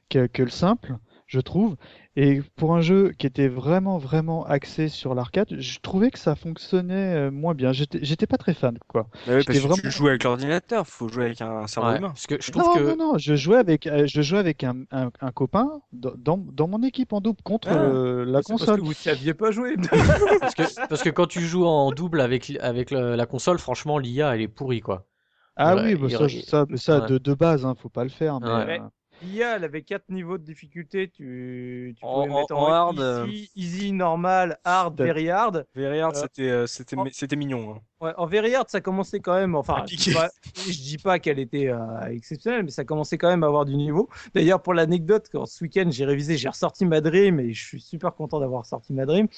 que, 0.09 0.27
que 0.27 0.43
le 0.43 0.49
simple, 0.51 0.97
je 1.33 1.39
trouve. 1.41 1.75
Et 2.15 2.41
pour 2.55 2.75
un 2.75 2.81
jeu 2.81 3.11
qui 3.17 3.25
était 3.25 3.47
vraiment 3.47 3.97
vraiment 3.97 4.45
axé 4.45 4.87
sur 4.87 5.15
l'arcade, 5.15 5.47
je 5.59 5.79
trouvais 5.79 6.11
que 6.11 6.19
ça 6.19 6.35
fonctionnait 6.35 7.15
euh, 7.15 7.31
moins 7.31 7.55
bien. 7.55 7.71
J'étais 7.73 8.27
pas 8.27 8.37
très 8.37 8.53
fan, 8.53 8.77
quoi. 8.87 9.07
Bah 9.25 9.33
oui, 9.37 9.43
parce 9.43 9.59
que 9.59 9.81
tu 9.81 9.91
joues 9.91 10.07
avec 10.09 10.23
l'ordinateur, 10.23 10.85
faut 10.85 11.07
jouer 11.09 11.25
avec 11.25 11.41
un 11.41 11.65
cerveau 11.65 11.89
Ouais, 11.89 11.97
humain. 11.97 12.09
parce 12.09 12.27
que 12.27 12.39
je 12.39 12.51
trouve 12.51 12.63
Non, 12.63 12.73
que 12.75 12.95
non, 12.95 12.95
non, 13.13 13.17
je 13.17 13.35
jouais 13.35 13.57
avec, 13.57 13.87
euh, 13.87 14.05
je 14.05 14.21
jouais 14.21 14.37
avec 14.37 14.63
un, 14.63 14.83
un, 14.91 15.09
un 15.21 15.31
copain 15.31 15.81
dans, 15.91 16.37
dans, 16.37 16.67
mon 16.67 16.83
équipe 16.83 17.13
en 17.13 17.21
double 17.21 17.41
contre 17.43 17.69
Ah, 17.71 17.73
euh, 17.73 18.25
la 18.25 18.41
C'est 18.43 18.53
parce 18.53 18.59
console. 18.61 18.79
que 18.81 18.85
vous 18.85 18.93
saviez 18.93 19.33
pas 19.33 19.51
jouer. 19.51 19.75
parce 20.39 20.55
que 20.55 20.87
parce 20.87 21.01
que 21.01 21.09
quand 21.09 21.27
tu 21.27 21.41
joues 21.41 21.65
en 21.65 21.91
double 21.91 22.21
avec 22.21 22.51
avec 22.61 22.91
le- 22.91 23.15
la 23.15 23.25
console, 23.25 23.57
franchement, 23.59 23.97
l'IA 23.97 24.35
elle 24.35 24.41
est 24.41 24.47
pourrie 24.47 24.81
quoi. 24.81 25.07
Ah 25.55 25.75
Ouais, 25.75 25.93
oui, 25.93 25.95
bah 25.95 26.07
il- 26.09 26.17
ça, 26.17 26.25
il- 26.27 26.43
ça, 26.43 26.65
ça 26.75 26.99
ouais. 27.01 27.07
de, 27.07 27.17
de 27.17 27.33
base, 27.33 27.65
hein, 27.65 27.75
faut 27.75 27.89
pas 27.89 28.03
le 28.03 28.09
faire. 28.09 28.39
Mais, 28.39 28.47
Ouais. 28.47 28.79
euh, 28.79 28.89
L'IA, 29.21 29.55
elle 29.55 29.63
avait 29.63 29.83
quatre 29.83 30.09
niveaux 30.09 30.37
de 30.37 30.43
difficulté. 30.43 31.09
Tu, 31.09 31.93
tu 31.97 32.03
En- 32.05 32.23
pouvais 32.23 32.33
en- 32.35 32.39
mettre 32.41 32.55
en 32.55 32.67
hard, 32.73 33.27
easy, 33.29 33.51
easy, 33.55 33.91
normal, 33.93 34.59
hard, 34.65 34.97
very 34.97 35.29
hard. 35.29 35.65
Very 35.75 35.99
Hard, 36.01 36.15
Euh, 36.15 36.19
c'était, 36.21 36.49
euh, 36.49 36.67
c'était, 36.67 36.97
en- 36.97 37.05
c'était 37.11 37.35
mignon. 37.35 37.75
hein. 37.75 37.81
Ouais, 38.03 38.11
en 38.17 38.27
hard, 38.29 38.69
ça 38.69 38.81
commençait 38.81 39.21
quand 39.21 39.33
même. 39.35 39.55
Enfin, 39.55 39.85
je 39.89 39.95
dis 39.95 40.11
pas, 40.13 40.29
je 40.57 40.71
dis 40.77 40.97
pas 40.97 41.19
qu'elle 41.19 41.39
était 41.39 41.69
euh, 41.69 41.77
exceptionnelle, 42.11 42.63
mais 42.63 42.69
ça 42.69 42.83
commençait 42.83 43.17
quand 43.17 43.29
même 43.29 43.43
à 43.43 43.47
avoir 43.47 43.63
du 43.63 43.75
niveau. 43.77 44.09
D'ailleurs, 44.35 44.61
pour 44.61 44.73
l'anecdote, 44.73 45.27
quand 45.31 45.45
ce 45.45 45.63
week-end 45.63 45.87
j'ai 45.89 46.03
révisé, 46.03 46.35
j'ai 46.35 46.49
ressorti 46.49 46.85
ma 46.85 46.99
Dream 46.99 47.39
et 47.39 47.53
je 47.53 47.65
suis 47.65 47.79
super 47.79 48.13
content 48.13 48.41
d'avoir 48.41 48.65
sorti 48.65 48.91
ma 48.91 49.05
Dream. 49.05 49.29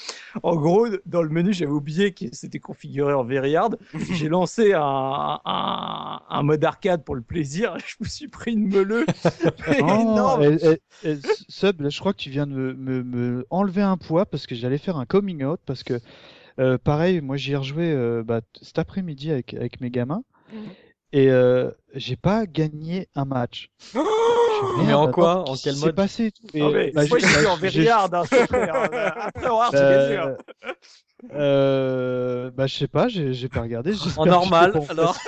En 0.41 0.55
gros, 0.55 0.87
dans 1.05 1.21
le 1.21 1.29
menu, 1.29 1.53
j'avais 1.53 1.71
oublié 1.71 2.11
que 2.11 2.25
c'était 2.31 2.57
configuré 2.59 3.13
en 3.13 3.29
hard. 3.29 3.77
J'ai 4.11 4.29
lancé 4.29 4.73
un, 4.73 5.39
un, 5.45 6.21
un 6.27 6.43
mode 6.43 6.63
arcade 6.65 7.03
pour 7.03 7.13
le 7.15 7.21
plaisir. 7.21 7.77
Je 7.85 7.95
me 7.99 8.07
suis 8.07 8.27
pris 8.27 8.53
une 8.53 8.67
meuleux 8.67 9.05
énorme. 9.77 10.41
eh, 10.41 10.57
eh, 10.63 10.79
eh, 11.03 11.17
Sub, 11.49 11.81
là, 11.81 11.89
je 11.89 11.99
crois 11.99 12.13
que 12.13 12.17
tu 12.19 12.31
viens 12.31 12.47
de 12.47 12.51
me, 12.53 12.73
me- 12.73 13.03
me 13.03 13.45
enlever 13.51 13.83
un 13.83 13.97
poids 13.97 14.25
parce 14.25 14.47
que 14.47 14.55
j'allais 14.55 14.79
faire 14.79 14.97
un 14.97 15.05
coming 15.05 15.43
out 15.43 15.59
parce 15.67 15.83
que 15.83 15.99
euh, 16.59 16.77
pareil, 16.77 17.21
moi 17.21 17.37
j'y 17.37 17.53
ai 17.53 17.55
rejoué 17.55 17.91
euh, 17.91 18.23
bah, 18.23 18.41
cet 18.61 18.79
après-midi 18.79 19.31
avec, 19.31 19.53
avec 19.53 19.81
mes 19.81 19.89
gamins 19.89 20.23
et 21.15 21.29
euh, 21.29 21.71
j'ai 21.93 22.17
pas 22.17 22.45
gagné 22.45 23.07
un 23.15 23.23
match. 23.23 23.69
Je 23.79 23.99
suis, 23.99 24.85
Mais 24.85 24.93
en 24.93 25.09
quoi 25.11 25.49
En 25.49 25.55
quel 25.55 25.77
mode 25.77 25.95
passé 25.95 26.25
et 26.25 26.31
tout 26.31 26.45
Et, 26.53 26.61
mais 26.61 26.91
bah, 26.91 27.03
moi, 27.09 27.19
bah, 27.21 27.27
vu 27.39 27.47
en 27.47 27.55
very 27.71 27.87
hard. 27.87 28.15
Hein, 28.15 28.23
en. 29.49 29.71
Euh, 29.73 30.35
euh, 31.33 32.51
bah 32.51 32.67
je 32.67 32.75
sais 32.75 32.87
pas, 32.87 33.07
j'ai 33.07 33.49
pas 33.49 33.61
regardé. 33.61 33.93
que 33.93 34.27
normal, 34.27 34.73
en 34.75 34.85
alors. 34.91 35.17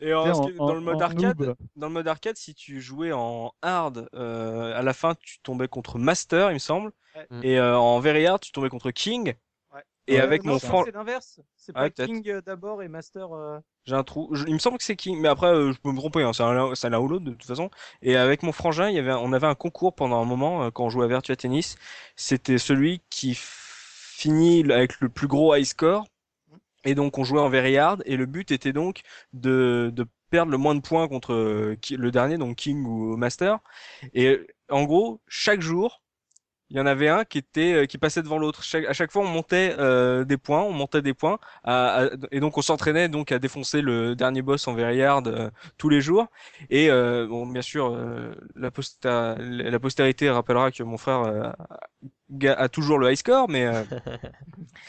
Et 0.00 0.12
en- 0.14 0.28
En- 0.32 0.48
dans 0.66 0.74
le 0.74 0.80
mode 0.80 1.00
arcade, 1.00 1.38
noob. 1.38 1.54
dans 1.76 1.86
le 1.86 1.92
mode 1.92 2.08
arcade, 2.08 2.36
si 2.36 2.54
tu 2.54 2.80
jouais 2.80 3.12
en 3.12 3.52
hard, 3.62 4.08
euh, 4.14 4.76
à 4.76 4.82
la 4.82 4.92
fin, 4.92 5.14
tu 5.14 5.38
tombais 5.40 5.68
contre 5.68 5.98
Master, 5.98 6.50
il 6.50 6.54
me 6.54 6.58
semble. 6.58 6.90
Ouais. 7.14 7.26
Et 7.42 7.58
euh, 7.58 7.78
en 7.78 8.00
very 8.00 8.26
hard, 8.26 8.40
tu 8.40 8.50
tombais 8.52 8.68
contre 8.68 8.90
King. 8.90 9.34
Ouais. 9.72 9.82
Et 10.08 10.14
Ouais, 10.14 10.20
avec 10.20 10.42
Non, 10.44 10.54
mon 10.54 10.58
franc, 10.58 10.82
C'est 10.84 10.92
l'inverse. 10.94 11.40
C'est 11.56 11.72
pas. 11.72 11.88
King 11.90 12.28
euh, 12.30 12.40
d'abord 12.40 12.82
et 12.82 12.88
Master. 12.88 13.32
euh, 13.32 13.58
j'ai 13.84 13.94
un 13.94 14.02
trou. 14.02 14.28
je- 14.34 14.46
il 14.46 14.54
me 14.54 14.58
semble 14.58 14.78
que 14.78 14.84
c'est 14.84 14.96
King, 14.96 15.20
mais 15.20 15.28
après, 15.28 15.46
euh, 15.54 15.72
je 15.72 15.78
peux 15.78 15.92
me 15.92 15.96
tromper. 15.98 16.22
Hein, 16.24 16.32
c'est 16.32 16.42
un- 16.42 16.98
ou 16.98 17.08
l'autre 17.08 17.24
de 17.24 17.30
toute 17.30 17.44
façon. 17.44 17.70
Et 18.02 18.16
avec 18.16 18.42
mon 18.42 18.50
frangin, 18.52 18.88
il 18.88 18.96
y 18.96 18.98
avait, 18.98 19.12
un- 19.12 19.18
on 19.18 19.32
avait 19.32 19.46
un 19.46 19.54
concours 19.54 19.94
pendant 19.94 20.20
un 20.20 20.24
moment 20.24 20.64
euh, 20.64 20.70
quand 20.70 20.84
on 20.84 20.90
jouait 20.90 21.04
à 21.04 21.08
Virtua 21.08 21.36
Tennis. 21.36 21.76
C'était 22.16 22.58
celui 22.58 23.00
qui 23.10 23.36
finit 23.38 24.70
avec 24.72 25.00
le 25.00 25.08
plus 25.08 25.28
gros 25.28 25.54
high 25.54 25.64
score. 25.64 26.06
Et 26.84 26.94
donc 26.94 27.18
on 27.18 27.24
jouait 27.24 27.40
en 27.40 27.48
very 27.48 27.76
hard. 27.78 28.02
Et 28.06 28.16
le 28.16 28.26
but 28.26 28.50
était 28.50 28.72
donc 28.72 29.02
de, 29.32 29.90
de 29.94 30.06
perdre 30.30 30.50
le 30.52 30.58
moins 30.58 30.74
de 30.74 30.80
points 30.80 31.08
contre 31.08 31.32
euh, 31.34 31.76
le 31.90 32.10
dernier, 32.10 32.38
donc 32.38 32.56
King 32.56 32.84
ou 32.86 33.16
Master. 33.16 33.58
Et 34.14 34.28
euh, 34.28 34.46
en 34.70 34.84
gros, 34.84 35.20
chaque 35.28 35.60
jour, 35.62 36.02
il 36.70 36.78
y 36.78 36.80
en 36.80 36.86
avait 36.86 37.08
un 37.10 37.24
qui 37.24 37.36
était 37.38 37.74
euh, 37.74 37.86
qui 37.86 37.98
passait 37.98 38.22
devant 38.22 38.38
l'autre. 38.38 38.62
Chaque- 38.62 38.86
à 38.86 38.94
chaque 38.94 39.12
fois, 39.12 39.22
on 39.22 39.26
montait 39.28 39.74
euh, 39.78 40.24
des 40.24 40.38
points, 40.38 40.62
on 40.62 40.72
montait 40.72 41.02
des 41.02 41.12
points, 41.14 41.38
à- 41.64 42.04
à- 42.06 42.10
et 42.30 42.40
donc 42.40 42.56
on 42.56 42.62
s'entraînait 42.62 43.08
donc 43.10 43.30
à 43.32 43.38
défoncer 43.38 43.82
le 43.82 44.16
dernier 44.16 44.40
boss 44.42 44.66
en 44.68 44.74
very 44.74 45.02
hard 45.02 45.28
euh, 45.28 45.50
tous 45.78 45.90
les 45.90 46.00
jours. 46.00 46.28
Et 46.70 46.90
euh, 46.90 47.26
bon, 47.26 47.46
bien 47.46 47.60
sûr, 47.62 47.92
euh, 47.94 48.32
la, 48.56 48.70
posta- 48.70 49.36
la 49.38 49.80
postérité 49.80 50.30
rappellera 50.30 50.70
que 50.72 50.82
mon 50.82 50.96
frère 50.96 51.20
a, 51.20 51.56
a 52.56 52.68
toujours 52.68 52.98
le 52.98 53.10
high 53.10 53.16
score, 53.16 53.48
mais 53.48 53.66
euh, 53.66 53.84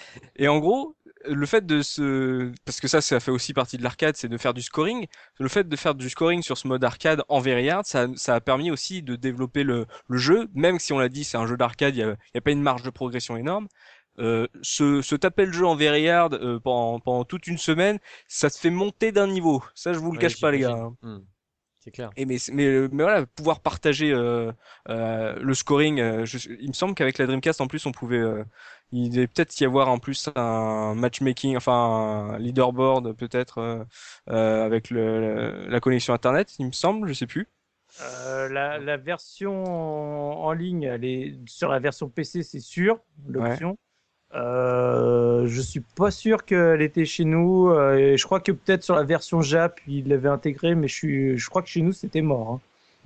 et 0.35 0.47
en 0.47 0.59
gros, 0.59 0.95
le 1.27 1.45
fait 1.45 1.65
de 1.65 1.81
se, 1.81 2.51
parce 2.65 2.79
que 2.79 2.87
ça, 2.87 3.01
ça 3.01 3.19
fait 3.19 3.31
aussi 3.31 3.53
partie 3.53 3.77
de 3.77 3.83
l'arcade, 3.83 4.15
c'est 4.17 4.27
de 4.27 4.37
faire 4.37 4.53
du 4.53 4.61
scoring. 4.61 5.07
Le 5.39 5.47
fait 5.47 5.67
de 5.67 5.75
faire 5.75 5.95
du 5.95 6.09
scoring 6.09 6.41
sur 6.41 6.57
ce 6.57 6.67
mode 6.67 6.83
arcade 6.83 7.23
en 7.29 7.41
hard, 7.45 7.85
ça, 7.85 8.07
ça 8.15 8.35
a 8.35 8.41
permis 8.41 8.71
aussi 8.71 9.01
de 9.03 9.15
développer 9.15 9.63
le, 9.63 9.85
le 10.07 10.17
jeu, 10.17 10.47
même 10.53 10.79
si 10.79 10.93
on 10.93 10.99
l'a 10.99 11.09
dit, 11.09 11.23
c'est 11.23 11.37
un 11.37 11.47
jeu 11.47 11.57
d'arcade, 11.57 11.95
il 11.95 11.99
y 11.99 12.03
a, 12.03 12.15
y 12.33 12.37
a 12.37 12.41
pas 12.41 12.51
une 12.51 12.61
marge 12.61 12.83
de 12.83 12.89
progression 12.89 13.37
énorme. 13.37 13.67
Euh, 14.19 14.47
se, 14.61 15.01
se 15.01 15.15
taper 15.15 15.45
le 15.47 15.51
jeu 15.53 15.65
en 15.65 15.77
hard 15.79 16.35
euh, 16.35 16.59
pendant, 16.59 16.99
pendant 16.99 17.23
toute 17.25 17.47
une 17.47 17.57
semaine, 17.57 17.99
ça 18.27 18.49
te 18.49 18.57
fait 18.57 18.69
monter 18.69 19.11
d'un 19.11 19.27
niveau. 19.27 19.63
Ça, 19.73 19.91
je 19.93 19.99
vous 19.99 20.11
le 20.11 20.17
Ouais, 20.17 20.21
cache 20.21 20.39
pas, 20.39 20.51
les 20.51 20.59
gars. 20.59 20.71
hein. 20.73 20.95
Hmm. 21.01 21.19
C'est 21.79 21.91
clair. 21.91 22.11
Et 22.15 22.25
mais, 22.25 22.37
mais, 22.51 22.87
mais 22.91 23.03
voilà, 23.03 23.25
pouvoir 23.25 23.59
partager 23.59 24.11
euh, 24.13 24.51
euh, 24.89 25.35
le 25.41 25.53
scoring, 25.53 25.99
euh, 25.99 26.25
je- 26.25 26.49
il 26.61 26.69
me 26.69 26.73
semble 26.73 26.95
qu'avec 26.95 27.17
la 27.17 27.25
Dreamcast 27.27 27.59
en 27.59 27.67
plus 27.67 27.85
on 27.85 27.91
pouvait, 27.91 28.19
euh, 28.19 28.43
il 28.91 29.09
devait 29.09 29.27
peut-être 29.27 29.59
y 29.59 29.65
avoir 29.65 29.89
en 29.89 29.97
plus 29.97 30.29
un 30.35 30.93
matchmaking, 30.95 31.57
enfin 31.57 31.73
un 32.33 32.39
leaderboard 32.39 33.13
peut-être 33.13 33.57
euh, 33.57 33.83
euh, 34.29 34.65
avec 34.65 34.89
le, 34.89 35.67
la 35.67 35.79
connexion 35.79 36.13
internet, 36.13 36.53
il 36.59 36.67
me 36.67 36.71
semble, 36.71 37.07
je 37.07 37.13
sais 37.13 37.27
plus. 37.27 37.47
Euh, 38.01 38.49
la, 38.49 38.79
la 38.79 38.97
version 38.97 39.63
en, 40.43 40.51
ligne, 40.51 40.83
elle 40.83 41.05
est 41.05 41.35
sur 41.47 41.69
la 41.69 41.79
version 41.79 42.09
PC, 42.09 42.43
c'est 42.43 42.59
sûr, 42.59 42.99
l'option. 43.27 43.77
Euh, 44.35 45.45
je 45.45 45.61
suis 45.61 45.81
pas 45.95 46.09
sûr 46.09 46.43
qu'elle 46.43 46.81
était 46.81 47.05
chez 47.05 47.23
nous. 47.23 47.71
et 47.93 48.17
je 48.17 48.25
crois 48.25 48.39
que 48.39 48.51
peut-être 48.51 48.83
sur 48.83 48.95
la 48.95 49.03
version 49.03 49.41
Jap, 49.41 49.79
il 49.87 50.07
l'avait 50.07 50.29
intégré, 50.29 50.73
mais 50.73 50.87
je 50.87 50.95
suis, 50.95 51.37
je 51.37 51.49
crois 51.49 51.61
que 51.61 51.69
chez 51.69 51.81
nous 51.81 51.93
c'était 51.93 52.21
mort. 52.21 52.53
hein. 52.53 52.61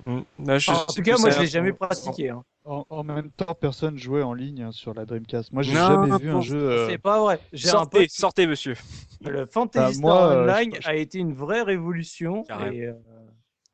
Mm. 0.06 0.20
Là, 0.46 0.58
je 0.58 0.70
en 0.70 0.84
tout 0.86 1.02
cas, 1.02 1.18
moi 1.18 1.30
je 1.30 1.40
l'ai 1.40 1.46
jamais 1.46 1.72
pratiqué. 1.72 2.30
Hein. 2.30 2.44
En, 2.70 2.84
en 2.90 3.02
même 3.02 3.30
temps, 3.30 3.54
personne 3.58 3.96
jouait 3.96 4.22
en 4.22 4.34
ligne 4.34 4.62
hein, 4.64 4.72
sur 4.72 4.92
la 4.92 5.06
Dreamcast. 5.06 5.52
Moi, 5.52 5.62
j'ai 5.62 5.72
Non, 5.72 5.86
jamais 6.04 6.18
vu 6.18 6.28
un 6.30 6.40
jeu. 6.42 6.58
euh, 6.58 6.88
C'est 6.88 6.98
pas 6.98 7.18
vrai. 7.20 7.40
J'ai 7.52 7.68
un 7.68 7.72
Sortez, 7.72 8.00
pote. 8.00 8.10
sortez, 8.10 8.46
monsieur. 8.46 8.74
Le 9.22 9.46
Fantasy 9.46 9.86
Bah, 9.86 9.92
Star 9.92 10.00
moi, 10.02 10.28
euh, 10.28 10.42
Online 10.42 10.74
je- 10.80 10.88
a 10.88 10.94
été 10.94 11.18
une 11.18 11.32
vraie 11.32 11.62
révolution. 11.62 12.44
Et, 12.72 12.84
euh, 12.84 12.92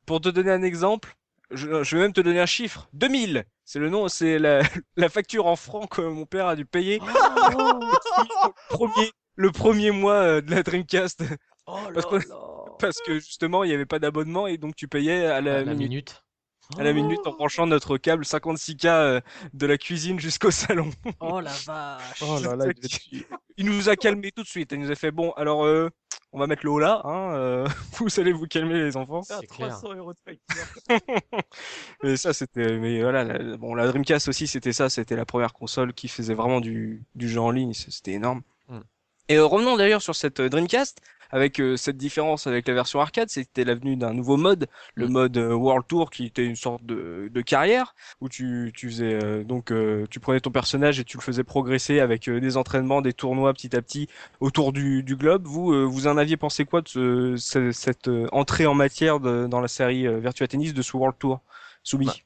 Pour 0.05 0.21
te 0.21 0.29
donner 0.29 0.51
un 0.51 0.63
exemple, 0.63 1.15
je, 1.51 1.83
je 1.83 1.95
vais 1.97 2.03
même 2.03 2.13
te 2.13 2.21
donner 2.21 2.39
un 2.39 2.45
chiffre. 2.45 2.87
2000. 2.93 3.43
C'est 3.65 3.79
le 3.79 3.89
nom, 3.89 4.07
c'est 4.07 4.39
la, 4.39 4.59
la 4.95 5.09
facture 5.09 5.47
en 5.47 5.55
francs 5.57 5.89
que 5.89 6.01
mon 6.01 6.25
père 6.25 6.47
a 6.47 6.55
dû 6.55 6.65
payer 6.65 6.99
le 7.49 8.51
premier, 8.69 9.11
le 9.35 9.51
premier 9.51 9.91
mois 9.91 10.13
euh, 10.13 10.41
de 10.41 10.51
la 10.51 10.63
Dreamcast. 10.63 11.23
Oh 11.67 11.77
Parce 11.93 12.05
que- 12.05 12.27
Parce 12.79 12.97
que 13.05 13.15
justement, 13.19 13.63
il 13.63 13.69
n'y 13.69 13.73
avait 13.73 13.85
pas 13.85 13.99
d'abonnement 13.99 14.47
et 14.47 14.57
donc 14.57 14.75
tu 14.75 14.87
payais 14.87 15.25
à 15.25 15.41
la, 15.41 15.63
la 15.63 15.73
minute. 15.73 15.79
minute. 15.89 16.24
À 16.77 16.83
la 16.83 16.93
minute 16.93 17.19
en 17.25 17.31
branchant 17.31 17.67
notre 17.67 17.97
câble 17.97 18.23
56K 18.23 18.87
euh, 18.87 19.21
de 19.53 19.65
la 19.67 19.77
cuisine 19.77 20.19
jusqu'au 20.19 20.51
salon. 20.51 20.89
Oh 21.19 21.39
la 21.39 21.51
vache. 21.65 22.21
Oh 22.23 22.39
là 22.43 22.55
là, 22.55 22.65
il 23.57 23.65
nous 23.65 23.87
a 23.89 23.95
calmé 23.95 24.31
tout 24.31 24.43
de 24.43 24.47
suite. 24.47 24.71
Il 24.71 24.79
nous 24.79 24.91
a 24.91 24.95
fait 24.95 25.11
bon, 25.11 25.31
alors 25.33 25.63
euh, 25.65 25.89
on 26.31 26.39
va 26.39 26.47
mettre 26.47 26.65
le 26.65 26.71
haut 26.71 26.79
là. 26.79 27.01
Hein, 27.05 27.35
euh, 27.35 27.67
vous 27.99 28.19
allez 28.19 28.33
vous 28.33 28.47
calmer 28.47 28.73
les 28.73 28.97
enfants. 28.97 29.21
ah, 29.29 29.37
C'est 29.41 29.47
clair. 29.47 29.69
300 29.69 29.93
euros 29.95 30.13
de 30.13 30.19
facture. 30.25 30.99
Mais 32.03 32.17
ça, 32.17 32.33
c'était, 32.33 32.77
mais 32.77 33.01
voilà, 33.01 33.23
la- 33.23 33.57
bon, 33.57 33.73
la 33.75 33.87
Dreamcast 33.87 34.27
aussi, 34.27 34.47
c'était 34.47 34.73
ça, 34.73 34.89
c'était 34.89 35.15
la 35.15 35.25
première 35.25 35.53
console 35.53 35.93
qui 35.93 36.07
faisait 36.07 36.33
vraiment 36.33 36.59
du, 36.61 37.03
du 37.15 37.29
jeu 37.29 37.39
en 37.39 37.51
ligne, 37.51 37.73
c'était 37.73 38.13
énorme. 38.13 38.41
Mm. 38.69 38.79
Et 39.29 39.35
euh, 39.37 39.45
revenons 39.45 39.75
d'ailleurs 39.77 40.01
sur 40.01 40.15
cette 40.15 40.39
euh, 40.39 40.49
Dreamcast, 40.49 40.99
avec 41.31 41.59
euh, 41.59 41.77
cette 41.77 41.97
différence 41.97 42.47
avec 42.47 42.67
la 42.67 42.73
version 42.73 42.99
arcade, 43.01 43.29
c'était 43.29 43.63
l'avenue 43.63 43.95
d'un 43.95 44.13
nouveau 44.13 44.37
mode, 44.37 44.67
le 44.95 45.07
Mm. 45.07 45.11
mode 45.11 45.37
euh, 45.37 45.53
World 45.53 45.85
Tour, 45.87 46.09
qui 46.09 46.25
était 46.25 46.45
une 46.45 46.55
sorte 46.55 46.83
de, 46.85 47.29
de 47.31 47.41
carrière, 47.41 47.95
où 48.21 48.29
tu, 48.29 48.71
tu 48.75 48.89
faisais, 48.89 49.13
euh, 49.23 49.43
donc, 49.43 49.71
euh, 49.71 50.05
tu 50.09 50.19
prenais 50.19 50.39
ton 50.39 50.51
personnage 50.51 50.99
et 50.99 51.03
tu 51.03 51.17
le 51.17 51.21
faisais 51.23 51.43
progresser 51.43 51.99
avec 51.99 52.27
euh, 52.29 52.39
des 52.39 52.57
entraînements, 52.57 53.01
des 53.01 53.13
tournois 53.13 53.53
petit 53.53 53.75
à 53.75 53.81
petit 53.81 54.07
autour 54.39 54.73
du, 54.73 55.03
du 55.03 55.15
globe. 55.15 55.45
Vous, 55.45 55.71
euh, 55.73 55.83
vous 55.83 56.07
en 56.07 56.17
aviez 56.17 56.37
pensé 56.37 56.65
quoi 56.65 56.81
de 56.81 56.87
ce, 56.87 57.35
ce- 57.37 57.71
cette 57.71 58.07
euh, 58.07 58.27
entrée 58.31 58.65
en 58.65 58.73
matière 58.75 59.19
de, 59.19 59.47
dans 59.47 59.61
la 59.61 59.67
série 59.67 60.07
Virtua 60.21 60.47
Tennis 60.47 60.73
de 60.73 60.81
ce 60.81 60.95
World 60.97 61.17
Tour? 61.19 61.41
Soubi? 61.83 62.05
Bah, 62.05 62.25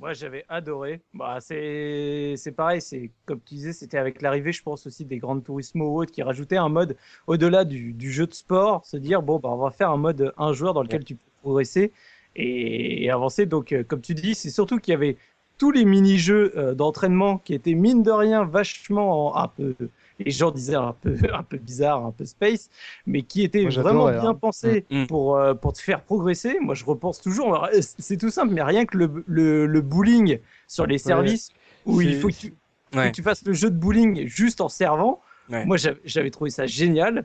Moi, 0.00 0.12
j'avais 0.12 0.44
adoré. 0.48 1.00
Bah, 1.12 1.38
c'est 1.40 2.34
c'est 2.36 2.52
pareil, 2.52 2.80
c'est 2.80 3.10
comme 3.26 3.40
tu 3.40 3.54
disais, 3.54 3.72
c'était 3.72 3.98
avec 3.98 4.22
l'arrivée, 4.22 4.52
je 4.52 4.62
pense 4.62 4.86
aussi 4.86 5.04
des 5.04 5.18
grandes 5.18 5.44
Turismo 5.44 5.86
ou 5.86 6.02
autres 6.02 6.12
qui 6.12 6.22
rajoutaient 6.22 6.56
un 6.56 6.68
mode 6.68 6.96
au-delà 7.26 7.64
du, 7.64 7.92
du 7.92 8.12
jeu 8.12 8.26
de 8.26 8.34
sport, 8.34 8.86
se 8.86 8.96
dire 8.96 9.22
bon, 9.22 9.38
bah, 9.40 9.48
on 9.50 9.56
va 9.56 9.70
faire 9.70 9.90
un 9.90 9.96
mode 9.96 10.32
un 10.38 10.52
joueur 10.52 10.72
dans 10.74 10.82
lequel 10.82 11.04
tu 11.04 11.16
peux 11.16 11.30
progresser 11.42 11.92
et, 12.36 13.04
et 13.04 13.10
avancer. 13.10 13.46
Donc, 13.46 13.72
euh, 13.72 13.82
comme 13.82 14.00
tu 14.00 14.14
dis, 14.14 14.34
c'est 14.34 14.50
surtout 14.50 14.78
qu'il 14.78 14.92
y 14.92 14.94
avait 14.94 15.16
tous 15.58 15.72
les 15.72 15.84
mini-jeux 15.84 16.52
euh, 16.56 16.74
d'entraînement 16.74 17.38
qui 17.38 17.52
étaient 17.54 17.74
mine 17.74 18.02
de 18.04 18.12
rien 18.12 18.44
vachement 18.44 19.36
un 19.36 19.48
peu, 19.48 19.74
les 20.18 20.30
gens 20.30 20.50
disaient 20.50 20.74
un 20.74 20.94
peu, 21.00 21.16
un 21.32 21.42
peu 21.42 21.56
bizarre, 21.58 22.04
un 22.04 22.12
peu 22.12 22.24
space, 22.24 22.68
mais 23.06 23.22
qui 23.22 23.42
étaient 23.42 23.62
Moi, 23.62 23.70
vraiment 23.70 24.10
bien 24.10 24.30
hein. 24.30 24.34
pensés 24.34 24.84
Mm. 24.90 25.06
pour, 25.06 25.36
euh, 25.36 25.54
pour 25.54 25.72
te 25.72 25.80
faire 25.80 26.02
progresser. 26.02 26.58
Moi, 26.60 26.74
je 26.74 26.84
repense 26.84 27.20
toujours, 27.20 27.64
euh, 27.64 27.68
c'est 27.80 28.16
tout 28.16 28.30
simple, 28.30 28.52
mais 28.54 28.62
rien 28.62 28.84
que 28.86 28.96
le, 28.96 29.24
le, 29.26 29.66
le 29.66 29.80
bowling 29.80 30.38
sur 30.66 30.86
les 30.86 30.98
services 30.98 31.50
où 31.86 32.00
il 32.00 32.16
faut 32.20 32.28
que 32.28 32.34
tu, 32.34 32.54
faut 32.92 32.98
Ouais. 32.98 33.10
que 33.10 33.16
tu 33.16 33.22
fasses 33.22 33.44
le 33.44 33.52
jeu 33.52 33.70
de 33.70 33.76
bowling 33.76 34.26
juste 34.26 34.60
en 34.62 34.68
servant. 34.70 35.20
Ouais. 35.50 35.64
Moi, 35.66 35.76
j'avais 35.76 36.00
j'avais 36.04 36.30
trouvé 36.30 36.50
ça 36.50 36.66
génial. 36.66 37.24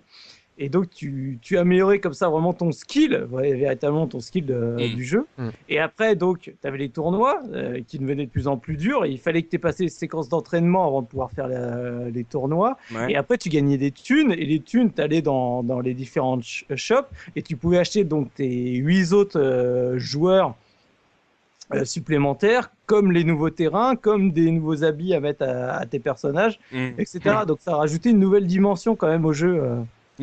Et 0.59 0.69
donc, 0.69 0.89
tu, 0.91 1.39
tu 1.41 1.57
améliorais 1.57 1.97
comme 1.99 2.13
ça 2.13 2.29
vraiment 2.29 2.53
ton 2.53 2.71
skill, 2.71 3.25
véritablement 3.31 4.05
ton 4.05 4.19
skill 4.19 4.45
de- 4.45 4.75
Mm. 4.77 4.95
du 4.95 5.03
jeu. 5.03 5.25
Mm. 5.39 5.49
Et 5.69 5.79
après, 5.79 6.15
donc, 6.15 6.41
tu 6.61 6.67
avais 6.67 6.77
les 6.77 6.89
tournois 6.89 7.41
euh, 7.53 7.81
qui 7.87 7.97
devenaient 7.97 8.25
de 8.25 8.29
plus 8.31 8.47
en 8.47 8.57
plus 8.57 8.77
durs. 8.77 9.03
Et 9.05 9.09
il 9.09 9.17
fallait 9.19 9.41
que 9.41 9.49
tu 9.49 9.55
aies 9.55 9.59
passé 9.59 9.83
une 9.83 9.89
séquence 9.89 10.29
d'entraînement 10.29 10.85
avant 10.87 11.01
de 11.01 11.07
pouvoir 11.07 11.31
faire 11.31 11.47
la- 11.47 12.07
les 12.09 12.23
tournois. 12.23 12.77
Ouais. 12.93 13.11
Et 13.13 13.15
après, 13.15 13.39
tu 13.39 13.49
gagnais 13.49 13.77
des 13.77 13.89
thunes. 13.91 14.31
Et 14.31 14.45
les 14.45 14.59
thunes, 14.59 14.91
tu 14.93 15.01
allais 15.01 15.23
dans, 15.23 15.63
dans 15.63 15.79
les 15.79 15.95
différentes 15.95 16.43
sh- 16.43 16.65
shops. 16.75 17.07
Et 17.35 17.41
tu 17.41 17.55
pouvais 17.57 17.79
acheter 17.79 18.03
donc 18.03 18.31
tes 18.35 18.75
huit 18.75 19.11
autres 19.11 19.39
euh, 19.39 19.97
joueurs 19.97 20.53
euh, 21.73 21.83
supplémentaires, 21.85 22.71
comme 22.85 23.11
les 23.11 23.23
nouveaux 23.23 23.49
terrains, 23.49 23.95
comme 23.95 24.31
des 24.31 24.51
nouveaux 24.51 24.83
habits 24.83 25.15
à 25.15 25.19
mettre 25.19 25.43
à, 25.43 25.77
à 25.77 25.85
tes 25.87 25.97
personnages, 25.97 26.59
Mm. 26.71 26.89
etc. 26.99 27.19
Donc, 27.47 27.57
ça 27.61 27.71
a 27.71 27.77
rajouté 27.77 28.11
une 28.11 28.19
nouvelle 28.19 28.45
dimension 28.45 28.95
quand 28.95 29.07
même 29.07 29.25
au 29.25 29.33
jeu. 29.33 29.63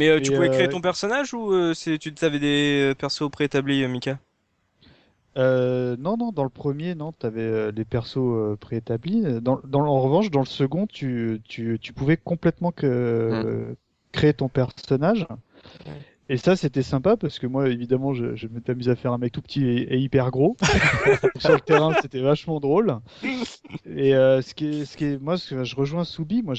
Euh. 0.01 0.07
Mais 0.07 0.09
euh, 0.09 0.21
tu 0.21 0.33
Et, 0.33 0.35
pouvais 0.35 0.51
créer 0.51 0.67
euh, 0.67 0.71
ton 0.71 0.81
personnage 0.81 1.35
ou 1.35 1.53
euh, 1.53 1.75
c'est 1.75 1.99
tu 1.99 2.13
avais 2.23 2.39
des 2.39 2.91
euh, 2.91 2.95
persos 2.95 3.31
préétablis, 3.31 3.85
euh, 3.85 3.89
Mika? 3.89 4.19
Euh, 5.37 5.97
non, 5.99 6.17
non, 6.17 6.33
dans 6.33 6.43
le 6.43 6.51
premier, 6.51 6.95
non, 6.95 7.13
t'avais 7.13 7.41
euh, 7.43 7.73
les 7.73 7.85
persos 7.85 8.19
euh, 8.19 8.57
préétablis. 8.57 9.23
Dans, 9.41 9.61
dans, 9.65 9.83
en 9.87 10.01
revanche, 10.01 10.31
dans 10.31 10.41
le 10.41 10.47
second, 10.47 10.87
tu, 10.87 11.41
tu, 11.45 11.79
tu 11.81 11.93
pouvais 11.93 12.17
complètement 12.17 12.73
que, 12.73 12.87
euh, 12.87 13.75
créer 14.13 14.35
ton 14.35 14.49
personnage. 14.49 15.27
Et 16.31 16.37
ça, 16.37 16.55
c'était 16.55 16.83
sympa 16.85 17.17
parce 17.17 17.41
que 17.41 17.47
moi, 17.49 17.69
évidemment, 17.69 18.15
je, 18.15 18.37
je 18.37 18.47
m'étais 18.47 18.71
amusé 18.73 18.93
à 18.93 18.97
faire 18.97 19.13
un 19.13 19.19
mec 19.19 19.33
tout 19.33 19.43
petit 19.43 19.65
et, 19.67 19.95
et 19.95 19.99
hyper 19.99 20.31
gros. 20.31 20.57
Sur 21.39 21.53
le 21.55 21.61
terrain, 21.61 21.93
c'était 22.01 22.21
vachement 22.23 22.61
drôle. 22.61 22.99
Et 23.87 24.15
euh, 24.15 24.43
ce 24.43 24.55
qui 24.55 24.67
est, 24.69 24.85
ce 24.85 24.97
qui 24.97 25.05
est, 25.07 25.19
moi, 25.19 25.39
ce 25.39 25.55
que 25.57 25.65
je 25.65 25.77
rejoins 25.77 26.05
Soubi, 26.05 26.43
moi, 26.43 26.55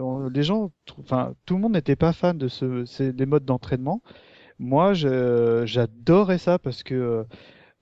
on- 0.00 0.28
les 0.28 0.42
gens, 0.42 0.72
enfin, 0.98 1.34
tout 1.46 1.54
le 1.54 1.60
monde 1.60 1.74
n'était 1.74 1.96
pas 1.96 2.12
fan 2.12 2.38
de 2.38 2.48
ce, 2.48 2.84
ces, 2.86 3.12
les 3.12 3.26
modes 3.26 3.44
d'entraînement. 3.44 4.02
Moi, 4.58 4.94
j'adorais 4.94 6.38
ça 6.38 6.58
parce 6.58 6.82
que 6.82 7.26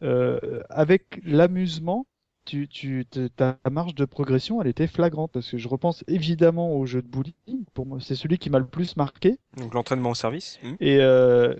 euh, 0.03 0.63
avec 0.71 1.21
l'amusement, 1.25 2.07
tu, 2.45 2.69
tu, 2.69 3.07
ta 3.37 3.59
marge 3.71 3.95
de 3.95 4.05
progression, 4.05 4.61
elle 4.61 4.69
était 4.69 4.87
flagrante 4.87 5.31
parce 5.33 5.51
que 5.51 5.59
je 5.59 5.69
repense 5.69 6.05
évidemment 6.09 6.75
au 6.75 6.87
jeu 6.87 7.03
de 7.03 7.07
bowling. 7.07 7.65
Pour 7.75 7.87
moi, 7.87 7.99
c'est 8.01 8.15
celui 8.15 8.39
qui 8.39 8.51
m'a 8.51 8.59
le 8.59 8.67
plus 8.67 8.97
marqué 8.97 9.39
Donc 9.57 9.75
l'entraînement 9.75 10.11
au 10.11 10.15
service. 10.15 10.59
Mm. 10.63 10.75
et 10.81 10.99
euh, 11.01 11.55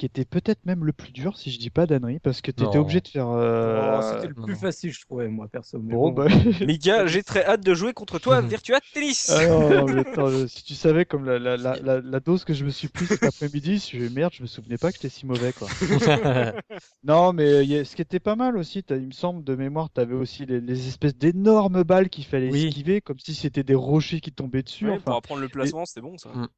qui 0.00 0.06
était 0.06 0.24
peut-être 0.24 0.64
même 0.64 0.86
le 0.86 0.94
plus 0.94 1.12
dur, 1.12 1.36
si 1.36 1.50
je 1.50 1.58
dis 1.58 1.68
pas 1.68 1.84
d'annerie, 1.84 2.20
parce 2.20 2.40
que 2.40 2.50
tu 2.50 2.64
étais 2.64 2.76
Non. 2.78 2.84
obligé 2.84 3.02
de 3.02 3.08
faire. 3.08 3.28
euh, 3.28 3.98
Oh, 3.98 4.00
C'était 4.14 4.28
le 4.28 4.34
plus 4.34 4.54
non. 4.54 4.58
facile, 4.58 4.90
je 4.94 5.00
trouvais, 5.02 5.28
moi, 5.28 5.46
perso. 5.46 5.78
Mais 5.78 5.92
Bon, 5.92 6.10
bon. 6.10 6.24
bah... 6.24 6.28
Mika, 6.66 7.06
j'ai 7.06 7.22
très 7.22 7.44
hâte 7.44 7.62
de 7.62 7.74
jouer 7.74 7.92
contre 7.92 8.18
toi. 8.18 8.40
Virtua 8.40 8.78
Tennis. 8.94 9.28
Ah 9.28 9.46
non, 9.46 9.68
non, 9.68 9.84
mais 9.92 10.00
attends, 10.08 10.46
si 10.48 10.64
tu 10.64 10.72
savais 10.74 11.04
comme 11.04 11.26
la, 11.26 11.38
la, 11.38 11.58
la, 11.58 11.76
la, 11.76 12.00
la 12.00 12.20
dose 12.20 12.44
que 12.44 12.54
je 12.54 12.64
me 12.64 12.70
suis 12.70 12.88
prise 12.88 13.08
cet 13.08 13.24
après-midi, 13.24 13.76
je 13.76 13.98
fais 13.98 14.08
merde, 14.08 14.32
je 14.32 14.40
me 14.40 14.46
souvenais 14.46 14.78
pas 14.78 14.90
que 14.90 14.96
j'étais 14.96 15.10
si 15.10 15.26
mauvais 15.26 15.52
quoi. 15.52 15.68
Non, 17.04 17.34
mais 17.34 17.66
y 17.66 17.76
a- 17.76 17.84
ce 17.84 17.94
qui 17.94 18.00
était 18.00 18.20
pas 18.20 18.36
mal 18.36 18.56
aussi, 18.56 18.82
il 18.88 19.06
me 19.08 19.12
semble 19.12 19.44
de 19.44 19.54
mémoire, 19.54 19.90
t'avais 19.90 20.14
aussi 20.14 20.46
les, 20.46 20.62
les 20.62 20.88
espèces 20.88 21.14
d'énormes 21.14 21.82
balles 21.82 22.08
qu'il 22.08 22.24
fallait 22.24 22.50
Oui. 22.50 22.68
esquiver, 22.68 23.02
comme 23.02 23.18
si 23.18 23.34
c'était 23.34 23.64
des 23.64 23.74
rochers 23.74 24.20
qui 24.20 24.32
tombaient 24.32 24.62
dessus. 24.62 24.86
Ouais, 24.86 24.92
enfin, 24.92 25.02
pour 25.02 25.16
apprendre 25.16 25.40
le 25.42 25.48
placement, 25.50 25.84
c'était 25.84 26.00
bon 26.00 26.16
ça. 26.16 26.30
Mm. 26.30 26.48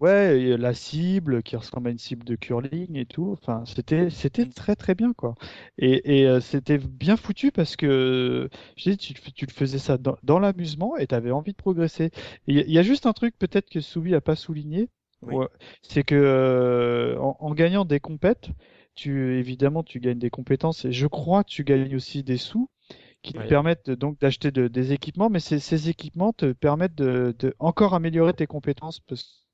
Ouais, 0.00 0.40
et 0.40 0.56
la 0.56 0.74
cible 0.74 1.42
qui 1.42 1.56
ressemble 1.56 1.88
à 1.88 1.90
une 1.92 1.98
cible 1.98 2.24
de 2.24 2.34
curling 2.36 2.96
et 2.96 3.06
tout. 3.06 3.30
Enfin, 3.32 3.64
c'était 3.66 4.10
c'était 4.10 4.46
très 4.46 4.74
très 4.76 4.94
bien 4.94 5.12
quoi. 5.12 5.34
Et, 5.78 6.20
et 6.22 6.26
euh, 6.28 6.40
c'était 6.40 6.78
bien 6.78 7.16
foutu 7.16 7.52
parce 7.52 7.76
que 7.76 8.48
je 8.76 8.90
dis, 8.90 8.96
tu, 8.98 9.14
tu 9.32 9.46
le 9.46 9.52
faisais 9.52 9.78
ça 9.78 9.98
dans, 9.98 10.16
dans 10.22 10.38
l'amusement 10.38 10.96
et 10.96 11.06
t'avais 11.06 11.30
envie 11.30 11.52
de 11.52 11.56
progresser. 11.56 12.10
Il 12.46 12.56
y, 12.56 12.60
a- 12.60 12.64
il 12.64 12.72
y 12.72 12.78
a 12.78 12.82
juste 12.82 13.06
un 13.06 13.12
truc 13.12 13.38
peut-être 13.38 13.68
que 13.70 13.80
Soubi 13.80 14.14
a 14.14 14.20
pas 14.20 14.36
souligné, 14.36 14.88
Oui. 15.22 15.40
ouais, 15.40 15.46
c'est 15.82 16.02
que 16.04 16.14
euh, 16.14 17.18
en, 17.20 17.36
en 17.40 17.54
gagnant 17.54 17.84
des 17.84 18.00
compètes, 18.00 18.48
tu 18.94 19.38
évidemment 19.38 19.82
tu 19.82 20.00
gagnes 20.00 20.18
des 20.18 20.30
compétences 20.30 20.84
et 20.84 20.92
je 20.92 21.06
crois 21.06 21.44
que 21.44 21.50
tu 21.50 21.64
gagnes 21.64 21.94
aussi 21.96 22.22
des 22.24 22.36
sous 22.38 22.68
qui 23.22 23.34
te 23.34 23.42
permettent 23.44 23.90
donc 23.90 24.18
d'acheter 24.20 24.50
de- 24.52 24.68
des 24.68 24.92
équipements, 24.92 25.30
mais 25.30 25.40
ces, 25.40 25.58
ces 25.60 25.88
équipements 25.90 26.32
te 26.34 26.52
permettent 26.52 26.94
de, 26.96 27.34
de 27.38 27.54
encore 27.60 27.94
améliorer 27.94 28.34
tes 28.34 28.46
compétences 28.46 29.00
parce 29.00 29.44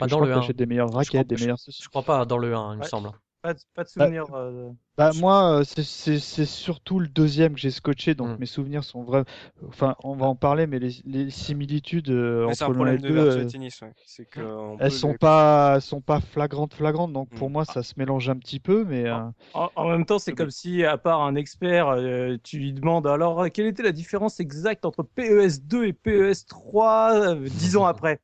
Pas 0.00 0.06
dans 0.06 0.20
le 0.20 0.26
que 0.26 0.32
1. 0.32 0.40
t'achètes 0.40 0.56
des 0.56 0.66
meilleures 0.66 0.86
Je 0.88 0.92
crois 0.92 0.98
raquettes, 1.00 1.28
pas- 1.28 1.34
des 1.36 1.40
meilleures 1.42 1.58
Je 1.68 1.88
crois 1.88 2.02
pas 2.02 2.24
dans 2.24 2.38
le 2.38 2.54
1, 2.54 2.74
il 2.74 2.78
me 2.78 2.84
semble. 2.84 3.10
Pas, 3.42 3.54
de- 3.54 3.60
pas 3.74 3.84
de 3.84 3.88
souvenir. 3.88 4.24
euh, 4.34 4.70
Bah, 4.98 5.12
moi, 5.16 5.60
euh, 5.60 5.64
c'est- 5.64 5.82
c'est 5.82 6.18
c'est 6.18 6.44
surtout 6.44 6.98
le 7.00 7.08
deuxième 7.08 7.54
que 7.54 7.58
j'ai 7.60 7.70
scotché, 7.70 8.14
donc 8.14 8.36
Mm. 8.36 8.40
mes 8.40 8.46
souvenirs 8.46 8.84
sont 8.84 9.02
vrais. 9.02 9.24
Enfin, 9.66 9.96
on 10.04 10.14
va 10.14 10.26
en 10.26 10.34
parler, 10.34 10.66
mais 10.66 10.78
les, 10.78 10.90
les 11.06 11.30
similitudes 11.30 12.10
euh, 12.10 12.40
Mais 12.40 12.42
un 12.44 12.46
entre 12.48 12.64
et 12.70 12.74
problème 12.74 12.96
le 12.96 13.00
de 13.00 13.08
deux, 13.08 13.16
euh, 13.16 13.44
Tennis, 13.46 13.80
ouais. 13.80 13.92
C'est 14.04 14.26
que 14.26 14.42
on 14.42 14.76
peut 14.76 14.84
elles 14.84 14.92
sont 14.92 15.12
les- 15.12 15.18
pas, 15.18 15.80
sont 15.80 16.02
pas 16.02 16.20
flagrantes, 16.20 16.74
flagrantes. 16.74 17.14
Donc 17.14 17.30
pour 17.30 17.48
Mm. 17.48 17.52
moi, 17.52 17.64
ça 17.64 17.82
se 17.82 17.94
mélange 17.96 18.28
un 18.28 18.36
petit 18.36 18.60
peu, 18.60 18.84
mais 18.84 19.06
euh, 19.06 19.20
En, 19.54 19.70
en 19.74 19.88
même 19.88 20.04
temps, 20.04 20.18
c'est 20.18 20.34
comme 20.34 20.50
si, 20.50 20.84
à 20.84 20.98
part 20.98 21.22
un 21.22 21.34
expert, 21.34 21.88
euh, 21.88 22.36
tu 22.42 22.58
lui 22.58 22.74
demandes 22.74 23.06
alors 23.06 23.50
quelle 23.52 23.66
était 23.66 23.82
la 23.82 23.92
différence 23.92 24.38
exacte 24.38 24.84
entre 24.84 25.02
PES 25.02 25.62
2 25.62 25.86
et 25.86 25.92
PES 25.94 26.44
3 26.46 27.14
euh, 27.14 27.48
dix 27.48 27.76
ans 27.78 27.86
après? 27.86 28.20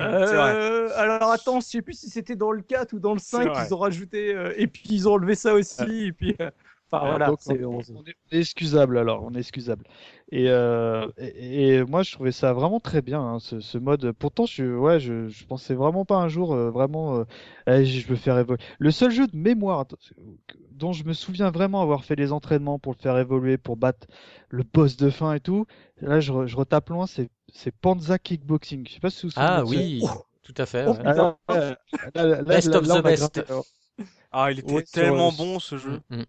Euh, 0.00 0.90
alors 0.96 1.30
attends, 1.30 1.60
je 1.60 1.66
sais 1.66 1.82
plus 1.82 1.94
si 1.98 2.10
c'était 2.10 2.36
dans 2.36 2.50
le 2.52 2.62
4 2.62 2.92
ou 2.94 2.98
dans 2.98 3.12
le 3.12 3.18
C'est 3.18 3.36
5 3.36 3.44
vrai. 3.44 3.52
qu'ils 3.52 3.74
ont 3.74 3.78
rajouté, 3.78 4.34
euh, 4.34 4.52
et 4.56 4.66
puis 4.66 4.82
ils 4.90 5.08
ont 5.08 5.12
enlevé 5.14 5.34
ça 5.34 5.54
aussi, 5.54 6.06
et 6.06 6.12
puis. 6.12 6.34
euh, 6.40 6.50
Enfin 6.90 7.06
voilà, 7.06 7.30
donc, 7.30 7.38
c'est- 7.40 7.64
on, 7.64 7.78
on- 7.78 7.82
on 7.94 8.04
est, 8.04 8.14
on 8.30 8.36
est 8.36 8.40
excusable 8.40 8.98
alors, 8.98 9.22
on 9.24 9.32
est 9.34 9.38
excusable. 9.38 9.84
Et, 10.30 10.50
euh, 10.50 11.08
et, 11.16 11.76
et 11.76 11.84
moi, 11.84 12.02
je 12.02 12.12
trouvais 12.12 12.32
ça 12.32 12.52
vraiment 12.52 12.80
très 12.80 13.00
bien, 13.00 13.20
hein, 13.20 13.38
ce, 13.38 13.60
ce 13.60 13.78
mode. 13.78 14.12
Pourtant, 14.12 14.44
je, 14.44 14.64
ouais, 14.76 15.00
je, 15.00 15.28
je 15.28 15.44
pensais 15.46 15.72
vraiment 15.74 16.04
pas 16.04 16.16
un 16.16 16.28
jour 16.28 16.52
euh, 16.52 16.70
vraiment, 16.70 17.16
euh, 17.20 17.24
eh, 17.66 17.84
je 17.86 18.06
veux 18.06 18.16
faire 18.16 18.38
évoluer. 18.38 18.60
Le 18.78 18.90
seul 18.90 19.10
jeu 19.10 19.26
de 19.26 19.34
mémoire 19.36 19.86
dont 20.72 20.92
je 20.92 21.04
me 21.04 21.12
souviens 21.12 21.50
vraiment 21.50 21.82
avoir 21.82 22.04
fait 22.04 22.16
les 22.16 22.32
entraînements 22.32 22.78
pour 22.78 22.92
le 22.92 22.98
faire 23.02 23.18
évoluer, 23.18 23.56
pour 23.58 23.76
battre 23.76 24.06
le 24.50 24.62
boss 24.64 24.96
de 24.96 25.10
fin 25.10 25.34
et 25.34 25.40
tout. 25.40 25.66
Là, 26.02 26.20
je, 26.20 26.32
re- 26.32 26.46
je 26.46 26.56
retape 26.56 26.88
loin, 26.90 27.06
c'est 27.06 27.30
c'est 27.54 27.70
Panza 27.70 28.18
Kickboxing. 28.18 28.86
Je 28.88 28.94
sais 28.94 29.00
pas 29.00 29.10
si 29.10 29.26
vous 29.26 29.32
Ah 29.36 29.64
oui, 29.64 30.02
tout 30.42 30.54
à 30.56 30.66
fait. 30.66 30.86
Oh, 30.86 30.92
ouais. 30.92 30.98
Ah, 31.06 31.36
là, 31.48 31.76
là, 32.14 32.24
là, 32.26 32.36
là, 32.36 32.42
Best 32.42 32.68
là, 32.68 32.78
of 32.78 32.86
the 32.88 33.02
best. 33.02 33.42
Ah, 34.32 34.50
il 34.50 34.58
était 34.58 34.72
Ouais, 34.72 34.82
tellement 34.82 35.30
bon 35.32 35.58
ce 35.60 35.78
jeu. 35.78 36.00
Mm, 36.10 36.16
mm. 36.16 36.24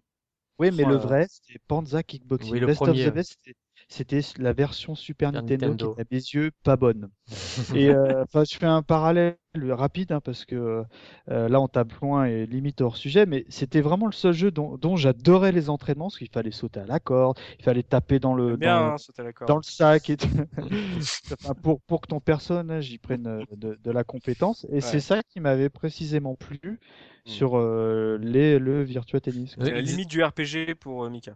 Oui, 0.60 0.72
mais 0.72 0.86
le 0.86 0.96
vrai, 0.96 1.28
c'était 1.30 1.60
Panza 1.68 2.04
Kickboxing. 2.04 2.54
Oui, 2.54 2.60
le 2.60 2.68
Best 2.68 2.78
premier, 2.82 3.08
of 3.08 3.12
the 3.12 3.16
Best, 3.16 3.38
c'était- 3.44 3.58
c'était 3.94 4.22
la 4.40 4.54
version 4.54 4.96
Super 4.96 5.30
Super 5.30 5.32
Nintendo, 5.32 5.68
Nintendo. 5.68 5.94
qui 5.96 6.02
à 6.02 6.04
mes 6.10 6.18
yeux 6.18 6.52
pas 6.64 6.78
bonne. 6.78 7.10
Et 7.76 7.90
euh, 7.90 8.26
je 8.34 8.58
fais 8.58 8.66
un 8.66 8.82
parallèle 8.82 9.38
rapide 9.70 10.12
hein, 10.12 10.20
parce 10.20 10.46
que 10.46 10.84
euh, 11.30 11.48
là 11.48 11.62
on 11.62 11.68
tape 11.68 11.94
loin 12.02 12.26
et 12.26 12.48
limite 12.48 12.82
hors 12.82 12.98
sujet, 12.98 13.28
mais 13.28 13.46
c'était 13.50 13.82
vraiment 13.82 14.08
le 14.08 14.12
seul 14.12 14.34
jeu 14.34 14.50
dont, 14.50 14.78
dont 14.78 14.96
j'adorais 14.96 15.52
les 15.52 15.70
entraînements, 15.70 16.06
parce 16.08 16.18
qu'il 16.18 16.30
fallait 16.30 16.50
sauter 16.52 16.80
à 16.80 16.86
la 16.88 17.00
corde, 17.00 17.38
il 17.60 17.64
fallait 17.64 17.84
taper 17.84 18.18
dans 18.18 18.34
le, 18.34 18.58
bien, 18.58 18.80
dans, 18.80 18.94
hein, 18.94 18.98
sauter 18.98 19.22
à 19.22 19.26
la 19.26 19.34
corde. 19.34 19.48
dans 19.48 19.58
le 19.58 19.64
sac 19.64 20.10
et 20.10 20.18
tout. 20.18 20.28
Enfin, 21.40 21.54
pour, 21.54 21.82
pour 21.82 22.02
que 22.02 22.08
ton 22.08 22.20
personnage 22.20 22.92
y 22.92 22.98
prenne 22.98 23.28
euh, 23.28 23.44
de, 23.56 23.78
de 23.82 23.92
la 23.92 24.04
compétence. 24.04 24.66
Et 24.72 24.82
c'est 24.82 25.00
ça 25.00 25.22
qui 25.24 25.40
m'avait 25.40 25.70
précisément 25.70 26.36
plu 26.36 26.80
Mm. 27.26 27.30
sur 27.30 27.58
euh, 27.58 28.18
les, 28.22 28.60
le 28.60 28.84
Virtua 28.84 29.20
Tennis. 29.22 29.56
C'est 29.58 29.72
la 29.72 29.82
limite 29.82 30.10
du 30.10 30.24
RPG 30.24 30.76
pour 30.80 31.06
euh, 31.06 31.10
Mika. 31.10 31.36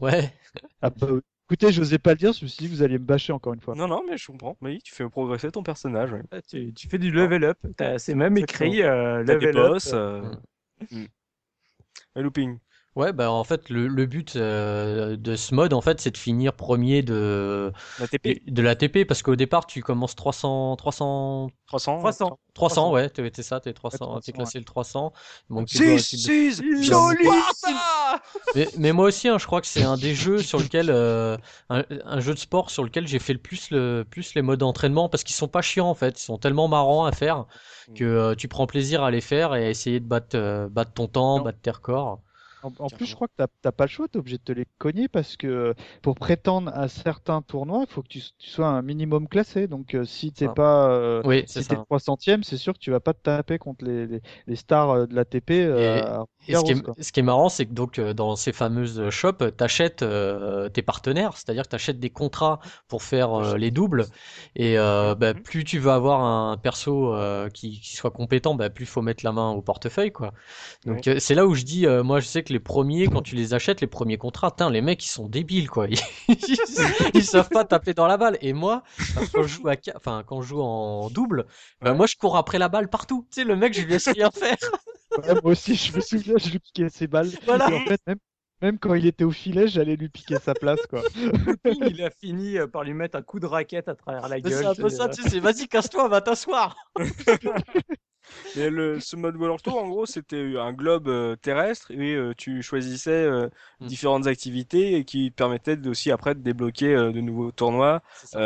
Ouais. 0.00 0.32
Ah 0.80 0.90
bah, 0.90 1.08
écoutez, 1.48 1.72
je 1.72 1.80
n'osais 1.80 1.98
pas 1.98 2.10
le 2.10 2.16
dire, 2.16 2.32
je 2.32 2.44
me 2.44 2.48
suis 2.48 2.58
dit 2.58 2.70
que 2.70 2.74
vous 2.76 2.82
alliez 2.82 2.98
me 2.98 3.04
bâcher 3.04 3.32
encore 3.32 3.54
une 3.54 3.60
fois. 3.60 3.74
Non, 3.74 3.88
non, 3.88 4.02
mais 4.06 4.16
je 4.18 4.26
comprends. 4.26 4.56
Mais 4.60 4.70
oui, 4.70 4.80
tu 4.82 4.94
fais 4.94 5.08
progresser 5.08 5.50
ton 5.50 5.62
personnage. 5.62 6.12
ouais. 6.12 6.22
Ah, 6.30 6.42
tu, 6.42 6.72
tu 6.74 6.88
fais 6.88 6.98
du 6.98 7.10
level 7.10 7.44
up, 7.44 7.58
T'as- 7.76 7.98
c'est 7.98 8.14
même 8.14 8.36
écrit 8.36 8.82
euh, 8.82 9.24
T'as 9.24 9.34
des 9.38 9.46
level 9.46 9.56
up. 9.58 9.66
boss. 9.72 9.90
euh, 9.94 10.22
mm. 10.90 11.04
Et 12.16 12.22
looping. 12.22 12.58
Ouais, 12.98 13.12
bah 13.12 13.30
en 13.30 13.44
fait, 13.44 13.70
le, 13.70 13.86
le 13.86 14.06
but 14.06 14.34
euh, 14.34 15.16
de 15.16 15.36
ce 15.36 15.54
mode, 15.54 15.72
en 15.72 15.80
fait, 15.80 16.00
c'est 16.00 16.10
de 16.10 16.16
finir 16.16 16.52
premier 16.54 17.02
de, 17.02 17.72
La 18.00 18.08
TP 18.08 18.42
de 18.44 18.60
l'ATP, 18.60 19.04
parce 19.06 19.22
qu'au 19.22 19.36
départ, 19.36 19.66
tu 19.66 19.82
commences 19.84 20.16
300, 20.16 20.74
300, 20.74 21.48
300. 21.68 21.98
300. 22.00 22.38
300, 22.54 22.90
ouais, 22.90 23.08
t'es 23.08 23.30
t'es 23.30 23.44
ça, 23.44 23.60
t'es 23.60 23.72
300, 23.72 23.98
300, 23.98 24.20
t'es 24.20 24.32
classé 24.32 24.58
le 24.58 24.64
300. 24.64 25.12
Donc, 25.48 25.68
tu 25.68 25.76
dois- 25.78 25.86
tu 25.86 25.92
dois- 25.92 26.00
Six, 26.00 26.60
Joli 26.82 27.28
Mais, 28.56 28.68
mais 28.78 28.92
moi 28.92 29.06
aussi, 29.06 29.28
hein, 29.28 29.38
je 29.38 29.46
crois 29.46 29.60
que 29.60 29.68
c'est 29.68 29.84
un 29.84 29.96
des 29.96 30.14
jeux 30.16 30.38
sur 30.38 30.58
lequel, 30.58 30.90
euh, 30.90 31.36
un, 31.70 31.84
un 32.04 32.18
jeu 32.20 32.34
de 32.34 32.38
sport 32.40 32.70
sur 32.70 32.82
lequel 32.82 33.06
j'ai 33.06 33.20
fait 33.20 33.32
le 33.32 33.38
plus, 33.38 33.70
le 33.70 34.04
plus 34.08 34.34
les 34.34 34.42
modes 34.42 34.58
d'entraînement 34.58 35.08
parce 35.08 35.22
qu'ils 35.22 35.36
sont 35.36 35.46
pas 35.48 35.62
chiants 35.62 35.88
en 35.88 35.94
fait, 35.94 36.20
ils 36.20 36.24
sont 36.24 36.38
tellement 36.38 36.66
marrants 36.66 37.04
à 37.04 37.12
faire 37.12 37.46
que 37.94 38.04
euh, 38.04 38.34
tu 38.34 38.48
prends 38.48 38.66
plaisir 38.66 39.02
à 39.04 39.10
les 39.12 39.20
faire 39.20 39.54
et 39.54 39.66
à 39.66 39.70
essayer 39.70 40.00
de 40.00 40.06
battre, 40.06 40.36
euh, 40.36 40.68
battre 40.68 40.92
ton 40.94 41.06
temps, 41.06 41.38
Non. 41.38 41.44
battre 41.44 41.58
tes 41.62 41.70
records. 41.70 42.20
En, 42.62 42.88
plus, 42.88 43.06
je 43.06 43.14
crois 43.14 43.28
que 43.28 43.44
t'as 43.62 43.72
pas 43.72 43.84
le 43.84 43.90
choix, 43.90 44.08
t'es 44.08 44.18
obligé 44.18 44.38
de 44.38 44.42
te 44.42 44.52
les 44.52 44.66
cogner 44.78 45.08
parce 45.08 45.36
que 45.36 45.74
pour 46.02 46.16
prétendre 46.16 46.70
à 46.74 46.88
certains 46.88 47.42
tournois, 47.42 47.84
il 47.88 47.92
faut 47.92 48.02
que 48.02 48.08
tu, 48.08 48.20
sois 48.38 48.66
un 48.66 48.82
minimum 48.82 49.28
classé. 49.28 49.66
Donc, 49.66 49.94
euh, 49.94 50.04
si 50.04 50.32
t'es 50.32 50.48
pas, 50.48 50.90
euh, 50.90 51.22
oui, 51.24 51.44
si 51.46 51.66
t'es 51.66 51.76
300ème, 51.76 52.42
c'est 52.42 52.56
sûr 52.56 52.74
que 52.74 52.78
tu 52.78 52.90
vas 52.90 53.00
pas 53.00 53.14
te 53.14 53.22
taper 53.22 53.58
contre 53.58 53.84
les, 53.84 54.20
les, 54.46 54.56
stars 54.56 54.90
euh, 54.90 55.06
de 55.06 55.14
la 55.14 55.24
TP. 55.24 55.50
Et, 55.50 56.54
ce, 56.54 56.64
qui 56.64 56.72
est, 56.72 57.02
ce, 57.02 57.12
qui 57.12 57.20
est, 57.20 57.22
marrant, 57.22 57.48
c'est 57.48 57.66
que 57.66 57.72
donc 57.72 58.00
dans 58.00 58.34
ces 58.36 58.52
fameuses 58.52 59.10
shops, 59.10 59.44
t'achètes 59.56 60.04
tes 60.72 60.82
partenaires, 60.82 61.36
c'est-à-dire 61.36 61.64
que 61.64 61.68
t'achètes 61.68 62.00
des 62.00 62.10
contrats 62.10 62.60
pour 62.88 63.02
faire 63.02 63.56
les 63.56 63.70
doubles. 63.70 64.06
Et 64.56 64.76
bah, 64.76 65.34
mhm. 65.34 65.42
plus 65.42 65.64
tu 65.64 65.78
veux 65.78 65.90
avoir 65.90 66.22
un 66.22 66.56
perso 66.56 67.14
qui, 67.52 67.80
qui, 67.80 67.96
soit 67.96 68.10
compétent, 68.10 68.54
bah, 68.54 68.70
plus 68.70 68.86
faut 68.86 69.02
mettre 69.02 69.24
la 69.24 69.32
main 69.32 69.50
au 69.50 69.62
portefeuille, 69.62 70.12
quoi. 70.12 70.32
Donc, 70.86 71.08
c'est 71.18 71.34
là 71.34 71.46
où 71.46 71.54
je 71.54 71.64
dis, 71.64 71.86
moi, 71.86 72.20
je 72.20 72.26
sais 72.26 72.42
que 72.42 72.47
les 72.50 72.60
premiers, 72.60 73.06
quand 73.08 73.22
tu 73.22 73.34
les 73.34 73.54
achètes, 73.54 73.80
les 73.80 73.86
premiers 73.86 74.18
contrats, 74.18 74.54
les 74.70 74.80
mecs 74.80 75.04
ils 75.04 75.08
sont 75.08 75.28
débiles 75.28 75.70
quoi. 75.70 75.86
Ils, 77.14 77.24
savent 77.24 77.48
pas 77.48 77.64
taper 77.64 77.94
dans 77.94 78.06
la 78.06 78.16
balle. 78.16 78.38
Et 78.40 78.52
moi, 78.52 78.82
quand 79.32 79.42
je 79.42 79.48
joue 79.48 79.68
à, 79.68 79.74
enfin 79.96 80.22
quand 80.26 80.42
je 80.42 80.48
joue 80.48 80.60
en 80.60 81.10
double, 81.10 81.46
bah, 81.80 81.94
moi 81.94 82.06
je 82.06 82.16
cours 82.16 82.36
après 82.36 82.58
la 82.58 82.68
balle 82.68 82.88
partout. 82.88 83.26
Tu 83.30 83.40
sais, 83.40 83.44
le 83.44 83.56
mec 83.56 83.74
je 83.74 83.82
lui 83.82 83.92
laisse 83.92 84.08
rien 84.08 84.30
faire. 84.30 84.56
moi 85.42 85.52
aussi, 85.52 85.74
je 85.74 85.94
me 85.94 86.00
souviens, 86.00 86.34
je 86.38 86.50
lui 86.50 86.58
piquais 86.58 86.88
ses 86.88 87.06
balles. 87.06 87.30
Voilà. 87.46 87.66
en 87.66 87.80
fait, 87.86 88.00
même, 88.06 88.18
même 88.60 88.78
quand 88.78 88.94
il 88.94 89.06
était 89.06 89.24
au 89.24 89.30
filet, 89.30 89.68
j'allais 89.68 89.96
lui 89.96 90.08
piquer 90.08 90.38
sa 90.38 90.54
place, 90.54 90.84
quoi. 90.88 91.02
il 91.64 92.02
a 92.02 92.10
fini 92.10 92.58
euh, 92.58 92.66
par 92.66 92.82
lui 92.84 92.94
mettre 92.94 93.16
un 93.16 93.22
coup 93.22 93.38
de 93.38 93.46
raquette 93.46 93.88
à 93.88 93.94
travers 93.94 94.28
la 94.28 94.40
gueule. 94.40 94.52
C'est 94.52 94.66
un 94.66 94.74
peu 94.74 94.88
ça, 94.88 95.08
tu 95.08 95.22
sais, 95.22 95.40
vas-y, 95.40 95.68
casse-toi, 95.68 96.08
va 96.08 96.20
t'asseoir. 96.20 96.76
Mais 98.56 98.70
le, 98.70 99.00
ce 99.00 99.16
mode 99.16 99.36
World 99.36 99.62
Tour, 99.62 99.82
en 99.82 99.88
gros, 99.88 100.06
c'était 100.06 100.54
un 100.58 100.72
globe 100.72 101.08
euh, 101.08 101.36
terrestre 101.36 101.90
et 101.90 102.14
euh, 102.14 102.34
tu 102.36 102.62
choisissais 102.62 103.10
euh, 103.10 103.48
hmm. 103.80 103.86
différentes 103.86 104.26
activités 104.26 105.04
qui 105.04 105.30
permettaient 105.30 105.78
aussi 105.86 106.10
après 106.10 106.34
de 106.34 106.40
débloquer 106.40 106.94
de 106.94 107.20
nouveaux 107.20 107.50
tournois. 107.50 108.02
Il 108.34 108.38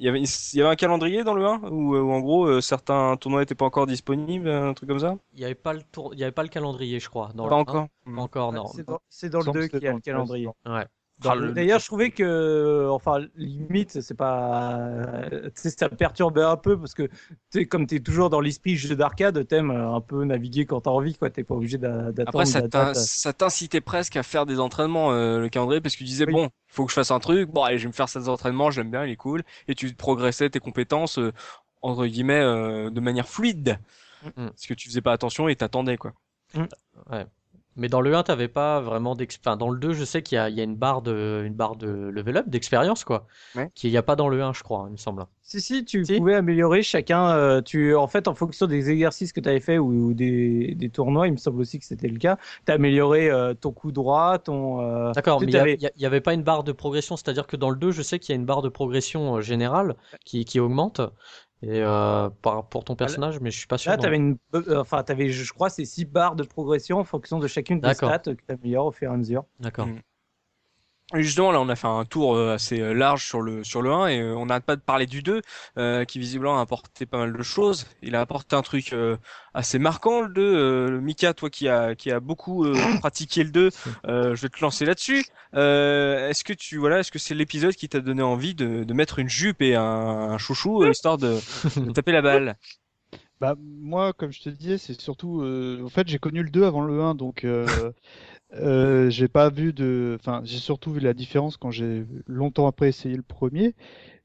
y 0.00 0.08
avait 0.08 0.22
il 0.22 0.58
y 0.58 0.60
avait 0.60 0.70
un 0.70 0.76
calendrier 0.76 1.24
dans 1.24 1.34
le 1.34 1.44
1 1.44 1.60
où, 1.70 1.96
en 1.96 2.20
gros 2.20 2.60
certains 2.60 3.16
tournois 3.16 3.40
n'étaient 3.40 3.54
pas 3.54 3.64
encore 3.64 3.86
disponibles, 3.86 4.48
un 4.48 4.74
truc 4.74 4.88
comme 4.88 5.00
ça? 5.00 5.16
Il 5.34 5.40
y 5.40 5.44
avait 5.44 5.54
pas 5.54 5.72
le 5.72 5.82
tour, 5.82 6.14
y 6.14 6.22
avait 6.22 6.32
pas 6.32 6.42
le 6.42 6.48
calendrier, 6.48 7.00
je 7.00 7.08
crois. 7.08 7.30
Dans 7.34 7.48
pas 7.48 7.56
encore. 7.56 7.88
Pas 8.04 8.20
encore, 8.20 8.52
non. 8.52 8.66
C'est 9.08 9.28
dans, 9.28 9.40
dans, 9.40 9.52
le 9.52 9.60
2 9.60 9.68
qu'il 9.68 9.82
y 9.82 9.88
a 9.88 9.92
le 9.92 10.00
calendrier. 10.00 10.48
Ouais. 10.66 10.86
D'ailleurs, 11.52 11.80
je 11.80 11.86
trouvais 11.86 12.10
que, 12.10 12.88
enfin, 12.90 13.20
limite, 13.36 14.00
c'est 14.00 14.16
pas, 14.16 14.90
ça 15.54 15.88
perturbait 15.88 16.42
un 16.42 16.56
peu 16.56 16.78
parce 16.78 16.94
que, 16.94 17.08
tu 17.52 17.66
comme 17.66 17.86
tu 17.86 17.96
es 17.96 18.00
toujours 18.00 18.30
dans 18.30 18.40
l'esprit 18.40 18.76
jeu 18.76 18.96
d'arcade, 18.96 19.46
t'aimes 19.46 19.70
un 19.70 20.00
peu 20.00 20.24
naviguer 20.24 20.66
quand 20.66 20.82
t'as 20.82 20.90
envie, 20.90 21.14
quoi. 21.14 21.30
T'es 21.30 21.44
pas 21.44 21.54
obligé 21.54 21.78
d'attendre. 21.78 22.22
Après, 22.26 22.44
ça 22.94 23.32
t'incitait 23.32 23.80
presque 23.80 24.16
à 24.16 24.22
faire 24.22 24.46
des 24.46 24.60
entraînements, 24.60 25.12
euh, 25.12 25.38
le 25.40 25.48
calendrier, 25.48 25.80
parce 25.80 25.94
que 25.94 25.98
tu 25.98 26.04
disais, 26.04 26.26
bon, 26.26 26.50
faut 26.68 26.84
que 26.84 26.90
je 26.90 26.94
fasse 26.94 27.10
un 27.10 27.20
truc, 27.20 27.50
bon, 27.50 27.62
allez, 27.62 27.78
je 27.78 27.84
vais 27.84 27.88
me 27.88 27.92
faire 27.92 28.08
ces 28.08 28.28
entraînements, 28.28 28.70
j'aime 28.70 28.90
bien, 28.90 29.04
il 29.04 29.12
est 29.12 29.16
cool, 29.16 29.42
et 29.68 29.74
tu 29.74 29.92
progressais 29.94 30.50
tes 30.50 30.60
compétences, 30.60 31.18
euh, 31.18 31.32
entre 31.82 32.06
guillemets, 32.06 32.40
euh, 32.40 32.90
de 32.90 33.00
manière 33.00 33.28
fluide. 33.28 33.78
Mm. 34.36 34.48
Parce 34.48 34.66
que 34.66 34.74
tu 34.74 34.88
faisais 34.88 35.02
pas 35.02 35.12
attention 35.12 35.48
et 35.48 35.56
t'attendais, 35.56 35.96
quoi. 35.96 36.12
Mm. 36.54 36.64
Ouais. 37.10 37.26
Mais 37.76 37.88
dans 37.88 38.00
le 38.00 38.14
1, 38.14 38.22
t'avais 38.22 38.48
pas 38.48 38.80
vraiment 38.80 39.14
d'expérience. 39.14 39.44
Enfin, 39.44 39.56
dans 39.56 39.70
le 39.70 39.78
2, 39.78 39.92
je 39.92 40.04
sais 40.04 40.22
qu'il 40.22 40.36
y 40.36 40.38
a, 40.38 40.48
il 40.48 40.56
y 40.56 40.60
a 40.60 40.64
une 40.64 40.76
barre 40.76 41.02
de, 41.02 41.42
une 41.44 41.54
barre 41.54 41.76
de 41.76 41.88
level 41.88 42.36
up, 42.36 42.48
d'expérience, 42.48 43.04
quoi. 43.04 43.26
Ouais. 43.56 43.70
Qu'il 43.74 43.90
n'y 43.90 43.96
a 43.96 44.02
pas 44.02 44.16
dans 44.16 44.28
le 44.28 44.40
1, 44.42 44.52
je 44.52 44.62
crois, 44.62 44.84
il 44.88 44.92
me 44.92 44.96
semble. 44.96 45.26
Si, 45.42 45.60
si, 45.60 45.84
tu 45.84 46.02
pouvais 46.02 46.34
améliorer 46.34 46.82
chacun. 46.82 47.30
Euh, 47.30 47.60
tu, 47.60 47.94
en 47.94 48.06
fait, 48.06 48.28
en 48.28 48.34
fonction 48.34 48.66
des 48.66 48.90
exercices 48.90 49.32
que 49.32 49.40
tu 49.40 49.48
avais 49.48 49.60
fait 49.60 49.78
ou, 49.78 50.14
des, 50.14 50.74
des, 50.74 50.88
tournois, 50.88 51.26
il 51.26 51.32
me 51.32 51.36
semble 51.36 51.60
aussi 51.60 51.78
que 51.78 51.84
c'était 51.84 52.08
le 52.08 52.18
cas. 52.18 52.38
Tu 52.66 52.72
amélioré 52.72 53.30
euh, 53.30 53.54
ton 53.54 53.72
coup 53.72 53.92
droit, 53.92 54.38
ton. 54.38 54.80
Euh, 54.80 55.12
D'accord, 55.12 55.40
mais 55.40 55.76
il 55.80 55.90
n'y 55.98 56.06
avait 56.06 56.20
pas 56.20 56.32
une 56.32 56.42
barre 56.42 56.64
de 56.64 56.72
progression. 56.72 57.16
C'est-à-dire 57.16 57.46
que 57.46 57.56
dans 57.56 57.70
le 57.70 57.76
2, 57.76 57.90
je 57.90 58.02
sais 58.02 58.18
qu'il 58.18 58.34
y 58.34 58.38
a 58.38 58.40
une 58.40 58.46
barre 58.46 58.62
de 58.62 58.68
progression 58.68 59.40
générale 59.40 59.96
qui, 60.24 60.44
qui 60.44 60.60
augmente. 60.60 61.00
Et 61.66 61.80
euh, 61.82 62.28
pour 62.68 62.84
ton 62.84 62.94
personnage, 62.94 63.40
mais 63.40 63.50
je 63.50 63.56
suis 63.56 63.66
pas 63.66 63.78
sûr. 63.78 63.90
Là, 63.90 63.96
tu 63.96 64.06
avais 64.06 64.16
une, 64.16 64.36
euh, 64.54 64.80
enfin, 64.80 65.02
avais, 65.08 65.30
je 65.30 65.52
crois, 65.52 65.70
ces 65.70 65.86
six 65.86 66.04
barres 66.04 66.36
de 66.36 66.42
progression 66.42 66.98
en 66.98 67.04
fonction 67.04 67.38
de 67.38 67.46
chacune 67.46 67.80
des 67.80 67.94
stats 67.94 68.18
que 68.18 68.30
tu 68.32 68.44
améliores 68.48 68.86
au 68.86 68.92
fur 68.92 69.10
et 69.10 69.14
à 69.14 69.16
mesure. 69.16 69.44
D'accord. 69.60 69.86
Mm. 69.86 70.00
Justement, 71.22 71.52
là, 71.52 71.60
on 71.60 71.68
a 71.68 71.76
fait 71.76 71.86
un 71.86 72.04
tour 72.04 72.34
euh, 72.34 72.54
assez 72.54 72.80
euh, 72.80 72.92
large 72.92 73.24
sur 73.24 73.40
le 73.40 73.62
sur 73.62 73.82
le 73.82 73.92
1 73.92 74.06
et 74.08 74.20
euh, 74.20 74.34
on 74.34 74.46
n'arrête 74.46 74.64
pas 74.64 74.74
de 74.74 74.80
parler 74.80 75.06
du 75.06 75.22
2, 75.22 75.42
qui 76.06 76.18
visiblement 76.18 76.58
a 76.58 76.62
apporté 76.62 77.06
pas 77.06 77.18
mal 77.18 77.32
de 77.32 77.42
choses. 77.42 77.86
Il 78.02 78.16
a 78.16 78.20
apporté 78.20 78.56
un 78.56 78.62
truc 78.62 78.94
assez 79.52 79.78
marquant 79.78 80.22
le 80.22 80.28
2. 80.28 81.00
Mika, 81.00 81.34
toi 81.34 81.50
qui 81.50 81.68
a 81.68 81.94
qui 81.94 82.10
a 82.10 82.20
beaucoup 82.20 82.66
pratiqué 83.00 83.44
le 83.44 83.50
2, 83.50 83.70
je 84.04 84.40
vais 84.40 84.48
te 84.48 84.60
lancer 84.60 84.84
là-dessus. 84.84 85.24
est-ce 85.52 86.44
que 86.44 86.52
tu 86.52 86.78
voilà, 86.78 87.00
est-ce 87.00 87.12
que 87.12 87.18
c'est 87.18 87.34
l'épisode 87.34 87.74
qui 87.74 87.88
t'a 87.88 88.00
donné 88.00 88.22
envie 88.22 88.54
de, 88.54 88.84
de 88.84 88.94
mettre 88.94 89.18
une 89.18 89.28
jupe 89.28 89.62
et 89.62 89.76
un, 89.76 90.38
chouchou 90.38 90.84
histoire 90.86 91.18
de, 91.18 91.38
de 91.76 91.92
taper 91.92 92.12
la 92.12 92.22
balle? 92.22 92.56
Bah 93.40 93.56
moi, 93.58 94.12
comme 94.12 94.32
je 94.32 94.40
te 94.40 94.48
disais, 94.48 94.78
c'est 94.78 94.98
surtout, 95.00 95.42
en 95.44 95.88
fait, 95.88 96.08
j'ai 96.08 96.18
connu 96.18 96.42
le 96.42 96.50
2 96.50 96.64
avant 96.64 96.82
le 96.82 97.00
1, 97.00 97.14
donc 97.14 97.46
euh, 98.56 99.10
j'ai 99.10 99.28
pas 99.28 99.50
vu 99.50 99.72
de, 99.72 100.16
enfin, 100.20 100.40
j'ai 100.44 100.58
surtout 100.58 100.92
vu 100.92 101.00
la 101.00 101.14
différence 101.14 101.56
quand 101.56 101.70
j'ai 101.70 102.04
longtemps 102.26 102.66
après 102.66 102.88
essayé 102.88 103.16
le 103.16 103.22
premier. 103.22 103.74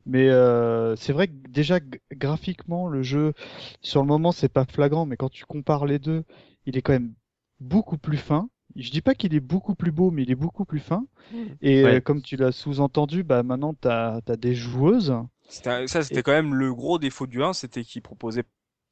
Mais 0.05 0.30
euh, 0.30 0.95
c'est 0.95 1.13
vrai 1.13 1.27
que 1.27 1.34
déjà 1.49 1.80
graphiquement, 2.11 2.88
le 2.88 3.03
jeu, 3.03 3.34
sur 3.82 4.01
le 4.01 4.07
moment, 4.07 4.32
c'est 4.32 4.49
pas 4.49 4.65
flagrant, 4.65 5.05
mais 5.05 5.17
quand 5.17 5.30
tu 5.30 5.45
compares 5.45 5.86
les 5.86 5.99
deux, 5.99 6.23
il 6.65 6.77
est 6.77 6.82
quand 6.82 6.93
même 6.93 7.13
beaucoup 7.59 7.97
plus 7.97 8.17
fin. 8.17 8.49
Je 8.75 8.91
dis 8.91 9.01
pas 9.01 9.15
qu'il 9.15 9.34
est 9.36 9.39
beaucoup 9.39 9.75
plus 9.75 9.91
beau, 9.91 10.11
mais 10.11 10.23
il 10.23 10.32
est 10.32 10.36
beaucoup 10.36 10.65
plus 10.65 10.80
fin. 10.80 11.05
Mmh. 11.32 11.38
Et 11.61 11.84
euh, 11.84 11.99
comme 11.99 12.21
tu 12.21 12.38
l'as 12.38 12.51
sous-entendu, 12.51 13.23
bah 13.23 13.43
maintenant 13.43 13.73
tu 13.73 13.88
as, 13.88 14.21
des 14.38 14.55
joueuses. 14.55 15.13
Ça, 15.49 15.86
c'était 15.88 16.21
quand 16.21 16.32
même 16.32 16.53
le 16.53 16.73
gros 16.73 16.99
défaut 16.99 17.27
du 17.27 17.43
1, 17.43 17.53
c'était 17.53 17.84
qu'il 17.84 18.01
proposait 18.01 18.43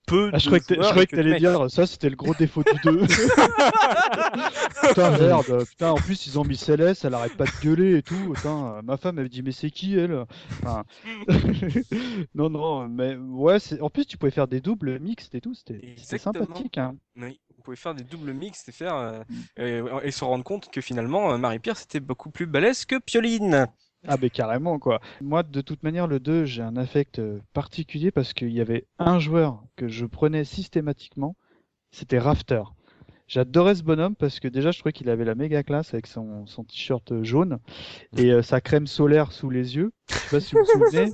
peu 0.07 0.31
ah, 0.33 0.37
je 0.37 0.45
croyais 0.45 0.63
que, 0.63 0.73
je 0.73 0.79
croyais 0.79 1.05
que 1.05 1.15
t'allais 1.15 1.37
dire 1.37 1.69
ça 1.69 1.85
c'était 1.85 2.09
le 2.09 2.15
gros 2.15 2.33
défaut 2.33 2.63
du 2.63 2.71
2 2.83 3.01
putain 4.87 5.17
merde 5.17 5.65
putain 5.65 5.91
en 5.91 5.97
plus 5.97 6.25
ils 6.25 6.39
ont 6.39 6.45
mis 6.45 6.55
Céleste 6.55 7.05
elle 7.05 7.13
arrête 7.13 7.35
pas 7.35 7.45
de 7.45 7.61
gueuler 7.61 7.97
et 7.97 8.01
tout. 8.01 8.33
Putain 8.33 8.81
ma 8.83 8.97
femme 8.97 9.19
elle 9.19 9.29
dit 9.29 9.43
mais 9.43 9.51
c'est 9.51 9.69
qui 9.69 9.97
elle? 9.97 10.25
Enfin... 10.63 10.83
non 12.35 12.49
non 12.49 12.87
mais 12.87 13.15
ouais 13.15 13.57
en 13.81 13.89
plus 13.89 14.05
tu 14.05 14.17
pouvais 14.17 14.31
faire 14.31 14.47
des 14.47 14.61
doubles 14.61 14.99
mixtes 14.99 15.35
et 15.35 15.41
tout 15.41 15.53
c'était 15.53 15.95
sympathique 16.17 16.77
hein. 16.77 16.95
oui 17.17 17.39
vous 17.57 17.63
pouvez 17.63 17.77
faire 17.77 17.93
des 17.93 18.03
doubles 18.03 18.33
mixtes 18.33 18.69
et 18.69 18.71
faire 18.71 18.95
euh, 19.59 20.01
et, 20.03 20.11
se 20.11 20.23
rendre 20.23 20.43
compte 20.43 20.71
que 20.71 20.79
finalement 20.79 21.33
euh, 21.33 21.37
Marie-Pierre 21.37 21.77
c'était 21.77 21.99
beaucoup 21.99 22.31
plus 22.31 22.45
balèze 22.45 22.85
que 22.85 22.97
Pioline 22.97 23.67
ah 24.07 24.17
ben 24.17 24.29
carrément 24.29 24.79
quoi. 24.79 24.99
Moi 25.21 25.43
de 25.43 25.61
toute 25.61 25.83
manière 25.83 26.07
le 26.07 26.19
2 26.19 26.45
j'ai 26.45 26.61
un 26.61 26.77
affect 26.77 27.19
euh, 27.19 27.39
particulier 27.53 28.11
parce 28.11 28.33
qu'il 28.33 28.51
y 28.51 28.61
avait 28.61 28.85
un 28.99 29.19
joueur 29.19 29.63
que 29.75 29.87
je 29.87 30.05
prenais 30.05 30.43
systématiquement, 30.43 31.35
c'était 31.91 32.19
Rafter. 32.19 32.63
J'adorais 33.27 33.75
ce 33.75 33.83
bonhomme 33.83 34.15
parce 34.15 34.39
que 34.39 34.47
déjà 34.47 34.71
je 34.71 34.79
trouvais 34.79 34.93
qu'il 34.93 35.09
avait 35.09 35.25
la 35.25 35.35
méga 35.35 35.61
classe 35.61 35.93
avec 35.93 36.07
son, 36.07 36.45
son 36.45 36.63
t-shirt 36.63 37.23
jaune 37.23 37.59
et 38.15 38.31
euh, 38.31 38.41
sa 38.41 38.61
crème 38.61 38.87
solaire 38.87 39.33
sous 39.33 39.49
les 39.49 39.75
yeux. 39.75 39.91
Je 40.09 40.15
sais 40.15 40.29
pas 40.29 40.39
si 40.39 40.55
vous 40.55 40.61
vous 40.61 40.85
souvenez. 40.85 41.11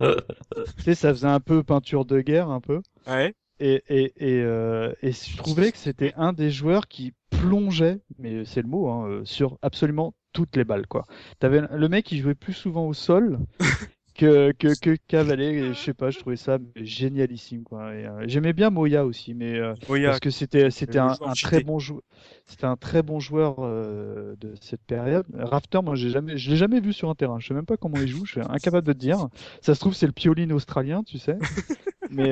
tu 0.78 0.82
sais, 0.82 0.94
ça 0.94 1.10
faisait 1.10 1.26
un 1.26 1.40
peu 1.40 1.62
peinture 1.62 2.06
de 2.06 2.22
guerre 2.22 2.48
un 2.48 2.60
peu. 2.60 2.80
Ouais. 3.06 3.34
Et, 3.58 3.82
et, 3.90 4.12
et, 4.16 4.42
euh, 4.42 4.94
et 5.02 5.12
je 5.12 5.36
trouvais 5.36 5.70
que 5.70 5.76
c'était 5.76 6.14
un 6.16 6.32
des 6.32 6.50
joueurs 6.50 6.88
qui 6.88 7.12
plongeait, 7.28 8.00
mais 8.18 8.46
c'est 8.46 8.62
le 8.62 8.68
mot, 8.68 8.88
hein, 8.88 9.20
sur 9.24 9.58
absolument 9.60 10.14
toutes 10.32 10.56
les 10.56 10.64
balles 10.64 10.86
quoi. 10.86 11.04
T'avais 11.38 11.62
le 11.72 11.88
mec 11.88 12.04
qui 12.04 12.18
jouait 12.18 12.34
plus 12.34 12.52
souvent 12.52 12.86
au 12.86 12.94
sol 12.94 13.38
que 14.20 14.52
que 14.52 14.78
que 14.78 14.96
cavaler, 15.08 15.72
je 15.72 15.78
sais 15.78 15.94
pas, 15.94 16.10
je 16.10 16.18
trouvais 16.18 16.36
ça 16.36 16.58
génialissime 16.76 17.62
quoi. 17.62 17.84
Euh, 17.84 18.24
j'aimais 18.26 18.52
bien 18.52 18.68
Moya 18.70 19.06
aussi, 19.06 19.34
mais 19.34 19.58
euh, 19.58 19.74
parce 19.88 20.20
que 20.20 20.30
c'était 20.30 20.70
c'était 20.70 20.98
un, 20.98 21.14
très 21.40 21.62
bon 21.62 21.78
joueur, 21.78 22.02
c'était 22.46 22.66
un 22.66 22.76
très 22.76 23.02
bon 23.02 23.18
joueur 23.18 23.56
euh, 23.60 24.36
de 24.38 24.54
cette 24.60 24.82
période. 24.82 25.24
Rafter, 25.34 25.80
moi 25.82 25.94
j'ai 25.94 26.10
jamais, 26.10 26.36
je 26.36 26.50
l'ai 26.50 26.56
jamais 26.56 26.80
vu 26.80 26.92
sur 26.92 27.08
un 27.08 27.14
terrain. 27.14 27.38
Je 27.38 27.48
sais 27.48 27.54
même 27.54 27.66
pas 27.66 27.78
comment 27.78 27.96
il 27.96 28.08
joue, 28.08 28.26
je 28.26 28.32
suis 28.32 28.42
incapable 28.42 28.86
de 28.86 28.92
te 28.92 28.98
dire. 28.98 29.28
Ça 29.62 29.74
se 29.74 29.80
trouve 29.80 29.94
c'est 29.94 30.06
le 30.06 30.12
pioline 30.12 30.52
australien, 30.52 31.02
tu 31.02 31.18
sais. 31.18 31.38
mais 32.10 32.30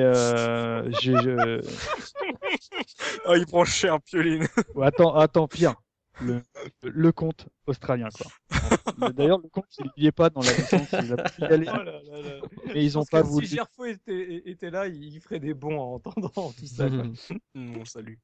j'ai. 1.01 1.15
oh, 3.25 3.33
il 3.35 3.47
prend 3.47 3.65
cher 3.65 3.99
pioline. 4.01 4.47
attends, 4.79 5.15
attends, 5.15 5.47
pire 5.47 5.73
le, 6.21 6.41
le 6.83 7.11
compte 7.11 7.47
australien 7.67 8.09
quoi. 8.09 8.31
D'ailleurs 9.13 9.39
le 9.39 9.49
compte 9.49 9.65
il 9.95 10.01
n'y 10.01 10.07
est 10.07 10.11
pas 10.11 10.29
dans 10.29 10.41
la 10.41 10.53
licence, 10.53 10.91
il 10.91 11.13
a 11.13 11.23
pu 11.23 11.41
y 11.41 11.45
aller. 11.45 11.67
Oh 11.71 12.67
mais 12.73 12.83
ils 12.83 12.97
ont 12.97 13.05
pas 13.05 13.21
voulu. 13.21 13.47
Si 13.47 13.55
Gerfo 13.55 13.85
était, 13.85 14.49
était, 14.49 14.69
là, 14.69 14.87
il 14.87 15.19
ferait 15.19 15.39
des 15.39 15.53
bons 15.53 15.77
en 15.79 15.95
entendant 15.95 16.29
tout 16.51 16.65
ça. 16.65 16.87
Mon 17.55 17.85
salut. 17.85 18.19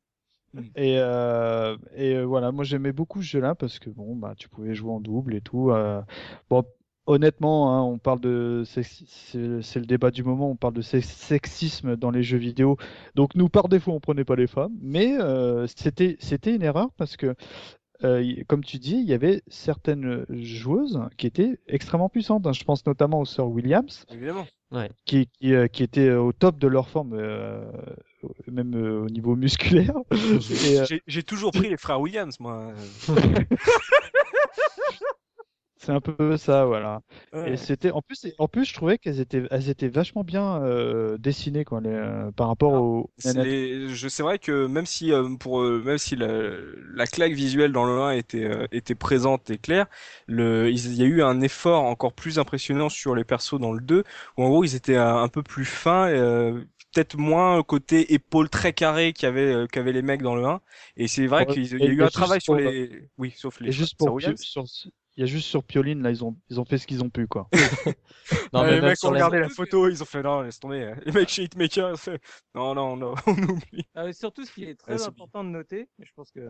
Et, 0.75 0.97
euh, 0.99 1.77
et 1.95 2.15
euh, 2.15 2.23
voilà, 2.23 2.51
moi 2.51 2.63
j'aimais 2.63 2.93
beaucoup 2.93 3.21
ce 3.21 3.27
jeu-là 3.27 3.55
parce 3.55 3.79
que 3.79 3.89
bon 3.89 4.15
bah 4.15 4.35
tu 4.37 4.47
pouvais 4.47 4.73
jouer 4.73 4.91
en 4.91 5.01
double 5.01 5.35
et 5.35 5.41
tout. 5.41 5.71
Euh, 5.71 6.01
bon 6.49 6.63
honnêtement, 7.07 7.75
hein, 7.75 7.83
on 7.83 7.97
parle 7.97 8.19
de 8.19 8.63
c'est 8.65 8.81
le 9.79 9.85
débat 9.85 10.11
du 10.11 10.23
moment, 10.23 10.49
on 10.49 10.55
parle 10.55 10.73
de 10.73 10.81
sexisme 10.81 11.95
dans 11.95 12.11
les 12.11 12.23
jeux 12.23 12.37
vidéo. 12.37 12.77
Donc 13.15 13.35
nous 13.35 13.49
par 13.49 13.67
défaut 13.69 13.91
on 13.91 13.99
prenait 13.99 14.25
pas 14.25 14.35
les 14.35 14.47
femmes, 14.47 14.73
mais 14.81 15.17
euh, 15.19 15.67
c'était 15.67 16.17
c'était 16.19 16.55
une 16.55 16.63
erreur 16.63 16.89
parce 16.97 17.17
que 17.17 17.35
euh, 18.03 18.33
comme 18.47 18.63
tu 18.63 18.77
dis, 18.77 18.95
il 18.95 19.05
y 19.05 19.13
avait 19.13 19.41
certaines 19.47 20.25
joueuses 20.29 20.99
qui 21.17 21.27
étaient 21.27 21.59
extrêmement 21.67 22.09
puissantes. 22.09 22.45
Hein. 22.47 22.53
Je 22.53 22.63
pense 22.63 22.85
notamment 22.85 23.21
aux 23.21 23.25
sœurs 23.25 23.49
Williams, 23.49 24.05
Évidemment. 24.11 24.45
Qui, 25.05 25.27
qui, 25.27 25.53
euh, 25.53 25.67
qui, 25.67 25.83
étaient 25.83 26.11
au 26.11 26.33
top 26.33 26.59
de 26.59 26.67
leur 26.67 26.89
forme, 26.89 27.15
même 28.47 28.75
au 28.75 29.09
niveau 29.09 29.35
musculaire. 29.35 29.95
J'ai 31.07 31.23
toujours 31.23 31.51
pris 31.51 31.69
les 31.69 31.77
frères 31.77 32.01
Williams, 32.01 32.39
moi. 32.39 32.73
C'est 35.85 35.91
un 35.91 36.01
peu 36.01 36.35
ça, 36.35 36.65
voilà. 36.65 37.01
Et 37.45 37.57
c'était 37.57 37.91
en 37.91 38.01
plus, 38.01 38.25
en 38.39 38.47
plus, 38.47 38.65
je 38.65 38.73
trouvais 38.73 38.97
qu'elles 38.97 39.19
étaient, 39.19 39.43
elles 39.51 39.69
étaient 39.69 39.87
vachement 39.87 40.23
bien 40.23 40.63
euh, 40.63 41.19
dessinées 41.19 41.63
quoi, 41.63 41.79
euh, 41.85 42.31
par 42.31 42.47
rapport 42.47 42.73
ah, 42.73 42.81
au. 42.81 43.11
Je 43.23 44.07
c'est 44.09 44.23
vrai 44.23 44.39
que 44.39 44.65
même 44.65 44.87
si 44.87 45.13
euh, 45.13 45.35
pour 45.39 45.61
même 45.61 45.99
si 45.99 46.15
la, 46.15 47.05
claque 47.05 47.33
visuelle 47.33 47.71
dans 47.71 47.85
le 47.85 48.01
1 48.01 48.11
était 48.13 48.49
était 48.71 48.95
présente 48.95 49.51
et 49.51 49.59
claire, 49.59 49.85
le, 50.25 50.71
il 50.71 50.95
y 50.95 51.03
a 51.03 51.05
eu 51.05 51.21
un 51.21 51.39
effort 51.41 51.83
encore 51.83 52.13
plus 52.13 52.39
impressionnant 52.39 52.89
sur 52.89 53.13
les 53.13 53.23
persos 53.23 53.59
dans 53.59 53.71
le 53.71 53.81
2 53.81 54.03
où 54.37 54.43
en 54.43 54.49
gros 54.49 54.63
ils 54.63 54.73
étaient 54.73 54.97
un, 54.97 55.27
peu 55.27 55.43
plus 55.43 55.65
fins. 55.65 56.07
peut-être 56.93 57.15
moins 57.15 57.61
côté 57.61 58.11
épaule 58.15 58.49
très 58.49 58.73
carré 58.73 59.13
qu'avaient 59.13 59.67
qu'avaient 59.71 59.93
les 59.93 60.01
mecs 60.01 60.23
dans 60.23 60.35
le 60.35 60.45
1 60.45 60.61
et 60.97 61.07
c'est 61.07 61.27
vrai 61.27 61.45
qu'il 61.45 61.63
y 61.63 61.83
a 61.83 61.85
eu 61.85 62.01
un 62.01 62.07
travail 62.07 62.41
sur 62.41 62.55
les 62.55 63.07
oui 63.19 63.35
sauf 63.37 63.59
les 63.59 63.69
et 63.69 63.71
juste 63.71 63.97
pour, 63.97 64.19
sur, 64.19 64.65
il 65.17 65.21
y 65.21 65.23
a 65.23 65.27
juste 65.27 65.47
sur 65.47 65.63
Pioline, 65.63 66.01
là, 66.01 66.09
ils 66.09 66.25
ont, 66.25 66.35
ils 66.49 66.59
ont 66.59 66.65
fait 66.65 66.77
ce 66.77 66.85
qu'ils 66.85 67.01
ont 67.01 67.09
pu, 67.09 67.25
quoi. 67.25 67.47
non, 68.53 68.63
mais 68.63 68.71
les 68.71 68.81
mecs 68.81 69.01
ont 69.03 69.11
regardé 69.11 69.39
la 69.39 69.47
photo, 69.47 69.87
ils 69.87 70.01
ont 70.01 70.05
fait 70.05 70.21
non, 70.21 70.41
laisse 70.41 70.59
tomber. 70.59 70.93
Les 71.05 71.11
mecs 71.13 71.29
chez 71.29 71.43
Hitmaker, 71.43 71.89
ils 71.89 71.93
ont 71.93 71.97
fait 71.97 72.21
non, 72.53 72.75
non, 72.75 72.97
non, 72.97 73.13
on 73.27 73.31
oublie. 73.31 73.85
Ah, 73.95 74.11
surtout, 74.11 74.43
ce 74.43 74.51
qui 74.51 74.65
est 74.65 74.75
très 74.75 75.05
important 75.07 75.45
de 75.45 75.49
noter, 75.49 75.87
je 75.99 76.11
pense 76.15 76.31
que 76.31 76.41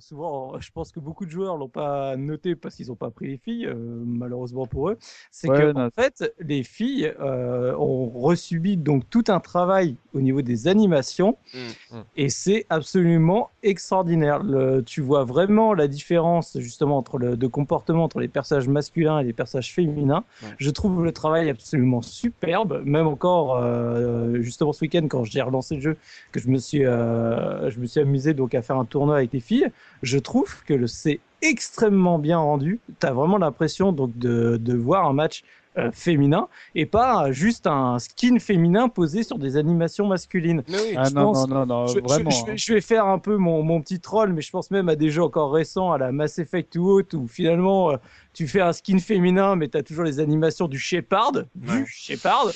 souvent, 0.00 0.60
je 0.60 0.70
pense 0.70 0.92
que 0.92 1.00
beaucoup 1.00 1.24
de 1.24 1.30
joueurs 1.30 1.56
l'ont 1.56 1.68
pas 1.68 2.16
noté 2.16 2.56
parce 2.56 2.76
qu'ils 2.76 2.88
n'ont 2.88 2.96
pas 2.96 3.10
pris 3.10 3.28
les 3.28 3.38
filles, 3.38 3.66
euh, 3.66 3.74
malheureusement 3.74 4.66
pour 4.66 4.90
eux, 4.90 4.98
c'est 5.30 5.48
que 5.48 5.74
en 5.76 5.90
fait, 5.90 6.30
les 6.40 6.62
filles 6.62 7.12
euh, 7.20 7.74
ont 7.76 8.10
resubi 8.10 8.76
donc 8.76 9.08
tout 9.08 9.24
un 9.28 9.40
travail 9.40 9.96
au 10.12 10.20
niveau 10.20 10.42
des 10.42 10.68
animations 10.68 11.38
mmh. 11.54 11.96
et 12.16 12.28
c'est 12.28 12.66
absolument 12.68 13.50
extraordinaire. 13.62 14.42
Le, 14.42 14.82
tu 14.82 15.00
vois 15.00 15.24
vraiment 15.24 15.72
la 15.72 15.88
différence 15.88 16.58
justement 16.58 16.98
entre 16.98 17.18
le 17.18 17.36
de 17.46 17.50
comportement 17.50 18.04
entre 18.04 18.20
les 18.20 18.28
personnages 18.28 18.68
masculins 18.68 19.20
et 19.20 19.24
les 19.24 19.32
personnages 19.32 19.72
féminins. 19.72 20.24
Je 20.58 20.70
trouve 20.70 21.04
le 21.04 21.12
travail 21.12 21.48
absolument 21.50 22.02
superbe. 22.02 22.82
Même 22.84 23.06
encore, 23.06 23.56
euh, 23.56 24.40
justement 24.40 24.72
ce 24.72 24.82
week-end, 24.82 25.06
quand 25.08 25.24
j'ai 25.24 25.42
relancé 25.42 25.76
le 25.76 25.80
jeu, 25.80 25.96
que 26.32 26.40
je 26.40 26.48
me 26.48 26.58
suis, 26.58 26.84
euh, 26.84 27.70
je 27.70 27.78
me 27.80 27.86
suis 27.86 28.00
amusé 28.00 28.34
donc 28.34 28.54
à 28.54 28.62
faire 28.62 28.76
un 28.76 28.84
tournoi 28.84 29.16
avec 29.16 29.32
les 29.32 29.40
filles, 29.40 29.68
je 30.02 30.18
trouve 30.18 30.64
que 30.64 30.86
c'est 30.86 31.20
extrêmement 31.42 32.18
bien 32.18 32.38
rendu. 32.38 32.80
Tu 33.00 33.06
as 33.06 33.12
vraiment 33.12 33.38
l'impression 33.38 33.92
donc 33.92 34.16
de, 34.18 34.56
de 34.56 34.74
voir 34.74 35.06
un 35.06 35.12
match 35.12 35.44
euh, 35.78 35.90
féminin 35.92 36.48
et 36.74 36.86
pas 36.86 37.32
juste 37.32 37.66
un 37.66 37.98
skin 37.98 38.38
féminin 38.38 38.88
posé 38.88 39.22
sur 39.22 39.38
des 39.38 39.56
animations 39.56 40.06
masculines. 40.06 40.62
ah 40.96 41.10
non, 41.10 41.32
non, 41.32 41.46
non, 41.46 41.66
non, 41.66 41.86
je, 41.86 42.00
vraiment. 42.00 42.30
Je, 42.30 42.50
hein. 42.50 42.54
je, 42.56 42.74
vais 42.74 42.80
faire 42.80 43.06
un 43.06 43.18
peu 43.18 43.36
mon, 43.36 43.62
mon, 43.62 43.80
petit 43.80 44.00
troll, 44.00 44.32
mais 44.32 44.40
je 44.40 44.50
pense 44.50 44.70
même 44.70 44.88
à 44.88 44.96
des 44.96 45.10
jeux 45.10 45.22
encore 45.22 45.52
récents, 45.52 45.92
à 45.92 45.98
la 45.98 46.12
Mass 46.12 46.38
Effect 46.38 46.76
ou 46.76 46.86
autre, 46.86 47.16
où 47.16 47.26
finalement 47.28 47.92
euh, 47.92 47.96
tu 48.36 48.46
fais 48.46 48.60
un 48.60 48.74
skin 48.74 48.98
féminin, 48.98 49.56
mais 49.56 49.66
tu 49.66 49.78
as 49.78 49.82
toujours 49.82 50.04
les 50.04 50.20
animations 50.20 50.68
du 50.68 50.78
Shepard. 50.78 51.32
Du 51.54 51.86
Shepard. 51.86 52.50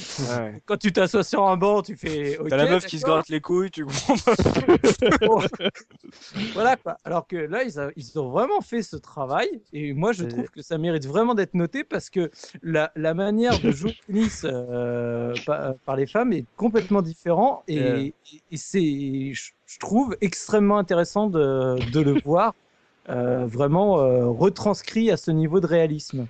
Quand 0.67 0.77
tu 0.77 0.93
t'assois 0.93 1.25
sur 1.25 1.49
un 1.49 1.57
banc, 1.57 1.81
tu 1.81 1.97
fais. 1.97 2.39
t'as 2.51 2.57
la 2.59 2.67
meuf 2.67 2.85
qui 2.85 2.99
se 2.99 3.05
gratte 3.07 3.31
les 3.31 3.41
couilles, 3.41 3.71
tu 3.71 3.87
comprends 3.87 4.15
Voilà 6.53 6.77
quoi. 6.77 6.99
Alors 7.05 7.27
que 7.27 7.37
là, 7.37 7.65
ils, 7.65 7.73
ils, 7.97 8.19
ont 8.19 8.29
vraiment 8.29 8.61
fait 8.61 8.83
ce 8.83 8.97
travail, 8.97 9.63
et 9.73 9.95
moi 9.95 10.13
je 10.13 10.25
trouve 10.25 10.51
que 10.51 10.61
ça 10.61 10.77
mérite 10.77 11.07
vraiment 11.07 11.35
d'être 11.35 11.55
noté 11.55 11.83
parce 11.83 12.11
que 12.11 12.31
la, 12.63 12.93
la 12.95 13.15
manière 13.15 13.59
de 13.59 13.71
jouer 13.71 13.93
au 13.93 14.13
tennis 14.13 14.45
euh, 14.45 15.35
par, 15.87 15.97
les 15.97 16.07
femmes 16.07 16.35
est 16.35 16.45
complètement 16.57 17.01
différente, 17.01 17.63
et, 17.69 18.13
et 18.53 18.57
c'est, 18.59 19.33
je 19.33 19.79
trouve, 19.79 20.15
extrêmement 20.21 20.77
intéressant 20.77 21.29
de, 21.29 21.77
de 21.91 22.01
le 22.01 22.21
voir. 22.21 22.55
Euh, 23.11 23.47
vraiment 23.47 24.01
euh, 24.01 24.27
retranscrit 24.27 25.11
à 25.11 25.17
ce 25.17 25.31
niveau 25.31 25.61
de 25.61 25.67
réalisme. 25.67 26.27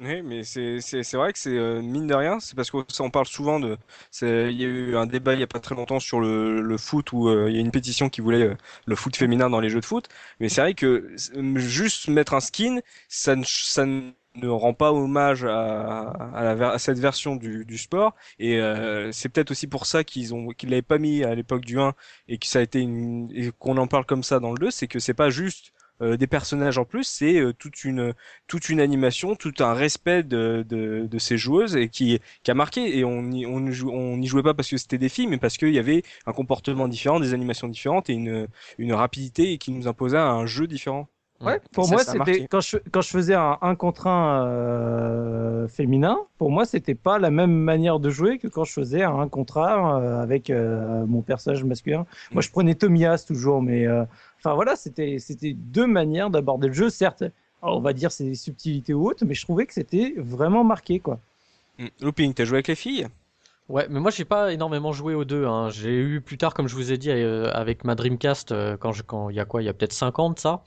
Oui, 0.00 0.22
mais 0.22 0.44
c'est 0.44 1.12
vrai 1.14 1.32
que 1.32 1.38
c'est 1.38 1.56
euh, 1.56 1.80
mine 1.82 2.06
de 2.06 2.14
rien, 2.14 2.38
c'est 2.38 2.54
parce 2.54 2.70
qu'on 2.70 3.10
parle 3.10 3.26
souvent 3.26 3.58
de. 3.58 3.76
Il 4.22 4.52
y 4.52 4.64
a 4.64 4.68
eu 4.68 4.96
un 4.96 5.06
débat 5.06 5.34
il 5.34 5.40
y 5.40 5.42
a 5.42 5.48
pas 5.48 5.58
très 5.58 5.74
longtemps 5.74 5.98
sur 5.98 6.20
le, 6.20 6.76
foot 6.76 7.12
où 7.12 7.28
il 7.48 7.54
y 7.54 7.58
a 7.58 7.60
une 7.60 7.72
pétition 7.72 8.08
qui 8.08 8.20
voulait 8.20 8.56
le 8.86 8.96
foot 8.96 9.16
féminin 9.16 9.50
dans 9.50 9.60
les 9.60 9.70
jeux 9.70 9.80
de 9.80 9.84
foot. 9.84 10.08
Mais 10.40 10.48
c'est 10.48 10.60
vrai 10.60 10.74
que 10.74 11.14
juste 11.56 12.08
mettre 12.08 12.34
un 12.34 12.40
skin, 12.40 12.78
ça 13.08 13.34
ne, 13.34 13.44
ça 13.44 13.86
ne 13.86 14.48
rend 14.48 14.72
pas 14.72 14.92
hommage 14.92 15.44
à, 15.44 16.12
à, 16.32 16.78
cette 16.78 16.98
version 17.00 17.34
du, 17.34 17.64
du 17.64 17.78
sport. 17.78 18.14
Et 18.38 18.60
c'est 19.10 19.28
peut-être 19.28 19.50
aussi 19.50 19.66
pour 19.66 19.86
ça 19.86 20.04
qu'ils 20.04 20.32
ont 20.32 20.48
qu'ils 20.50 20.70
l'avaient 20.70 20.82
pas 20.82 20.98
mis 20.98 21.24
à 21.24 21.34
l'époque 21.34 21.64
du 21.64 21.80
1 21.80 21.92
et 22.28 22.38
que 22.38 22.46
ça 22.46 22.60
qu'on 23.58 23.76
en 23.76 23.86
parle 23.88 24.04
comme 24.06 24.22
ça 24.22 24.38
dans 24.38 24.52
le 24.52 24.58
2, 24.58 24.70
c'est 24.70 24.86
que 24.86 25.00
c'est 25.00 25.14
pas 25.14 25.30
juste 25.30 25.72
euh, 26.02 26.16
des 26.16 26.26
personnages 26.26 26.78
en 26.78 26.84
plus, 26.84 27.04
c'est 27.04 27.38
euh, 27.40 27.52
toute 27.52 27.84
une 27.84 28.14
toute 28.46 28.68
une 28.68 28.80
animation, 28.80 29.34
tout 29.36 29.54
un 29.60 29.74
respect 29.74 30.22
de, 30.22 30.64
de, 30.68 31.18
ces 31.18 31.36
joueuses 31.36 31.76
et 31.76 31.88
qui 31.88 32.20
qui 32.42 32.50
a 32.50 32.54
marqué. 32.54 32.98
Et 32.98 33.04
on 33.04 33.30
y, 33.32 33.46
on 33.46 34.16
n'y 34.16 34.26
jouait 34.26 34.42
pas 34.42 34.54
parce 34.54 34.70
que 34.70 34.76
c'était 34.76 34.98
des 34.98 35.08
filles, 35.08 35.26
mais 35.26 35.38
parce 35.38 35.56
qu'il 35.56 35.72
y 35.74 35.78
avait 35.78 36.02
un 36.26 36.32
comportement 36.32 36.88
différent, 36.88 37.20
des 37.20 37.34
animations 37.34 37.68
différentes 37.68 38.10
et 38.10 38.14
une 38.14 38.48
une 38.78 38.92
rapidité 38.92 39.58
qui 39.58 39.72
nous 39.72 39.88
imposait 39.88 40.18
un 40.18 40.46
jeu 40.46 40.66
différent. 40.66 41.08
Ouais, 41.40 41.60
pour 41.72 41.88
moi, 41.88 42.02
c'était 42.02 42.48
quand 42.48 42.60
je, 42.60 42.78
quand 42.90 43.00
je 43.00 43.10
faisais 43.10 43.34
un 43.34 43.58
1 43.62 43.76
contre 43.76 44.08
1 44.08 44.46
euh, 44.46 45.68
féminin, 45.68 46.18
pour 46.36 46.50
moi, 46.50 46.64
c'était 46.64 46.96
pas 46.96 47.18
la 47.18 47.30
même 47.30 47.52
manière 47.52 48.00
de 48.00 48.10
jouer 48.10 48.38
que 48.38 48.48
quand 48.48 48.64
je 48.64 48.72
faisais 48.72 49.04
un 49.04 49.20
1 49.20 49.28
contre 49.28 49.58
1 49.58 50.20
avec 50.20 50.50
mon 50.50 51.22
personnage 51.22 51.62
masculin. 51.62 52.06
Moi, 52.32 52.42
je 52.42 52.50
prenais 52.50 52.74
Tomias 52.74 53.24
toujours, 53.26 53.62
mais 53.62 53.86
Enfin 54.40 54.54
voilà, 54.54 54.76
c'était 54.76 55.18
c'était 55.18 55.52
deux 55.52 55.86
manières 55.86 56.30
d'aborder 56.30 56.68
le 56.68 56.74
jeu. 56.74 56.90
Certes, 56.90 57.24
on 57.62 57.80
va 57.80 57.92
dire 57.92 58.12
c'est 58.12 58.24
des 58.24 58.34
subtilités 58.34 58.94
ou 58.94 59.08
autres, 59.08 59.24
mais 59.24 59.34
je 59.34 59.42
trouvais 59.42 59.66
que 59.66 59.74
c'était 59.74 60.14
vraiment 60.16 60.64
marqué 60.64 61.00
quoi. 61.00 61.18
Mm. 61.78 61.86
Looping, 62.00 62.34
t'as 62.34 62.44
joué 62.44 62.56
avec 62.56 62.68
les 62.68 62.74
filles? 62.74 63.08
Ouais, 63.68 63.86
mais 63.90 64.00
moi 64.00 64.10
j'ai 64.10 64.24
pas 64.24 64.54
énormément 64.54 64.92
joué 64.92 65.12
aux 65.12 65.26
deux. 65.26 65.44
Hein. 65.44 65.68
J'ai 65.68 65.94
eu 65.94 66.22
plus 66.22 66.38
tard, 66.38 66.54
comme 66.54 66.68
je 66.68 66.74
vous 66.74 66.90
ai 66.90 66.96
dit, 66.96 67.10
euh, 67.10 67.50
avec 67.52 67.84
ma 67.84 67.94
Dreamcast, 67.94 68.50
euh, 68.50 68.78
quand 68.78 68.92
quand 69.06 69.28
il 69.28 69.36
y 69.36 69.40
a 69.40 69.44
quoi, 69.44 69.62
il 69.62 69.66
y 69.66 69.68
a 69.68 69.74
peut-être 69.74 69.92
5 69.92 70.18
ans 70.18 70.30
de 70.30 70.38
ça. 70.38 70.62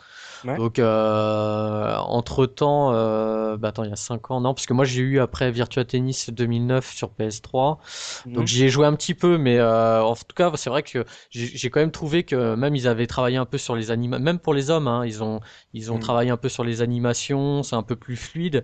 Donc 0.45 0.77
euh, 0.77 1.95
entre 1.97 2.45
temps, 2.45 2.93
euh, 2.93 3.57
bah 3.57 3.69
attends, 3.69 3.83
il 3.83 3.89
y 3.89 3.93
a 3.93 3.95
5 3.95 4.29
ans, 4.29 4.41
non, 4.41 4.53
parce 4.53 4.67
que 4.67 4.73
moi 4.73 4.85
j'ai 4.85 5.01
eu 5.01 5.19
après 5.19 5.51
Virtua 5.51 5.83
Tennis 5.83 6.29
2009 6.29 6.93
sur 6.93 7.09
PS3. 7.09 7.79
Donc 8.27 8.41
mhm. 8.41 8.47
j'y 8.47 8.65
ai 8.65 8.69
joué 8.69 8.85
un 8.85 8.93
petit 8.93 9.15
peu, 9.15 9.39
mais 9.39 9.59
en 9.59 10.15
tout 10.15 10.35
cas 10.35 10.51
c'est 10.55 10.69
vrai 10.69 10.83
que 10.83 11.03
j'ai 11.31 11.69
quand 11.71 11.79
même 11.79 11.91
trouvé 11.91 12.23
que 12.23 12.53
même 12.53 12.75
ils 12.75 12.87
avaient 12.87 13.07
travaillé 13.07 13.37
un 13.37 13.45
peu 13.45 13.57
sur 13.57 13.75
les 13.75 13.89
animations, 13.89 14.23
même 14.23 14.39
pour 14.39 14.53
les 14.53 14.69
hommes, 14.69 14.87
hein, 14.87 15.05
ils 15.07 15.23
ont 15.23 15.39
ils 15.73 15.91
ont 15.91 15.95
mhm. 15.95 16.01
travaillé 16.01 16.29
un 16.29 16.37
peu 16.37 16.49
sur 16.49 16.63
les 16.63 16.83
animations, 16.83 17.63
c'est 17.63 17.75
un 17.75 17.83
peu 17.83 17.95
plus 17.95 18.15
fluide. 18.15 18.63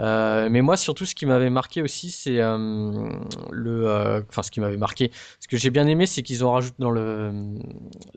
Euh, 0.00 0.48
mais 0.50 0.62
moi, 0.62 0.76
surtout, 0.76 1.04
ce 1.06 1.14
qui 1.14 1.26
m'avait 1.26 1.50
marqué 1.50 1.82
aussi, 1.82 2.10
c'est 2.10 2.40
euh, 2.40 3.10
le, 3.50 3.86
euh, 3.88 4.22
enfin, 4.28 4.42
ce 4.42 4.50
qui 4.50 4.60
m'avait 4.60 4.76
marqué, 4.76 5.10
ce 5.40 5.48
que 5.48 5.56
j'ai 5.56 5.70
bien 5.70 5.86
aimé, 5.86 6.06
c'est 6.06 6.22
qu'ils 6.22 6.44
ont 6.44 6.52
rajouté 6.52 6.76
dans 6.78 6.90
le, 6.90 7.32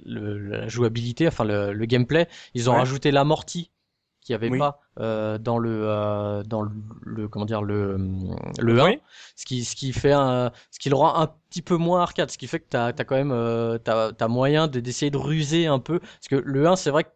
le, 0.05 0.37
la 0.37 0.67
jouabilité, 0.67 1.27
enfin 1.27 1.43
le, 1.43 1.73
le 1.73 1.85
gameplay, 1.85 2.27
ils 2.53 2.69
ont 2.69 2.73
rajouté 2.73 3.11
l'amorti 3.11 3.69
qu'il 4.23 4.37
n'y 4.37 4.45
avait 4.45 4.57
pas 4.57 4.79
euh, 4.99 5.37
dans 5.37 5.57
le 5.57 5.69
euh, 5.83 6.43
dans 6.43 6.61
le, 6.61 7.27
comment 7.27 7.45
dire 7.45 7.61
le 7.61 7.97
le 8.59 8.81
1 8.81 8.95
ce 9.35 9.45
qui 9.45 9.65
ce 9.65 9.75
qui 9.75 9.91
fait 9.91 10.13
un, 10.13 10.51
ce 10.71 10.79
qui 10.79 10.89
le 10.89 10.95
rend 10.95 11.15
un 11.15 11.27
petit 11.49 11.61
peu 11.61 11.75
moins 11.75 12.01
arcade 12.01 12.31
ce 12.31 12.37
qui 12.37 12.47
fait 12.47 12.59
que 12.59 12.69
tu 12.69 12.77
as, 12.77 12.93
quand 12.93 13.15
même 13.15 13.31
euh, 13.31 13.77
t'as 13.77 14.11
as 14.17 14.27
moyen 14.27 14.67
d'essayer 14.67 15.11
de 15.11 15.17
ruser 15.17 15.67
un 15.67 15.79
peu 15.79 15.99
parce 15.99 16.27
que 16.29 16.35
le 16.35 16.67
1 16.67 16.75
c'est 16.75 16.91
vrai 16.91 17.03
que 17.03 17.09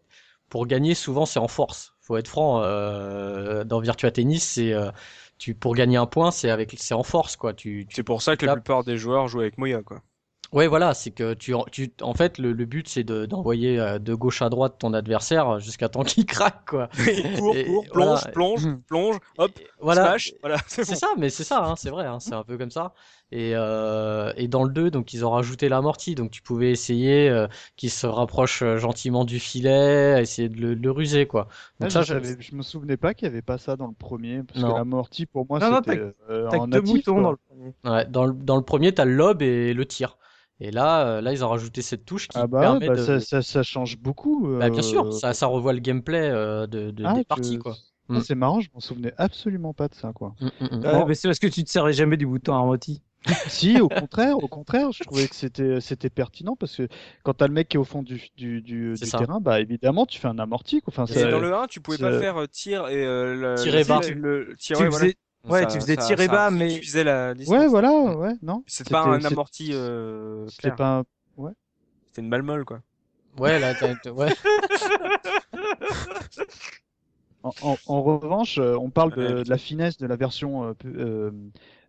pour 0.49 0.67
gagner 0.67 0.95
souvent 0.95 1.25
c'est 1.25 1.39
en 1.39 1.47
force 1.47 1.93
faut 2.07 2.17
être 2.17 2.27
franc, 2.29 2.61
euh, 2.63 3.63
dans 3.65 3.79
Virtua 3.81 4.11
Tennis, 4.11 4.43
c'est 4.43 4.73
euh, 4.73 4.91
tu 5.37 5.53
pour 5.53 5.75
gagner 5.75 5.97
un 5.97 6.05
point, 6.05 6.31
c'est 6.31 6.49
avec 6.49 6.73
c'est 6.77 6.93
en 6.93 7.03
force 7.03 7.35
quoi. 7.35 7.53
Tu, 7.53 7.85
c'est 7.91 8.03
pour 8.03 8.21
ça 8.21 8.37
que 8.37 8.45
la 8.45 8.53
plupart 8.55 8.83
des 8.83 8.97
joueurs 8.97 9.27
jouent 9.27 9.41
avec 9.41 9.57
Moya 9.57 9.83
quoi. 9.83 10.01
Ouais, 10.53 10.67
voilà, 10.67 10.93
c'est 10.93 11.11
que 11.11 11.33
tu, 11.33 11.53
tu, 11.71 11.91
en 12.01 12.13
fait, 12.13 12.37
le, 12.37 12.53
le 12.53 12.65
but 12.65 12.87
c'est 12.87 13.03
de- 13.03 13.25
d'envoyer 13.25 13.79
euh, 13.79 13.99
de 13.99 14.13
gauche 14.13 14.41
à 14.41 14.49
droite 14.49 14.75
ton 14.79 14.93
adversaire 14.93 15.59
jusqu'à 15.59 15.89
temps 15.89 16.03
qu'il 16.03 16.25
craque, 16.25 16.65
quoi. 16.69 16.87
cours, 17.37 17.55
Et- 17.55 17.65
cours, 17.65 17.83
et 17.83 17.87
plonge, 17.89 18.07
voilà. 18.21 18.31
plonge, 18.31 18.67
plonge, 18.87 19.15
hop, 19.37 19.51
Voilà. 19.81 20.05
smash, 20.05 20.33
voilà, 20.41 20.57
c'est 20.67 20.87
bon. 20.87 20.95
ça, 20.95 21.07
mais 21.17 21.29
c'est 21.29 21.43
ça, 21.43 21.65
hein, 21.65 21.75
c'est 21.75 21.89
vrai, 21.89 22.05
hein, 22.05 22.19
c'est 22.21 22.33
un 22.33 22.43
peu 22.43 22.57
comme 22.57 22.71
ça. 22.71 22.93
Et, 23.33 23.51
euh, 23.55 24.31
et 24.37 24.47
dans 24.47 24.63
le 24.63 24.71
2, 24.71 24.89
donc 24.89 25.13
ils 25.13 25.25
ont 25.25 25.31
rajouté 25.31 25.67
l'amorti, 25.67 26.15
donc 26.15 26.31
tu 26.31 26.41
pouvais 26.41 26.71
essayer 26.71 27.29
euh, 27.29 27.47
qu'il 27.75 27.89
se 27.91 28.07
rapproche 28.07 28.61
euh, 28.61 28.77
gentiment 28.77 29.25
du 29.25 29.39
filet, 29.39 30.21
essayer 30.21 30.47
de 30.47 30.61
le, 30.61 30.75
de 30.77 30.81
le 30.81 30.91
ruser, 30.91 31.27
quoi. 31.27 31.49
Ah, 31.49 31.55
Donc 31.81 31.91
ça, 31.91 32.03
je, 32.03 32.13
savais- 32.13 32.37
je 32.39 32.55
me 32.55 32.61
souvenais 32.61 32.95
pas 32.95 33.13
qu'il 33.13 33.25
y 33.27 33.29
avait 33.31 33.41
pas 33.41 33.57
ça 33.57 33.75
dans 33.75 33.87
le 33.87 33.93
premier, 33.93 34.43
parce 34.43 34.61
Non. 34.61 34.71
que 34.71 34.77
l'amorti 34.77 35.25
pour 35.25 35.45
moi 35.49 35.59
c'était 35.59 35.99
euh, 36.29 36.47
T'as 36.49 36.57
en 36.57 36.65
que 36.67 36.71
deux 36.71 36.79
natif, 36.79 36.93
boutons 36.93 37.13
quoi. 37.15 37.21
dans 37.23 37.31
le 37.31 37.37
premier. 37.37 37.73
Ouais, 37.83 38.05
dans 38.05 38.25
le, 38.25 38.33
dans 38.33 38.55
le 38.55 38.63
premier, 38.63 38.93
t'as 38.93 39.03
le 39.03 39.13
lob 39.13 39.41
et 39.41 39.73
le 39.73 39.85
tir. 39.85 40.17
Et 40.59 40.71
là, 40.71 41.07
euh, 41.07 41.21
là, 41.21 41.33
ils 41.33 41.43
ont 41.45 41.49
rajouté 41.49 41.81
cette 41.81 42.05
touche 42.05 42.27
qui 42.27 42.37
Ah 42.37 42.47
bah, 42.47 42.61
permet 42.61 42.87
bah, 42.87 42.95
de. 42.95 43.01
ça, 43.01 43.19
ça, 43.19 43.41
ça 43.41 43.63
change 43.63 43.97
beaucoup. 43.97 44.47
Bah, 44.57 44.69
bien 44.69 44.79
euh, 44.79 44.81
sûr, 44.81 45.13
ça, 45.13 45.33
ça 45.33 45.45
revoit 45.47 45.73
le 45.73 45.79
gameplay 45.79 46.29
euh, 46.31 46.65
de, 46.65 46.91
de- 46.91 47.05
ah, 47.05 47.13
des 47.13 47.19
tu- 47.21 47.25
parties, 47.25 47.57
quoi. 47.59 47.75
Ah, 47.77 47.83
Mm. 48.09 48.21
C'est 48.21 48.35
marrant, 48.35 48.61
je 48.61 48.69
m'en 48.73 48.79
souvenais 48.79 49.13
absolument 49.17 49.73
pas 49.73 49.89
de 49.89 49.93
ça, 49.93 50.13
quoi. 50.13 50.33
Mm, 50.39 50.45
mm, 50.61 50.77
mm. 51.09 51.13
C'est 51.13 51.27
parce 51.27 51.39
que 51.39 51.47
tu 51.47 51.63
te 51.65 51.69
servais 51.69 51.91
jamais 51.91 52.15
du 52.15 52.25
bouton 52.25 52.53
armoti. 52.53 53.01
si, 53.49 53.81
au 53.81 53.89
contraire, 53.89 54.41
au 54.41 54.47
contraire, 54.47 54.93
je 54.93 55.03
trouvais 55.03 55.27
que 55.27 55.35
c'était 55.35 55.81
c'était 55.81 56.09
pertinent 56.09 56.55
parce 56.55 56.77
que 56.77 56.87
quand 57.23 57.33
t'as 57.33 57.47
le 57.47 57.53
mec 57.53 57.67
qui 57.67 57.75
est 57.75 57.79
au 57.79 57.83
fond 57.83 58.03
du, 58.03 58.21
du, 58.37 58.63
terrain, 59.11 59.41
bah 59.41 59.59
évidemment, 59.59 60.05
tu 60.05 60.19
fais 60.19 60.29
un 60.29 60.39
amorti. 60.39 60.81
Enfin, 60.87 61.05
ça- 61.05 61.29
dans 61.29 61.39
le 61.39 61.53
1, 61.53 61.67
tu 61.67 61.81
pouvais 61.81 61.97
pas 61.97 62.17
faire 62.17 62.37
euh, 62.37 62.47
tir 62.47 62.87
et 62.87 63.05
euh, 63.05 63.55
le, 63.57 63.61
Tir 63.61 63.75
et 63.75 63.79
le- 63.79 63.85
bas. 63.85 63.99
le, 64.07 64.55
tir, 64.57 64.77
Tu 64.77 64.83
ouais, 64.83 64.89
voilà. 64.89 65.05
faisais- 65.07 65.17
ouais, 65.49 65.61
Ça- 65.61 65.65
tu 65.67 65.79
faisais 65.79 65.95
ça- 65.95 66.07
tir 66.07 66.19
et 66.19 66.25
ça 66.27 66.31
bas, 66.31 66.51
mais- 66.51 66.67
réduisait 66.67 67.03
la 67.03 67.33
distance. 67.33 67.57
Ouais, 67.57 67.67
voilà, 67.67 67.91
ouais, 67.91 68.33
non. 68.41 68.63
C'est 68.67 68.89
pas 68.89 69.03
C'était- 69.13 69.25
un 69.25 69.31
amorti 69.31 69.69
euh, 69.73 70.47
C'était 70.47 70.71
pas 70.71 70.99
un- 70.99 71.03
C'était 72.09 72.21
une 72.25 72.29
balle 72.31 72.41
molle, 72.43 72.65
quoi. 72.65 72.81
Ouais, 73.39 73.59
là, 73.59 73.73
ouais. 74.11 74.33
En, 77.43 77.51
en- 77.61 77.77
en 77.85 78.01
revanche, 78.01 78.57
euh, 78.57 78.75
on 78.77 78.89
parle 78.89 79.13
de, 79.15 79.21
Ouais. 79.35 79.43
de 79.43 79.49
la 79.49 79.57
finesse 79.57 79.97
de 79.97 80.07
la 80.07 80.15
version 80.15 80.65
euh, 80.65 80.73
euh, 80.85 81.31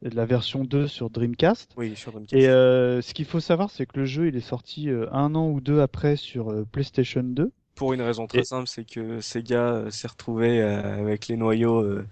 de 0.02 0.14
la 0.14 0.26
version 0.26 0.62
2 0.62 0.86
sur 0.86 1.11
Dreamcast. 1.11 1.72
Oui, 1.76 1.96
sur 1.96 2.12
Dreamcast. 2.12 2.34
Et 2.40 2.48
euh, 2.48 3.00
ce 3.00 3.14
qu'il 3.14 3.24
faut 3.24 3.40
savoir, 3.40 3.70
c'est 3.70 3.86
que 3.86 3.98
le 3.98 4.04
jeu, 4.04 4.28
il 4.28 4.36
est 4.36 4.40
sorti 4.40 4.88
euh, 4.90 5.06
un 5.11 5.34
an 5.34 5.48
ou 5.48 5.61
deux 5.61 5.80
après 5.80 6.16
sur 6.16 6.52
PlayStation 6.70 7.22
2. 7.24 7.50
Pour 7.74 7.92
une 7.92 8.02
raison 8.02 8.26
très 8.26 8.40
Et- 8.40 8.44
simple, 8.44 8.68
c'est 8.68 8.84
que 8.84 9.20
Sega 9.20 9.84
s'est 9.90 10.09
retrouvé 10.09 10.61
avec 10.61 11.28
les 11.28 11.36
noyaux 11.36 11.80
euh, 11.80 12.06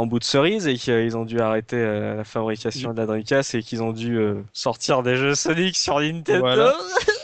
en 0.00 0.06
bout 0.06 0.18
de 0.18 0.24
cerise 0.24 0.66
et 0.66 0.74
qu'ils 0.74 1.16
ont 1.16 1.24
dû 1.26 1.40
arrêter 1.40 1.76
euh, 1.76 2.16
la 2.16 2.24
fabrication 2.24 2.92
de 2.92 2.98
la 2.98 3.06
Dreamcast 3.06 3.54
et 3.54 3.62
qu'ils 3.62 3.82
ont 3.82 3.92
dû 3.92 4.16
euh, 4.18 4.42
sortir 4.52 5.02
des 5.02 5.16
jeux 5.16 5.34
Sonic 5.34 5.76
sur 5.76 6.00
Nintendo. 6.00 6.40
Voilà. 6.40 6.74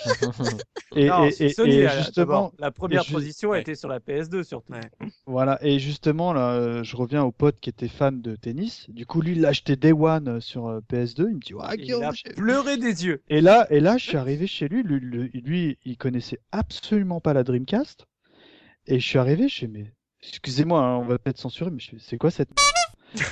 Et, 0.95 1.09
Non, 1.09 1.25
et- 1.25 1.31
c'est 1.33 1.47
et- 1.47 1.49
Sony, 1.53 1.73
et 1.75 1.83
là, 1.83 1.99
justement, 1.99 2.53
la 2.61 2.71
première 2.71 3.03
et 3.03 3.05
ju- 3.07 3.13
position 3.13 3.51
ouais. 3.51 3.61
était 3.61 3.75
sur 3.75 3.89
la 3.89 3.99
PS2 3.99 4.45
surtout. 4.45 4.73
Ouais. 4.73 5.09
Voilà, 5.27 5.59
et 5.61 5.79
justement, 5.81 6.33
là, 6.33 6.83
je 6.85 6.97
reviens 6.97 7.23
au 7.25 7.33
pote 7.33 7.57
qui 7.61 7.69
était 7.71 7.89
fan 7.89 8.23
de 8.23 8.37
tennis. 8.37 8.87
Du 8.89 9.05
coup, 9.05 9.21
lui, 9.21 9.33
il 9.33 9.41
l'a 9.41 9.49
acheté 9.49 9.75
Day 9.77 9.93
One 9.93 10.29
euh, 10.29 10.41
sur 10.41 10.69
euh, 10.69 10.81
PS2. 10.91 11.27
Il 11.29 11.35
me 11.35 11.41
dit, 11.41 11.55
ouais, 11.55 11.65
il 11.79 11.93
a 11.93 12.13
pleuré 12.37 12.77
des 12.77 13.05
yeux. 13.05 13.21
Et 13.29 13.41
là, 13.41 13.67
et 13.71 13.81
là, 13.81 13.99
je 13.99 14.05
suis 14.07 14.17
arrivé 14.17 14.47
chez 14.47 14.69
lui. 14.69 14.83
Lui, 14.85 15.01
lui, 15.01 15.31
lui, 15.45 15.79
il 15.85 15.97
connaissait 15.99 16.39
absolument 16.53 17.21
pas 17.21 17.35
la 17.35 17.43
Dreamcast. 17.43 18.07
Et 18.87 19.01
je 19.01 19.07
suis 19.07 19.19
arrivé, 19.19 19.49
je 19.49 19.67
mais 19.67 19.93
excusez-moi, 20.23 20.81
hein, 20.83 20.97
on 20.97 21.05
va 21.05 21.19
peut-être 21.19 21.39
censurer, 21.39 21.71
mais 21.71 21.79
je 21.81 21.97
c'est 21.99 22.19
quoi 22.19 22.31
cette 22.31 22.51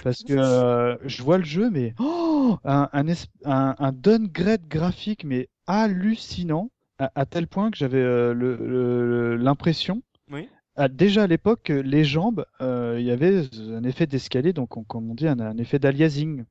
Parce 0.03 0.23
que 0.23 0.33
euh, 0.33 0.97
je 1.05 1.23
vois 1.23 1.39
le 1.39 1.45
jeu, 1.45 1.71
mais 1.71 1.95
oh, 1.99 2.59
un, 2.65 2.89
un, 2.93 3.07
es- 3.07 3.27
un, 3.45 3.75
un 3.79 3.93
downgrade 3.93 4.67
graphique, 4.69 5.25
mais 5.25 5.49
hallucinant, 5.67 6.71
à, 6.99 7.11
à 7.15 7.27
tel 7.27 7.47
point 7.47 7.71
que 7.71 7.77
j'avais 7.77 8.01
euh, 8.03 9.37
l'impression, 9.37 10.03
Oui. 10.31 10.49
déjà 10.91 11.25
à 11.25 11.27
l'époque, 11.27 11.63
que 11.65 11.73
les 11.73 12.05
jambes, 12.05 12.47
euh, 12.61 12.97
il 12.99 13.05
y 13.07 13.11
avait 13.11 13.43
un 13.73 13.85
effet 13.85 14.07
d'escalier, 14.07 14.53
donc 14.53 14.77
on, 14.77 14.85
comme 14.85 15.11
on 15.11 15.15
dit, 15.15 15.27
un, 15.29 15.41
un 15.41 15.57
effet 15.59 15.79
d'aliasing. 15.79 16.45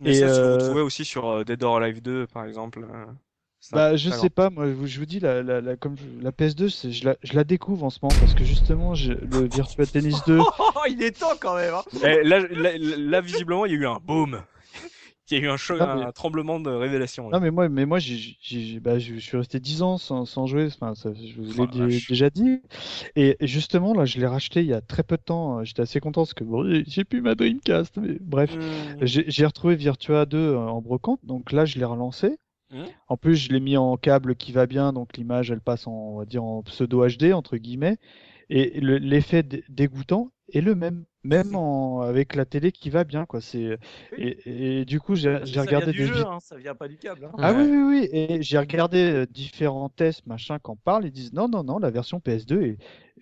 Mais 0.00 0.10
Et, 0.10 0.20
ça, 0.20 0.26
euh, 0.26 0.52
retrouvais 0.52 0.82
aussi 0.82 1.04
sur 1.06 1.44
Dead 1.44 1.62
or 1.62 1.78
Alive 1.78 2.02
2, 2.02 2.26
par 2.26 2.44
exemple. 2.44 2.86
Euh, 3.72 3.76
Bah, 3.76 3.96
je 3.96 4.10
sais 4.10 4.30
pas, 4.30 4.50
moi, 4.50 4.66
je 4.66 4.72
vous- 4.72 4.86
je 4.86 4.98
vous 4.98 5.06
dis, 5.06 5.20
la, 5.20 5.42
la, 5.42 5.60
la, 5.60 5.76
comme 5.76 5.96
je- 5.96 6.22
la 6.22 6.30
PS2, 6.32 6.68
c'est- 6.68 6.92
je 6.92 7.04
la, 7.04 7.16
je 7.22 7.34
la 7.34 7.44
découvre 7.44 7.84
en 7.84 7.90
ce 7.90 7.98
moment 8.02 8.14
parce 8.18 8.34
que 8.34 8.44
justement, 8.44 8.92
le 8.94 9.48
Virtua 9.48 9.86
Tennis 9.86 10.22
2, 10.26 10.38
Oh, 10.58 10.80
il 10.88 11.02
est 11.02 11.18
temps 11.18 11.36
quand 11.40 11.56
même. 11.56 11.74
hein. 11.74 11.82
Eh, 12.04 12.22
là, 12.22 12.40
là, 12.40 12.70
là, 12.78 13.20
visiblement, 13.20 13.66
il 13.66 13.72
y 13.72 13.74
a 13.76 13.78
eu 13.78 13.86
un 13.86 13.98
boom. 14.02 14.40
Il 15.28 15.38
y 15.38 15.40
a 15.40 15.44
eu 15.44 15.48
un, 15.48 15.56
choc, 15.56 15.78
Ah, 15.80 15.96
mais- 15.96 16.04
un 16.04 16.12
tremblement 16.12 16.60
de 16.60 16.70
révélation. 16.70 17.28
là. 17.28 17.38
non 17.38 17.42
mais 17.42 17.50
moi, 17.50 17.68
mais 17.68 17.84
moi, 17.84 17.98
j'ai, 17.98 18.78
bah, 18.80 19.00
je, 19.00 19.16
suis 19.16 19.36
resté 19.36 19.58
10 19.58 19.82
ans 19.82 19.98
sans, 19.98 20.24
sans 20.24 20.46
jouer, 20.46 20.66
enfin, 20.66 20.94
ça, 20.94 21.10
je 21.14 21.42
vous 21.42 21.66
l'ai 21.88 21.98
déjà 22.08 22.30
dit. 22.30 22.60
Et 23.16 23.36
justement, 23.40 23.92
là, 23.92 24.04
je 24.04 24.20
l'ai 24.20 24.26
racheté 24.28 24.60
il 24.60 24.66
y 24.66 24.72
a 24.72 24.80
très 24.80 25.02
peu 25.02 25.16
de 25.16 25.22
temps. 25.22 25.64
J'étais 25.64 25.82
assez 25.82 25.98
content 25.98 26.20
parce 26.22 26.34
que 26.34 26.44
bon, 26.44 26.64
j'ai 26.86 27.02
plus 27.02 27.22
ma 27.22 27.34
Dreamcast, 27.34 27.96
mais 27.96 28.18
bref. 28.20 28.54
Mmh. 28.54 28.60
J'ai 29.02 29.24
j'ai 29.26 29.46
retrouvé 29.46 29.74
Virtua 29.74 30.26
2 30.26 30.38
euh, 30.38 30.58
en 30.58 30.80
brocante, 30.80 31.18
donc 31.24 31.50
là 31.50 31.64
je 31.64 31.76
l'ai 31.76 31.84
relancé. 31.84 32.38
Mhm. 32.70 32.94
En 33.08 33.16
plus, 33.16 33.36
je 33.36 33.52
l'ai 33.52 33.60
mis 33.60 33.76
en 33.76 33.96
câble 33.96 34.36
qui 34.36 34.52
va 34.52 34.66
bien, 34.66 34.92
donc 34.92 35.16
l'image 35.16 35.50
elle 35.50 35.60
passe 35.60 35.86
en, 35.86 35.92
on 35.92 36.18
va 36.18 36.24
dire 36.24 36.44
en 36.44 36.62
pseudo 36.62 37.06
HD 37.06 37.32
entre 37.32 37.56
guillemets, 37.56 37.98
et 38.50 38.80
le- 38.80 38.98
l'effet 38.98 39.42
dé- 39.42 39.64
dégoûtant 39.68 40.32
est 40.52 40.60
le 40.60 40.74
même, 40.74 41.04
même 41.24 41.54
en, 41.56 42.00
avec 42.02 42.34
la 42.34 42.44
télé 42.44 42.72
qui 42.72 42.90
va 42.90 43.04
bien 43.04 43.26
quoi. 43.26 43.40
C'est 43.40 43.78
et, 44.16 44.80
et 44.80 44.84
du 44.84 45.00
coup 45.00 45.14
j'ai 45.16 45.36
regardé 45.60 45.92
vient 45.92 45.92
du 45.92 45.98
des 45.98 46.06
jeu, 46.06 46.26
hein, 46.26 46.38
ça 46.40 46.56
vient 46.56 46.74
pas 46.74 46.88
du 46.88 46.98
câble. 46.98 47.24
hein. 47.24 47.32
Ah 47.38 47.52
Ouais. 47.52 47.58
oui 47.58 47.70
oui 47.70 47.82
oui, 48.00 48.08
et 48.12 48.42
j'ai 48.42 48.58
regardé 48.58 48.98
euh, 49.12 49.26
différents 49.26 49.88
tests 49.88 50.26
machin 50.26 50.58
qui 50.58 50.70
en 50.70 50.76
parlent, 50.76 51.04
ils 51.06 51.12
disent 51.12 51.32
non 51.32 51.48
non 51.48 51.64
non, 51.64 51.78
la 51.78 51.90
version 51.90 52.20
PS2 52.20 52.62
est 52.62 52.78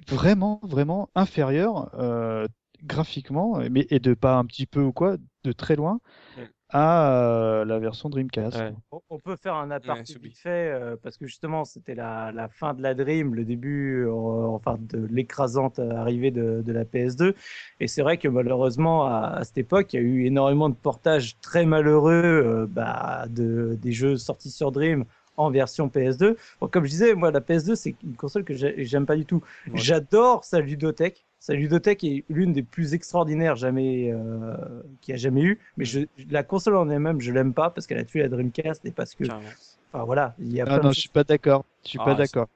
vraiment 0.09 0.61
vraiment 0.63 1.11
inférieure 1.15 1.91
euh, 1.95 2.47
graphiquement, 2.85 3.59
mais 3.71 3.87
et 3.91 3.99
de 4.01 4.15
pas 4.15 4.37
un 4.37 4.45
petit 4.45 4.67
peu 4.67 4.83
ou 4.83 4.93
quoi, 4.93 5.17
de 5.45 5.53
très 5.53 5.77
loin 5.77 6.01
Ouais. 6.37 6.54
À 6.75 7.13
euh, 7.23 7.65
la 7.65 7.79
version 7.79 8.09
Dreamcast. 8.11 8.59
Ouais. 8.59 8.73
On- 8.91 9.19
peut 9.21 9.37
faire 9.37 9.55
un 9.55 9.71
aparté 9.71 10.13
vite 10.19 10.37
fait 10.37 10.71
euh, 10.73 10.97
parce 11.03 11.17
que 11.17 11.27
justement 11.27 11.65
c'était 11.65 11.95
la, 11.95 12.33
la 12.33 12.49
fin 12.49 12.75
de 12.75 12.83
la 12.83 12.95
Dream, 12.95 13.35
le 13.35 13.45
début, 13.45 14.05
euh, 14.07 14.13
enfin 14.13 14.77
de 14.81 15.07
l'écrasante 15.11 15.79
arrivée 15.79 16.31
de, 16.33 16.63
de 16.67 16.73
la 16.73 16.85
PS2. 16.85 17.33
Et 17.81 17.87
c'est 17.87 18.03
vrai 18.03 18.19
que 18.19 18.27
malheureusement 18.29 19.07
à, 19.07 19.37
à 19.39 19.45
cette 19.45 19.57
époque 19.59 19.93
il 19.93 19.97
y 19.97 19.99
a 20.01 20.03
eu 20.03 20.27
énormément 20.27 20.69
de 20.69 20.75
portages 20.75 21.39
très 21.41 21.65
malheureux 21.65 22.13
euh, 22.25 22.67
bah, 22.69 23.27
de, 23.31 23.79
des 23.81 23.93
jeux 23.93 24.17
sortis 24.17 24.51
sur 24.51 24.73
Dream 24.73 25.05
en 25.37 25.51
version 25.51 25.89
PS2. 25.89 26.37
Bon, 26.61 26.69
comme 26.69 26.85
je 26.85 26.91
disais, 26.91 27.15
moi 27.15 27.31
la 27.31 27.41
PS2 27.41 27.77
c'est 27.77 27.95
une 28.03 28.17
console 28.17 28.45
que 28.45 28.55
j'ai- 28.55 28.85
j'aime 28.85 29.07
pas 29.07 29.17
du 29.17 29.25
tout. 29.27 29.43
Ouais. 29.69 29.73
J'adore 29.77 30.45
sa 30.45 30.61
ludothèque. 30.61 31.25
Sa 31.45 31.53
ludothèque 31.53 32.05
est 32.05 32.25
l'une 32.31 32.55
des 32.55 32.63
plus 32.63 32.95
extraordinaires 32.95 33.55
jamais 33.55 34.11
euh, 34.11 34.57
qu'il 35.03 35.13
y 35.13 35.15
a 35.15 35.19
jamais 35.19 35.43
eu. 35.43 35.59
Mais 35.77 35.85
je, 35.85 36.01
la 36.31 36.43
console 36.43 36.75
en 36.75 36.89
elle-même, 36.89 37.21
je 37.21 37.31
l'aime 37.33 37.53
pas 37.53 37.69
parce 37.69 37.87
qu'elle 37.87 37.99
a 37.99 38.05
tué 38.05 38.23
la 38.23 38.31
Dreamcast 38.31 38.87
et 38.87 38.93
parce 38.93 39.15
que, 39.15 39.25
Carrément. 39.25 39.51
enfin 39.93 40.05
voilà, 40.05 40.35
il 40.39 40.51
y 40.55 40.63
a 40.63 40.65
Ah 40.67 40.77
plein 40.79 40.85
non, 40.85 40.89
de 40.89 40.95
je 40.95 41.01
suis 41.01 41.11
pas 41.11 41.23
d'accord. 41.23 41.67
Je 41.85 41.91
suis 41.91 41.99
Ah, 42.01 42.07
pas 42.07 42.15
d'accord. 42.15 42.47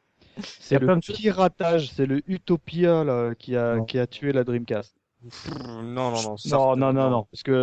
C'est 0.59 0.79
le 0.79 0.99
piratage, 1.01 1.91
c'est 1.91 2.07
le 2.07 2.23
Utopia 2.31 3.05
là, 3.05 3.35
qui 3.35 3.57
a 3.57 3.77
Non. 3.77 3.85
qui 3.85 3.99
a 3.99 4.07
tué 4.07 4.33
la 4.33 4.43
Dreamcast. 4.43 4.95
Non, 5.51 6.11
non, 6.11 6.23
non. 6.23 6.37
Non, 6.47 6.77
non, 6.77 6.93
non, 6.95 7.11
non. 7.11 7.27
Parce 7.31 7.43
que 7.43 7.61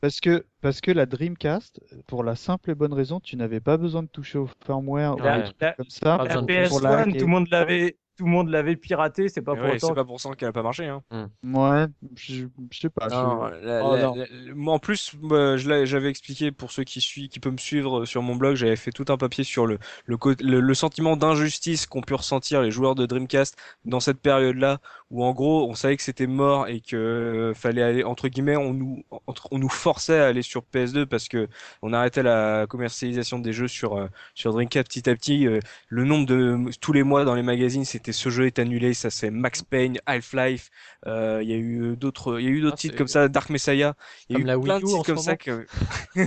parce 0.00 0.20
que 0.20 0.46
parce 0.62 0.80
que 0.80 0.90
la 0.92 1.04
Dreamcast, 1.04 1.80
pour 2.06 2.24
la 2.24 2.36
simple 2.36 2.70
et 2.70 2.74
bonne 2.74 2.94
raison, 2.94 3.20
tu 3.20 3.36
n'avais 3.36 3.60
pas 3.60 3.76
besoin 3.76 4.02
de 4.02 4.08
toucher 4.08 4.38
au 4.38 4.48
firmware 4.64 5.16
ou 5.16 5.22
La, 5.22 5.38
des 5.38 5.44
trucs 5.44 5.60
la- 5.60 5.72
comme 5.74 5.90
ça. 5.90 6.16
La 6.16 6.24
besoin 6.24 6.42
de 6.42 6.68
pour 6.68 6.80
PS1, 6.80 6.82
la 6.82 7.04
tout 7.04 7.26
le 7.26 7.26
monde 7.26 7.48
l'avait, 7.50 7.96
tout 8.18 8.24
le 8.24 8.30
monde 8.30 8.48
l'avait 8.50 8.76
piraté. 8.76 9.28
C'est 9.28 9.40
pas 9.42 9.54
Mais 9.54 9.60
pour 9.60 9.68
ouais, 9.70 9.76
autant. 9.76 9.88
c'est 9.88 9.94
pas 9.94 10.04
pour 10.04 10.20
ça 10.20 10.30
qu'elle 10.36 10.48
a 10.48 10.52
pas 10.52 10.62
marché. 10.62 10.86
Hein. 10.86 11.02
Ouais, 11.44 11.86
je, 12.16 12.44
je 12.70 12.78
sais 12.80 12.90
pas. 12.90 13.08
je- 13.08 13.14
Non, 13.14 13.44
la- 13.62 13.84
Oh, 13.84 13.96
la- 13.96 14.02
non. 14.02 14.14
la- 14.16 14.26
moi, 14.54 14.74
en 14.74 14.78
plus, 14.78 15.14
j'avais 15.56 16.10
expliqué 16.10 16.50
pour 16.52 16.72
ceux 16.72 16.84
qui 16.84 17.00
suivent, 17.00 17.28
qui 17.28 17.40
peuvent 17.40 17.52
me 17.52 17.58
suivre 17.58 18.04
sur 18.04 18.22
mon 18.22 18.34
blog, 18.36 18.56
j'avais 18.56 18.76
fait 18.76 18.90
tout 18.90 19.04
un 19.08 19.16
papier 19.16 19.44
sur 19.44 19.66
le 19.66 19.78
le, 20.06 20.16
le, 20.40 20.60
le 20.60 20.74
sentiment 20.74 21.16
d'injustice 21.16 21.86
qu'ont 21.86 22.02
pu 22.02 22.14
ressentir 22.14 22.60
les 22.62 22.70
joueurs 22.70 22.94
de 22.94 23.06
Dreamcast 23.06 23.56
dans 23.84 24.00
cette 24.00 24.20
période-là, 24.20 24.78
où 25.10 25.24
en 25.24 25.32
gros, 25.32 25.68
on 25.70 25.74
savait 25.74 25.96
que 25.96 26.02
c'était 26.02 26.26
mort 26.26 26.68
et 26.68 26.80
que 26.80 26.96
euh, 26.96 27.54
fallait 27.54 27.82
aller 27.82 28.04
entre 28.04 28.28
guillemets, 28.28 28.56
on 28.56 28.74
nous 28.74 29.04
entre- 29.26 29.48
on 29.52 29.58
nous 29.58 29.68
forçait 29.68 30.18
à 30.18 30.26
aller 30.26 30.42
sur 30.42 30.62
PS2 30.64 31.06
parce 31.06 31.28
que 31.28 31.48
on 31.82 31.92
arrêtait 31.92 32.22
la 32.22 32.66
commercialisation 32.68 33.38
des 33.38 33.52
jeux 33.52 33.68
sur 33.68 33.96
euh, 33.96 34.08
sur 34.34 34.52
Dreamcast 34.52 34.88
petit 34.88 35.08
à 35.08 35.14
petit. 35.14 35.46
euh, 35.46 35.60
le 35.88 36.04
nombre 36.04 36.26
de 36.26 36.58
tous 36.80 36.92
les 36.92 37.02
mois 37.02 37.24
dans 37.24 37.34
les 37.34 37.42
magazines, 37.42 37.84
c'était 37.84 38.07
c'était 38.08 38.18
ce 38.18 38.30
jeu 38.30 38.46
est 38.46 38.58
annulé, 38.58 38.94
ça 38.94 39.10
c'est 39.10 39.30
Max 39.30 39.62
Payne, 39.62 39.98
Half-Life, 40.06 40.70
euh, 41.06 41.40
il 41.42 41.50
y 41.50 41.52
a 41.52 41.56
eu 41.56 41.94
d'autres, 41.96 42.40
il 42.40 42.44
y 42.44 42.48
a 42.48 42.50
eu 42.50 42.60
d'autres 42.60 42.76
Ah, 42.78 42.80
titres 42.80 42.96
comme 42.96 43.08
ça, 43.08 43.28
Dark 43.28 43.50
Messiah, 43.50 43.94
il 44.28 44.36
y 44.36 44.38
a 44.38 44.42
eu 44.42 44.44
la 44.44 44.58
plein 44.58 44.80
de 44.80 44.84
titres 44.86 45.04
comme 45.04 45.18
ça 45.18 45.36
que, 45.36 45.66
il 46.16 46.26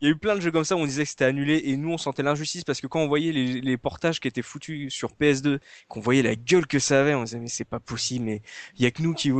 y 0.00 0.06
a 0.06 0.10
eu 0.10 0.16
plein 0.16 0.36
de 0.36 0.40
jeux 0.40 0.50
comme 0.50 0.64
ça 0.64 0.76
où 0.76 0.80
on 0.80 0.86
disait 0.86 1.04
que 1.04 1.10
c'était 1.10 1.24
annulé 1.24 1.60
et 1.66 1.76
nous 1.76 1.90
on 1.92 1.98
sentait 1.98 2.22
l'injustice 2.22 2.64
parce 2.64 2.80
que 2.80 2.86
quand 2.86 3.00
on 3.00 3.08
voyait 3.08 3.32
les, 3.32 3.60
les 3.60 3.76
portages 3.76 4.20
qui 4.20 4.28
étaient 4.28 4.42
foutus 4.42 4.92
sur 4.92 5.10
PS2, 5.12 5.58
qu'on 5.88 6.00
voyait 6.00 6.22
la 6.22 6.34
gueule 6.36 6.66
que 6.66 6.78
ça 6.78 7.00
avait, 7.00 7.14
on 7.14 7.24
disait 7.24 7.38
mais 7.38 7.48
c'est 7.48 7.64
pas 7.64 7.80
possible, 7.80 8.24
mais 8.24 8.42
il 8.76 8.82
y 8.82 8.86
a 8.86 8.90
que 8.90 9.02
nous 9.02 9.14
qui 9.14 9.30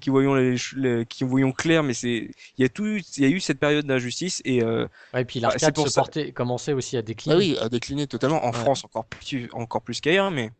qui 0.00 0.10
voyons 0.10 0.34
les, 0.34 0.56
ch- 0.56 0.74
les- 0.76 1.06
qui 1.06 1.24
voyons 1.24 1.52
clair, 1.52 1.82
mais 1.82 1.94
c'est 1.94 2.30
il 2.58 2.62
y 2.62 2.64
a 2.64 2.68
tout, 2.68 2.86
il 2.86 3.22
y 3.22 3.26
a 3.26 3.28
eu 3.28 3.40
cette 3.40 3.58
période 3.58 3.86
d'injustice 3.86 4.42
et 4.44 4.62
euh, 4.62 4.86
Ouais, 5.14 5.22
et 5.22 5.24
puis 5.24 5.40
Ah, 5.42 5.50
c'est 5.58 5.60
l'arcade 5.66 5.84
se 5.84 5.88
ça. 5.88 6.00
portait, 6.02 6.32
commençait 6.32 6.72
aussi 6.72 6.96
à 6.96 7.02
décliner. 7.02 7.34
bah 7.34 7.38
oui, 7.38 7.56
à 7.60 7.68
décliner 7.68 8.06
totalement 8.06 8.44
en 8.44 8.50
Ouais. 8.50 8.58
France 8.58 8.84
encore 8.84 9.04
plus 9.06 9.48
encore 9.52 9.82
plus 9.82 10.00
qu'ailleurs, 10.00 10.29
mais 10.30 10.50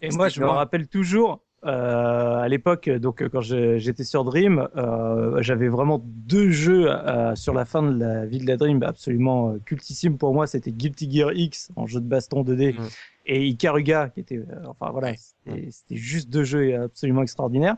Et 0.00 0.08
moi, 0.16 0.28
je 0.28 0.40
me 0.40 0.46
rappelle 0.56 0.88
toujours, 0.88 1.40
euh, 1.64 2.38
à 2.40 2.48
l'époque, 2.48 2.88
donc 2.90 3.22
euh, 3.22 3.28
quand 3.28 3.40
j'étais 3.40 4.02
sur 4.04 4.24
Dream, 4.24 4.68
euh, 4.76 5.40
j'avais 5.42 5.68
vraiment 5.68 6.02
deux 6.04 6.50
jeux 6.50 6.90
euh, 6.90 7.34
sur 7.36 7.54
la 7.54 7.64
fin 7.64 7.82
de 7.82 7.98
la 7.98 8.26
vie 8.26 8.38
de 8.38 8.46
la 8.48 8.56
Dream 8.56 8.82
absolument 8.82 9.50
euh, 9.50 9.58
cultissimes 9.64 10.18
pour 10.18 10.34
moi. 10.34 10.46
C'était 10.48 10.72
Guilty 10.72 11.08
Gear 11.10 11.32
X 11.32 11.70
en 11.76 11.86
jeu 11.86 12.00
de 12.00 12.06
baston 12.08 12.42
2D 12.42 12.74
Mhm. 12.78 12.88
Et 13.26 13.46
Ikaruga, 13.46 14.08
qui 14.08 14.20
était, 14.20 14.38
euh, 14.38 14.44
enfin 14.66 14.90
voilà, 14.90 15.12
Ouais. 15.46 15.68
c'était 15.70 15.96
juste 15.96 16.30
deux 16.30 16.44
jeux 16.44 16.74
absolument 16.82 17.22
extraordinaires. 17.22 17.76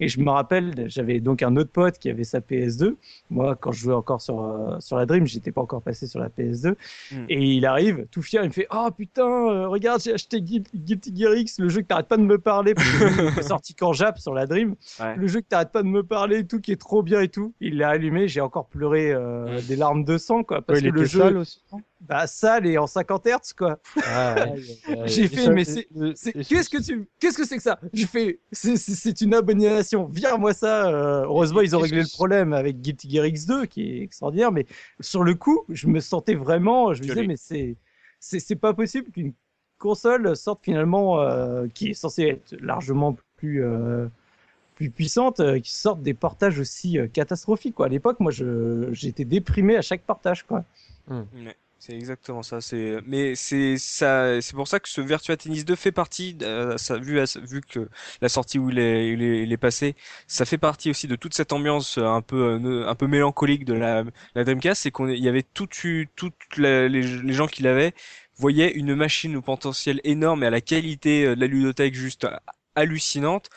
Et 0.00 0.08
je 0.08 0.20
me 0.20 0.30
rappelle, 0.30 0.84
j'avais 0.88 1.20
donc 1.20 1.42
un 1.42 1.56
autre 1.56 1.70
pote 1.70 1.98
qui 1.98 2.10
avait 2.10 2.24
sa 2.24 2.40
PS2. 2.40 2.96
Moi, 3.30 3.56
quand 3.56 3.72
je 3.72 3.80
jouais 3.80 3.94
encore 3.94 4.20
sur 4.20 4.40
euh, 4.42 4.78
sur 4.80 4.96
la 4.96 5.06
Dream, 5.06 5.26
j'étais 5.26 5.50
pas 5.52 5.62
encore 5.62 5.80
passé 5.82 6.06
sur 6.06 6.20
la 6.20 6.28
PS2. 6.28 6.74
Mhm. 7.12 7.26
Et 7.28 7.42
il 7.56 7.64
arrive, 7.66 8.06
tout 8.10 8.20
fier, 8.22 8.42
il 8.42 8.48
me 8.48 8.52
fait 8.52 8.66
Oh 8.70 8.88
putain, 8.96 9.26
euh, 9.26 9.68
regarde, 9.68 10.00
j'ai 10.02 10.12
acheté 10.14 10.40
Guil- 10.42 10.64
Guilty 10.74 11.12
Gear 11.16 11.34
X, 11.36 11.58
le 11.58 11.68
jeu 11.68 11.80
que 11.82 11.86
t'arrêtes 11.86 12.08
pas 12.08 12.16
de 12.18 12.22
me 12.22 12.38
parler, 12.38 12.74
parce 12.74 12.88
que 12.90 13.32
il 13.32 13.38
est 13.38 13.42
sorti 13.42 13.74
qu'en 13.74 13.92
Jap 13.94 14.18
sur 14.18 14.34
la 14.34 14.46
Dream. 14.46 14.74
Ouais. 15.00 15.16
Le 15.16 15.26
jeu 15.26 15.40
que 15.40 15.46
t'arrêtes 15.46 15.72
pas 15.72 15.82
de 15.82 15.88
me 15.88 16.02
parler 16.02 16.38
et 16.40 16.46
tout, 16.46 16.60
qui 16.60 16.72
est 16.72 16.80
trop 16.80 17.02
bien 17.02 17.20
et 17.22 17.28
tout. 17.28 17.54
Il 17.60 17.78
l'a 17.78 17.88
allumé, 17.90 18.28
j'ai 18.28 18.40
encore 18.42 18.66
pleuré 18.66 19.12
euh, 19.12 19.60
des 19.68 19.76
larmes 19.76 20.04
de 20.04 20.18
sang, 20.18 20.42
quoi. 20.42 20.60
Parce 20.62 20.80
Ouais, 20.80 20.86
il 20.86 20.92
que 20.92 20.98
le 21.00 21.04
jeu, 21.06 21.20
sale 21.20 21.36
aussi. 21.38 21.60
bah, 22.00 22.26
sale 22.26 22.66
et 22.66 22.76
en 22.78 22.86
50 22.86 23.26
Hz, 23.26 23.52
quoi. 23.56 23.78
J'ai 25.06 25.24
Et 25.24 25.28
fait, 25.28 25.44
ça, 25.44 25.50
mais 25.50 25.64
c'est- 25.64 25.88
Qu'est-ce 26.48 26.70
que 26.70 26.82
tu, 26.82 27.08
qu'est-ce 27.18 27.36
que 27.36 27.44
c'est 27.46 27.56
que 27.56 27.62
ça? 27.62 27.78
J'ai 27.92 28.06
fait, 28.06 28.38
c'est- 28.52 29.20
une 29.20 29.34
abomination. 29.34 30.04
Vire-moi 30.06 30.52
ça. 30.54 30.88
euh, 30.88 31.24
heureusement, 31.24 31.60
ils 31.60 31.74
ont 31.74 31.80
réglé 31.80 32.02
le 32.02 32.08
problème 32.12 32.52
avec 32.52 32.80
Guilty 32.80 33.10
Gear 33.10 33.24
X2, 33.26 33.66
qui 33.66 33.82
est 33.98 34.02
extraordinaire. 34.02 34.52
Mais 34.52 34.66
sur 35.00 35.24
le 35.24 35.34
coup, 35.34 35.64
je 35.68 35.86
me 35.88 36.00
sentais 36.00 36.34
vraiment, 36.34 36.94
je 36.94 37.02
me 37.02 37.08
disais, 37.08 37.26
mais 37.26 37.36
c'est, 37.36 37.76
c'est 38.20 38.40
c'est 38.40 38.56
pas 38.56 38.74
possible 38.74 39.10
qu'une 39.10 39.32
console 39.78 40.36
sorte 40.36 40.62
finalement, 40.64 41.20
euh, 41.20 41.66
qui 41.74 41.90
est 41.90 41.94
censée 41.94 42.22
être 42.24 42.56
largement 42.60 43.16
plus, 43.36 43.62
euh, 43.64 44.06
plus 44.76 44.90
puissante, 44.90 45.40
euh, 45.40 45.58
qui 45.58 45.72
sorte 45.74 46.02
des 46.02 46.14
portages 46.14 46.58
aussi 46.58 46.98
euh, 46.98 47.08
catastrophiques. 47.08 47.74
Quoi. 47.74 47.86
À 47.86 47.88
l'époque, 47.88 48.20
moi, 48.20 48.30
j'étais 48.92 49.24
déprimé 49.24 49.76
à 49.76 49.82
chaque 49.82 50.02
portage. 50.02 50.44
Quoi. 50.44 50.64
Ouais, 51.10 51.56
c'est 51.86 51.94
exactement 51.94 52.42
ça. 52.42 52.60
C'est, 52.60 52.98
mais 53.06 53.34
c'est 53.36 53.78
ça, 53.78 54.40
c'est 54.42 54.54
pour 54.54 54.66
ça 54.66 54.80
que 54.80 54.88
ce 54.88 55.00
Virtua 55.00 55.36
Tennis 55.36 55.64
2 55.64 55.76
fait 55.76 55.92
partie, 55.92 56.36
euh, 56.42 56.76
vu, 57.00 57.60
que 57.60 57.88
la 58.20 58.28
sortie 58.28 58.58
où 58.58 58.70
il 58.70 58.78
est, 58.80 59.12
il 59.12 59.22
est, 59.22 59.42
il 59.44 59.52
est 59.52 59.56
passé, 59.56 59.94
ça 60.26 60.44
fait 60.44 60.58
partie 60.58 60.90
aussi 60.90 61.06
de 61.06 61.14
toute 61.14 61.34
cette 61.34 61.52
ambiance 61.52 61.98
euh, 61.98 62.04
un 62.06 62.22
peu, 62.22 62.58
euh, 62.64 62.88
un 62.88 62.94
peu 62.96 63.06
mélancolique 63.06 63.64
de 63.64 63.74
la, 63.74 64.04
la 64.34 64.44
Dreamcast, 64.44 64.82
c'est 64.82 64.90
qu'on, 64.90 65.08
y 65.08 65.28
avait 65.28 65.42
tout, 65.44 65.68
toutes 66.16 66.56
les, 66.56 67.02
gens 67.32 67.46
qui 67.46 67.62
l'avaient 67.62 67.94
voyaient 68.36 68.72
une 68.72 68.94
machine 68.96 69.36
au 69.36 69.42
potentiel 69.42 70.00
énorme 70.04 70.42
et 70.42 70.46
à 70.48 70.50
la 70.50 70.60
qualité 70.60 71.24
de 71.36 71.40
la 71.40 71.46
ludothèque 71.46 71.94
juste 71.94 72.26
hallucinante 72.74 73.48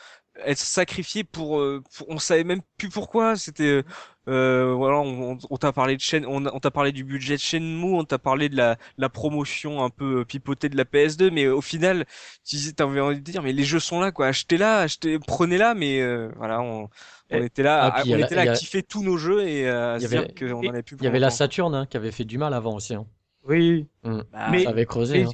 être 0.45 0.59
sacrifié 0.59 1.23
pour, 1.25 1.61
pour- 1.97 2.09
on 2.09 2.17
savait 2.19 2.45
même 2.45 2.61
plus 2.77 2.87
pourquoi 2.89 3.35
c'était 3.35 3.83
euh, 4.29 4.73
voilà 4.73 4.99
on, 4.99 5.37
t'a 5.57 5.73
parlé 5.73 5.95
de 5.97 6.01
chaîne 6.01 6.25
on, 6.25 6.45
on 6.45 6.59
t'a 6.59 6.71
parlé 6.71 6.91
du 6.91 7.03
budget 7.03 7.35
de 7.35 7.39
Shenmue 7.41 7.95
on 7.95 8.03
t'a 8.05 8.17
parlé 8.19 8.47
de 8.47 8.55
la, 8.55 8.77
la 8.97 9.09
promotion 9.09 9.83
un 9.83 9.89
peu 9.89 10.23
pipotée 10.23 10.69
de 10.69 10.77
la 10.77 10.83
PS2 10.85 11.31
mais 11.31 11.47
au 11.47 11.61
final 11.61 12.05
tu 12.45 12.55
disais 12.55 12.73
t'avais 12.73 13.01
envie 13.01 13.17
de 13.19 13.23
dire 13.31 13.41
mais 13.43 13.51
les 13.53 13.63
jeux 13.63 13.79
sont 13.79 13.99
là 13.99 14.11
quoi 14.11 14.27
achetez-la 14.27 14.79
achetez 14.79 15.19
prenez-la 15.19 15.73
mais 15.73 15.99
euh, 16.01 16.29
voilà 16.37 16.61
on, 16.61 16.89
on 17.31 17.37
Et- 17.37 17.45
était 17.45 17.63
là 17.63 17.79
Ah, 17.93 17.99
à- 17.99 18.03
on 18.05 18.15
la- 18.15 18.25
était 18.25 18.35
là 18.35 18.41
à 18.43 18.51
a- 18.53 18.55
kiffer 18.55 18.83
tous 18.83 19.03
nos 19.03 19.17
jeux 19.17 19.47
et 19.47 19.67
à 19.69 19.95
Il 19.97 20.01
y 20.01 20.05
se 20.05 20.09
dire 20.09 20.19
avait- 20.21 20.33
qu'on 20.33 20.65
en 20.65 20.69
avait 20.69 20.83
plus 20.83 20.95
Il 20.99 21.03
y 21.03 21.07
avait 21.07 21.19
la 21.19 21.27
longtemps. 21.27 21.35
Saturn 21.37 21.75
hein, 21.75 21.85
qui 21.89 21.97
avait 21.97 22.11
fait 22.11 22.25
du 22.25 22.37
mal 22.37 22.53
avant 22.53 22.75
aussi. 22.75 22.93
Hein. 22.95 23.05
Oui. 23.47 23.87
Mm. 24.03 24.21
Bah, 24.31 24.47
Mais- 24.51 24.63
Ça 24.63 24.69
avait 24.69 24.85
creusé. 24.85 25.19
Mais, 25.19 25.25
hein. 25.25 25.31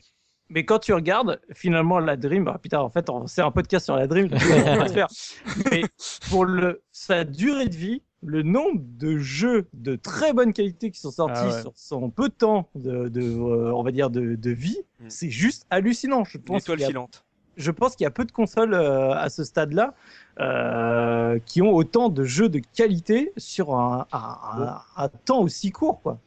mais 0.49 0.63
quand 0.65 0.79
tu 0.79 0.93
regardes, 0.93 1.41
finalement, 1.53 1.99
la 1.99 2.15
Dream, 2.17 2.47
ah, 2.53 2.59
putain, 2.59 2.79
en 2.79 2.89
fait, 2.89 3.09
on- 3.09 3.27
c'est 3.27 3.41
un 3.41 3.51
podcast 3.51 3.85
sur 3.85 3.95
la 3.95 4.07
Dream, 4.07 4.27
donc 4.27 4.39
on 4.43 4.75
va 4.77 4.87
faire. 4.89 5.07
Mais 5.71 5.83
pour 6.29 6.45
le, 6.45 6.83
sa 6.91 7.23
durée 7.23 7.67
de 7.67 7.75
vie, 7.75 8.03
le 8.24 8.41
nombre 8.43 8.82
de 8.97 9.18
jeux 9.18 9.68
de 9.74 9.95
très 9.95 10.34
bonne 10.34 10.51
qualité 10.53 10.89
qui 10.91 10.99
sont 10.99 11.11
sortis 11.11 11.34
Ah 11.43 11.47
ouais. 11.47 11.61
sur 11.61 11.74
son 11.76 12.09
peu 12.09 12.30
de 12.30 12.34
temps 12.34 12.70
de, 12.76 13.07
de 13.09 13.22
euh, 13.22 13.74
on 13.74 13.84
va 13.84 13.91
dire, 13.91 14.09
de, 14.09 14.36
de 14.36 14.51
vie, 14.51 14.78
Mm. 14.99 15.05
c'est 15.09 15.30
juste 15.30 15.66
hallucinant. 15.70 16.24
Je 16.24 16.38
pense 16.38 16.63
qu'il 16.63 16.80
y 16.80 16.84
a, 16.84 16.88
filante 16.88 17.24
je 17.57 17.72
pense 17.72 17.95
qu'il 17.95 18.03
y 18.03 18.07
a 18.07 18.11
peu 18.11 18.26
de 18.26 18.32
consoles 18.34 18.74
euh, 18.74 19.13
à 19.13 19.30
ce 19.30 19.43
stade-là 19.45 19.93
euh, 20.41 21.39
qui 21.45 21.61
ont 21.61 21.74
autant 21.74 22.09
de 22.09 22.24
jeux 22.24 22.49
de 22.49 22.59
qualité 22.76 23.32
sur 23.38 23.76
un, 23.76 24.05
un- 24.11 24.38
un- 24.57 24.82
un 24.97 25.07
temps 25.09 25.41
aussi 25.41 25.72
court, 25.72 26.01
quoi. 26.01 26.20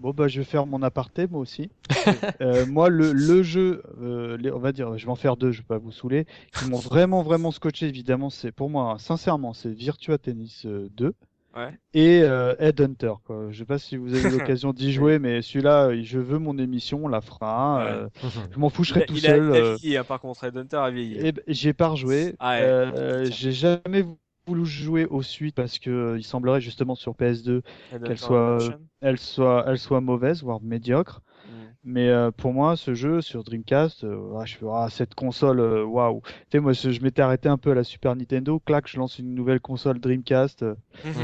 Bon 0.00 0.10
bah 0.10 0.26
je 0.26 0.40
vais 0.40 0.44
faire 0.44 0.66
mon 0.66 0.82
aparté 0.82 1.28
moi 1.28 1.40
aussi. 1.40 1.70
Euh, 2.40 2.66
moi 2.66 2.88
le, 2.88 3.12
le 3.12 3.42
jeu, 3.44 3.82
euh, 4.02 4.36
les- 4.38 4.50
on 4.50 4.58
va 4.58 4.72
dire, 4.72 4.96
je 4.98 5.04
vais 5.06 5.12
en 5.12 5.16
faire 5.16 5.36
deux, 5.36 5.52
je 5.52 5.58
vais 5.60 5.66
pas 5.66 5.78
vous 5.78 5.92
saouler, 5.92 6.26
qui 6.52 6.68
m'ont 6.68 6.78
vraiment 6.78 7.22
vraiment 7.22 7.50
scotché 7.52 7.86
évidemment, 7.86 8.28
c'est 8.30 8.50
pour 8.50 8.70
moi 8.70 8.96
sincèrement 8.98 9.52
c'est 9.52 9.70
Virtua 9.70 10.18
Tennis 10.18 10.64
euh, 10.66 10.88
2 10.96 11.14
Ouais. 11.58 11.72
et 11.92 12.22
euh, 12.22 12.54
Headhunter 12.58 13.14
quoi. 13.24 13.48
Je 13.50 13.58
sais 13.58 13.64
pas 13.64 13.78
si 13.78 13.96
vous 13.96 14.14
avez 14.14 14.28
eu 14.28 14.30
l'occasion 14.56 14.72
d'y 14.72 14.92
jouer, 14.92 15.18
mais 15.18 15.42
celui-là 15.42 15.88
euh, 15.88 16.00
je 16.04 16.18
veux 16.20 16.38
mon 16.38 16.56
émission, 16.58 17.00
on 17.04 17.08
la 17.08 17.20
fera. 17.20 17.78
Ouais. 17.78 17.90
euh, 17.90 18.08
je 18.52 18.58
m'en 18.58 18.70
fous, 18.70 18.84
je 18.84 18.90
serai 18.90 19.06
tout 19.06 19.14
il 19.16 19.26
a- 19.26 19.30
seul. 19.30 19.44
il 19.44 19.52
a 19.52 19.56
euh, 19.56 19.74
vieilli, 19.76 19.96
hein, 19.96 20.04
par 20.04 20.20
contre 20.20 20.44
Headhunter 20.44 20.76
a 20.76 20.90
vieilli 20.90 21.18
et 21.18 21.32
ben, 21.32 21.42
j'ai 21.48 21.72
pas 21.72 21.88
rejoué. 21.88 22.36
Ah 22.38 22.60
ouais, 22.60 23.24
j'ai 23.30 23.52
jamais 23.52 24.04
voulu 24.46 24.64
jouer 24.64 25.04
aux 25.06 25.22
suites 25.22 25.54
parce 25.56 25.78
que 25.78 26.16
il 26.16 26.24
semblerait 26.24 26.60
justement 26.60 26.94
sur 26.94 27.12
PS2 27.14 27.62
Headhunter 27.92 28.16
soit- 28.16 28.58
elle 29.00 29.18
soit 29.18 29.64
elle 29.66 29.78
soit 29.78 30.00
mauvaise 30.00 30.42
voire 30.42 30.60
médiocre. 30.62 31.22
Mm. 31.48 31.52
Mais 31.84 32.08
euh, 32.08 32.30
pour 32.30 32.52
moi, 32.52 32.76
ce 32.76 32.94
jeu 32.94 33.20
sur 33.20 33.44
Dreamcast, 33.44 34.04
euh, 34.04 34.36
ah, 34.38 34.44
je 34.44 34.56
fais 34.56 34.66
ah, 34.70 34.88
cette 34.90 35.14
console, 35.14 35.60
euh, 35.60 35.84
waouh. 35.84 36.20
Tu 36.22 36.32
sais, 36.52 36.60
moi, 36.60 36.72
je 36.72 37.00
m'étais 37.00 37.22
arrêté 37.22 37.48
un 37.48 37.56
peu 37.56 37.70
à 37.70 37.74
la 37.74 37.84
Super 37.84 38.14
Nintendo. 38.14 38.60
Clac, 38.60 38.86
je 38.86 38.98
lance 38.98 39.18
une 39.18 39.34
nouvelle 39.34 39.60
console 39.60 39.98
Dreamcast. 39.98 40.62
euh, 40.62 40.74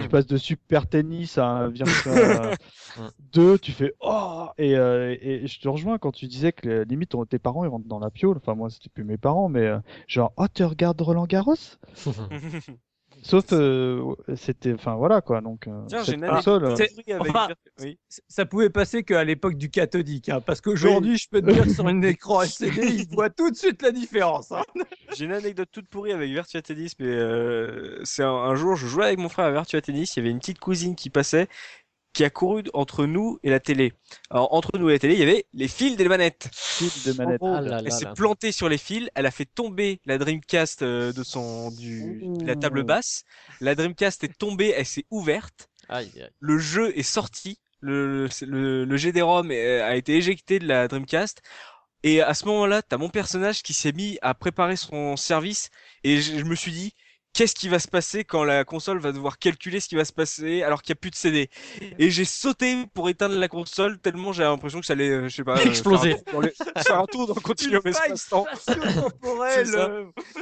Tu 0.02 0.08
passes 0.08 0.26
de 0.26 0.36
Super 0.36 0.86
Tennis 0.86 1.38
à 1.38 1.46
un 1.46 1.68
Virtua 1.68 2.52
2, 3.32 3.58
tu 3.58 3.72
fais 3.72 3.92
oh 4.00 4.46
et, 4.56 4.72
et 4.72 5.46
je 5.46 5.60
te 5.60 5.68
rejoins 5.68 5.98
quand 5.98 6.12
tu 6.12 6.26
disais 6.26 6.52
que 6.52 6.84
limite 6.84 7.14
tes 7.28 7.38
parents 7.38 7.64
ils 7.64 7.68
rentrent 7.68 7.88
dans 7.88 7.98
la 7.98 8.10
piole. 8.10 8.36
Enfin 8.36 8.54
moi 8.54 8.70
c'était 8.70 8.88
plus 8.88 9.04
mes 9.04 9.16
parents, 9.16 9.48
mais 9.48 9.72
genre 10.06 10.32
oh 10.36 10.46
tu 10.52 10.62
regardes 10.64 11.00
Roland 11.00 11.26
Garros? 11.26 11.54
Sauf 13.26 13.46
euh, 13.52 14.14
c'était, 14.36 14.74
enfin 14.74 14.96
voilà 14.96 15.22
quoi. 15.22 15.40
Donc 15.40 15.66
euh, 15.66 15.80
Tiens, 15.88 16.04
cette 16.04 16.16
une 16.16 16.26
console. 16.26 16.64
euh, 16.66 16.76
avec 16.76 17.30
enfin, 17.34 17.48
oui. 17.80 17.98
Ça 18.28 18.44
pouvait 18.44 18.68
passer 18.68 19.02
qu'à 19.02 19.24
l'époque 19.24 19.54
du 19.56 19.70
cathodique, 19.70 20.28
hein, 20.28 20.42
parce 20.42 20.60
qu'aujourd'hui, 20.60 21.16
je 21.16 21.26
peux 21.30 21.40
te 21.40 21.50
dire 21.50 21.70
sur 21.70 21.86
un 21.86 22.02
écran 22.02 22.42
LCD, 22.42 22.82
il 22.86 23.08
voit 23.14 23.30
tout 23.30 23.50
de 23.50 23.56
suite 23.56 23.80
la 23.80 23.92
différence. 23.92 24.52
hein. 24.52 24.62
J'ai 25.16 25.24
une 25.24 25.32
anecdote 25.32 25.70
toute 25.72 25.88
pourrie 25.88 26.12
avec 26.12 26.30
Virtua 26.30 26.60
Tennis, 26.60 26.92
mais 26.98 27.06
euh, 27.06 27.98
c'est 28.04 28.22
un, 28.24 28.28
un 28.30 28.54
jour, 28.56 28.76
je 28.76 28.86
jouais 28.86 29.06
avec 29.06 29.18
mon 29.18 29.30
frère 29.30 29.46
à 29.46 29.52
Virtua 29.52 29.80
Tennis, 29.80 30.14
il 30.16 30.18
y 30.18 30.22
avait 30.22 30.30
une 30.30 30.38
petite 30.40 30.58
cousine 30.58 30.94
qui 30.94 31.08
passait, 31.08 31.48
qui 32.14 32.24
a 32.24 32.30
couru 32.30 32.62
entre 32.72 33.04
nous 33.06 33.38
et 33.42 33.50
la 33.50 33.60
télé. 33.60 33.92
Alors, 34.30 34.54
entre 34.54 34.78
nous 34.78 34.88
et 34.88 34.92
la 34.94 34.98
télé, 34.98 35.14
il 35.14 35.20
y 35.20 35.22
avait 35.22 35.44
les 35.52 35.68
fils 35.68 35.96
des 35.96 36.08
manettes. 36.08 36.48
fil 36.52 37.12
de 37.12 37.18
manette. 37.18 37.40
Ah 37.44 37.60
là 37.60 37.78
Elle 37.80 37.84
là 37.84 37.90
s'est 37.90 38.06
plantée 38.14 38.52
sur 38.52 38.68
les 38.68 38.78
fils, 38.78 39.08
elle 39.14 39.26
a 39.26 39.30
fait 39.30 39.44
tomber 39.44 40.00
la 40.06 40.16
Dreamcast 40.16 40.82
euh, 40.82 41.12
de 41.12 41.22
son, 41.22 41.70
du, 41.72 42.22
la 42.40 42.54
table 42.56 42.84
basse. 42.84 43.24
La 43.60 43.74
Dreamcast 43.74 44.24
est 44.24 44.38
tombée, 44.38 44.72
elle 44.76 44.86
s'est 44.86 45.04
ouverte. 45.10 45.68
Aïe, 45.88 46.10
aïe. 46.16 46.30
le 46.40 46.58
jeu 46.58 46.96
est 46.98 47.02
sorti, 47.02 47.58
le, 47.80 48.28
le, 48.46 48.84
le 48.86 48.96
GD-ROM 48.96 49.50
est- 49.50 49.80
a 49.80 49.96
été 49.96 50.16
éjecté 50.16 50.58
de 50.58 50.66
la 50.66 50.88
Dreamcast. 50.88 51.42
Et 52.04 52.20
à 52.20 52.34
ce 52.34 52.44
moment-là, 52.46 52.82
t'as 52.82 52.98
mon 52.98 53.08
personnage 53.08 53.62
qui 53.62 53.72
s'est 53.72 53.92
mis 53.92 54.18
à 54.22 54.34
préparer 54.34 54.76
son 54.76 55.16
service 55.16 55.70
et 56.04 56.20
je, 56.20 56.38
je 56.38 56.44
me 56.44 56.54
suis 56.54 56.70
dit, 56.72 56.94
qu'est-ce 57.34 57.54
qui 57.54 57.68
va 57.68 57.78
se 57.78 57.88
passer 57.88 58.24
quand 58.24 58.44
la 58.44 58.64
console 58.64 58.98
va 58.98 59.12
devoir 59.12 59.38
calculer 59.38 59.80
ce 59.80 59.88
qui 59.88 59.96
va 59.96 60.04
se 60.04 60.12
passer 60.12 60.62
alors 60.62 60.80
qu'il 60.82 60.92
n'y 60.92 60.98
a 60.98 61.00
plus 61.00 61.10
de 61.10 61.16
CD 61.16 61.50
Et 61.98 62.10
j'ai 62.10 62.24
sauté 62.24 62.84
pour 62.94 63.08
éteindre 63.08 63.34
la 63.36 63.48
console 63.48 63.98
tellement 63.98 64.32
j'avais 64.32 64.48
l'impression 64.48 64.80
que 64.80 64.86
ça 64.86 64.92
allait, 64.94 65.10
euh, 65.10 65.28
je 65.28 65.34
sais 65.36 65.44
pas, 65.44 65.58
euh, 65.58 65.64
Exploser. 65.64 66.14
Faire 66.14 66.20
un 66.20 66.24
tour 66.24 66.32
dans, 66.32 66.40
les- 66.40 66.52
faire 66.86 67.00
un 67.00 67.06
tour 67.06 67.26
dans 67.26 67.34
le 67.34 67.40
continuum 67.40 67.82
espace-temps. 67.84 68.46
ça. 68.66 69.90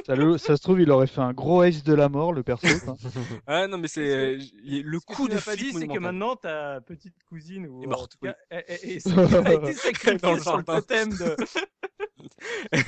Ça, 0.07 0.15
le- 0.15 0.39
ça 0.39 0.57
se 0.57 0.63
trouve, 0.63 0.81
il 0.81 0.91
aurait 0.91 1.07
fait 1.07 1.21
un 1.21 1.33
gros 1.33 1.63
ace 1.63 1.83
de 1.83 1.95
la 1.95 2.09
mort, 2.09 2.33
le 2.33 2.43
perso. 2.43 2.69
Ah 3.47 3.67
non 3.67 3.79
mais 3.79 3.89
c'est 3.89 4.01
euh, 4.11 4.39
le 4.65 4.99
Ce 5.01 5.05
que 5.07 5.13
coup 5.15 5.29
tu 5.29 5.35
de 5.35 5.41
pas 5.41 5.57
dit, 5.57 5.73
c'est 5.73 5.89
que 5.89 5.99
maintenant 5.99 6.37
ta 6.37 6.81
petite 6.83 7.15
cousine 7.29 7.67
ou 7.67 7.83
Est 7.83 7.87
morte, 7.87 8.17
cas, 8.23 8.35
et- 8.51 8.57
et- 8.69 8.97
et- 8.97 9.01
a 9.09 9.53
été 9.53 10.17
Dans 10.19 10.33
le 10.35 10.41
sur 10.41 10.57
le 10.59 10.65
jardin. 10.65 10.81
totem 10.81 11.09
de. 11.11 11.37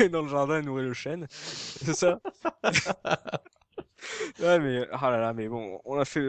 dans 0.09 0.23
le 0.23 0.29
jardin, 0.29 0.59
elle 0.59 0.65
nourrit 0.67 0.85
le 0.85 0.93
chêne. 0.95 1.27
C'est 1.31 1.95
ça 1.95 2.21
Ouais, 4.41 4.59
mais 4.59 4.87
ah 4.93 5.11
là 5.11 5.19
là, 5.19 5.33
mais 5.33 5.49
bon, 5.49 5.81
on 5.85 5.99
a 5.99 6.05
fait. 6.05 6.21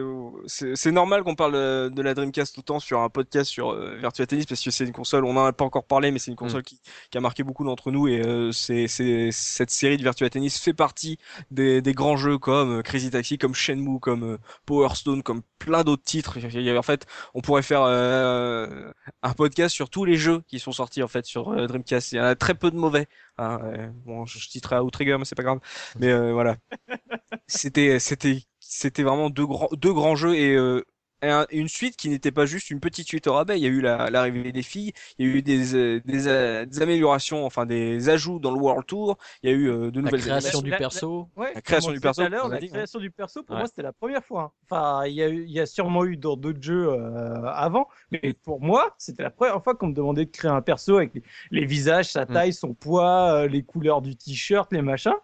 C'est 0.46 0.92
normal 0.92 1.22
qu'on 1.24 1.34
parle 1.34 1.52
de, 1.90 2.02
la 2.02 2.14
Dreamcast 2.14 2.54
tout 2.54 2.60
le 2.60 2.64
temps 2.64 2.80
sur 2.80 3.00
un 3.00 3.08
podcast 3.10 3.50
sur 3.50 3.70
euh, 3.72 3.96
Virtua 3.98 4.26
Tennis 4.26 4.46
parce 4.46 4.62
que 4.62 4.70
c'est 4.70 4.84
une 4.84 4.92
console. 4.92 5.24
On 5.24 5.36
en 5.36 5.44
a 5.44 5.52
pas 5.52 5.64
encore 5.64 5.84
parlé, 5.84 6.10
mais 6.10 6.18
c'est 6.18 6.30
une 6.30 6.36
console 6.36 6.62
qui, 6.62 6.80
qui 7.10 7.18
a 7.18 7.20
marqué 7.20 7.42
beaucoup 7.42 7.64
d'entre 7.64 7.90
nous 7.90 8.08
et 8.08 8.22
euh, 8.24 8.52
c'est 8.52 8.86
cette 8.88 9.70
série 9.70 9.96
de 9.96 10.02
Virtua 10.02 10.30
Tennis 10.30 10.58
fait 10.58 10.72
partie 10.74 11.18
des, 11.50 11.82
des 11.82 11.92
grands 11.92 12.16
jeux 12.16 12.38
comme 12.38 12.78
euh, 12.78 12.82
Crazy 12.82 13.10
Taxi, 13.10 13.36
comme 13.36 13.54
Shenmue, 13.54 14.00
comme 14.00 14.22
euh, 14.34 14.38
Power 14.64 14.94
Stone, 14.94 15.22
comme 15.22 15.42
plein 15.58 15.82
d'autres 15.84 16.04
titres. 16.04 16.38
Il 16.38 16.62
y 16.62 16.70
a- 16.70 16.78
En 16.78 16.82
fait, 16.82 17.06
on 17.34 17.40
pourrait 17.40 17.62
faire 17.62 17.82
euh, 17.82 18.90
un 19.22 19.32
podcast 19.32 19.74
sur 19.74 19.90
tous 19.90 20.04
les 20.04 20.16
jeux 20.16 20.42
qui 20.48 20.60
sont 20.60 20.72
sortis 20.72 21.02
en 21.02 21.08
fait 21.08 21.26
sur 21.26 21.54
Dreamcast. 21.66 22.12
Il 22.12 22.16
y 22.16 22.20
en 22.20 22.24
a 22.24 22.34
très 22.36 22.54
peu 22.54 22.70
de 22.70 22.76
mauvais. 22.76 23.06
hein, 23.38 23.58
bon, 24.06 24.24
je, 24.24 24.38
je 24.38 24.48
titrerai 24.48 24.80
Outrigger, 24.80 25.16
mais 25.18 25.24
c'est 25.24 25.34
pas 25.34 25.42
grave. 25.42 25.58
Mais 25.98 26.32
voilà 26.32 26.56
c'était 27.66 27.98
c'était 27.98 28.38
c'était 28.60 29.02
vraiment 29.02 29.30
deux 29.30 29.46
grands 29.46 29.68
deux 29.72 29.92
grands 29.92 30.16
jeux 30.16 30.34
et 30.36 30.54
euh, 30.56 30.84
un- 31.22 31.46
une 31.50 31.66
suite 31.68 31.96
qui 31.96 32.08
n'était 32.10 32.30
pas 32.30 32.44
juste 32.46 32.70
une 32.70 32.78
petite 32.78 33.06
suite 33.08 33.26
au 33.26 33.32
rabais. 33.32 33.58
Il 33.58 33.62
y 33.62 33.66
a 33.66 33.70
eu 33.70 33.80
la- 33.80 34.10
l'arrivée 34.10 34.52
des 34.52 34.62
filles, 34.62 34.92
il 35.18 35.26
y 35.26 35.30
a 35.30 35.34
eu 35.36 35.42
des, 35.42 35.74
euh, 35.74 36.00
des, 36.04 36.28
euh, 36.28 36.66
des 36.66 36.82
améliorations, 36.82 37.46
enfin 37.46 37.64
des 37.64 38.10
ajouts 38.10 38.38
dans 38.38 38.50
le 38.50 38.58
World 38.60 38.84
Tour. 38.86 39.16
Il 39.42 39.50
y 39.50 39.52
a 39.52 39.56
eu 39.56 39.70
euh, 39.70 39.90
de 39.90 40.00
La 40.00 40.10
nouvelles 40.10 40.20
création 40.20 40.60
du 40.60 40.70
La- 40.70 40.76
la- 40.76 40.78
perso. 40.78 41.28
Ouais, 41.34 41.52
La 41.54 41.62
création 41.62 41.90
du 41.92 42.00
perso, 42.00 42.22
tout 42.28 42.48
la 42.50 42.58
dit, 42.60 42.68
création 42.68 43.00
du 43.00 43.10
perso, 43.10 43.42
pour 43.42 43.54
Ouais. 43.54 43.60
moi, 43.62 43.66
c'était 43.66 43.82
la 43.82 43.94
première 43.94 44.22
fois. 44.24 44.42
hein. 44.42 44.52
Enfin, 44.70 45.06
il 45.06 45.14
y 45.14 45.22
a, 45.22 45.28
eu- 45.30 45.44
il 45.44 45.52
y 45.52 45.58
a 45.60 45.66
sûrement 45.66 46.04
eu 46.04 46.18
dans 46.18 46.36
d'autres 46.36 46.62
jeux 46.62 46.88
euh, 46.90 47.42
avant, 47.46 47.88
mais 48.12 48.34
pour 48.44 48.60
moi, 48.60 48.94
c'était 48.98 49.22
la 49.22 49.30
première 49.30 49.62
fois 49.64 49.74
qu'on 49.74 49.88
me 49.88 49.94
demandait 49.94 50.26
de 50.26 50.30
créer 50.30 50.50
un 50.50 50.60
perso 50.62 50.98
avec 50.98 51.14
les, 51.14 51.22
les 51.50 51.64
visages, 51.64 52.10
sa 52.12 52.24
Mm. 52.26 52.32
taille, 52.32 52.52
son 52.52 52.74
poids, 52.74 53.32
euh, 53.44 53.48
les 53.48 53.62
couleurs 53.62 54.02
du 54.02 54.16
t-shirt, 54.16 54.70
les 54.72 54.82
machins. 54.82 55.14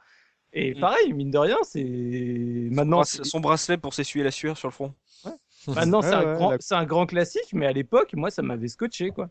Et 0.52 0.74
Mm. 0.74 0.80
pareil, 0.80 1.12
mine 1.14 1.30
de 1.30 1.38
rien, 1.38 1.56
c'est 1.62 1.82
maintenant, 2.70 3.04
son 3.04 3.40
bracelet 3.40 3.78
pour 3.78 3.94
s'essuyer 3.94 4.24
la 4.24 4.30
sueur 4.30 4.56
sur 4.58 4.68
le 4.68 4.72
front. 4.72 4.94
maintenant 5.68 6.02
c'est 6.02 6.08
Ouais, 6.08 6.14
un 6.14 6.24
ouais, 6.26 6.34
grand, 6.34 6.50
la- 6.50 6.56
c'est 6.60 6.74
un 6.74 6.84
grand 6.84 7.06
classique, 7.06 7.52
mais 7.52 7.66
à 7.66 7.72
l'époque, 7.72 8.12
moi, 8.14 8.30
ça 8.30 8.42
m'avait 8.42 8.68
scotché, 8.68 9.10
quoi. 9.10 9.30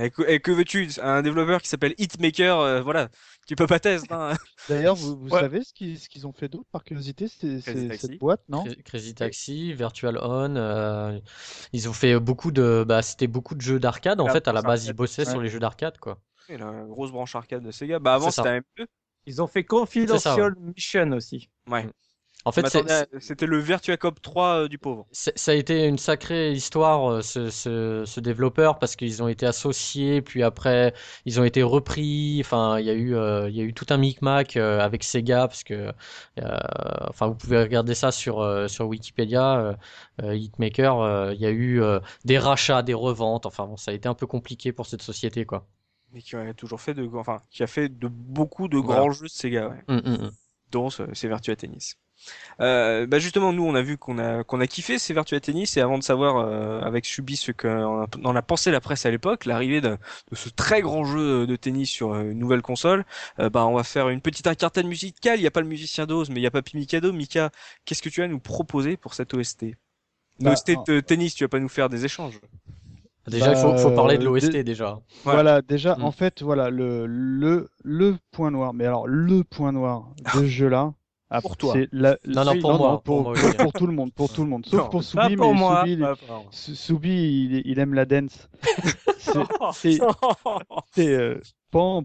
Et 0.00 0.08
que, 0.10 0.22
et 0.26 0.40
que 0.40 0.50
veux-tu? 0.50 0.88
Un 1.02 1.20
développeur 1.20 1.60
qui 1.60 1.68
s'appelle 1.68 1.94
Hitmaker, 1.98 2.58
euh, 2.60 2.80
voilà, 2.80 3.10
tu 3.46 3.56
peux 3.56 3.66
pas 3.66 3.78
tester. 3.78 4.08
Hein. 4.14 4.32
D'ailleurs, 4.70 4.94
vous, 4.96 5.18
vous 5.18 5.28
Ouais. 5.28 5.40
savez 5.40 5.60
ce 5.62 5.74
qu'ils 5.74 6.26
ont 6.26 6.32
fait 6.32 6.48
d'autre 6.48 6.64
par 6.72 6.82
curiosité 6.82 7.28
C'est 7.28 7.60
Crazy 7.60 7.62
c'est 7.82 7.88
Taxi. 7.88 8.06
cette 8.06 8.18
boîte, 8.18 8.40
non? 8.48 8.64
Cra- 8.64 8.82
Crazy 8.84 9.14
Taxi, 9.14 9.74
Virtual 9.74 10.18
On, 10.22 10.56
euh, 10.56 11.20
ils 11.74 11.90
ont 11.90 11.92
fait 11.92 12.18
beaucoup 12.18 12.52
de, 12.52 12.84
bah, 12.88 13.02
c'était 13.02 13.26
beaucoup 13.26 13.54
de 13.54 13.60
jeux 13.60 13.78
d'arcade. 13.78 14.22
En 14.22 14.28
fait, 14.28 14.48
à 14.48 14.52
la 14.54 14.62
base, 14.62 14.86
ils 14.86 14.94
bossaient 14.94 15.26
ouais. 15.26 15.30
sur 15.30 15.42
les 15.42 15.50
jeux 15.50 15.60
d'arcade, 15.60 15.98
quoi. 15.98 16.18
Et 16.48 16.56
la 16.56 16.72
grosse 16.88 17.12
branche 17.12 17.36
arcade 17.36 17.62
de 17.62 17.70
Sega. 17.70 17.98
Bah 17.98 18.14
avant 18.14 18.30
c'était 18.30 18.48
un 18.48 18.54
ME. 18.78 18.86
Ils 19.26 19.40
ont 19.42 19.46
fait 19.46 19.64
Confidential 19.64 20.54
Mission 20.58 21.12
aussi. 21.12 21.48
Ouais. 21.70 21.86
En 22.44 22.50
fait, 22.50 22.66
c'était 23.20 23.46
le 23.46 23.58
Virtua 23.58 23.96
Cop 23.96 24.20
3 24.20 24.62
euh, 24.64 24.68
du 24.68 24.76
pauvre. 24.76 25.06
ça 25.12 25.52
a 25.52 25.54
été 25.54 25.86
une 25.86 25.96
sacrée 25.96 26.50
histoire, 26.50 27.08
euh, 27.08 27.22
ce, 27.22 27.50
ce, 27.50 28.02
ce 28.04 28.18
développeur, 28.18 28.80
parce 28.80 28.96
qu'ils 28.96 29.22
ont 29.22 29.28
été 29.28 29.46
associés, 29.46 30.22
puis 30.22 30.42
après, 30.42 30.92
ils 31.24 31.38
ont 31.38 31.44
été 31.44 31.62
repris. 31.62 32.40
Enfin, 32.44 32.80
il 32.80 32.86
y 32.86 32.90
a 32.90 32.94
eu, 32.94 33.14
euh, 33.14 33.48
il 33.48 33.54
y 33.54 33.60
a 33.60 33.62
eu 33.62 33.72
tout 33.74 33.86
un 33.90 33.96
micmac 33.96 34.56
euh, 34.56 34.80
avec 34.80 35.04
Sega, 35.04 35.46
parce 35.46 35.62
que, 35.62 35.92
euh, 36.40 36.58
enfin, 37.08 37.28
vous 37.28 37.36
pouvez 37.36 37.60
regarder 37.62 37.94
ça 37.94 38.10
sur 38.10 38.40
euh, 38.40 38.66
sur 38.66 38.88
Wikipédia, 38.88 39.60
euh, 39.60 39.74
euh, 40.22 40.34
Hitmaker. 40.34 40.98
euh, 41.00 41.32
Il 41.34 41.40
y 41.40 41.46
a 41.46 41.50
eu 41.50 41.80
euh, 41.80 42.00
des 42.24 42.38
rachats, 42.38 42.82
des 42.82 42.94
reventes. 42.94 43.46
Enfin, 43.46 43.66
bon, 43.66 43.76
ça 43.76 43.92
a 43.92 43.94
été 43.94 44.08
un 44.08 44.14
peu 44.14 44.26
compliqué 44.26 44.72
pour 44.72 44.86
cette 44.86 45.02
société, 45.02 45.44
quoi. 45.46 45.68
Mais 46.12 46.20
qui 46.22 46.36
a 46.36 46.52
toujours 46.54 46.80
fait 46.80 46.94
de, 46.94 47.08
enfin, 47.14 47.40
qui 47.50 47.62
a 47.62 47.66
fait 47.66 47.88
de 47.88 48.08
beaucoup 48.08 48.68
de 48.68 48.76
Voilà. 48.78 49.00
grands 49.00 49.12
jeux 49.12 49.26
de 49.26 49.30
Sega, 49.30 49.68
ouais. 49.68 49.82
Hum, 49.88 50.02
hum. 50.04 50.30
dont 50.70 50.90
ce- 50.90 51.02
c'est 51.14 51.28
Virtua 51.28 51.56
Tennis. 51.56 51.96
Euh, 52.60 53.04
bah 53.06 53.18
justement, 53.18 53.52
nous, 53.52 53.64
on 53.64 53.74
a 53.74 53.82
vu 53.82 53.98
qu'on 53.98 54.18
a 54.18 54.44
qu'on 54.44 54.60
a 54.60 54.66
kiffé 54.68 54.98
ces 55.00 55.12
Virtua 55.12 55.40
Tennis 55.40 55.76
et 55.76 55.80
avant 55.80 55.98
de 55.98 56.04
savoir 56.04 56.36
euh, 56.36 56.80
avec 56.82 57.04
Subi 57.04 57.34
ce 57.36 57.50
qu'en 57.50 58.02
a, 58.04 58.06
en 58.22 58.36
a 58.36 58.42
pensé 58.42 58.70
la 58.70 58.80
presse 58.80 59.06
à 59.06 59.10
l'époque, 59.10 59.44
l'arrivée 59.44 59.80
de, 59.80 59.98
de 60.30 60.36
ce 60.36 60.48
très 60.48 60.82
grand 60.82 61.04
jeu 61.04 61.46
de 61.48 61.56
tennis 61.56 61.90
sur 61.90 62.12
euh, 62.14 62.22
une 62.30 62.38
nouvelle 62.38 62.62
console, 62.62 63.04
euh, 63.40 63.50
bah 63.50 63.66
on 63.66 63.74
va 63.74 63.82
faire 63.82 64.08
une 64.08 64.20
petite 64.20 64.46
incartade 64.46 64.86
musicale. 64.86 65.38
Il 65.38 65.42
n'y 65.42 65.48
a 65.48 65.50
pas 65.50 65.62
le 65.62 65.66
musicien 65.66 66.06
d'Oz, 66.06 66.30
mais 66.30 66.36
il 66.40 66.44
y 66.44 66.46
a 66.46 66.50
Papy 66.52 66.76
Mikado. 66.76 67.12
Mika, 67.12 67.50
qu'est-ce 67.84 68.02
que 68.02 68.08
tu 68.08 68.20
as 68.22 68.26
à 68.26 68.28
nous 68.28 68.38
proposer 68.38 68.96
pour 68.96 69.14
cette 69.14 69.34
OST 69.34 69.62
Une 69.62 69.74
Bah, 70.40 70.52
OST 70.52 70.76
de 70.86 71.00
tennis, 71.00 71.34
tu 71.34 71.42
vas 71.42 71.48
pas 71.48 71.58
nous 71.58 71.68
faire 71.68 71.88
des 71.88 72.04
échanges. 72.04 72.38
Déjà, 73.28 73.52
il 73.52 73.56
faut, 73.56 73.70
Bah, 73.70 73.78
faut 73.78 73.90
parler 73.92 74.18
de 74.18 74.22
euh, 74.26 74.30
l'OST 74.30 74.50
dé- 74.50 74.64
déjà. 74.64 74.98
Voilà. 75.22 75.42
Voilà, 75.42 75.62
déjà, 75.62 75.96
Mm. 75.96 76.02
en 76.04 76.10
fait, 76.10 76.42
voilà, 76.42 76.70
le, 76.70 77.06
le, 77.06 77.68
le 77.84 78.16
point 78.32 78.50
noir, 78.50 78.74
mais 78.74 78.84
alors 78.84 79.06
le 79.06 79.44
point 79.44 79.70
noir 79.72 80.08
de 80.24 80.30
ce 80.40 80.44
jeu-là, 80.46 80.92
ah, 81.30 81.40
Pour 81.40 81.56
toi. 81.56 81.72
c'est 81.72 81.88
la, 81.92 82.18
Non, 82.26 82.44
non, 82.44 82.60
pour 82.60 82.74
moi, 82.76 82.88
pour, 82.90 83.02
pour 83.02 83.22
moi 83.22 83.32
pour, 83.34 83.48
aussi. 83.48 83.56
pour 83.56 83.72
tout 83.72 83.86
le 83.86 83.92
monde, 83.94 84.12
pour 84.12 84.28
tout 84.30 84.42
le 84.42 84.48
monde, 84.50 84.66
sauf 84.66 84.80
Non, 84.80 84.88
pour 84.90 85.02
Soubi, 85.02 85.36
pour 85.36 85.54
mais 85.54 85.58
moi. 85.60 85.80
Soubi, 85.86 85.92
il- 85.92 86.76
Soubi, 86.76 87.62
aime 87.78 87.94
la 87.94 88.04
dance. 88.04 88.48
C'est- 89.18 89.38
c'est 89.72 89.98
c'est, 90.92 91.14
euh, 91.14 91.36
euh, 91.36 91.40
pomp 91.70 92.04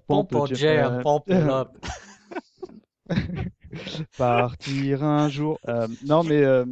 up. 1.29 1.67
partir 4.17 5.03
un 5.03 5.29
jour. 5.29 5.59
Euh, 5.67 5.87
non, 6.05 6.23
mais 6.23 6.43
euh, 6.43 6.65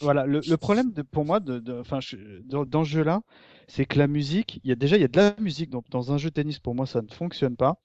voilà, 0.00 0.24
le, 0.26 0.40
le 0.46 0.56
problème 0.56 0.92
de, 0.92 1.02
pour 1.02 1.24
moi, 1.24 1.40
de, 1.40 1.58
de, 1.58 1.80
enfin, 1.80 2.00
je- 2.00 2.16
dans, 2.44 2.64
dans 2.64 2.84
ce 2.84 2.90
jeu-là, 2.90 3.20
c'est 3.68 3.86
que 3.86 3.98
la 3.98 4.08
musique, 4.08 4.60
il 4.64 4.70
y 4.70 4.72
a 4.72 4.76
déjà 4.76 4.96
il 4.96 5.02
y 5.02 5.04
a 5.04 5.08
de 5.08 5.18
la 5.18 5.36
musique, 5.40 5.70
donc 5.70 5.88
dans 5.90 6.12
un 6.12 6.18
jeu 6.18 6.30
de 6.30 6.34
tennis, 6.34 6.58
pour 6.60 6.74
moi, 6.76 6.86
ça 6.86 7.02
ne 7.02 7.08
fonctionne 7.08 7.56
pas. 7.56 7.80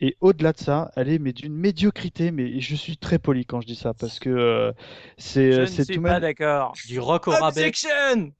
Et 0.00 0.16
au-delà 0.20 0.52
de 0.52 0.58
ça, 0.58 0.92
elle 0.96 1.08
est 1.10 1.18
mais 1.18 1.32
d'une 1.32 1.54
médiocrité, 1.54 2.30
mais 2.32 2.60
je 2.60 2.76
suis 2.76 2.96
très 2.98 3.18
poli 3.18 3.46
quand 3.46 3.60
je 3.60 3.66
dis 3.66 3.76
ça 3.76 3.94
parce 3.94 4.20
que 4.20 4.30
euh, 4.30 4.72
c'est 5.18 5.52
Je 5.52 5.60
euh, 5.60 5.62
ne 5.62 5.66
c'est 5.66 5.84
suis 5.84 5.96
tout 5.96 6.02
pas 6.02 6.20
même, 6.20 6.20
d'accord. 6.20 6.72
Du 6.86 7.00
rock 7.00 7.28
au 7.28 7.32
rabais. 7.32 7.72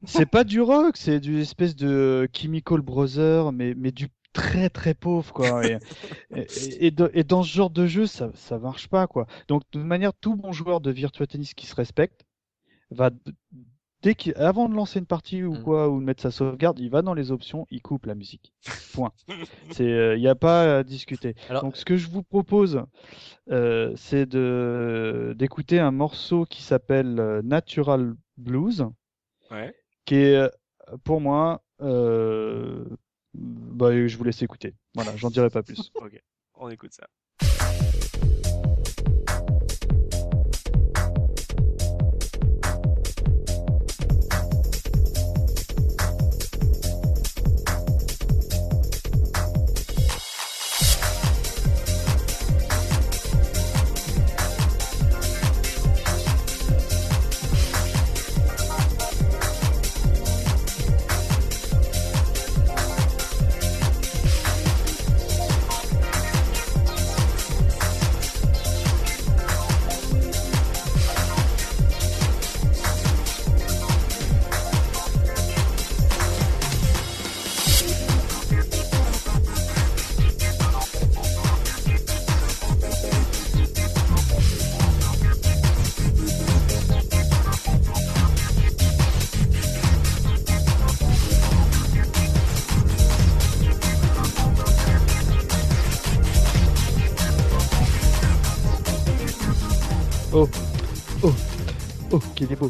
C'est 0.07 0.27
pas 0.27 0.45
du 0.45 0.61
rock, 0.61 0.97
c'est 0.97 1.21
du 1.21 1.41
espèce 1.41 1.75
de 1.77 2.29
Chemical 2.35 2.81
Brothers, 2.81 3.53
mais 3.53 3.75
mais 3.77 3.91
du 3.93 4.09
très 4.33 4.71
très 4.71 4.95
pauvre 4.95 5.33
quoi. 5.33 5.67
Et, 5.67 5.79
et, 6.35 6.87
et 6.87 6.91
de- 6.93 7.11
et 7.15 7.25
dans 7.25 7.43
ce 7.43 7.53
genre 7.53 7.71
de 7.71 7.87
jeu, 7.87 8.07
ça 8.07 8.31
ça 8.35 8.59
marche 8.59 8.89
pas 8.89 9.07
quoi. 9.09 9.27
Donc 9.49 9.63
de 9.63 9.69
toute 9.73 9.85
manière, 9.87 10.15
tout 10.15 10.37
bon 10.37 10.53
joueur 10.53 10.81
de 10.81 10.91
Virtua 10.93 11.27
Tennis 11.27 11.55
qui 11.55 11.67
se 11.67 11.75
respecte 11.75 12.27
va 12.91 13.11
dès 14.03 14.15
qu'il 14.15 14.35
avant 14.37 14.69
de 14.69 14.75
lancer 14.75 14.99
une 14.99 15.07
partie 15.07 15.43
ou 15.43 15.55
Mm. 15.55 15.63
quoi 15.63 15.89
ou 15.89 16.01
de 16.01 16.05
mettre 16.05 16.23
sa 16.23 16.31
sauvegarde, 16.31 16.79
il 16.79 16.91
va 16.91 17.03
dans 17.03 17.15
les 17.15 17.31
options, 17.33 17.67
il 17.71 17.83
coupe 17.83 18.07
la 18.07 18.15
musique. 18.15 18.53
Point. 18.95 19.13
C'est 19.71 20.15
il 20.17 20.21
n'y 20.21 20.29
a 20.29 20.35
pas 20.35 20.79
à 20.79 20.83
discuter. 20.85 21.35
Alors, 21.49 21.63
Donc 21.63 21.77
ce 21.77 21.85
que 21.85 21.97
je 21.97 22.09
vous 22.09 22.23
propose, 22.23 22.83
euh, 23.51 23.93
c'est 23.97 24.27
de 24.27 25.35
d'écouter 25.39 25.79
un 25.81 25.91
morceau 25.91 26.45
qui 26.45 26.63
s'appelle 26.63 27.19
euh, 27.19 27.43
Natural 27.43 28.15
Blues 28.37 28.87
Ouais. 29.51 29.75
qui 30.05 30.17
est 30.17 30.37
euh, 30.37 30.49
pour 31.05 31.21
moi 31.21 31.63
euh, 31.81 32.85
bah, 33.35 34.07
je 34.07 34.17
vous 34.17 34.25
laisse 34.25 34.43
écouter. 34.43 34.75
Voilà, 34.95 35.15
j'en 35.17 35.31
dirai 35.31 35.49
pas 35.51 35.63
plus. 35.63 35.91
Ok, 36.03 36.21
on 36.55 36.69
écoute 36.71 36.93
ça. 36.93 37.07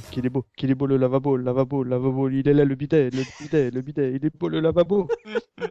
Beau, 0.00 0.06
qu'il 0.10 0.26
est 0.26 0.30
beau, 0.30 0.44
qu'il 0.56 0.70
est 0.70 0.74
beau 0.74 0.86
le 0.86 0.96
lavabo, 0.96 1.36
le 1.36 1.42
lavabo, 1.44 1.82
le 1.84 1.90
lavabo, 1.90 2.28
il 2.28 2.48
est 2.48 2.54
là 2.54 2.64
le 2.64 2.74
bidet, 2.74 3.10
le 3.10 3.22
bidet, 3.40 3.70
le 3.70 3.80
bidet, 3.82 4.12
il 4.14 4.24
est 4.24 4.36
beau 4.36 4.48
le 4.48 4.60
lavabo, 4.60 5.08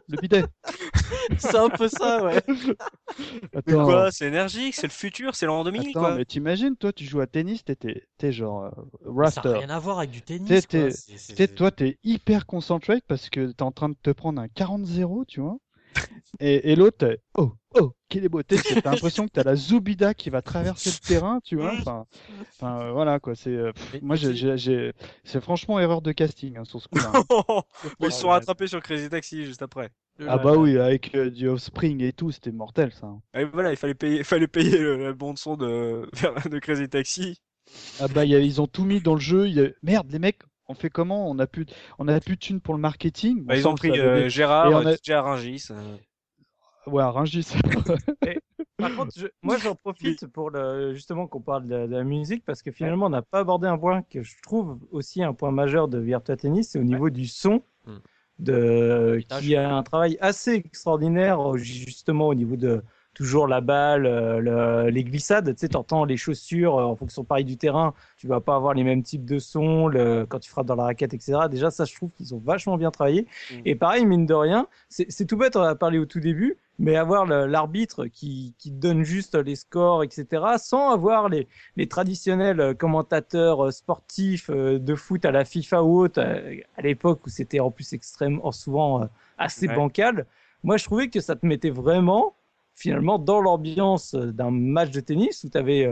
le 0.08 0.16
bidet. 0.20 0.44
c'est 1.38 1.56
un 1.56 1.68
peu 1.70 1.88
ça, 1.88 2.24
ouais. 2.24 2.42
Mais 3.66 3.72
quoi 3.72 4.10
C'est 4.10 4.26
énergique, 4.28 4.74
c'est 4.74 4.86
le 4.86 4.92
futur, 4.92 5.34
c'est 5.34 5.46
l'an 5.46 5.64
2000, 5.64 5.80
Attends, 5.90 5.92
quoi. 6.00 6.14
mais 6.16 6.24
t'imagines, 6.24 6.76
toi, 6.76 6.92
tu 6.92 7.04
joues 7.04 7.20
à 7.20 7.26
tennis, 7.26 7.64
t'es, 7.64 7.76
t'es, 7.76 8.04
t'es 8.18 8.32
genre 8.32 8.64
euh, 8.64 8.70
Ça 9.30 9.40
rafter. 9.40 9.48
n'a 9.50 9.58
rien 9.58 9.70
à 9.70 9.78
voir 9.78 9.98
avec 9.98 10.10
du 10.10 10.22
tennis. 10.22 10.48
T'es- 10.48 10.60
quoi. 10.60 10.88
t'es- 10.88 10.90
C'est- 10.90 11.34
c'est- 11.36 11.54
toi, 11.54 11.70
t'es 11.70 11.98
hyper 12.04 12.46
concentré 12.46 13.00
parce 13.06 13.30
que 13.30 13.50
t'es 13.52 13.62
en 13.62 13.72
train 13.72 13.88
de 13.88 13.96
te 14.02 14.10
prendre 14.10 14.40
un 14.40 14.48
40-0, 14.48 15.24
tu 15.26 15.40
vois. 15.40 15.58
Et, 16.40 16.72
et 16.72 16.76
l'autre, 16.76 17.18
oh, 17.36 17.52
oh, 17.74 17.92
qu'il 18.08 18.24
est 18.24 18.28
beau. 18.28 18.42
T'es- 18.42 18.56
T'as 18.58 18.90
l'impression 18.92 19.26
que 19.26 19.32
t'as 19.32 19.42
la 19.42 19.56
Zoubida 19.56 20.14
qui 20.14 20.30
va 20.30 20.42
traverser 20.42 20.90
le 20.90 20.96
terrain, 21.06 21.40
tu 21.42 21.56
vois. 21.56 21.72
Enfin, 21.80 22.06
enfin, 22.56 22.80
euh, 22.82 22.92
voilà, 22.92 23.18
quoi. 23.18 23.34
C'est, 23.34 23.50
euh, 23.50 23.72
moi, 24.02 24.14
j'ai, 24.16 24.92
c'est 25.24 25.40
franchement 25.40 25.80
erreur 25.80 26.02
de 26.02 26.12
casting 26.12 26.56
hein, 26.58 26.64
sur 26.64 26.80
ce 26.80 26.88
coup-là. 26.88 27.12
hein. 27.14 27.62
ils 28.00 28.12
se 28.12 28.20
sont 28.20 28.28
rattrapés 28.28 28.66
sur 28.66 28.80
Crazy 28.82 29.08
Taxi 29.08 29.44
juste 29.44 29.62
après. 29.62 29.90
Ah 30.26 30.36
bah 30.36 30.54
oui, 30.56 30.76
avec 30.78 31.14
euh, 31.14 31.30
du 31.30 31.48
Offspring 31.48 32.02
et 32.02 32.12
tout, 32.12 32.32
c'était 32.32 32.50
mortel, 32.50 32.92
ça. 32.92 33.06
hein. 33.06 33.20
Et 33.34 33.44
voilà, 33.44 33.70
il 33.70 33.76
fallait 33.76 33.94
payer, 33.94 34.18
il 34.18 34.24
fallait 34.24 34.48
payer 34.48 34.76
le, 34.78 34.96
la 34.96 35.12
bande 35.12 35.38
son 35.38 35.56
de, 35.56 36.08
de 36.50 36.58
Crazy 36.58 36.88
Taxi. 36.88 37.40
Ah 38.00 38.08
bah, 38.08 38.24
il 38.24 38.30
y 38.32 38.34
a- 38.34 38.40
ils 38.40 38.60
ont 38.60 38.66
tout 38.66 38.84
mis 38.84 39.00
dans 39.00 39.14
le 39.14 39.20
jeu. 39.20 39.48
y 39.48 39.60
a- 39.60 39.68
Merde, 39.82 40.10
les 40.10 40.18
mecs, 40.18 40.40
on 40.68 40.74
fait 40.74 40.90
comment? 40.90 41.28
On 41.28 41.38
a 41.38 41.46
plus, 41.46 41.66
on 41.98 42.06
a 42.08 42.20
plus 42.20 42.34
de 42.36 42.40
thunes 42.40 42.60
pour 42.60 42.74
le 42.74 42.80
marketing? 42.80 43.44
Bah, 43.44 43.56
ils 43.56 43.66
ont 43.66 43.72
on 43.72 43.74
pris 43.74 43.98
euh. 43.98 44.28
Gérard, 44.28 44.70
on 44.70 44.86
a- 44.86 44.94
DJ 44.96 45.10
Aringis. 45.10 45.66
euh. 45.70 45.96
Ouais, 46.86 47.02
à 47.02 47.10
Rungis. 47.10 47.48
Par 48.78 48.94
contre, 48.96 49.12
je- 49.16 49.26
moi 49.42 49.58
j'en 49.58 49.74
profite 49.74 50.26
pour 50.28 50.48
le, 50.50 50.94
justement 50.94 51.26
qu'on 51.26 51.40
parle 51.40 51.66
de, 51.66 51.86
de 51.86 51.92
la 51.94 52.02
musique 52.04 52.44
parce 52.46 52.62
que 52.62 52.70
finalement 52.70 53.06
on 53.06 53.10
n'a 53.10 53.20
pas 53.20 53.40
abordé 53.40 53.66
un 53.66 53.76
point 53.76 54.02
que 54.02 54.22
je 54.22 54.34
trouve 54.42 54.78
aussi 54.90 55.22
un 55.22 55.34
point 55.34 55.50
majeur 55.50 55.88
de 55.88 55.98
Virtua 55.98 56.36
Tennis, 56.36 56.70
c'est 56.70 56.78
au 56.78 56.84
niveau 56.84 57.10
du 57.10 57.26
son, 57.26 57.62
Hmm. 57.84 57.98
de, 58.38 59.20
qui 59.40 59.56
a 59.56 59.74
un 59.74 59.82
travail 59.82 60.16
assez 60.20 60.52
extraordinaire 60.54 61.40
euh, 61.40 61.56
justement 61.58 62.28
au 62.28 62.34
niveau 62.34 62.56
de 62.56 62.82
toujours 63.18 63.48
la 63.48 63.60
balle, 63.60 64.06
euh, 64.06 64.38
le- 64.84 64.90
les 64.90 65.02
glissades, 65.02 65.52
tu 65.52 65.58
sais, 65.58 65.68
t'entends 65.68 66.04
les 66.04 66.16
chaussures 66.16 66.78
euh, 66.78 66.84
en 66.84 66.94
fonction 66.94 67.24
pareil 67.24 67.44
du 67.44 67.56
terrain, 67.56 67.92
tu 68.16 68.28
vas 68.28 68.40
pas 68.40 68.54
avoir 68.54 68.74
les 68.74 68.84
mêmes 68.84 69.02
types 69.02 69.24
de 69.24 69.40
sons 69.40 69.88
le, 69.88 70.24
quand 70.24 70.38
tu 70.38 70.48
frappes 70.48 70.66
dans 70.66 70.76
la 70.76 70.84
raquette, 70.84 71.12
etc. 71.14 71.48
Déjà 71.50 71.72
ça 71.72 71.84
je 71.84 71.94
trouve 71.96 72.10
qu'ils 72.16 72.32
ont 72.32 72.38
vachement 72.38 72.76
bien 72.76 72.92
travaillé. 72.92 73.26
Mm. 73.50 73.54
Et 73.64 73.74
pareil, 73.74 74.06
mine 74.06 74.24
de 74.24 74.34
rien, 74.34 74.68
c'est 74.88 75.26
tout 75.26 75.36
bête, 75.36 75.56
on 75.56 75.60
en 75.60 75.64
a 75.64 75.74
parlé 75.74 75.98
au 75.98 76.06
tout 76.06 76.20
début, 76.20 76.56
mais 76.78 76.94
avoir 76.94 77.26
l'arbitre 77.26 78.06
qui, 78.06 78.54
qui 78.56 78.70
donne 78.70 79.02
juste 79.02 79.34
les 79.34 79.56
scores, 79.56 80.04
etc., 80.04 80.42
sans 80.58 80.90
avoir 80.92 81.28
les, 81.28 81.48
les 81.76 81.88
traditionnels 81.88 82.60
euh, 82.60 82.72
commentateurs 82.74 83.72
sportifs 83.72 84.48
de 84.48 84.94
foot 84.94 85.24
à 85.24 85.32
la 85.32 85.44
FIFA 85.44 85.82
ou 85.82 85.98
autre, 86.04 86.20
à 86.20 86.82
l'époque 86.82 87.26
où 87.26 87.30
c'était 87.30 87.58
en 87.58 87.72
plus 87.72 87.92
extrêmement 87.94 88.52
souvent 88.52 89.08
assez 89.38 89.66
Ouais. 89.66 89.74
bancal, 89.74 90.26
moi 90.62 90.76
je 90.76 90.84
trouvais 90.84 91.08
que 91.08 91.20
ça 91.20 91.34
te 91.36 91.44
mettait 91.46 91.70
vraiment, 91.70 92.34
finalement, 92.78 93.18
dans 93.18 93.40
l'ambiance 93.40 94.14
euh, 94.14 94.32
d'un 94.32 94.50
match 94.50 94.90
de 94.90 95.00
tennis 95.00 95.44
où 95.44 95.50
tu 95.50 95.58
avais... 95.58 95.90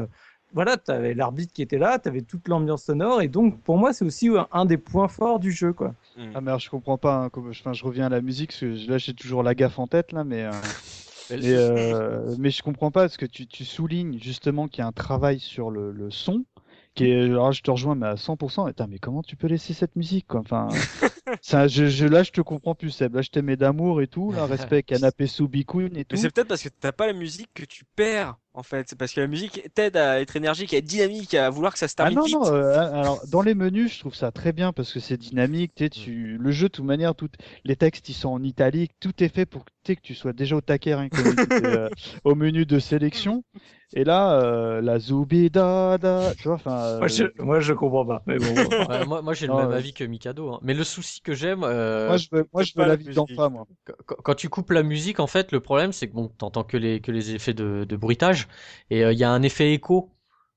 voilà, 0.52 0.76
tu 0.76 0.90
avais 0.90 1.12
l'arbitre 1.14 1.52
qui 1.52 1.62
était 1.62 1.78
là, 1.78 1.98
tu 1.98 2.08
avais 2.08 2.22
toute 2.22 2.48
l'ambiance 2.48 2.84
sonore, 2.84 3.20
et 3.20 3.28
donc 3.28 3.60
pour 3.62 3.76
moi 3.76 3.92
c'est 3.92 4.04
aussi 4.04 4.28
un, 4.28 4.46
un 4.52 4.64
des 4.64 4.78
points 4.78 5.08
forts 5.08 5.38
du 5.40 5.52
jeu. 5.52 5.72
quoi. 5.72 5.94
Mm. 6.16 6.22
Ah 6.34 6.40
mais 6.40 6.48
alors, 6.50 6.60
je 6.60 6.70
comprends 6.70 6.98
pas. 6.98 7.16
hein, 7.16 7.28
comme, 7.30 7.50
enfin, 7.50 7.72
je 7.72 7.84
reviens 7.84 8.06
à 8.06 8.08
la 8.08 8.20
musique 8.22 8.50
parce 8.50 8.60
que 8.60 8.90
là 8.90 8.98
j'ai 8.98 9.12
toujours 9.14 9.42
la 9.42 9.54
gaffe 9.54 9.78
en 9.78 9.86
tête 9.86 10.12
là, 10.12 10.24
mais 10.24 10.44
euh, 10.44 10.50
mais, 11.30 11.40
euh, 11.44 12.34
mais 12.38 12.50
je 12.50 12.62
comprends 12.62 12.90
pas 12.90 13.02
parce 13.02 13.16
que 13.16 13.26
tu, 13.26 13.46
tu 13.46 13.64
soulignes 13.64 14.18
justement 14.20 14.68
qu'il 14.68 14.80
y 14.80 14.84
a 14.84 14.86
un 14.86 14.92
travail 14.92 15.40
sur 15.40 15.70
le, 15.70 15.92
le 15.92 16.10
son 16.10 16.44
qui 16.97 17.10
est. 17.10 17.24
Alors 17.24 17.52
je 17.52 17.62
te 17.62 17.70
rejoins 17.70 17.94
mais 17.94 18.06
à 18.06 18.14
100%. 18.14 18.68
Attends, 18.68 18.89
mais 18.89 18.98
comment 18.98 19.23
tu 19.23 19.36
peux 19.36 19.47
laisser 19.47 19.73
cette 19.74 19.94
musique 19.94 20.27
quoi? 20.27 20.40
Enfin, 20.40 20.68
ça, 21.40 21.68
je, 21.68 21.86
je, 21.86 22.06
là 22.06 22.24
je 22.24 22.32
te 22.32 22.40
comprends 22.40 22.74
plus 22.74 22.90
Seb. 22.90 23.14
Là 23.14 23.23
je 23.23 23.31
t'aimais 23.31 23.56
d'amour 23.56 24.02
et 24.02 24.09
tout. 24.09 24.32
Là 24.32 24.47
respect 24.47 24.82
canapé 24.82 25.28
sous 25.28 25.47
bicoune 25.47 25.97
et 25.97 26.05
tout. 26.05 26.16
Mais 26.16 26.23
c'est 26.23 26.35
peut-être 26.35 26.48
parce 26.48 26.62
que 26.62 26.68
t'as 26.68 26.93
pas 26.93 27.06
la 27.06 27.12
musique 27.12 27.51
que 27.55 27.64
tu 27.64 27.85
perds, 27.94 28.36
en 28.56 28.62
fait. 28.62 28.88
C'est 28.88 28.98
parce 28.98 29.12
que 29.12 29.20
la 29.20 29.26
musique 29.28 29.62
t'aide 29.74 29.96
à 29.96 30.20
être 30.20 30.36
énergique, 30.36 30.74
à 30.74 30.78
être 30.78 30.84
dynamique, 30.86 31.34
à 31.34 31.50
vouloir 31.50 31.72
que 31.72 31.78
ça 31.78 31.88
se 31.88 31.94
Ah 31.98 32.10
termine 32.10 32.14
non, 32.14 32.24
vite. 32.24 32.38
non, 32.42 32.52
euh, 32.52 32.78
alors 32.78 33.26
dans 33.26 33.42
les 33.42 33.54
menus, 33.54 33.94
je 33.94 34.00
trouve 34.00 34.14
ça 34.14 34.30
très 34.32 34.52
bien 34.52 34.72
parce 34.72 34.92
que 34.92 35.00
c'est 35.00 35.16
dynamique. 35.16 35.72
tu 35.74 35.84
sais, 35.84 35.90
Tu... 35.90 36.36
Le 36.38 36.50
jeu, 36.50 36.68
de 36.68 36.72
toute 36.72 36.84
manière, 36.84 37.14
tout... 37.14 37.28
les 37.64 37.76
textes 37.76 38.08
ils 38.10 38.14
sont 38.14 38.28
en 38.28 38.42
italique, 38.42 38.92
tout 39.00 39.22
est 39.22 39.28
fait 39.28 39.46
pour 39.46 39.64
que, 39.64 39.70
tu 39.82 39.92
sais, 39.92 39.96
que 39.96 40.02
tu 40.02 40.14
sois 40.14 40.32
déjà 40.34 40.56
au 40.56 40.60
taquet 40.60 40.94
que 41.10 41.64
euh, 41.64 41.88
au 42.24 42.34
menu 42.34 42.66
de 42.66 42.78
sélection. 42.78 43.44
Et 43.92 44.04
là, 44.04 44.40
euh, 44.42 44.80
la 44.82 44.98
Zoubida, 44.98 45.96
da, 45.98 46.34
tu 46.36 46.44
vois, 46.48 46.54
enfin. 46.56 46.98
Moi, 46.98 47.08
je, 47.08 47.24
euh, 47.24 47.30
moi 47.38 47.60
je 47.60 47.72
comprends 47.72 48.04
pas, 48.04 48.22
mais 48.26 48.38
bon. 48.38 48.62
Ouais, 48.88 49.04
moi, 49.06 49.22
moi 49.22 49.32
j'ai 49.34 49.46
le 49.46 49.54
même 49.54 49.70
ouais. 49.70 49.76
avis 49.76 49.92
que 49.92 50.04
Mikado. 50.04 50.52
hein. 50.54 50.58
Mais 50.62 50.74
le 50.74 50.84
souci 50.84 51.20
que 51.20 51.34
j'aime, 51.34 51.62
euh, 51.64 52.08
Moi, 52.08 52.16
je 52.16 52.28
veux, 52.32 52.46
moi, 52.52 52.62
je 52.64 52.72
veux 52.76 52.84
la 52.84 52.86
la 52.86 52.96
vie 52.96 53.06
musique. 53.06 53.14
d'enfant, 53.14 53.50
moi. 53.50 53.66
quand, 54.06 54.16
quand 54.22 54.34
tu 54.34 54.48
coupes 54.48 54.70
la 54.70 54.82
musique, 54.82 55.20
en 55.20 55.26
fait, 55.28 55.52
le 55.52 55.60
problème 55.60 55.92
c'est 55.92 56.08
que 56.08 56.14
bon, 56.14 56.28
t'entends 56.28 56.64
que 56.64 56.76
les 56.76 57.00
que 57.00 57.12
les 57.12 57.34
effets 57.34 57.54
de, 57.54 57.84
de 57.88 57.96
bruitage 57.96 58.45
et 58.90 59.05
euh, 59.05 59.12
il 59.12 59.18
y 59.18 59.24
a 59.24 59.31
un 59.31 59.43
effet 59.43 59.73
écho. 59.73 60.10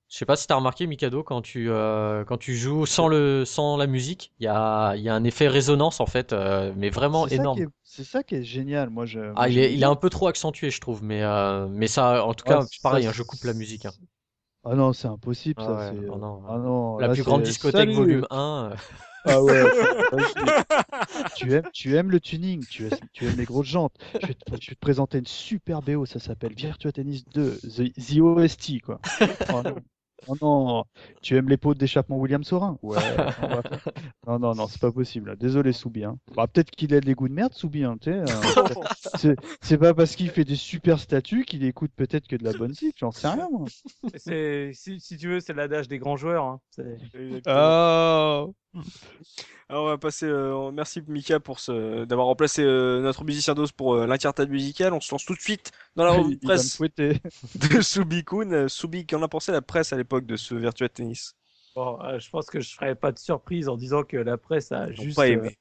Je 0.09 0.17
sais 0.17 0.25
pas 0.25 0.35
si 0.35 0.47
t'as 0.47 0.55
remarqué 0.55 0.87
Mikado 0.87 1.23
quand 1.23 1.41
tu 1.41 1.69
euh, 1.69 2.25
quand 2.25 2.37
tu 2.37 2.55
joues 2.55 2.85
sans 2.87 3.07
le 3.07 3.45
sans 3.45 3.77
la 3.77 3.87
musique, 3.87 4.33
il 4.39 4.45
y 4.45 4.47
a 4.47 4.95
il 4.95 5.03
y 5.03 5.09
a 5.09 5.13
un 5.15 5.23
effet 5.23 5.47
résonance 5.47 5.99
en 5.99 6.05
fait, 6.07 6.33
euh, 6.33 6.73
mais 6.75 6.89
vraiment 6.89 7.27
énorme. 7.27 7.65
C'est 7.83 8.05
ça 8.05 8.23
qui 8.23 8.35
est 8.35 8.43
génial. 8.43 8.89
Moi, 8.89 9.05
je. 9.05 9.19
moi, 9.33 9.33
Ah, 9.33 9.49
il 9.49 9.57
est, 9.57 9.73
il 9.73 9.81
est 9.81 9.85
bien. 9.85 9.87
un 9.87 9.95
peu 9.95 10.09
trop 10.09 10.27
accentué, 10.27 10.69
je 10.71 10.79
trouve, 10.81 11.03
mais, 11.03 11.21
mais 11.69 11.87
ça, 11.87 12.25
en 12.25 12.33
tout 12.33 12.45
Ouais, 12.45 12.59
cas, 12.59 12.61
ça, 12.61 12.77
pareil, 12.81 13.05
hein, 13.07 13.11
je 13.11 13.23
coupe 13.23 13.43
la 13.45 13.53
musique. 13.53 13.85
hein. 13.85 13.93
Ah 14.63 14.75
non, 14.75 14.93
c'est 14.93 15.07
impossible, 15.07 15.61
Ah 15.61 15.61
ça. 15.61 15.77
ouais, 15.77 15.93
c'est- 15.95 15.95
non, 16.03 16.17
non. 16.17 16.43
Ah 16.47 16.57
non, 16.57 16.99
La 16.99 17.09
là, 17.09 17.09
plus 17.09 17.23
grande 17.23 17.43
discothèque 17.43 17.91
Salut 17.91 17.91
volume 17.91 18.25
1. 18.31 18.75
Ah 19.29 19.43
ouais. 19.43 19.63
tu 21.35 21.53
aimes, 21.53 21.69
tu 21.73 21.95
aimes 21.95 22.11
le 22.11 22.19
tuning, 22.19 22.65
tu 22.69 22.85
aimes, 22.87 22.97
tu 23.13 23.25
aimes 23.25 23.37
les 23.37 23.45
grosses 23.45 23.67
jantes. 23.67 23.95
Je 24.21 24.27
vais, 24.27 24.33
te, 24.33 24.39
je 24.61 24.69
vais 24.71 24.75
te 24.75 24.79
présenter 24.79 25.17
une 25.19 25.27
super 25.27 25.81
BO, 25.81 26.05
ça 26.05 26.19
s'appelle 26.19 26.53
Virtua 26.53 26.91
Tennis 26.91 27.25
2, 27.29 27.57
The, 27.57 27.93
The 27.93 28.19
OST 28.19 28.81
quoi. 28.81 28.99
Oh 29.53 29.61
non. 29.63 29.75
Oh 30.27 30.35
non, 30.41 30.83
tu 31.21 31.37
aimes 31.37 31.47
les 31.47 31.55
pots 31.55 31.73
d'échappement 31.73 32.17
William 32.17 32.43
Sorin? 32.43 32.77
Ouais. 32.83 32.97
va 32.97 33.61
Non 34.27 34.37
non 34.37 34.53
non, 34.53 34.67
c'est 34.67 34.81
pas 34.81 34.91
possible. 34.91 35.29
là. 35.29 35.35
Désolé 35.37 35.71
Soubi. 35.71 36.03
Hein. 36.03 36.17
Bah, 36.35 36.45
peut-être 36.45 36.71
qu'il 36.71 36.93
a 36.93 36.99
des 36.99 37.13
goûts 37.13 37.29
de 37.29 37.33
merde 37.33 37.53
Soubi. 37.53 37.85
Hein, 37.85 37.95
euh, 38.05 38.25
c'est- 39.15 39.37
c'est 39.61 39.77
pas 39.77 39.93
parce 39.93 40.17
qu'il 40.17 40.29
fait 40.29 40.43
des 40.43 40.57
super 40.57 40.99
statuts 40.99 41.45
qu'il 41.45 41.63
écoute 41.63 41.91
peut-être 41.95 42.27
que 42.27 42.35
de 42.35 42.43
la 42.43 42.51
bonne 42.51 42.71
musique. 42.71 42.97
J'en 42.99 43.11
sais 43.11 43.29
rien 43.29 43.47
moi. 43.49 43.65
Si, 44.17 44.99
si 44.99 45.15
tu 45.17 45.29
veux, 45.29 45.39
c'est 45.39 45.53
l'adage 45.53 45.87
des 45.87 45.99
grands 45.99 46.17
joueurs. 46.17 46.43
Hein. 46.43 46.59
Ah. 47.47 48.43
Alors, 49.67 49.85
on 49.85 49.87
va 49.87 49.97
passer. 49.97 50.25
euh, 50.25 50.71
merci 50.71 51.01
Mika 51.07 51.39
pour 51.39 51.59
ce 51.59 52.05
d'avoir 52.05 52.27
remplacé 52.27 52.63
euh, 52.63 53.01
notre 53.01 53.23
musicien 53.23 53.53
d'os 53.53 53.71
pour 53.71 53.93
euh, 53.95 54.07
l'incartade 54.07 54.49
musicale. 54.49 54.93
On 54.93 54.99
se 54.99 55.11
lance 55.11 55.25
tout 55.25 55.35
de 55.35 55.39
suite 55.39 55.71
dans 55.95 56.03
la 56.03 56.11
revue 56.13 56.35
de 56.35 56.41
presse 56.41 56.79
de 56.79 57.81
Subikun. 57.81 58.51
Euh, 58.51 58.67
Subi, 58.67 59.05
qu'en 59.05 59.21
a 59.21 59.27
pensé 59.27 59.51
la 59.51 59.61
presse 59.61 59.93
à 59.93 59.97
l'époque 59.97 60.25
de 60.25 60.37
ce 60.37 60.55
Virtua 60.55 60.89
Tennis? 60.89 61.35
Bon, 61.75 62.01
euh, 62.03 62.19
je 62.19 62.29
pense 62.29 62.47
que 62.47 62.59
je 62.59 62.73
ferai 62.73 62.95
pas 62.95 63.11
de 63.11 63.19
surprise 63.19 63.69
en 63.69 63.77
disant 63.77 64.03
que 64.03 64.17
la 64.17 64.37
presse 64.37 64.71
a 64.71 64.89
Ils 64.89 64.95
juste. 65.03 65.15
pas 65.15 65.27
euh, 65.27 65.33
aimé. 65.33 65.57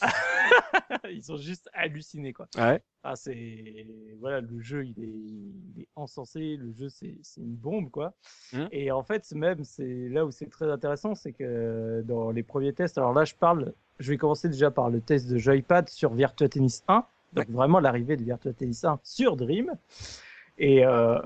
ils 1.10 1.32
ont 1.32 1.36
juste 1.36 1.68
halluciné 1.72 2.32
quoi. 2.32 2.46
Ouais. 2.56 2.80
Ah, 3.02 3.16
c'est 3.16 3.86
voilà, 4.18 4.40
le 4.40 4.60
jeu 4.60 4.84
il 4.84 5.02
est, 5.02 5.08
il 5.08 5.82
est 5.82 5.88
encensé, 5.96 6.56
le 6.56 6.72
jeu 6.72 6.88
c'est 6.88 7.18
c'est 7.22 7.40
une 7.40 7.54
bombe 7.54 7.90
quoi. 7.90 8.12
Mhm. 8.52 8.68
Et 8.72 8.90
en 8.90 9.02
fait 9.02 9.30
même 9.32 9.64
c'est 9.64 10.08
là 10.08 10.24
où 10.24 10.30
c'est 10.30 10.50
très 10.50 10.70
intéressant, 10.70 11.14
c'est 11.14 11.32
que 11.32 12.02
dans 12.06 12.30
les 12.30 12.42
premiers 12.42 12.72
tests, 12.72 12.98
alors 12.98 13.12
là 13.12 13.24
je 13.24 13.34
parle, 13.34 13.72
je 13.98 14.10
vais 14.10 14.18
commencer 14.18 14.48
déjà 14.48 14.70
par 14.70 14.90
le 14.90 15.00
test 15.00 15.28
de 15.28 15.38
Joypad 15.38 15.88
sur 15.88 16.14
Virtua 16.14 16.48
Tennis 16.48 16.84
1, 16.88 17.04
donc 17.32 17.48
vraiment 17.50 17.80
l'arrivée 17.80 18.16
de 18.16 18.24
Virtua 18.24 18.52
Tennis 18.52 18.84
1 18.84 19.00
sur 19.02 19.36
Dream. 19.36 19.74
Et, 20.62 20.84
euh, 20.84 21.18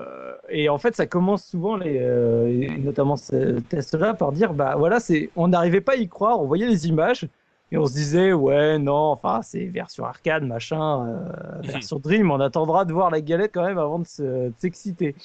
et 0.47 0.69
en 0.69 0.77
fait, 0.77 0.95
ça 0.95 1.07
commence 1.07 1.45
souvent, 1.45 1.75
les, 1.75 1.99
euh, 1.99 2.47
et 2.47 2.77
notamment 2.77 3.17
ce 3.17 3.59
test-là, 3.59 4.13
par 4.13 4.31
dire, 4.31 4.53
bah 4.53 4.75
voilà, 4.77 5.01
c'est, 5.01 5.29
on 5.35 5.49
n'arrivait 5.49 5.81
pas 5.81 5.91
à 5.91 5.95
y 5.97 6.07
croire, 6.07 6.39
on 6.41 6.45
voyait 6.45 6.67
les 6.67 6.87
images 6.87 7.27
et 7.71 7.77
on 7.77 7.85
se 7.87 7.93
disait, 7.93 8.31
ouais, 8.33 8.77
non, 8.79 8.93
enfin, 9.11 9.41
c'est 9.41 9.65
version 9.65 10.05
arcade, 10.05 10.43
machin, 10.43 11.07
euh, 11.07 11.61
version 11.61 11.97
Dream, 11.99 12.31
on 12.31 12.39
attendra 12.39 12.85
de 12.85 12.93
voir 12.93 13.09
la 13.09 13.21
galette 13.21 13.51
quand 13.53 13.65
même 13.65 13.77
avant 13.79 13.99
de, 13.99 14.07
se- 14.07 14.51
s'exciter. 14.59 15.15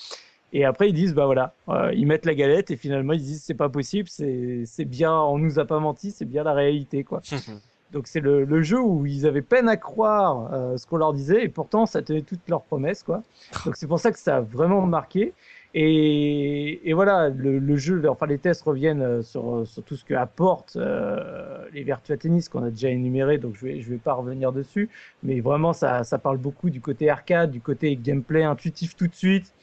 Et 0.53 0.65
après, 0.65 0.89
ils 0.89 0.95
disent, 0.95 1.15
bah 1.15 1.27
voilà, 1.27 1.55
euh, 1.69 1.93
ils 1.95 2.07
mettent 2.07 2.27
la 2.27 2.35
galette 2.35 2.71
et 2.73 2.77
finalement, 2.77 3.13
ils 3.13 3.21
disent, 3.23 3.43
c'est 3.45 3.55
pas 3.55 3.69
possible, 3.69 4.09
c'est, 4.09 4.63
c'est 4.67 4.85
bien, 4.85 5.15
on 5.15 5.39
nous 5.39 5.59
a 5.59 5.65
pas 5.65 5.79
menti, 5.79 6.11
c'est 6.11 6.25
bien 6.25 6.43
la 6.43 6.55
réalité, 6.55 7.05
quoi. 7.05 7.21
Donc 7.93 8.07
c'est 8.07 8.21
le, 8.21 8.45
le 8.45 8.63
jeu 8.63 8.81
où 8.81 9.05
ils 9.05 9.27
avaient 9.27 9.43
peine 9.43 9.69
à 9.69 9.77
croire 9.77 10.53
euh, 10.53 10.77
ce 10.77 10.87
qu'on 10.87 10.97
leur 10.97 11.13
disait 11.13 11.43
et 11.45 11.49
pourtant 11.49 11.87
ça 11.87 12.03
tenait 12.03 12.23
toutes 12.23 12.49
leurs 12.49 12.63
promesses 12.63 13.03
quoi. 13.03 13.23
Donc 13.65 13.75
c'est 13.77 13.89
pour 13.89 13.99
ça 13.99 14.13
que 14.13 14.19
ça 14.21 14.37
a 14.37 14.41
vraiment 14.41 14.87
marqué. 14.87 15.33
Et, 15.73 16.91
et 16.91 16.95
voilà, 16.95 17.29
le, 17.29 17.61
le 17.61 17.77
jeu, 17.77 18.03
enfin 18.09 18.27
les 18.27 18.39
tests 18.39 18.63
reviennent 18.63 19.03
euh, 19.03 19.23
sur, 19.23 19.65
sur 19.67 19.85
tout 19.85 19.95
ce 19.95 20.05
que 20.05 20.15
apportent 20.15 20.75
euh, 20.77 21.65
les 21.73 21.85
Virtua 21.85 22.17
Tennis 22.17 22.49
qu'on 22.49 22.65
a 22.65 22.71
déjà 22.71 22.89
énuméré, 22.91 23.39
donc 23.39 23.55
je 23.57 23.65
vais 23.67 23.81
je 23.81 23.89
vais 23.89 23.99
pas 23.99 24.15
revenir 24.15 24.53
dessus. 24.53 24.89
Mais 25.23 25.41
vraiment 25.41 25.73
ça 25.73 26.03
ça 26.03 26.19
parle 26.19 26.39
beaucoup 26.39 26.71
du 26.71 26.81
côté 26.81 27.09
arcade, 27.09 27.53
du 27.53 27.61
côté 27.61 27.95
gameplay 27.97 28.43
intuitif 28.43 28.97
tout 28.97 29.07
de 29.07 29.15
suite. 29.15 29.55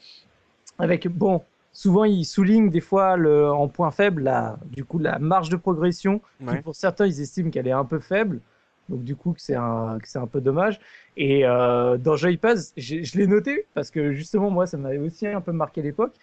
Avec 0.78 1.08
bon, 1.08 1.42
souvent 1.72 2.04
ils 2.04 2.24
soulignent 2.24 2.70
des 2.70 2.80
fois 2.80 3.16
le, 3.16 3.50
en 3.50 3.68
point 3.68 3.90
faible 3.90 4.22
la 4.22 4.58
du 4.66 4.84
coup 4.84 4.98
la 4.98 5.18
marge 5.18 5.50
de 5.50 5.56
progression 5.56 6.22
qui 6.46 6.56
Ouais. 6.56 6.62
pour 6.62 6.74
certains 6.74 7.06
ils 7.06 7.20
estiment 7.20 7.50
qu'elle 7.50 7.68
est 7.68 7.72
un 7.72 7.84
peu 7.84 7.98
faible. 8.00 8.40
Donc 8.88 9.04
du 9.04 9.16
coup, 9.16 9.32
que 9.32 9.40
c'est 9.40 9.54
un, 9.54 9.98
c'est 10.04 10.18
un 10.18 10.26
peu 10.26 10.40
dommage. 10.40 10.80
Et 11.16 11.46
euh, 11.46 11.98
dans 11.98 12.16
Joypad, 12.16 12.58
je 12.76 13.18
l'ai 13.18 13.26
noté 13.26 13.66
parce 13.74 13.90
que 13.90 14.12
justement, 14.12 14.50
moi, 14.50 14.66
ça 14.66 14.76
m'avait 14.76 14.98
aussi 14.98 15.26
un 15.26 15.40
peu 15.40 15.52
marqué 15.52 15.82
l'époque. 15.82 16.14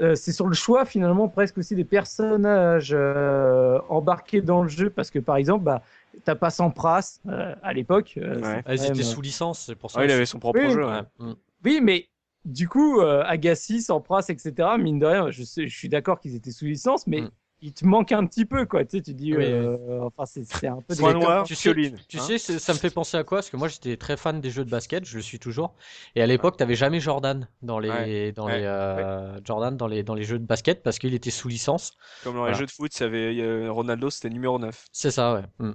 Euh, 0.00 0.14
c'est 0.14 0.30
sur 0.30 0.46
le 0.46 0.54
choix 0.54 0.84
finalement 0.84 1.28
presque 1.28 1.58
aussi 1.58 1.74
des 1.74 1.84
personnages 1.84 2.92
euh, 2.96 3.80
embarqués 3.88 4.40
dans 4.40 4.62
le 4.62 4.68
jeu 4.68 4.90
parce 4.90 5.10
que 5.10 5.18
par 5.18 5.36
exemple, 5.36 5.64
bah, 5.64 5.82
t'as 6.24 6.36
pas 6.36 6.50
Sampras 6.50 7.18
euh, 7.28 7.54
à 7.62 7.72
l'époque. 7.72 8.14
Euh, 8.16 8.40
Ouais. 8.40 8.62
Ah, 8.64 8.74
Ils 8.74 8.80
même, 8.82 8.92
étaient 8.92 9.02
sous 9.02 9.20
licence, 9.20 9.64
c'est 9.66 9.74
pour 9.74 9.90
ça. 9.90 10.00
Ah, 10.00 10.04
il 10.04 10.10
avait 10.12 10.24
son 10.24 10.38
propre 10.38 10.60
Oui, 10.60 10.70
jeu. 10.70 10.84
Ouais. 10.86 10.92
ouais. 10.92 11.02
Mm. 11.18 11.34
Oui, 11.64 11.80
mais 11.82 12.06
du 12.44 12.68
coup, 12.68 13.00
euh, 13.00 13.24
Agassi, 13.26 13.82
Sampras, 13.82 14.26
etc. 14.28 14.52
Mine 14.78 15.00
de 15.00 15.06
rien, 15.06 15.30
je, 15.32 15.42
sais, 15.42 15.66
je 15.66 15.76
suis 15.76 15.88
d'accord 15.88 16.20
qu'ils 16.20 16.36
étaient 16.36 16.52
sous 16.52 16.66
licence, 16.66 17.06
mais 17.08 17.22
Mm. 17.22 17.30
Il 17.60 17.72
te 17.72 17.84
manque 17.84 18.12
un 18.12 18.24
petit 18.26 18.44
peu, 18.44 18.66
quoi. 18.66 18.84
Tu 18.84 18.98
sais, 18.98 19.02
tu 19.02 19.14
dis, 19.14 19.36
Oui, 19.36 19.44
euh, 19.46 20.00
enfin, 20.02 20.24
c'est 20.26 20.66
un 20.68 20.80
peu. 20.80 20.94
Point 20.94 21.14
des- 21.14 21.18
noir, 21.20 21.44
tu 21.44 21.54
sais-. 21.54 21.74
Tu 22.08 22.18
hein. 22.18 22.20
sais, 22.20 22.38
ça 22.38 22.72
me 22.72 22.78
fait 22.78 22.90
penser 22.90 23.16
à 23.16 23.24
quoi? 23.24 23.38
Parce 23.38 23.50
que 23.50 23.56
moi, 23.56 23.68
j'étais 23.68 23.96
très 23.96 24.16
fan 24.16 24.40
des 24.40 24.50
jeux 24.50 24.64
de 24.64 24.70
basket, 24.70 25.04
je 25.04 25.16
le 25.16 25.22
suis 25.22 25.38
toujours. 25.38 25.74
Et 26.14 26.22
à 26.22 26.26
l'époque, 26.26 26.56
t'avais 26.56 26.74
jamais 26.76 27.00
Jordan 27.00 27.48
dans 27.62 27.78
les, 27.78 27.88
Ouais. 27.90 28.32
dans 28.32 28.46
Ouais. 28.46 28.58
les, 28.60 28.64
euh, 28.64 29.40
Jordan 29.44 29.76
dans 29.76 29.86
les, 29.88 30.02
dans 30.02 30.14
les 30.14 30.24
jeux 30.24 30.38
de 30.38 30.46
basket 30.46 30.82
parce 30.82 30.98
qu'il 30.98 31.14
était 31.14 31.30
sous 31.30 31.48
licence. 31.48 31.92
Comme 32.22 32.34
dans 32.34 32.40
Voilà. 32.40 32.52
les 32.54 32.58
jeux 32.58 32.66
de 32.66 32.70
foot, 32.70 32.92
ça 32.92 33.06
avait, 33.06 33.40
euh, 33.40 33.70
Ronaldo, 33.72 34.10
c'était 34.10 34.30
numéro 34.30 34.58
9. 34.58 34.84
C'est 34.92 35.10
ça, 35.10 35.34
ouais. 35.34 35.42
Mm. 35.58 35.72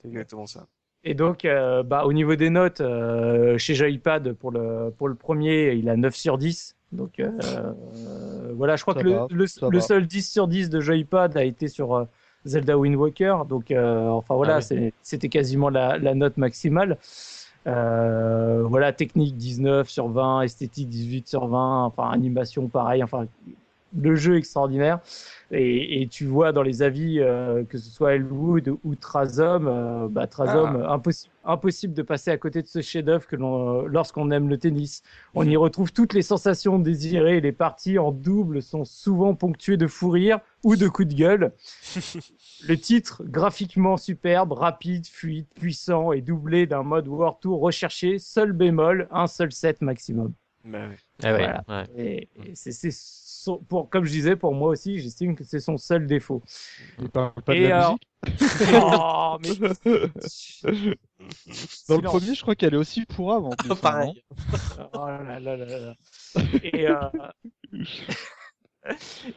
C'est 0.00 0.08
exactement 0.08 0.46
ça. 0.46 0.66
Et 1.06 1.14
donc, 1.14 1.44
euh, 1.44 1.82
bah, 1.82 2.04
au 2.06 2.12
niveau 2.14 2.34
des 2.34 2.48
notes, 2.48 2.80
euh, 2.80 3.58
chez 3.58 3.74
Joypad, 3.74 4.32
pour 4.34 4.50
le, 4.50 4.90
pour 4.96 5.08
le 5.08 5.14
premier, 5.14 5.72
il 5.74 5.88
a 5.90 5.96
9 5.96 6.14
sur 6.14 6.38
10. 6.38 6.76
Donc, 6.94 7.18
euh, 7.18 7.30
voilà, 8.54 8.76
je 8.76 8.82
crois 8.82 8.94
Ça 8.94 9.00
que 9.00 9.06
le, 9.06 9.12
va, 9.14 9.26
le, 9.30 9.46
ça 9.46 9.68
le 9.68 9.78
va. 9.78 9.84
seul 9.84 10.06
10 10.06 10.30
sur 10.30 10.48
10 10.48 10.70
de 10.70 10.80
Joypad 10.80 11.36
a 11.36 11.44
été 11.44 11.68
sur 11.68 11.94
euh, 11.94 12.04
Zelda 12.44 12.78
Wind 12.78 12.96
Walker. 12.96 13.36
Donc, 13.48 13.70
euh, 13.70 14.08
enfin 14.08 14.34
voilà, 14.36 14.60
Ah 14.62 14.66
oui. 14.70 14.92
c'était 15.02 15.28
quasiment 15.28 15.68
la, 15.70 15.98
la 15.98 16.14
note 16.14 16.36
maximale. 16.36 16.98
Euh, 17.66 18.62
voilà, 18.66 18.92
technique 18.92 19.36
19 19.36 19.88
sur 19.88 20.08
20, 20.08 20.42
esthétique 20.42 20.88
18 20.88 21.28
sur 21.28 21.46
20, 21.46 21.84
enfin 21.84 22.10
animation 22.10 22.68
pareil, 22.68 23.02
enfin 23.02 23.26
le 23.98 24.14
jeu 24.16 24.36
extraordinaire. 24.36 24.98
Et, 25.50 26.02
et 26.02 26.06
tu 26.08 26.26
vois 26.26 26.52
dans 26.52 26.62
les 26.62 26.82
avis, 26.82 27.20
euh, 27.20 27.64
que 27.64 27.78
ce 27.78 27.88
soit 27.90 28.14
Elwood 28.16 28.76
ou 28.84 28.94
Trazom, 28.96 29.66
euh, 29.66 30.08
bah, 30.10 30.26
Trazom, 30.26 30.76
impossi- 30.82 30.88
impossible 30.88 31.33
de 31.44 32.02
passer 32.02 32.30
à 32.30 32.38
côté 32.38 32.62
de 32.62 32.66
ce 32.66 32.80
chef-d'œuvre 32.80 33.26
que 33.26 33.36
l'on, 33.36 33.84
euh, 33.84 33.86
lorsqu'on 33.86 34.30
aime 34.30 34.48
le 34.48 34.58
tennis. 34.58 35.02
On 35.34 35.46
y 35.46 35.56
retrouve 35.56 35.92
toutes 35.92 36.12
les 36.14 36.22
sensations 36.22 36.78
désirées. 36.78 37.40
Les 37.40 37.52
parties 37.52 37.98
en 37.98 38.12
double 38.12 38.62
sont 38.62 38.84
souvent 38.84 39.34
ponctuées 39.34 39.76
de 39.76 39.86
fou 39.86 40.10
rire 40.10 40.40
ou 40.62 40.76
de 40.76 40.88
coups 40.88 41.08
de 41.08 41.14
gueule. 41.14 41.52
Le 42.66 42.76
titre, 42.78 43.22
graphiquement 43.24 43.96
superbe, 43.96 44.52
rapide, 44.52 45.06
fluide, 45.06 45.46
puissant 45.54 46.12
et 46.12 46.22
doublé 46.22 46.66
d'un 46.66 46.82
mode 46.82 47.08
World 47.08 47.36
Tour 47.40 47.60
recherché, 47.60 48.18
seul 48.18 48.52
bémol, 48.52 49.06
un 49.10 49.26
seul 49.26 49.52
set 49.52 49.82
maximum. 49.82 50.32
Bah, 50.64 50.88
ouais. 50.88 50.96
Ah 51.22 51.32
ouais, 51.32 51.38
Voilà. 51.38 51.64
ouais. 51.68 51.84
Et, 51.96 52.28
et 52.42 52.54
c'est, 52.54 52.72
c'est 52.72 52.90
son- 53.44 53.58
pour, 53.58 53.88
comme 53.90 54.04
je 54.04 54.10
disais, 54.10 54.36
pour 54.36 54.54
moi 54.54 54.70
aussi, 54.70 54.98
j'estime 55.00 55.36
que 55.36 55.44
c'est 55.44 55.60
son 55.60 55.76
seul 55.78 56.06
défaut. 56.06 56.42
Il 56.98 57.08
parle 57.10 57.32
pas 57.44 57.52
de 57.54 57.58
Et 57.58 57.68
la 57.68 57.78
alors- 57.78 57.92
musique. 57.92 58.08
oh, 58.82 59.36
mais... 59.42 59.50
Dans 61.88 61.96
le 61.96 62.02
premier, 62.02 62.34
je 62.34 62.42
crois 62.42 62.54
qu'elle 62.54 62.74
est 62.74 62.78
aussi 62.78 63.00
en 63.08 63.50
plus. 63.50 63.70
hein, 63.70 63.76
Pareil. 63.80 64.22
Oh 64.94 65.06
là 65.06 65.40
là 65.40 65.56
là 65.56 65.66
là. 65.66 65.94
Et, 66.62 66.88
euh, 66.88 66.96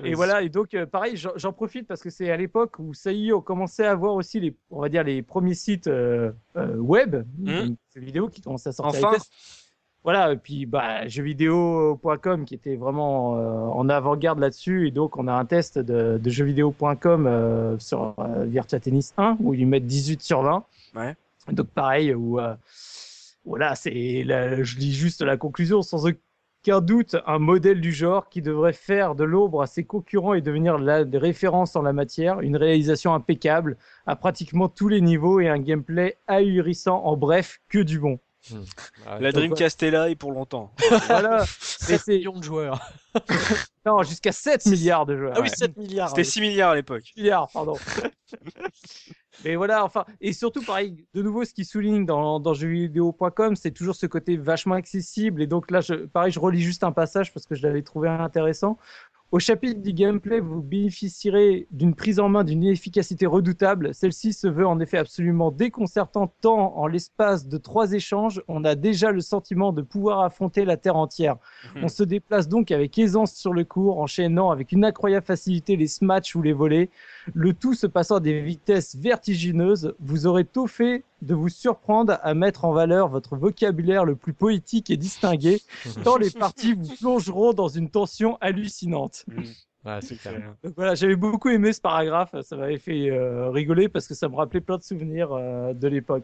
et 0.04 0.14
voilà, 0.14 0.42
et 0.42 0.50
donc 0.50 0.74
euh, 0.74 0.86
pareil, 0.86 1.16
j'en 1.18 1.54
profite 1.54 1.88
parce 1.88 2.02
que 2.02 2.10
c'est 2.10 2.30
à 2.32 2.38
l'époque 2.38 2.80
où 2.80 2.94
ça 2.94 3.12
y 3.12 3.30
est, 3.30 3.34
on 3.34 3.42
commençait 3.42 3.86
à 3.86 3.92
avoir 3.92 4.14
aussi 4.16 4.40
les, 4.40 4.56
on 4.70 4.82
va 4.82 4.90
dire 4.90 5.04
les 5.04 5.22
premiers 5.22 5.54
sites 5.54 5.88
euh, 5.88 6.32
euh, 6.58 6.76
web, 6.78 7.24
ces 7.94 8.00
vidéos 8.00 8.30
qui 8.30 8.42
commençaient 8.42 8.70
à 8.70 8.74
sortir. 8.74 9.08
Enfin. 9.08 9.18
Voilà, 10.08 10.32
et 10.32 10.38
puis 10.38 10.66
bah, 10.66 11.06
jeuxvideo.com 11.10 12.46
qui 12.46 12.56
était 12.56 12.78
vraiment 12.78 13.36
euh, 13.36 13.42
en 13.42 13.90
avant-garde 13.90 14.40
là-dessus, 14.40 14.88
et 14.88 14.92
donc 14.92 15.18
on 15.18 15.28
a 15.28 15.34
un 15.34 15.44
test 15.44 15.78
de, 15.80 16.18
de 16.18 16.30
jeuxvideo.com 16.30 17.28
euh, 17.28 17.78
sur 17.78 18.16
euh, 18.18 18.46
Virtua 18.46 18.80
Tennis 18.80 19.14
1 19.18 19.36
où 19.42 19.54
ils 19.54 19.68
mettent 19.68 19.86
18 19.86 20.22
sur 20.22 20.44
20. 20.44 20.64
Ouais. 20.96 21.14
Donc 21.52 21.68
pareil, 21.72 22.14
où 22.14 22.40
voilà, 23.44 23.76
c'est 23.76 24.24
je 24.24 24.78
lis 24.78 24.94
juste 24.94 25.22
la 25.22 25.36
conclusion 25.36 25.82
sans 25.82 26.08
aucun 26.08 26.80
doute 26.80 27.18
un 27.26 27.40
modèle 27.40 27.82
du 27.82 27.92
genre 27.92 28.30
qui 28.30 28.42
devrait 28.42 28.72
faire 28.72 29.14
de 29.14 29.26
l'ombre 29.26 29.62
à 29.62 29.68
ses 29.68 29.84
concurrents 29.84 30.36
et 30.36 30.42
devenir 30.42 30.78
la 30.78 31.04
des 31.04 31.18
références 31.18 31.76
en 31.76 31.82
la 31.82 31.92
matière, 31.92 32.40
une 32.40 32.56
réalisation 32.56 33.14
impeccable 33.14 33.76
à 34.06 34.16
pratiquement 34.16 34.70
tous 34.70 34.88
les 34.88 35.02
niveaux 35.02 35.42
et 35.42 35.50
un 35.50 35.60
gameplay 35.60 36.18
ahurissant. 36.28 37.04
En 37.04 37.18
bref, 37.18 37.60
que 37.68 37.80
du 37.80 38.00
bon. 38.00 38.22
Ah, 39.06 39.20
La 39.20 39.32
Dreamcast 39.32 39.82
est 39.84 39.92
là 39.92 40.10
et 40.10 40.16
pour 40.16 40.32
longtemps. 40.32 40.74
Voilà. 41.08 41.46
Mais 41.90 41.98
7 41.98 42.02
c'est 42.06 42.18
millions 42.18 42.38
de 42.38 42.44
joueurs. 42.44 42.80
non 43.86 44.04
jusqu'à 44.04 44.32
7 44.32 44.66
milliards 44.68 45.06
de 45.06 45.18
joueurs. 45.18 45.34
Ah 45.36 45.42
oui, 45.42 45.50
Ouais. 45.50 45.56
7 45.56 45.78
milliards. 45.78 46.10
C'était 46.10 46.24
6 46.24 46.42
milliards 46.42 46.72
à 46.72 46.76
l'époque. 46.76 47.04
milliards, 47.16 47.50
pardon. 47.52 47.78
Mais 49.44 49.56
voilà, 49.56 49.86
enfin, 49.86 50.04
et 50.20 50.34
surtout, 50.34 50.64
pareil, 50.64 51.06
de 51.14 51.22
nouveau, 51.22 51.46
ce 51.46 51.54
qui 51.54 51.64
souligne 51.64 52.06
dans, 52.06 52.40
dans 52.40 52.56
jeuxvideo.com, 52.56 53.56
c'est 53.56 53.72
toujours 53.72 53.96
ce 53.96 54.08
côté 54.08 54.36
vachement 54.36 54.74
accessible. 54.76 55.44
Et 55.44 55.48
donc 55.48 55.70
là, 55.70 55.80
je, 55.82 55.94
pareil, 55.94 56.32
je 56.32 56.40
relis 56.40 56.62
juste 56.62 56.84
un 56.84 56.92
passage 56.92 57.32
parce 57.32 57.46
que 57.46 57.54
je 57.54 57.62
l'avais 57.62 57.84
trouvé 57.84 58.10
intéressant. 58.10 58.80
Au 59.30 59.40
chapitre 59.40 59.82
du 59.82 59.92
gameplay, 59.92 60.40
vous 60.40 60.62
bénéficierez 60.62 61.68
d'une 61.72 61.94
prise 61.94 62.18
en 62.18 62.30
main 62.30 62.46
d'une 62.46 62.64
efficacité 62.64 63.26
redoutable. 63.26 63.94
Celle-ci 63.94 64.32
se 64.32 64.48
veut 64.48 64.66
en 64.66 64.80
effet 64.80 64.98
absolument 64.98 65.52
déconcertante 65.52 66.32
tant 66.40 66.78
en 66.78 66.88
l'espace 66.88 67.46
de 67.46 67.58
trois 67.58 67.92
échanges, 67.92 68.42
on 68.48 68.64
a 68.64 68.76
déjà 68.76 69.12
le 69.12 69.20
sentiment 69.20 69.74
de 69.74 69.82
pouvoir 69.82 70.22
affronter 70.22 70.64
la 70.64 70.78
Terre 70.78 70.96
entière. 70.96 71.36
Mhm. 71.76 71.84
On 71.84 71.88
se 71.90 72.04
déplace 72.04 72.48
donc 72.48 72.72
avec 72.72 72.98
aisance 72.98 73.34
sur 73.34 73.52
le 73.52 73.66
court, 73.66 74.00
enchaînant 74.00 74.50
avec 74.50 74.72
une 74.72 74.86
incroyable 74.86 75.26
facilité 75.26 75.76
les 75.76 75.88
smatchs 75.88 76.34
ou 76.34 76.42
les 76.42 76.54
volets. 76.54 76.90
Le 77.34 77.54
tout 77.54 77.74
se 77.74 77.88
passant 77.88 78.16
à 78.16 78.20
des 78.20 78.42
vitesses 78.42 78.96
vertigineuses. 78.96 79.94
Vous 80.00 80.28
aurez 80.28 80.46
tôt 80.46 80.68
fait 80.68 81.04
de 81.22 81.34
vous 81.34 81.50
surprendre 81.50 82.18
à 82.22 82.34
mettre 82.34 82.66
en 82.66 82.74
valeur 82.74 83.10
votre 83.10 83.36
vocabulaire 83.36 84.06
le 84.06 84.16
plus 84.16 84.34
poétique 84.34 84.90
et 84.90 84.98
distingué, 84.98 85.62
tant 86.04 86.18
les 86.18 86.32
parties 86.32 86.74
vous 86.74 86.96
plongeront 87.00 87.54
dans 87.54 87.68
une 87.68 87.90
tension 87.90 88.38
hallucinante. 88.42 89.26
Ouais, 89.86 90.00
c'est 90.02 90.16
clair. 90.16 90.56
Donc 90.64 90.74
voilà, 90.76 90.96
j'avais 90.96 91.16
beaucoup 91.16 91.50
aimé 91.50 91.72
ce 91.72 91.80
paragraphe, 91.80 92.36
ça 92.42 92.56
m'avait 92.58 92.78
fait 92.78 93.10
euh, 93.10 93.50
rigoler 93.50 93.88
parce 93.88 94.08
que 94.08 94.14
ça 94.14 94.28
me 94.28 94.36
rappelait 94.36 94.60
plein 94.60 94.78
de 94.78 94.84
souvenirs 94.84 95.32
euh, 95.32 95.74
de 95.74 95.88
l'époque. 95.88 96.24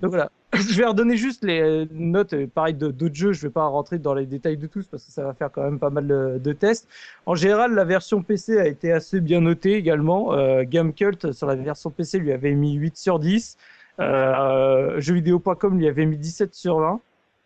Donc 0.00 0.10
voilà, 0.10 0.30
je 0.52 0.76
vais 0.76 0.84
redonner 0.84 1.16
juste 1.16 1.44
les 1.44 1.60
euh, 1.60 1.86
notes, 1.92 2.34
pareil, 2.46 2.74
d'autres 2.74 3.14
jeux. 3.14 3.32
Je 3.32 3.42
vais 3.42 3.52
pas 3.52 3.64
rentrer 3.66 3.98
dans 3.98 4.14
les 4.14 4.26
détails 4.26 4.58
de 4.58 4.66
tous 4.66 4.86
parce 4.86 5.04
que 5.04 5.10
ça 5.10 5.24
va 5.24 5.32
faire 5.32 5.50
quand 5.50 5.62
même 5.62 5.78
pas 5.78 5.90
mal 5.90 6.06
de, 6.06 6.38
de 6.38 6.52
tests. 6.52 6.88
En 7.24 7.34
général, 7.34 7.74
la 7.74 7.84
version 7.84 8.22
PC 8.22 8.58
a 8.58 8.66
été 8.66 8.92
assez 8.92 9.20
bien 9.20 9.40
notée 9.40 9.72
également. 9.74 10.34
Euh, 10.34 10.64
Gamecult 10.64 11.32
sur 11.32 11.46
la 11.46 11.54
version 11.54 11.90
PC 11.90 12.18
lui 12.18 12.32
avait 12.32 12.52
mis 12.52 12.74
8 12.74 12.96
sur 12.96 13.18
10. 13.18 13.56
Euh, 14.00 15.00
jeuxvideo.com 15.00 15.78
lui 15.78 15.88
avait 15.88 16.06
mis 16.06 16.18
17 16.18 16.54
sur 16.54 16.78
20. 16.80 17.00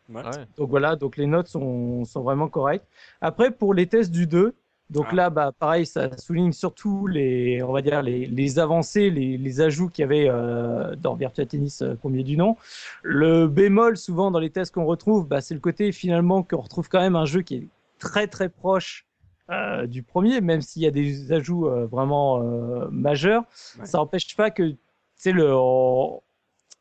Ouais. 0.09 0.23
Ouais. 0.23 0.31
Donc 0.57 0.71
voilà, 0.71 0.97
donc 0.97 1.17
les 1.17 1.27
notes 1.27 1.49
sont, 1.49 2.05
sont 2.05 2.23
vraiment 2.23 2.49
correctes. 2.49 2.87
Après, 3.21 3.51
pour 3.51 3.73
les 3.73 3.87
tests 3.87 4.11
du 4.11 4.27
2, 4.27 4.53
donc 4.91 5.07
Ah. 5.11 5.15
là, 5.15 5.31
bah, 5.31 5.53
pareil, 5.59 5.85
ça 5.87 6.17
souligne 6.17 6.53
surtout 6.53 7.07
les, 7.07 7.63
on 7.63 7.73
va 7.73 7.83
dire, 7.83 8.03
les, 8.03 8.27
les 8.27 8.59
avancées, 8.59 9.11
les, 9.11 9.37
les 9.37 9.61
ajouts 9.61 9.89
qu'il 9.89 10.03
y 10.03 10.05
avait 10.05 10.29
euh, 10.29 10.95
dans 10.97 11.15
Virtua 11.15 11.45
Tennis 11.47 11.83
euh, 11.83 11.95
premier 11.97 12.23
du 12.23 12.37
nom. 12.37 12.57
Le 13.03 13.47
bémol, 13.49 13.97
souvent 13.97 14.31
dans 14.31 14.39
les 14.39 14.51
tests 14.51 14.73
qu'on 14.75 14.85
retrouve, 14.87 15.27
bah, 15.27 15.41
c'est 15.41 15.55
le 15.55 15.61
côté 15.61 15.93
finalement 15.93 16.43
qu'on 16.43 16.61
retrouve 16.61 16.89
quand 16.89 17.01
même 17.01 17.17
un 17.17 17.25
jeu 17.27 17.43
qui 17.43 17.55
est 17.57 17.69
très 17.99 18.27
très 18.29 18.49
proche 18.49 19.07
euh, 19.51 19.87
du 19.87 20.03
premier, 20.03 20.41
même 20.41 20.61
s'il 20.61 20.83
y 20.83 20.87
a 20.87 20.91
des 20.91 21.33
ajouts 21.33 21.69
euh, 21.69 21.87
vraiment 21.87 22.41
majeurs. 22.91 23.45
Ouais. 23.79 23.87
Ça 23.87 23.99
n'empêche 23.99 24.37
pas 24.37 24.51
que 24.51 24.75
c'est 25.15 25.33
le 25.33 25.53
on- 25.55 26.21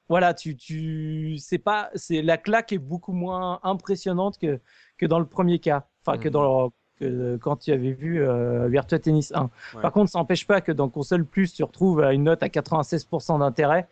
voilà, 0.07 0.35
tu, 0.35 0.55
tu, 0.55 1.37
c'est 1.39 1.57
pas, 1.57 1.89
c'est 1.95 2.21
la 2.21 2.37
claque 2.37 2.71
est 2.71 2.77
beaucoup 2.77 3.13
moins 3.13 3.59
impressionnante 3.63 4.37
que 4.37 4.59
que 4.99 5.07
dans 5.07 5.17
le 5.19 5.25
premier 5.25 5.57
cas, 5.57 5.87
enfin 6.05 6.19
que 6.19 6.27
Mhm. 6.27 6.33
dans 6.33 6.71
que 6.99 7.37
quand 7.37 7.57
tu 7.57 7.71
avais 7.71 7.91
vu 7.91 8.21
euh, 8.21 8.67
Virtua 8.67 8.99
Tennis 8.99 9.31
1. 9.35 9.41
Ouais. 9.75 9.81
Par 9.81 9.91
contre, 9.91 10.11
ça 10.11 10.19
n'empêche 10.19 10.45
pas 10.47 10.61
que 10.61 10.71
dans 10.71 10.89
console 10.89 11.25
plus, 11.25 11.53
tu 11.53 11.63
retrouves 11.63 12.01
euh, 12.01 12.11
une 12.11 12.23
note 12.23 12.43
à 12.43 12.47
96% 12.47 13.39
d'intérêt. 13.39 13.87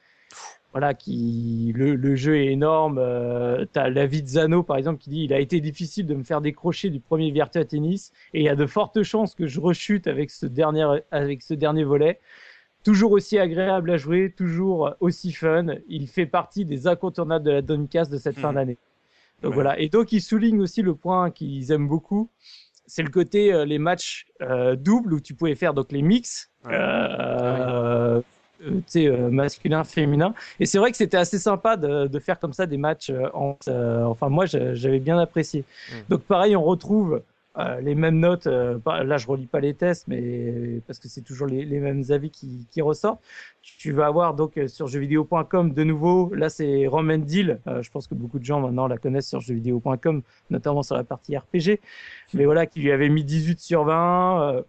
Voilà, 0.71 0.95
qui 0.95 1.71
le, 1.75 1.93
le 1.95 2.15
jeu 2.15 2.37
est 2.37 2.47
énorme. 2.47 2.97
Euh, 2.99 3.63
T'as 3.71 3.89
l'avis 3.89 4.23
de 4.23 4.27
Zano 4.27 4.63
par 4.63 4.77
exemple 4.77 4.99
qui 4.99 5.11
dit 5.11 5.23
il 5.25 5.31
a 5.33 5.39
été 5.39 5.61
difficile 5.61 6.07
de 6.07 6.15
me 6.15 6.23
faire 6.23 6.41
décrocher 6.41 6.89
du 6.89 6.99
premier 6.99 7.29
Virtua 7.29 7.63
Tennis 7.63 8.11
et 8.33 8.39
il 8.39 8.43
y 8.45 8.49
a 8.49 8.55
de 8.55 8.65
fortes 8.65 9.03
chances 9.03 9.35
que 9.35 9.45
je 9.45 9.59
rechute 9.61 10.07
avec 10.07 10.31
ce 10.31 10.47
dernier 10.47 10.87
avec 11.11 11.43
ce 11.43 11.53
dernier 11.53 11.83
volet. 11.83 12.19
Toujours 12.83 13.11
aussi 13.11 13.37
agréable 13.37 13.91
à 13.91 13.97
jouer, 13.97 14.33
toujours 14.35 14.95
aussi 14.99 15.31
fun. 15.31 15.67
Il 15.87 16.07
fait 16.07 16.25
partie 16.25 16.65
des 16.65 16.87
incontournables 16.87 17.45
de 17.45 17.51
la 17.51 17.61
Dreamcast 17.61 18.11
de 18.11 18.17
cette 18.17 18.39
fin 18.39 18.49
Mhm. 18.49 18.55
d'année. 18.55 18.77
Donc 19.43 19.51
Ouais. 19.51 19.55
voilà. 19.55 19.79
Et 19.79 19.89
donc 19.89 20.11
ils 20.11 20.21
soulignent 20.21 20.61
aussi 20.61 20.81
le 20.81 20.95
point 20.95 21.29
qu'ils 21.29 21.71
aiment 21.71 21.87
beaucoup, 21.87 22.29
c'est 22.85 23.03
le 23.03 23.09
côté 23.09 23.53
euh, 23.53 23.65
les 23.65 23.79
matchs 23.79 24.27
euh, 24.41 24.75
doubles 24.75 25.13
où 25.13 25.19
tu 25.19 25.33
pouvais 25.33 25.55
faire 25.55 25.73
donc 25.73 25.91
les 25.91 26.01
mix. 26.01 26.51
Ouais. 26.65 26.73
Euh, 26.73 28.21
masculin, 29.29 29.83
féminin. 29.83 30.33
Et 30.57 30.65
c'est 30.65 30.77
vrai 30.77 30.91
que 30.91 30.95
c'était 30.95 31.17
assez 31.17 31.37
sympa 31.37 31.75
de, 31.75 32.07
de, 32.07 32.19
faire 32.19 32.39
comme 32.39 32.53
ça 32.53 32.65
des 32.65 32.77
matchs. 32.77 33.11
En, 33.33 33.57
enfin, 33.67 34.29
moi, 34.29 34.45
j'avais 34.45 34.99
bien 34.99 35.19
apprécié. 35.19 35.65
Mm. 35.91 35.95
Donc, 36.07 36.21
pareil, 36.21 36.55
on 36.55 36.63
retrouve 36.63 37.21
euh, 37.57 37.79
les 37.81 37.93
mêmes 37.93 38.19
notes. 38.19 38.47
Euh, 38.47 38.79
là, 38.85 39.17
je 39.17 39.27
relis 39.27 39.45
pas 39.45 39.59
les 39.59 39.75
tests, 39.75 40.07
mais 40.07 40.81
parce 40.87 40.99
que 40.99 41.07
c'est 41.07 41.21
toujours 41.21 41.47
les, 41.47 41.65
les, 41.65 41.79
mêmes 41.79 42.03
avis 42.09 42.31
qui, 42.31 42.67
qui, 42.71 42.81
ressortent. 42.81 43.21
Tu 43.61 43.91
vas 43.91 44.07
avoir 44.07 44.33
donc 44.33 44.57
euh, 44.57 44.67
sur 44.67 44.87
jeuxvideo.com 44.87 45.71
de 45.71 45.83
nouveau. 45.83 46.33
Là, 46.33 46.49
c'est 46.49 46.87
Roman 46.87 47.19
Deal. 47.19 47.59
je 47.81 47.89
pense 47.91 48.07
que 48.07 48.15
beaucoup 48.15 48.39
de 48.39 48.45
gens 48.45 48.59
maintenant 48.59 48.87
la 48.87 48.97
connaissent 48.97 49.29
sur 49.29 49.39
jeuxvideo.com, 49.39 50.23
notamment 50.49 50.81
sur 50.81 50.95
la 50.95 51.03
partie 51.03 51.37
RPG. 51.37 51.79
Mais 52.33 52.45
voilà, 52.45 52.65
qui 52.65 52.79
lui 52.79 52.91
avait 52.91 53.09
mis 53.09 53.23
18 53.23 53.59
sur 53.59 53.83
20. 53.85 54.63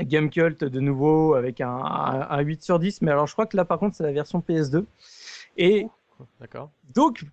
Gamecult 0.00 0.62
de 0.62 0.80
nouveau 0.80 1.34
avec 1.34 1.60
un, 1.62 1.70
un, 1.70 2.26
un, 2.28 2.40
8 2.40 2.62
sur 2.62 2.78
10. 2.78 3.00
Mais 3.02 3.12
alors, 3.12 3.26
je 3.26 3.32
crois 3.32 3.46
que 3.46 3.56
là, 3.56 3.64
par 3.64 3.78
contre, 3.78 3.96
c'est 3.96 4.02
la 4.02 4.12
version 4.12 4.42
PS2. 4.46 4.84
Et 5.56 5.86
D'accord. 6.40 6.70
Donc, 6.94 7.24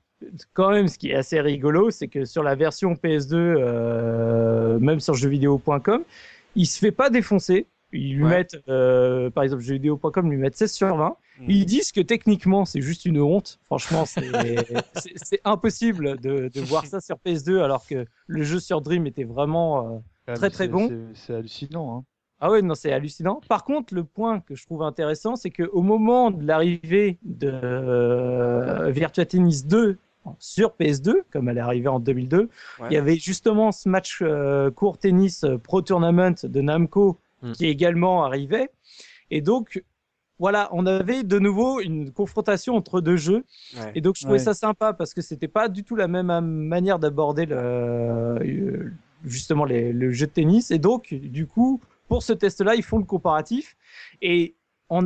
quand 0.53 0.71
même, 0.71 0.87
ce 0.87 0.97
qui 0.97 1.11
est 1.11 1.15
assez 1.15 1.39
rigolo, 1.39 1.91
c'est 1.91 2.07
que 2.07 2.25
sur 2.25 2.43
la 2.43 2.55
version 2.55 2.93
PS2, 2.93 3.33
euh, 3.33 4.79
même 4.79 4.99
sur 4.99 5.13
jeuxvideo.com, 5.13 6.03
il 6.55 6.65
se 6.65 6.79
fait 6.79 6.91
pas 6.91 7.09
défoncer. 7.09 7.67
Ils 7.91 8.15
lui 8.15 8.23
mettent, 8.23 8.57
euh, 8.69 9.29
par 9.29 9.43
exemple, 9.43 9.61
jeuxvideo.com 9.61 10.31
lui 10.31 10.37
mettent 10.37 10.57
16 10.57 10.71
sur 10.71 10.95
20. 10.95 11.15
Hmm. 11.39 11.45
Ils 11.47 11.65
disent 11.65 11.91
que 11.91 12.01
techniquement, 12.01 12.65
c'est 12.65 12.81
juste 12.81 13.05
une 13.05 13.21
honte. 13.21 13.59
Franchement, 13.65 14.05
c'est 14.05 14.21
impossible 15.43 16.19
de, 16.19 16.49
de, 16.49 16.61
voir 16.61 16.85
ça 16.85 17.01
sur 17.01 17.17
PS2 17.23 17.61
alors 17.61 17.85
que 17.85 18.05
le 18.27 18.43
jeu 18.43 18.59
sur 18.59 18.81
Dream 18.81 19.05
était 19.05 19.23
vraiment 19.23 20.01
euh, 20.27 20.35
très 20.35 20.49
très 20.49 20.67
bon. 20.67 20.89
C'est 21.13 21.35
hallucinant. 21.35 21.97
Hein. 21.97 22.03
Ah 22.45 22.51
ouais, 22.51 22.61
non, 22.61 22.75
c'est 22.75 22.91
hallucinant. 22.91 23.39
Par 23.47 23.63
contre, 23.63 23.93
le 23.93 24.03
point 24.03 24.41
que 24.41 24.53
je 24.53 24.65
trouve 24.65 24.83
intéressant, 24.83 25.37
c'est 25.37 25.49
qu'au 25.49 25.81
moment 25.81 26.29
de 26.29 26.45
l'arrivée 26.45 27.17
de 27.23 27.49
euh, 27.49 28.91
Virtua 28.91 29.25
Tennis 29.25 29.65
2 29.65 29.97
sur 30.39 30.75
PS2, 30.79 31.15
comme 31.31 31.49
elle 31.49 31.57
est 31.57 31.61
arrivée 31.61 31.87
en 31.87 31.99
2002. 31.99 32.49
Il 32.89 32.93
y 32.93 32.97
avait 32.97 33.17
justement 33.17 33.71
ce 33.71 33.89
match 33.89 34.19
euh, 34.21 34.71
court 34.71 34.97
tennis 34.97 35.43
euh, 35.43 35.57
Pro 35.57 35.81
Tournament 35.81 36.35
de 36.43 36.61
Namco 36.61 37.19
hmm. 37.41 37.51
qui 37.53 37.67
également 37.67 38.23
arrivait. 38.23 38.69
Et 39.31 39.41
donc, 39.41 39.83
voilà, 40.39 40.69
on 40.71 40.85
avait 40.85 41.23
de 41.23 41.39
nouveau 41.39 41.79
une 41.79 42.11
confrontation 42.11 42.75
entre 42.75 43.01
deux 43.01 43.17
jeux. 43.17 43.45
Et 43.95 44.01
donc, 44.01 44.15
je 44.17 44.23
trouvais 44.23 44.39
ça 44.39 44.53
sympa 44.53 44.93
parce 44.93 45.13
que 45.13 45.21
c'était 45.21 45.47
pas 45.47 45.69
du 45.69 45.83
tout 45.83 45.95
la 45.95 46.07
même 46.07 46.27
manière 46.41 46.99
d'aborder 46.99 47.45
le, 47.45 47.55
euh, 47.57 48.89
justement 49.23 49.65
le 49.65 50.11
jeu 50.11 50.27
de 50.27 50.31
tennis. 50.31 50.71
Et 50.71 50.79
donc, 50.79 51.13
du 51.13 51.47
coup, 51.47 51.81
pour 52.07 52.23
ce 52.23 52.33
test-là, 52.33 52.75
ils 52.75 52.83
font 52.83 52.97
le 52.97 53.05
comparatif. 53.05 53.77
Et 54.21 54.55
on, 54.89 55.05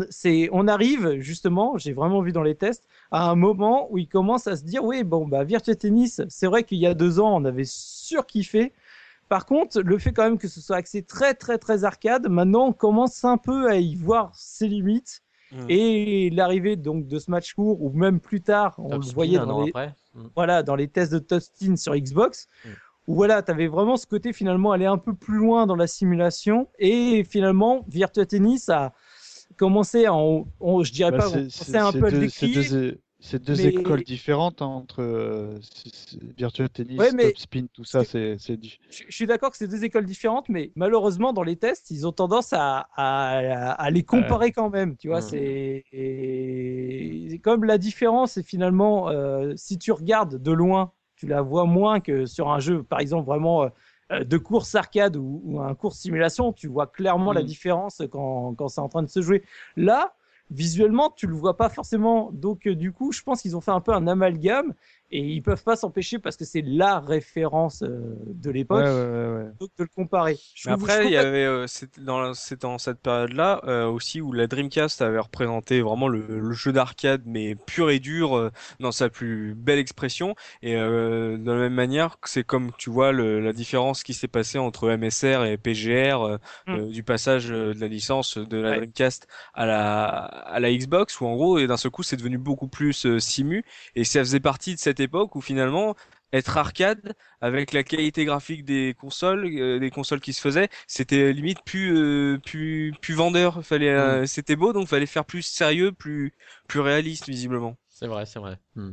on 0.51 0.67
arrive 0.67 1.19
justement, 1.19 1.77
j'ai 1.77 1.93
vraiment 1.93 2.21
vu 2.21 2.31
dans 2.31 2.43
les 2.43 2.55
tests, 2.55 2.87
à 3.11 3.29
un 3.29 3.35
moment 3.35 3.87
où 3.91 3.97
il 3.97 4.07
commence 4.07 4.47
à 4.47 4.55
se 4.55 4.63
dire 4.63 4.83
oui 4.83 5.03
bon 5.03 5.27
bah 5.27 5.43
Virtua 5.43 5.75
Tennis 5.75 6.21
c'est 6.29 6.47
vrai 6.47 6.63
qu'il 6.63 6.79
y 6.79 6.87
a 6.87 6.93
deux 6.93 7.19
ans 7.19 7.35
on 7.35 7.45
avait 7.45 7.65
surkiffé 7.65 8.73
par 9.29 9.45
contre 9.45 9.81
le 9.81 9.97
fait 9.97 10.11
quand 10.11 10.23
même 10.23 10.37
que 10.37 10.47
ce 10.47 10.61
soit 10.61 10.77
axé 10.77 11.03
très 11.03 11.33
très 11.33 11.57
très 11.57 11.83
arcade 11.83 12.27
maintenant 12.29 12.67
on 12.67 12.73
commence 12.73 13.23
un 13.23 13.37
peu 13.37 13.69
à 13.69 13.75
y 13.75 13.95
voir 13.95 14.31
ses 14.35 14.67
limites 14.67 15.21
hmm. 15.51 15.65
et 15.69 16.29
l'arrivée 16.31 16.75
donc 16.75 17.07
de 17.07 17.19
ce 17.19 17.31
match 17.31 17.53
court 17.53 17.81
ou 17.81 17.91
même 17.91 18.19
plus 18.19 18.41
tard 18.41 18.75
on 18.77 18.97
le 18.97 19.13
voyait 19.13 19.37
dans 19.37 19.63
les, 19.63 19.71
hmm. 19.71 20.27
voilà 20.35 20.63
dans 20.63 20.75
les 20.75 20.87
tests 20.87 21.13
de 21.13 21.19
Tostin 21.19 21.75
sur 21.75 21.95
Xbox 21.95 22.47
hmm. 22.65 22.69
où 23.07 23.15
voilà, 23.15 23.41
tu 23.41 23.51
avais 23.51 23.67
vraiment 23.67 23.95
ce 23.95 24.05
côté 24.05 24.33
finalement 24.33 24.73
aller 24.73 24.85
un 24.85 24.97
peu 24.97 25.13
plus 25.13 25.37
loin 25.37 25.65
dans 25.65 25.77
la 25.77 25.87
simulation 25.87 26.67
et 26.77 27.23
finalement 27.23 27.85
Virtua 27.87 28.25
Tennis 28.25 28.67
a 28.69 28.93
commencer 29.57 30.07
en, 30.07 30.45
je 30.83 30.91
dirais 30.91 31.11
bah, 31.11 31.17
pas, 31.17 31.29
c'est 31.49 31.77
un 31.77 31.91
peu 31.91 32.11
deux, 32.11 32.29
C'est 33.19 33.43
deux, 33.43 33.65
écoles 33.65 34.03
différentes 34.03 34.61
hein, 34.61 34.67
entre 34.67 35.01
euh, 35.01 35.59
Virtual 36.37 36.69
Tennis, 36.69 36.97
Top 36.97 37.37
Spin, 37.37 37.65
tout 37.73 37.83
ça. 37.83 38.03
C'est, 38.03 38.37
je, 38.39 39.03
suis 39.09 39.25
d'accord 39.25 39.51
que 39.51 39.57
c'est 39.57 39.67
deux 39.67 39.83
écoles 39.83 40.05
différentes, 40.05 40.47
mais 40.49 40.71
malheureusement 40.75 41.33
dans 41.33 41.43
les 41.43 41.55
tests, 41.55 41.91
ils 41.91 42.05
ont 42.07 42.11
tendance 42.11 42.53
à, 42.53 42.87
à, 42.95 43.89
les 43.91 44.03
comparer 44.03 44.51
quand 44.51 44.69
même. 44.69 44.95
Tu 44.97 45.07
vois, 45.07 45.21
c'est 45.21 45.83
comme 47.43 47.63
la 47.63 47.77
différence. 47.77 48.37
Et 48.37 48.43
finalement, 48.43 49.09
euh, 49.09 49.53
si 49.55 49.77
tu 49.77 49.91
regardes 49.91 50.41
de 50.41 50.51
loin, 50.51 50.93
tu 51.17 51.25
la 51.25 51.41
vois 51.41 51.65
moins 51.65 51.99
que 51.99 52.25
sur 52.25 52.49
un 52.49 52.59
jeu, 52.59 52.83
par 52.83 52.99
exemple 52.99 53.25
vraiment 53.25 53.63
euh, 53.63 53.69
de 54.09 54.37
course 54.37 54.73
arcade 54.75 55.17
ou, 55.17 55.59
un 55.61 55.75
course 55.75 55.99
simulation, 55.99 56.53
tu 56.53 56.67
vois 56.67 56.87
clairement 56.87 57.33
la 57.33 57.41
mm. 57.41 57.45
différence 57.45 58.01
quand, 58.11 58.55
quand 58.55 58.67
c'est 58.69 58.81
en 58.81 58.89
train 58.89 59.03
de 59.03 59.09
se 59.09 59.21
jouer. 59.21 59.43
Là, 59.75 60.13
visuellement, 60.51 61.11
tu 61.15 61.27
le 61.27 61.33
vois 61.33 61.57
pas 61.57 61.69
forcément. 61.69 62.31
Donc, 62.31 62.67
euh, 62.67 62.75
du 62.75 62.91
coup, 62.91 63.11
je 63.11 63.21
pense 63.21 63.41
qu'ils 63.41 63.55
ont 63.55 63.61
fait 63.61 63.71
un 63.71 63.81
peu 63.81 63.93
un 63.93 64.07
amalgame 64.07 64.73
et 65.09 65.19
ils 65.19 65.41
peuvent 65.41 65.63
pas 65.63 65.77
s'empêcher 65.77 66.19
parce 66.19 66.35
que 66.35 66.43
c'est 66.43 66.61
la 66.61 66.99
référence 66.99 67.81
euh, 67.81 68.15
de 68.25 68.51
l'époque. 68.51 68.83
Ouais, 68.83 68.91
ouais, 68.91 69.43
ouais, 69.43 69.51
donc 69.59 69.69
de 69.77 69.83
le 69.83 69.87
comparer. 69.87 70.37
Mais 70.65 70.71
après 70.73 71.05
il 71.05 71.11
y 71.11 71.17
avait 71.17 71.45
euh, 71.45 71.65
c'est 71.67 71.99
dans 71.99 72.33
c'est 72.33 72.61
dans 72.61 72.77
cette 72.77 72.99
période 72.99 73.31
là 73.31 73.61
euh, 73.65 73.85
aussi 73.85 74.19
où 74.19 74.33
la 74.33 74.47
Dreamcast 74.47 75.01
avait 75.01 75.19
représenté 75.19 75.81
vraiment 75.81 76.09
le, 76.09 76.25
le 76.27 76.51
jeu 76.51 76.73
d'arcade 76.73 77.21
mais 77.25 77.55
pur 77.55 77.89
et 77.89 77.99
dur 77.99 78.35
euh, 78.35 78.51
dans 78.81 78.91
sa 78.91 79.09
plus 79.09 79.55
belle 79.55 79.79
expression. 79.79 80.35
Et 80.61 80.75
de 80.75 81.41
la 81.45 81.55
même 81.55 81.73
manière 81.73 82.17
c'est 82.25 82.43
comme 82.43 82.71
tu 82.77 82.89
vois 82.89 83.11
le, 83.13 83.39
la 83.39 83.53
différence 83.53 84.03
qui 84.03 84.13
s'est 84.13 84.27
passée 84.27 84.57
entre 84.57 84.89
MSR 84.89 85.45
et 85.45 85.57
PGR 85.57 86.37
mm. 86.67 86.89
du 86.89 87.03
passage 87.03 87.47
de 87.47 87.73
la 87.79 87.87
licence 87.87 88.37
de 88.37 88.57
la 88.57 88.75
Dreamcast 88.77 89.27
à 89.53 89.65
la 89.65 90.07
à 90.07 90.59
la 90.59 90.73
Xbox 90.73 91.21
où 91.21 91.27
en 91.27 91.35
gros 91.35 91.59
et 91.59 91.67
d'un 91.67 91.77
seul 91.77 91.91
coup 91.91 92.03
c'est 92.03 92.17
devenu 92.17 92.37
beaucoup 92.37 92.67
plus 92.67 93.17
simu. 93.19 93.63
Et 93.95 94.03
ça 94.03 94.19
faisait 94.19 94.39
partie 94.39 94.75
de 94.75 94.79
cette 94.79 94.96
époque 94.99 95.35
où 95.35 95.41
finalement 95.41 95.95
être 96.33 96.57
arcade 96.57 97.13
avec 97.41 97.71
la 97.71 97.83
qualité 97.83 98.25
graphique 98.25 98.65
des 98.65 98.95
consoles, 98.99 99.45
euh, 99.45 99.79
des 99.79 99.89
consoles 99.89 100.19
qui 100.19 100.33
se 100.33 100.41
faisaient, 100.41 100.69
c'était 100.85 101.31
limite 101.31 101.63
plus 101.63 101.95
euh, 101.95 102.37
plus 102.37 102.93
plus 103.01 103.13
vendeur. 103.13 103.63
Fallait, 103.63 103.89
euh, 103.89 104.23
mm. 104.23 104.27
c'était 104.27 104.55
beau 104.55 104.73
donc 104.73 104.87
fallait 104.87 105.05
faire 105.05 105.25
plus 105.25 105.43
sérieux, 105.43 105.91
plus 105.91 106.33
plus 106.67 106.79
réaliste 106.79 107.27
visiblement. 107.27 107.77
C'est 107.89 108.07
vrai, 108.07 108.25
c'est 108.25 108.39
vrai. 108.39 108.57
Mm. 108.75 108.91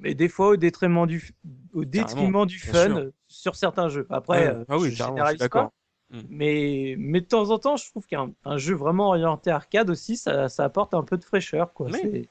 Mais 0.00 0.14
des 0.14 0.28
fois 0.28 0.48
au 0.48 0.56
détriment 0.56 1.06
du 1.06 1.30
au 1.72 1.84
détriment 1.84 2.46
du 2.46 2.58
fun 2.58 3.10
sur 3.28 3.54
certains 3.54 3.88
jeux. 3.88 4.06
Après, 4.10 4.56
ah 4.68 4.78
oui, 4.78 4.92
je 4.92 5.36
d'accord. 5.36 5.72
Mm. 6.10 6.20
Mais, 6.28 6.94
mais 6.98 7.20
de 7.20 7.26
temps 7.26 7.50
en 7.50 7.58
temps, 7.58 7.76
je 7.76 7.88
trouve 7.88 8.04
qu'un 8.06 8.32
un 8.44 8.58
jeu 8.58 8.74
vraiment 8.74 9.08
orienté 9.08 9.50
arcade 9.50 9.90
aussi, 9.90 10.16
ça, 10.16 10.48
ça 10.48 10.64
apporte 10.64 10.92
un 10.94 11.04
peu 11.04 11.16
de 11.16 11.24
fraîcheur. 11.24 11.72
Quoi. 11.72 11.88
Oui. 11.92 12.28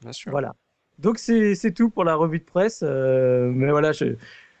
Bien 0.00 0.12
sûr. 0.12 0.32
Voilà. 0.32 0.56
Donc 0.98 1.18
c'est 1.18 1.72
tout 1.74 1.90
pour 1.90 2.04
la 2.04 2.14
revue 2.14 2.38
de 2.40 2.44
presse. 2.44 2.80
Euh, 2.82 3.50
mais 3.52 3.70
voilà, 3.70 3.92
je, 3.92 4.16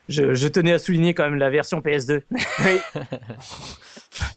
je, 0.08 0.34
je, 0.34 0.48
tenais 0.48 0.72
à 0.72 0.78
souligner 0.78 1.14
quand 1.14 1.24
même 1.24 1.38
la 1.38 1.50
version 1.50 1.80
PS2. 1.80 2.22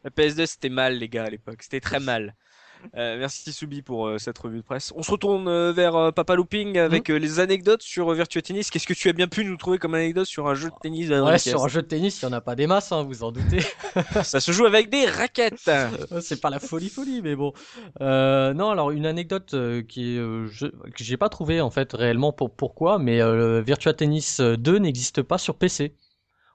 la 0.03 0.09
PS2 0.09 0.45
c'était 0.45 0.69
mal 0.69 0.97
les 0.97 1.09
gars 1.09 1.25
à 1.25 1.29
l'époque, 1.29 1.61
c'était 1.61 1.79
très 1.79 1.99
mal. 1.99 2.35
Euh, 2.97 3.17
merci 3.17 3.53
Soubi 3.53 3.81
pour 3.81 4.07
euh, 4.07 4.17
cette 4.17 4.37
revue 4.37 4.57
de 4.57 4.63
presse. 4.63 4.91
On 4.95 5.01
se 5.01 5.11
retourne 5.11 5.47
euh, 5.47 5.71
vers 5.71 6.11
Papa 6.13 6.35
Looping 6.35 6.77
avec 6.77 7.09
mhm. 7.09 7.17
les 7.17 7.39
anecdotes 7.39 7.81
sur 7.81 8.11
Virtua 8.11 8.41
Tennis. 8.41 8.69
Qu'est-ce 8.69 8.85
que 8.85 8.93
tu 8.93 9.07
as 9.07 9.13
bien 9.13 9.27
pu 9.27 9.45
nous 9.45 9.55
trouver 9.55 9.77
comme 9.77 9.95
anecdote 9.95 10.25
sur 10.25 10.47
un 10.47 10.55
jeu 10.55 10.69
de 10.69 10.75
tennis 10.81 11.09
Ouais, 11.09 11.37
sur 11.37 11.63
un 11.63 11.67
jeu 11.67 11.81
de 11.81 11.87
tennis, 11.87 12.21
il 12.21 12.25
n'y 12.25 12.33
en 12.33 12.37
a 12.37 12.41
pas 12.41 12.55
des 12.55 12.67
masses, 12.67 12.91
hein, 12.91 13.03
vous 13.03 13.23
en 13.23 13.31
doutez. 13.31 13.61
Ça 14.23 14.39
se 14.39 14.51
joue 14.51 14.65
avec 14.65 14.89
des 14.89 15.05
raquettes. 15.05 15.71
C'est 16.21 16.41
pas 16.41 16.49
la 16.49 16.59
folie 16.59 16.89
folie, 16.89 17.21
mais 17.21 17.35
bon. 17.35 17.53
non, 17.99 18.71
alors 18.71 18.91
une 18.91 19.05
anecdote 19.05 19.55
qui 19.87 20.15
je, 20.15 20.67
que 20.67 21.03
j'ai 21.03 21.17
pas 21.17 21.29
trouvé 21.29 21.61
en 21.61 21.69
fait 21.69 21.93
réellement 21.93 22.33
pour 22.33 22.51
pourquoi, 22.51 22.99
mais 22.99 23.21
Virtua 23.61 23.93
Tennis 23.93 24.41
2 24.41 24.77
n'existe 24.79 25.21
pas 25.21 25.37
sur 25.37 25.55
PC. 25.55 25.95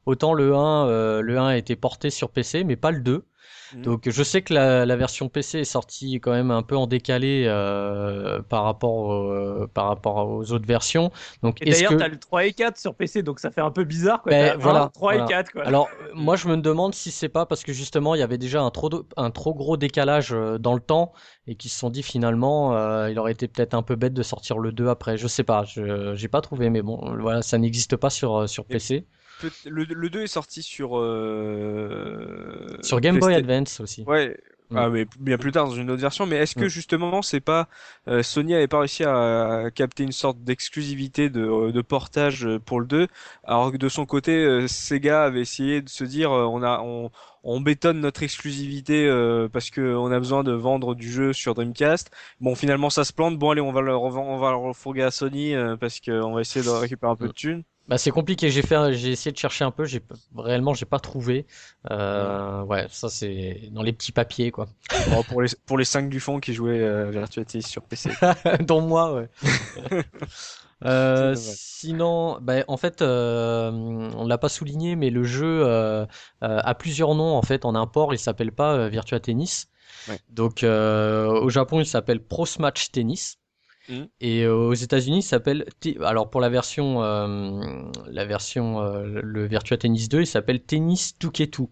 Autant 0.04 0.34
le 0.34 0.54
1, 0.54 1.22
le 1.22 1.38
1 1.38 1.46
a 1.46 1.56
été 1.56 1.76
porté 1.76 2.10
sur 2.10 2.30
PC, 2.30 2.64
mais 2.64 2.76
pas 2.76 2.90
le 2.90 3.00
2. 3.00 3.24
Mhm. 3.74 3.82
Donc 3.82 4.08
je 4.08 4.22
sais 4.22 4.42
que 4.42 4.54
la, 4.54 4.86
la, 4.86 4.96
version 4.96 5.28
PC 5.28 5.60
est 5.60 5.64
sortie 5.64 6.20
quand 6.20 6.32
même 6.32 6.50
un 6.50 6.62
peu 6.62 6.76
en 6.76 6.86
décalé 6.86 7.44
euh, 7.46 8.40
par 8.42 8.64
rapport 8.64 9.12
euh, 9.12 9.68
par 9.72 9.88
rapport 9.88 10.28
aux 10.28 10.52
autres 10.52 10.66
versions. 10.66 11.10
Donc 11.42 11.60
et 11.60 11.70
d'ailleurs 11.70 11.92
que... 11.92 11.96
t'as 11.96 12.08
le 12.08 12.18
3 12.18 12.46
et 12.46 12.52
4 12.52 12.78
sur 12.78 12.94
PC 12.94 13.22
donc 13.22 13.40
ça 13.40 13.50
fait 13.50 13.60
un 13.60 13.70
peu 13.70 13.84
bizarre 13.84 14.22
quoi. 14.22 14.30
Ben, 14.30 14.56
voilà, 14.58 14.90
3 14.94 15.16
et 15.16 15.24
4 15.26 15.52
quoi. 15.52 15.66
Alors 15.66 15.88
moi 16.14 16.36
je 16.36 16.48
me 16.48 16.56
demande 16.56 16.94
si 16.94 17.10
c'est 17.10 17.28
pas 17.28 17.46
parce 17.46 17.64
que 17.64 17.72
justement 17.72 18.14
il 18.14 18.18
y 18.18 18.24
avait 18.24 18.38
déjà 18.38 18.62
un 18.62 18.70
trop 18.70 18.90
un 19.16 19.30
trop 19.30 19.54
gros 19.54 19.76
décalage 19.76 20.32
euh, 20.32 20.58
dans 20.58 20.74
le 20.74 20.80
temps 20.80 21.12
et 21.46 21.54
qu'ils 21.54 21.70
se 21.70 21.78
sont 21.78 21.90
dit 21.90 22.02
finalement 22.02 22.76
euh, 22.76 23.10
il 23.10 23.18
aurait 23.18 23.32
été 23.32 23.48
peut-être 23.48 23.74
un 23.74 23.82
peu 23.82 23.96
bête 23.96 24.14
de 24.14 24.22
sortir 24.22 24.58
le 24.58 24.72
2 24.72 24.88
après. 24.88 25.16
Je 25.16 25.26
sais 25.26 25.44
pas, 25.44 25.64
je 25.64 26.14
j'ai 26.14 26.28
pas 26.28 26.40
trouvé 26.40 26.70
mais 26.70 26.82
bon 26.82 27.00
voilà 27.18 27.42
ça 27.42 27.58
n'existe 27.58 27.96
pas 27.96 28.10
sur 28.10 28.48
sur 28.48 28.64
PC 28.64 29.06
le, 29.66 29.84
le 29.84 30.10
2 30.10 30.22
est 30.22 30.26
sorti 30.26 30.62
sur 30.62 30.98
euh... 30.98 32.76
sur 32.80 33.00
Game 33.00 33.18
Boy 33.18 33.34
Advance 33.34 33.80
aussi. 33.80 34.04
Ouais, 34.06 34.36
Ah 34.74 34.88
mais 34.90 35.06
bien 35.18 35.38
plus 35.38 35.52
tard 35.52 35.66
dans 35.68 35.74
une 35.74 35.90
autre 35.90 36.00
version. 36.00 36.26
Mais 36.26 36.36
est-ce 36.36 36.56
que 36.56 36.64
Mm. 36.64 36.68
justement 36.68 37.22
c'est 37.22 37.40
pas 37.40 37.68
euh, 38.08 38.22
Sony 38.22 38.54
avait 38.54 38.68
pas 38.68 38.80
réussi 38.80 39.04
à, 39.04 39.64
à 39.66 39.70
capter 39.70 40.02
une 40.04 40.12
sorte 40.12 40.42
d'exclusivité 40.42 41.30
de, 41.30 41.70
de 41.70 41.82
portage 41.82 42.48
pour 42.64 42.80
le 42.80 42.86
2, 42.86 43.06
alors 43.44 43.72
que 43.72 43.76
de 43.76 43.88
son 43.88 44.06
côté 44.06 44.32
euh, 44.44 44.66
Sega 44.68 45.24
avait 45.24 45.40
essayé 45.42 45.82
de 45.82 45.88
se 45.88 46.04
dire 46.04 46.32
euh, 46.32 46.44
on 46.46 46.62
a 46.62 46.80
on, 46.82 47.10
on 47.44 47.60
bétonne 47.60 48.00
notre 48.00 48.22
exclusivité 48.24 49.06
euh, 49.08 49.48
parce 49.48 49.70
que 49.70 49.80
on 49.96 50.10
a 50.10 50.18
besoin 50.18 50.42
de 50.44 50.52
vendre 50.52 50.94
du 50.96 51.10
jeu 51.10 51.32
sur 51.32 51.54
Dreamcast. 51.54 52.10
Bon 52.40 52.54
finalement 52.56 52.90
ça 52.90 53.04
se 53.04 53.12
plante. 53.12 53.38
Bon 53.38 53.50
allez 53.50 53.60
on 53.60 53.72
va 53.72 53.80
le 53.82 53.96
on 53.96 54.38
va 54.38 54.50
le 54.50 54.56
refourguer 54.56 55.02
à 55.02 55.10
Sony 55.12 55.54
euh, 55.54 55.76
parce 55.76 56.00
qu'on 56.00 56.32
va 56.34 56.40
essayer 56.40 56.64
de 56.64 56.70
récupérer 56.70 57.12
un 57.12 57.16
peu 57.16 57.28
de 57.28 57.32
thunes. 57.32 57.62
Bah 57.88 57.98
c'est 57.98 58.10
compliqué. 58.10 58.50
J'ai 58.50 58.62
fait, 58.62 58.94
j'ai 58.94 59.12
essayé 59.12 59.32
de 59.32 59.38
chercher 59.38 59.64
un 59.64 59.70
peu. 59.70 59.84
J'ai 59.84 60.02
réellement 60.36 60.74
j'ai 60.74 60.86
pas 60.86 60.98
trouvé. 60.98 61.46
Euh, 61.90 62.62
ouais, 62.62 62.86
ça 62.90 63.08
c'est 63.08 63.68
dans 63.70 63.82
les 63.82 63.92
petits 63.92 64.12
papiers 64.12 64.50
quoi. 64.50 64.66
Bon, 65.10 65.22
pour 65.28 65.40
les 65.42 65.50
pour 65.66 65.78
les 65.78 65.84
5 65.84 66.08
du 66.08 66.18
fond 66.18 66.40
qui 66.40 66.52
jouaient 66.52 66.80
euh, 66.80 67.10
Virtua 67.10 67.44
Tennis 67.44 67.66
sur 67.68 67.82
PC. 67.82 68.10
Dont 68.60 68.80
moi, 68.80 69.14
ouais. 69.14 69.28
Euh, 70.84 71.34
sinon, 71.36 72.38
bah, 72.42 72.62
en 72.68 72.76
fait, 72.76 73.00
euh, 73.00 73.70
on 73.72 74.26
l'a 74.26 74.36
pas 74.36 74.50
souligné, 74.50 74.94
mais 74.94 75.08
le 75.08 75.24
jeu 75.24 75.62
euh, 75.64 76.04
euh, 76.44 76.60
a 76.62 76.74
plusieurs 76.74 77.14
noms 77.14 77.34
en 77.34 77.42
fait 77.42 77.64
en 77.64 77.74
import. 77.74 78.12
Il 78.12 78.18
s'appelle 78.18 78.52
pas 78.52 78.74
euh, 78.74 78.88
Virtua 78.88 79.18
Tennis. 79.20 79.68
Ouais. 80.08 80.18
Donc 80.28 80.62
euh, 80.62 81.28
au 81.28 81.48
Japon, 81.48 81.80
il 81.80 81.86
s'appelle 81.86 82.22
Pro 82.22 82.44
Smash 82.46 82.92
Tennis. 82.92 83.38
Mhm. 83.88 84.08
Et 84.20 84.42
euh, 84.42 84.54
aux 84.54 84.74
États-Unis, 84.74 85.18
il 85.18 85.22
s'appelle. 85.22 85.64
Alors 86.02 86.28
pour 86.30 86.40
la 86.40 86.48
version, 86.48 87.02
euh, 87.02 87.82
la 88.08 88.24
version, 88.24 88.80
euh, 88.82 89.20
le 89.22 89.46
Virtua 89.46 89.76
Tennis 89.76 90.08
2, 90.08 90.22
il 90.22 90.26
s'appelle 90.26 90.62
Tennis 90.62 91.14
2K2. 91.20 91.68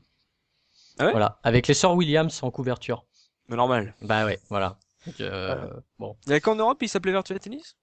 Ah 0.99 1.07
ouais? 1.07 1.11
Voilà, 1.11 1.39
avec 1.43 1.67
les 1.67 1.75
sœurs 1.75 1.95
Williams 1.95 2.43
en 2.43 2.51
couverture. 2.51 3.05
Mais 3.49 3.57
normal. 3.57 3.95
Bah 4.01 4.25
ouais, 4.25 4.39
voilà. 4.49 4.79
Donc, 5.07 5.21
euh, 5.21 5.69
bon, 5.99 6.17
Il 6.27 6.31
y 6.33 6.35
a 6.35 6.41
qu'en 6.41 6.55
Europe 6.55 6.79
il 6.83 6.89
s'appelait 6.89 7.13
Virtua 7.13 7.39
Tennis? 7.39 7.77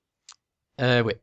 Euh, 0.80 1.04
ouais. 1.04 1.20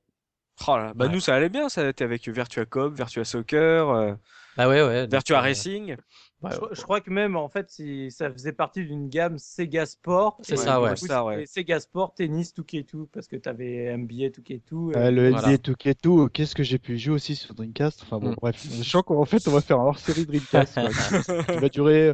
Oh 0.67 0.77
là, 0.77 0.93
bah 0.95 1.07
Ouais. 1.07 1.13
nous 1.13 1.21
ça 1.21 1.35
allait 1.35 1.49
bien, 1.49 1.69
ça 1.69 1.89
était 1.89 2.05
avec 2.05 2.29
Virtua 2.29 2.67
Cop, 2.67 2.95
Virtua 2.95 3.25
Soccer, 3.25 4.17
Bah 4.57 4.69
ouais, 4.69 4.83
ouais. 4.83 5.07
Virtua 5.07 5.41
Racing. 5.41 5.97
Ouais, 6.43 6.51
Je, 6.53 6.75
je 6.77 6.83
crois 6.83 7.01
que 7.01 7.11
même 7.11 7.37
en 7.37 7.49
fait, 7.49 7.71
si 7.71 8.11
ça 8.11 8.31
faisait 8.31 8.53
partie 8.53 8.85
d'une 8.85 9.09
gamme 9.09 9.39
Sega 9.39 9.87
Sport. 9.87 10.39
C'est 10.43 10.55
et 10.55 10.57
ça, 10.57 10.81
ouais. 10.81 10.91
coup, 10.91 11.07
Ça, 11.07 11.25
ouais. 11.25 11.47
Sega 11.47 11.81
Sport, 11.81 12.15
tennis, 12.15 12.55
2K2, 12.55 13.07
parce 13.13 13.27
que 13.29 13.37
t'avais 13.37 13.97
NBA 13.97 14.29
2K2. 14.31 14.97
Euh, 14.97 15.11
le 15.11 15.31
Voilà. 15.31 15.49
NBA 15.49 15.57
2K2, 15.73 16.29
qu'est-ce 16.31 16.55
que 16.55 16.63
j'ai 16.63 16.79
pu 16.79 16.99
jouer 16.99 17.15
aussi 17.15 17.37
sur 17.37 17.55
Dreamcast 17.55 18.03
Enfin 18.03 18.19
bon, 18.19 18.31
Mm. 18.31 18.37
bref. 18.41 18.67
Je 18.71 18.83
sens 18.83 19.03
qu'en 19.07 19.25
fait, 19.25 19.47
on 19.49 19.53
va 19.53 19.61
faire 19.61 19.81
un 19.81 19.85
hors-série 19.87 20.27
Dreamcast 20.27 20.75
qui, 21.53 21.59
va 21.59 21.69
durer 21.69 22.13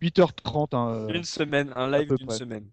8h30. 0.00 0.68
Hein, 0.76 0.94
euh. 0.94 1.08
Une 1.14 1.24
semaine, 1.24 1.72
un 1.76 1.90
live 1.90 2.14
d'une 2.14 2.30
semaine. 2.30 2.66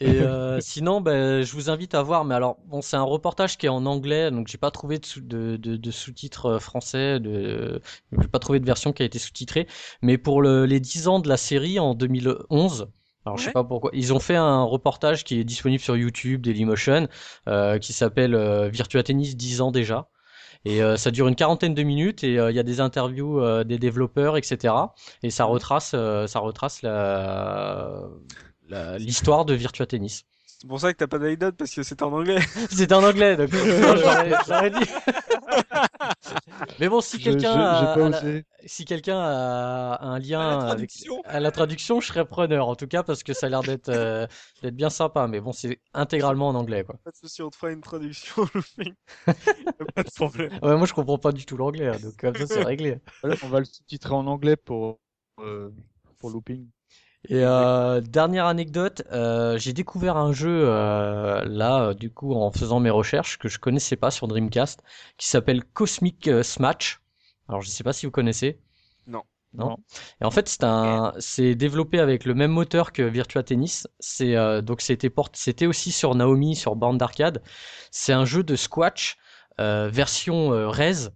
Et 0.00 0.20
euh, 0.20 0.60
sinon, 0.60 1.00
ben, 1.00 1.42
je 1.42 1.52
vous 1.52 1.70
invite 1.70 1.94
à 1.94 2.02
voir. 2.02 2.24
Mais 2.24 2.34
alors, 2.34 2.58
bon, 2.66 2.82
c'est 2.82 2.96
un 2.96 3.02
reportage 3.02 3.56
qui 3.56 3.66
est 3.66 3.70
en 3.70 3.86
anglais, 3.86 4.30
donc 4.30 4.46
j'ai 4.48 4.58
pas 4.58 4.70
trouvé 4.70 4.98
de, 4.98 5.06
sous- 5.06 5.20
de, 5.20 5.56
de, 5.56 5.76
de 5.76 5.90
sous-titres 5.90 6.46
euh, 6.46 6.58
français. 6.58 7.18
De, 7.20 7.80
j'ai 8.20 8.28
pas 8.28 8.38
trouvé 8.38 8.60
de 8.60 8.66
version 8.66 8.92
qui 8.92 9.02
a 9.02 9.06
été 9.06 9.18
sous-titrée. 9.18 9.66
Mais 10.02 10.18
pour 10.18 10.42
le, 10.42 10.66
les 10.66 10.80
10 10.80 11.08
ans 11.08 11.18
de 11.18 11.28
la 11.28 11.36
série 11.36 11.78
en 11.78 11.94
2011. 11.94 12.88
Alors 13.24 13.38
je 13.38 13.44
sais 13.44 13.50
pas 13.50 13.64
pourquoi. 13.64 13.90
Ils 13.92 14.12
ont 14.14 14.20
fait 14.20 14.36
un 14.36 14.62
reportage 14.62 15.24
qui 15.24 15.40
est 15.40 15.44
disponible 15.44 15.82
sur 15.82 15.96
YouTube, 15.96 16.42
Dailymotion, 16.42 17.08
euh, 17.48 17.78
qui 17.78 17.92
s'appelle 17.92 18.34
euh, 18.36 18.68
Virtua 18.68 19.02
Tennis 19.02 19.36
10 19.36 19.60
ans 19.60 19.72
déjà. 19.72 20.08
Et 20.64 20.82
euh, 20.82 20.96
ça 20.96 21.10
dure 21.10 21.28
une 21.28 21.36
quarantaine 21.36 21.74
de 21.74 21.82
minutes 21.84 22.24
et 22.24 22.38
euh, 22.38 22.50
il 22.50 22.56
y 22.56 22.60
a 22.60 22.62
des 22.64 22.80
interviews 22.80 23.40
euh, 23.40 23.64
des 23.64 23.78
développeurs, 23.78 24.36
etc. 24.36 24.94
Et 25.22 25.30
ça 25.30 25.44
retrace, 25.44 25.92
euh, 25.94 26.26
ça 26.26 26.40
retrace 26.40 26.82
la- 26.82 28.02
l'histoire 28.98 29.44
de 29.44 29.54
Virtua 29.54 29.86
Tennis. 29.86 30.24
C'est 30.58 30.66
pour 30.68 30.80
ça 30.80 30.92
que 30.92 30.98
t'as 30.98 31.06
pas 31.06 31.18
d'anecdote 31.18 31.54
parce 31.58 31.74
que 31.74 31.82
c'était 31.82 32.02
en 32.02 32.12
anglais. 32.12 32.38
C'était 32.70 32.94
en 32.94 33.04
anglais, 33.04 33.36
donc 33.36 33.50
j'aurais, 33.52 34.30
j'aurais 34.46 34.70
dit. 34.70 34.90
Mais 36.80 36.88
bon, 36.88 37.00
si 37.00 37.18
quelqu'un 37.18 37.52
a, 37.52 38.08
la- 38.08 38.22
si 38.64 38.84
quelqu'un 38.84 39.18
a 39.18 39.98
un 40.02 40.18
lien 40.18 40.40
À 40.40 40.44
la 40.44 40.52
avec 40.70 40.90
traduction. 40.90 41.22
à 41.24 41.40
la 41.40 41.50
traduction, 41.50 42.00
je 42.00 42.06
serais 42.08 42.24
preneur 42.24 42.68
en 42.68 42.74
tout 42.74 42.86
cas 42.86 43.02
parce 43.02 43.22
que 43.22 43.34
ça 43.34 43.46
a 43.46 43.48
l'air 43.50 43.62
d'être 43.62 43.88
euh, 43.90 44.26
d'être 44.62 44.74
bien 44.74 44.90
sympa. 44.90 45.26
Mais 45.28 45.40
bon, 45.40 45.52
c'est 45.52 45.78
intégralement 45.92 46.48
en 46.48 46.54
anglais 46.54 46.84
quoi. 46.84 46.96
Pas 47.04 47.10
de 47.10 47.16
souci, 47.16 47.42
on 47.42 47.50
te 47.50 47.56
fera 47.56 47.72
une 47.72 47.82
traduction. 47.82 48.46
pas 49.26 50.02
de 50.02 50.10
problème. 50.14 50.52
Ouais, 50.62 50.76
moi 50.76 50.86
je 50.86 50.94
comprends 50.94 51.18
pas 51.18 51.32
du 51.32 51.44
tout 51.44 51.56
l'anglais, 51.56 51.88
hein, 51.88 51.98
donc 52.02 52.16
comme 52.16 52.34
ça 52.34 52.46
c'est 52.46 52.62
réglé. 52.62 52.98
Voilà, 53.22 53.36
on 53.42 53.48
va 53.48 53.58
le 53.60 53.64
sous-titrer 53.66 54.14
en 54.14 54.26
anglais 54.26 54.56
pour, 54.56 54.98
euh, 55.40 55.70
pour 56.18 56.30
looping. 56.30 56.66
Et 57.28 57.44
euh, 57.44 58.00
dernière 58.00 58.46
anecdote, 58.46 59.02
euh, 59.12 59.58
j'ai 59.58 59.72
découvert 59.72 60.16
un 60.16 60.32
jeu 60.32 60.48
euh, 60.68 61.44
là, 61.44 61.88
euh, 61.88 61.94
du 61.94 62.10
coup, 62.10 62.34
en 62.34 62.52
faisant 62.52 62.78
mes 62.78 62.90
recherches 62.90 63.38
que 63.38 63.48
je 63.48 63.58
connaissais 63.58 63.96
pas 63.96 64.10
sur 64.12 64.28
Dreamcast, 64.28 64.82
qui 65.16 65.26
s'appelle 65.26 65.64
Cosmic 65.64 66.28
euh, 66.28 66.42
Smash. 66.44 67.00
Alors, 67.48 67.62
je 67.62 67.68
sais 67.68 67.82
pas 67.82 67.92
si 67.92 68.06
vous 68.06 68.12
connaissez. 68.12 68.60
Non. 69.06 69.22
Non. 69.54 69.70
Non. 69.70 69.76
Et 70.20 70.24
en 70.24 70.30
fait, 70.30 70.48
c'est 70.48 70.64
un, 70.64 71.14
c'est 71.18 71.54
développé 71.54 71.98
avec 71.98 72.24
le 72.26 72.34
même 72.34 72.52
moteur 72.52 72.92
que 72.92 73.02
Virtua 73.02 73.42
Tennis. 73.42 73.88
C'est 73.98 74.36
euh, 74.36 74.60
donc 74.60 74.80
c'était 74.80 75.10
port- 75.10 75.30
c'était 75.32 75.66
aussi 75.66 75.92
sur 75.92 76.14
Naomi, 76.14 76.54
sur 76.54 76.76
bande 76.76 76.98
d'arcade. 76.98 77.42
C'est 77.90 78.12
un 78.12 78.24
jeu 78.26 78.42
de 78.42 78.54
squash 78.54 79.16
euh, 79.60 79.88
version 79.88 80.52
euh, 80.52 80.68
Rez, 80.68 81.08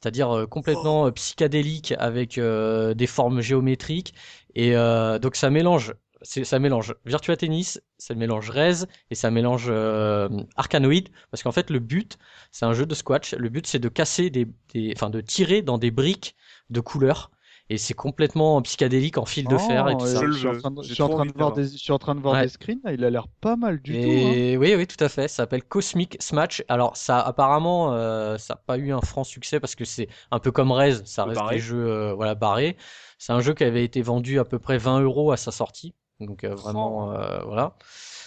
c'est-à-dire 0.00 0.30
euh, 0.30 0.46
complètement 0.46 1.06
euh, 1.06 1.10
psychédélique 1.12 1.94
avec 1.98 2.38
euh, 2.38 2.94
des 2.94 3.06
formes 3.06 3.40
géométriques. 3.40 4.14
Et 4.54 4.76
euh, 4.76 5.18
donc 5.18 5.36
ça 5.36 5.50
mélange, 5.50 5.94
ça 6.22 6.58
mélange 6.58 6.94
Virtua 7.04 7.36
Tennis, 7.36 7.80
ça 7.98 8.14
mélange 8.14 8.50
Rez 8.50 8.84
et 9.10 9.14
ça 9.14 9.30
mélange 9.30 9.66
euh, 9.68 10.28
Arkanoid 10.56 11.04
parce 11.30 11.42
qu'en 11.42 11.52
fait 11.52 11.70
le 11.70 11.78
but, 11.78 12.18
c'est 12.52 12.64
un 12.64 12.72
jeu 12.72 12.86
de 12.86 12.94
squash. 12.94 13.34
Le 13.34 13.48
but 13.48 13.66
c'est 13.66 13.78
de 13.78 13.88
casser 13.88 14.30
des, 14.30 14.46
des, 14.74 14.92
enfin 14.96 15.10
de 15.10 15.20
tirer 15.20 15.62
dans 15.62 15.78
des 15.78 15.90
briques 15.90 16.36
de 16.70 16.80
couleurs. 16.80 17.30
Et 17.72 17.78
c'est 17.78 17.94
complètement 17.94 18.60
psychédélique 18.62 19.16
en 19.16 19.24
fil 19.24 19.46
de 19.46 19.56
fer 19.56 19.88
et 19.88 19.96
tout 19.96 20.00
Oh, 20.02 20.06
ça. 20.06 20.20
euh, 20.22 20.26
Je 20.32 20.38
suis 20.38 20.48
en 20.48 20.56
train 20.58 20.70
de, 20.72 20.82
J'ai 20.82 20.88
je 20.88 20.94
suis 20.94 21.02
en 21.02 21.06
trop 21.06 21.14
train 21.14 21.22
envie 21.22 21.28
de 21.28 21.34
de 21.34 21.38
voir 21.38 21.52
des, 21.52 21.62
je 21.68 21.76
suis 21.76 21.92
en 21.92 21.98
train 21.98 22.14
de 22.16 22.20
voir 22.20 22.34
Ouais. 22.34 22.42
des 22.42 22.48
screens. 22.48 22.80
Il 22.92 23.04
a 23.04 23.10
l'air 23.10 23.28
pas 23.40 23.54
mal 23.56 23.80
du 23.80 23.92
tout. 24.00 24.10
hein. 24.10 24.58
Oui, 24.58 24.74
oui, 24.74 24.86
tout 24.88 25.02
à 25.04 25.08
fait. 25.08 25.28
Ça 25.28 25.36
s'appelle 25.36 25.62
Cosmic 25.62 26.16
Smash. 26.20 26.62
Alors, 26.68 26.96
ça, 26.96 27.20
apparemment, 27.20 27.92
euh, 27.94 28.36
ça 28.38 28.54
n'a 28.54 28.60
pas 28.66 28.76
eu 28.76 28.92
un 28.92 29.00
franc 29.00 29.22
succès 29.24 29.60
parce 29.60 29.76
que 29.76 29.84
c'est 29.84 30.08
un 30.32 30.40
peu 30.40 30.50
comme 30.50 30.72
Rez. 30.72 31.04
Ça 31.04 31.24
reste 31.24 31.40
barré. 31.40 31.54
des 31.56 31.60
jeux, 31.60 31.86
euh, 31.86 32.12
voilà, 32.14 32.34
barrés. 32.34 32.76
C'est 33.18 33.32
un 33.32 33.40
jeu 33.40 33.54
qui 33.54 33.62
avait 33.64 33.84
été 33.84 34.02
vendu 34.02 34.38
à 34.40 34.44
peu 34.44 34.58
près 34.58 34.76
20 34.78 35.00
euros 35.00 35.30
à 35.30 35.36
sa 35.36 35.52
sortie. 35.52 35.94
Donc, 36.18 36.42
euh, 36.44 36.54
vraiment, 36.54 37.12
euh, 37.12 37.40
voilà. 37.44 37.76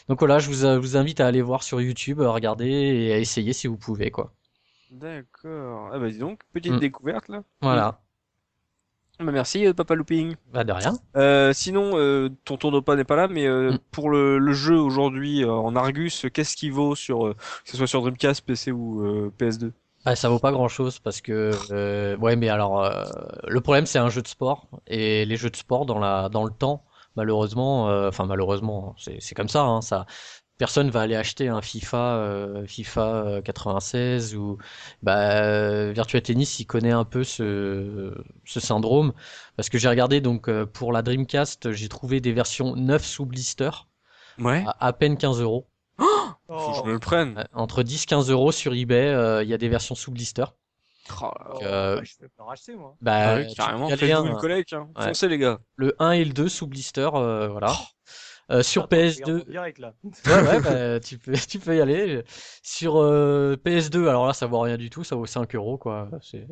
Donc 0.08 0.20
voilà, 0.20 0.40
je 0.40 0.48
vous, 0.50 0.66
euh, 0.66 0.80
vous 0.80 0.98
invite 0.98 1.20
à 1.20 1.28
aller 1.28 1.42
voir 1.42 1.64
sur 1.64 1.82
YouTube, 1.82 2.22
à 2.22 2.32
regarder 2.32 2.68
et 2.70 3.14
à 3.14 3.18
essayer 3.20 3.54
si 3.54 3.68
vous 3.68 3.78
pouvez, 3.78 4.10
quoi. 4.12 4.34
D'accord. 4.92 5.90
Ah 5.92 6.00
bah 6.00 6.10
dis 6.10 6.20
donc, 6.20 6.42
petite 6.54 6.72
Mm. 6.74 6.80
découverte 6.80 7.28
là. 7.28 7.44
Voilà. 7.62 8.03
Bah 9.24 9.32
merci 9.32 9.66
euh, 9.66 9.74
Papa 9.74 9.96
Looping. 9.96 10.36
Bah, 10.54 10.64
de 10.64 10.72
rien. 10.72 10.94
Euh, 11.16 11.54
sinon, 11.54 11.92
euh, 11.96 12.30
ton 12.46 12.58
tour 12.58 12.72
de 12.72 12.80
pas 12.80 12.96
n'est 12.96 13.04
pas 13.04 13.16
là, 13.16 13.28
mais 13.28 13.46
euh, 13.48 13.72
Mm. 13.74 13.78
pour 13.92 14.10
le, 14.10 14.38
le 14.38 14.54
jeu 14.54 14.76
aujourd'hui 14.78 15.46
en 15.46 15.76
Argus, 15.76 16.26
qu'est-ce 16.34 16.56
qui 16.56 16.70
vaut 16.70 16.96
sur 16.96 17.34
que 17.36 17.70
ce 17.72 17.78
soit 17.78 17.88
sur 17.88 18.02
Dreamcast, 18.02 18.46
PC 18.46 18.72
ou 18.72 19.02
euh, 19.06 19.32
PS2 19.40 19.72
Bah, 20.06 20.16
ça 20.16 20.30
vaut 20.30 20.40
pas 20.40 20.52
grand 20.52 20.68
chose 20.68 21.00
parce 21.00 21.22
que 21.22 21.52
ouais 22.18 22.36
mais 22.36 22.50
alors 22.50 22.84
le 23.48 23.62
problème 23.62 23.86
c'est 23.86 24.00
un 24.00 24.10
jeu 24.10 24.22
de 24.22 24.28
sport 24.28 24.68
et 24.88 25.26
les 25.26 25.38
jeux 25.38 25.50
de 25.50 25.56
sport 25.56 25.86
dans 25.86 25.98
la 26.00 26.28
dans 26.30 26.44
le 26.44 26.52
temps 26.52 26.84
malheureusement 27.16 27.86
enfin 28.08 28.26
malheureusement 28.26 28.96
c'est 28.98 29.18
c'est 29.22 29.34
comme 29.36 29.48
ça 29.48 29.62
hein, 29.64 29.82
ça 29.82 30.06
personne 30.58 30.90
va 30.90 31.02
aller 31.02 31.16
acheter 31.16 31.48
un 31.50 31.62
FIFA 31.62 32.16
euh, 32.16 32.66
FIFA 32.68 33.02
euh, 33.26 33.42
96 33.42 34.36
ou 34.36 34.58
bah 35.02 35.44
euh, 35.44 35.92
Virtua 35.94 36.22
Tennis 36.22 36.60
il 36.60 36.66
connaît 36.66 36.92
un 36.92 37.06
peu 37.06 37.24
ce 37.24 38.14
ce 38.46 38.60
syndrome 38.60 39.14
parce 39.56 39.70
que 39.70 39.78
j'ai 39.78 39.90
regardé 39.90 40.22
donc 40.22 40.48
euh, 40.50 40.66
pour 40.66 40.92
la 40.94 41.02
Dreamcast 41.02 41.72
j'ai 41.72 41.90
trouvé 41.90 42.20
des 42.22 42.32
versions 42.34 42.76
9 42.76 43.04
sous 43.06 43.26
blister 43.26 43.70
Ouais. 44.40 44.64
à, 44.66 44.88
à 44.88 44.94
peine 44.94 45.18
15 45.18 45.42
euros 45.42 45.68
Faut 45.98 46.06
que 46.06 46.76
je 46.76 46.82
Oh. 46.82 46.86
me 46.86 46.92
le 46.94 47.00
prenne. 47.00 47.38
Euh, 47.38 47.44
entre 47.54 47.84
10 47.84 48.06
15 48.06 48.30
euros 48.32 48.52
sur 48.52 48.74
eBay 48.74 49.08
euh, 49.08 49.44
il 49.44 49.50
y 49.50 49.54
a 49.54 49.58
des 49.58 49.70
versions 49.70 49.96
sous 49.96 50.12
blister 50.12 50.46
Oh. 51.22 51.26
Oh, 51.56 51.60
euh, 51.64 51.98
bah, 51.98 52.02
je 52.06 52.14
peux 52.18 52.30
pas 52.38 52.44
racheter 52.46 52.76
moi. 52.76 52.96
bah 53.02 53.14
Ah 53.34 53.36
oui, 53.36 53.54
carrément. 53.56 53.88
il 53.88 53.90
y 53.90 53.94
a 53.94 53.96
le 53.98 54.08
lien, 54.08 54.16
Faites-vous 54.16 54.28
une 54.30 54.36
hein. 54.36 54.40
collecte. 54.40 54.72
Hein. 54.74 54.88
Ouais. 54.98 55.08
Foncez 55.08 55.28
les 55.28 55.38
gars. 55.38 55.60
le 55.76 55.94
1 56.00 56.12
et 56.12 56.24
le 56.24 56.32
2 56.32 56.48
sous 56.48 56.66
blister, 56.66 57.10
euh, 57.14 57.50
voilà. 57.50 57.74
Euh, 58.52 58.62
sur 58.62 58.84
Attends, 58.84 58.98
je 58.98 59.22
regarde 59.24 59.30
en 59.32 59.44
PS2, 59.46 59.50
direct 59.52 59.80
là. 59.80 59.94
ouais, 60.04 60.42
ouais, 60.42 60.60
bah, 60.62 61.00
tu 61.04 61.18
peux, 61.18 61.32
tu 61.34 61.60
peux 61.60 61.78
y 61.78 61.82
aller. 61.82 62.24
Sur 62.62 62.98
euh, 62.98 63.56
PS2, 63.56 64.08
alors 64.10 64.28
là, 64.28 64.34
ça 64.34 64.48
vaut 64.48 64.60
rien 64.60 64.78
du 64.78 64.90
tout, 64.90 65.04
ça 65.06 65.16
vaut 65.16 65.26
5 65.26 65.56
euros, 65.56 65.78
quoi. 65.78 66.10
C'est... 66.22 66.46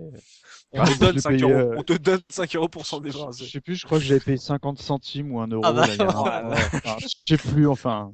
On 0.73 0.83
te 0.85 0.91
je 0.91 0.99
donne 0.99 1.15
l'ai 1.15 1.21
5 1.21 1.29
payé, 1.31 1.43
euros. 1.43 1.53
euh, 1.53 1.75
On 1.77 1.83
te 1.83 1.93
donne 1.93 2.21
5 2.29 2.55
euros 2.55 2.69
pour 2.69 2.85
s'en 2.85 2.97
Je 3.03 3.09
débarrasser. 3.11 3.45
sais 3.45 3.59
plus, 3.59 3.75
je 3.75 3.85
crois 3.85 3.97
que 3.99 4.05
j'avais 4.05 4.21
payé 4.21 4.37
50 4.37 4.79
centimes 4.79 5.33
ou 5.33 5.41
1 5.41 5.47
euro. 5.47 5.63
Ah 5.65 5.73
bah, 5.73 5.85
là, 5.87 5.93
il 5.95 6.01
un- 6.01 6.07
enfin, 6.07 6.95
je 6.99 7.07
sais 7.27 7.37
plus, 7.37 7.67
enfin. 7.67 8.13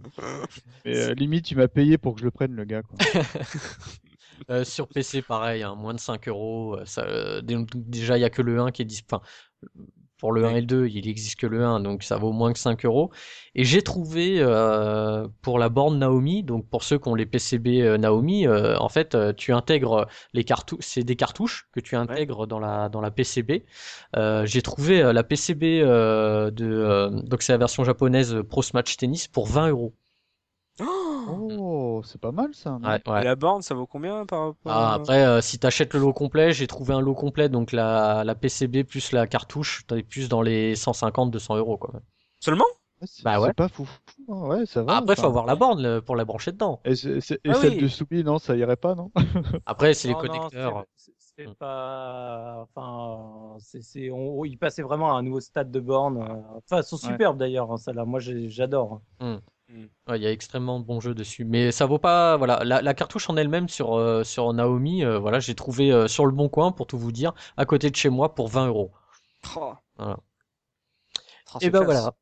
Mais 0.83 0.97
euh, 0.97 1.13
limite, 1.13 1.45
tu 1.45 1.55
m'as 1.55 1.67
payé 1.67 1.99
pour 1.99 2.15
que 2.15 2.21
je 2.21 2.25
le 2.25 2.31
prenne, 2.31 2.53
le 2.53 2.65
gars. 2.65 2.81
Quoi. 2.81 2.97
Euh, 4.51 4.63
sur 4.63 4.87
PC, 4.87 5.23
pareil, 5.23 5.63
hein, 5.63 5.73
moins 5.75 5.95
de 5.95 5.99
5 5.99 6.27
euros. 6.27 6.75
euh, 6.77 6.85
Ça, 6.85 7.01
euh, 7.01 7.41
dé- 7.41 7.57
déjà, 7.73 8.17
il 8.17 8.21
y 8.21 8.23
a 8.23 8.29
que 8.29 8.43
le 8.43 8.59
1 8.59 8.69
qui 8.71 8.83
est 8.83 8.85
dis- 8.85 9.03
enfin, 9.09 9.21
pour 10.17 10.31
le 10.31 10.45
1 10.45 10.55
et 10.55 10.61
le 10.61 10.67
2, 10.67 10.87
il 10.87 11.07
existe 11.07 11.39
que 11.39 11.47
le 11.47 11.63
1, 11.63 11.79
donc 11.81 12.03
ça 12.03 12.17
vaut 12.17 12.31
moins 12.31 12.53
que 12.53 12.59
5 12.59 12.85
euros. 12.85 13.11
Et 13.55 13.63
j'ai 13.63 13.81
trouvé 13.81 14.37
euh, 14.39 15.27
pour 15.41 15.59
la 15.59 15.69
borne 15.69 15.99
Naomi, 15.99 16.43
donc 16.43 16.67
pour 16.69 16.83
ceux 16.83 16.97
qui 16.99 17.07
ont 17.07 17.15
les 17.15 17.25
PCB 17.25 17.81
euh, 17.81 17.97
Naomi, 17.97 18.47
euh, 18.47 18.77
en 18.77 18.89
fait, 18.89 19.15
euh, 19.15 19.33
tu 19.33 19.53
intègres 19.53 20.07
les 20.33 20.43
cartouches, 20.43 20.79
c'est 20.81 21.03
des 21.03 21.15
cartouches 21.15 21.67
que 21.71 21.79
tu 21.79 21.95
intègres 21.95 22.47
dans 22.47 22.59
la 22.59 22.89
dans 22.89 23.01
la 23.01 23.11
PCB. 23.11 23.65
Euh, 24.15 24.45
j'ai 24.45 24.61
trouvé 24.61 25.01
euh, 25.01 25.13
la 25.13 25.23
PCB 25.23 25.81
euh, 25.81 26.51
de, 26.51 26.65
euh, 26.65 27.09
donc 27.09 27.41
c'est 27.41 27.53
la 27.53 27.57
version 27.57 27.83
japonaise 27.83 28.37
Pro 28.49 28.61
Smash 28.61 28.97
Tennis 28.97 29.27
pour 29.27 29.47
20 29.47 29.69
euros. 29.69 29.93
Oh, 31.29 32.01
c'est 32.05 32.19
pas 32.21 32.31
mal 32.31 32.53
ça. 32.53 32.77
non? 32.79 32.87
Ouais, 32.89 33.01
ouais. 33.07 33.21
Et 33.21 33.23
la 33.25 33.35
borne, 33.35 33.61
ça 33.61 33.75
vaut 33.75 33.85
combien 33.87 34.25
par 34.25 34.47
rapport 34.47 34.71
Ah, 34.71 34.91
à- 34.91 34.93
après, 34.95 35.25
euh, 35.25 35.41
si 35.41 35.59
t'achètes 35.59 35.93
le 35.93 35.99
lot 35.99 36.13
complet, 36.13 36.51
j'ai 36.53 36.67
trouvé 36.67 36.93
un 36.93 37.01
lot 37.01 37.15
complet, 37.15 37.49
donc 37.49 37.71
la, 37.71 38.23
la 38.23 38.35
PCB 38.35 38.83
plus 38.83 39.11
la 39.11 39.27
cartouche, 39.27 39.85
t'es 39.87 40.03
plus 40.03 40.29
dans 40.29 40.41
les 40.41 40.75
150-200 40.75 41.55
euros 41.57 41.77
quand 41.77 41.93
même. 41.93 42.03
Seulement 42.39 42.65
Bah 43.23 43.39
ouais. 43.39 43.47
c'est 43.49 43.53
pas 43.55 43.67
fou. 43.67 43.87
hein, 44.29 44.47
Ouais, 44.47 44.65
ça 44.65 44.83
va. 44.83 44.97
Après, 44.97 45.15
faut 45.15 45.21
enfin. 45.21 45.29
avoir 45.29 45.45
la 45.45 45.55
borne 45.55 45.81
le- 45.81 46.01
pour 46.01 46.15
la 46.15 46.25
brancher 46.25 46.51
dedans. 46.51 46.79
Et, 46.85 46.91
Ah 46.91 47.53
celle 47.53 47.71
oui. 47.73 47.77
de 47.77 47.87
Soubi, 47.87 48.23
non, 48.23 48.37
ça 48.39 48.55
irait 48.55 48.75
pas, 48.77 48.95
non? 48.95 49.11
Après, 49.65 49.93
c'est 49.93 50.07
les 50.07 50.15
connecteurs. 50.15 50.85
c'est- 50.95 51.13
Hmm. 51.39 51.53
pas. 51.53 52.65
Enfin, 52.75 53.57
c'est, 53.59 53.83
c'est, 53.83 54.09
on, 54.09 54.43
il 54.43 54.57
passait 54.57 54.81
vraiment 54.81 55.15
à 55.15 55.19
un 55.19 55.21
nouveau 55.21 55.39
stade 55.39 55.69
de 55.69 55.79
borne. 55.79 56.17
euh, 56.17 56.57
Enfin, 56.65 56.77
elles 56.77 56.83
sont 56.83 56.95
Ouais. 56.95 57.11
superbes 57.11 57.37
d'ailleurs, 57.37 57.71
hein, 57.71 57.77
celle-là. 57.77 58.05
Moi, 58.05 58.19
j'adore. 58.19 59.01
Ouais, 59.21 59.37
il 59.69 60.21
y 60.21 60.25
a 60.25 60.31
extrêmement 60.31 60.79
de 60.79 60.85
bons 60.85 60.99
jeux 60.99 61.13
dessus, 61.13 61.43
mais 61.45 61.71
ça 61.71 61.85
vaut 61.85 61.99
pas. 61.99 62.37
Voilà, 62.37 62.63
la, 62.63 62.81
la 62.81 62.93
cartouche 62.93 63.29
en 63.29 63.35
elle-même 63.37 63.67
sur 63.69 63.95
euh, 63.97 64.23
sur 64.23 64.51
Naomi, 64.53 65.03
euh, 65.03 65.19
voilà, 65.19 65.39
j'ai 65.39 65.55
trouvé 65.55 65.91
euh, 65.91 66.07
sur 66.07 66.25
le 66.25 66.31
bon 66.31 66.47
coin 66.49 66.71
pour 66.71 66.87
tout 66.87 66.97
vous 66.97 67.11
dire, 67.11 67.33
à 67.57 67.65
côté 67.65 67.89
de 67.89 67.95
chez 67.95 68.09
moi 68.09 68.33
pour 68.35 68.47
20 68.47 68.67
euros. 68.67 68.91
Oh. 69.55 69.73
Voilà. 69.97 70.17
Oh, 71.53 71.57
Et 71.61 71.65
c'est 71.65 71.69
ben 71.69 71.83
classe. 71.83 71.95
voilà. 72.01 72.13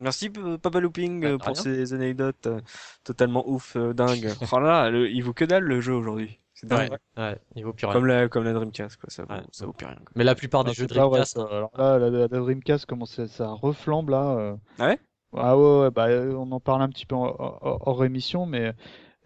Merci 0.00 0.30
Papa 0.30 0.80
Looping 0.80 1.20
Bah, 1.20 1.38
pour 1.38 1.54
rien. 1.54 1.62
ces 1.62 1.94
anecdotes 1.94 2.48
totalement 3.04 3.48
ouf, 3.48 3.76
euh, 3.76 3.92
dingues. 3.94 4.30
oh 4.52 4.58
là, 4.58 4.90
le- 4.90 5.08
il 5.08 5.20
vaut 5.22 5.32
que 5.32 5.44
dalle 5.44 5.62
le 5.64 5.80
jeu 5.80 5.94
aujourd'hui. 5.94 6.40
C'est 6.54 6.66
dingue. 6.66 6.96
Ouais, 7.16 7.38
il 7.54 7.64
vaut 7.64 7.72
plus 7.72 7.86
rien. 7.86 7.92
Comme 7.94 8.06
la 8.06 8.28
comme 8.28 8.44
la 8.44 8.52
Dreamcast 8.52 8.96
quoi, 8.96 9.08
ça 9.10 9.24
vaut, 9.24 9.32
Ouais. 9.34 9.42
ça 9.52 9.66
vaut 9.66 9.72
plus 9.72 9.86
rien. 9.86 9.96
quoi. 9.96 10.06
Mais 10.16 10.24
la 10.24 10.34
plupart 10.34 10.64
des 10.64 10.70
Ah, 10.70 10.74
jeux 10.74 10.86
Dreamcast, 10.88 11.34
ça. 11.34 11.46
Alors 11.50 11.70
là, 11.76 11.98
la, 11.98 12.10
la 12.10 12.28
Dreamcast, 12.28 12.86
comment 12.86 13.06
ça, 13.06 13.24
reflambe 13.46 14.10
là 14.10 14.36
euh. 14.38 14.56
Ah 14.80 14.88
ouais? 14.88 15.00
Ah 15.34 15.56
ouais, 15.56 15.80
ouais, 15.80 15.90
bah, 15.90 16.08
euh, 16.08 16.34
on 16.34 16.50
en 16.52 16.60
parle 16.60 16.82
un 16.82 16.88
petit 16.88 17.06
peu 17.06 17.14
en- 17.14 17.28
en- 17.28 17.58
hors 17.80 18.04
émission, 18.04 18.44
mais 18.46 18.66
euh, 18.68 18.72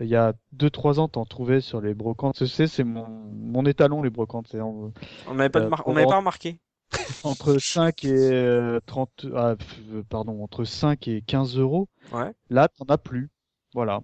il 0.01 0.07
y 0.09 0.17
a 0.17 0.35
2-trois 0.53 1.01
ans, 1.01 1.09
t'en 1.09 1.25
trouvais 1.25 1.61
sur 1.61 1.81
les 1.81 1.95
brocantes. 1.95 2.37
Tu 2.37 2.47
sais, 2.47 2.67
c'est 2.67 2.85
mon, 2.85 3.07
mon 3.07 3.65
étalon, 3.67 4.03
les 4.03 4.11
brocantes. 4.11 4.55
On 4.55 4.93
n'avait 5.35 5.49
pas 5.49 5.61
de 5.61 5.67
Euh, 5.67 5.71
mar- 5.71 5.83
on 5.87 5.95
pas 5.95 6.17
remarqué. 6.17 6.59
entre 7.25 7.59
5 7.59 8.05
et 8.05 8.09
euh, 8.09 8.81
30, 8.87 9.27
ah, 9.35 9.55
euh, 9.93 10.03
pardon, 10.09 10.43
entre 10.43 10.65
5 10.65 11.09
et 11.09 11.23
15 11.23 11.59
euros. 11.59 11.89
Ouais. 12.13 12.33
Là, 12.51 12.69
t'en 12.69 12.85
as 12.87 12.99
plus. 12.99 13.31
Voilà. 13.75 14.01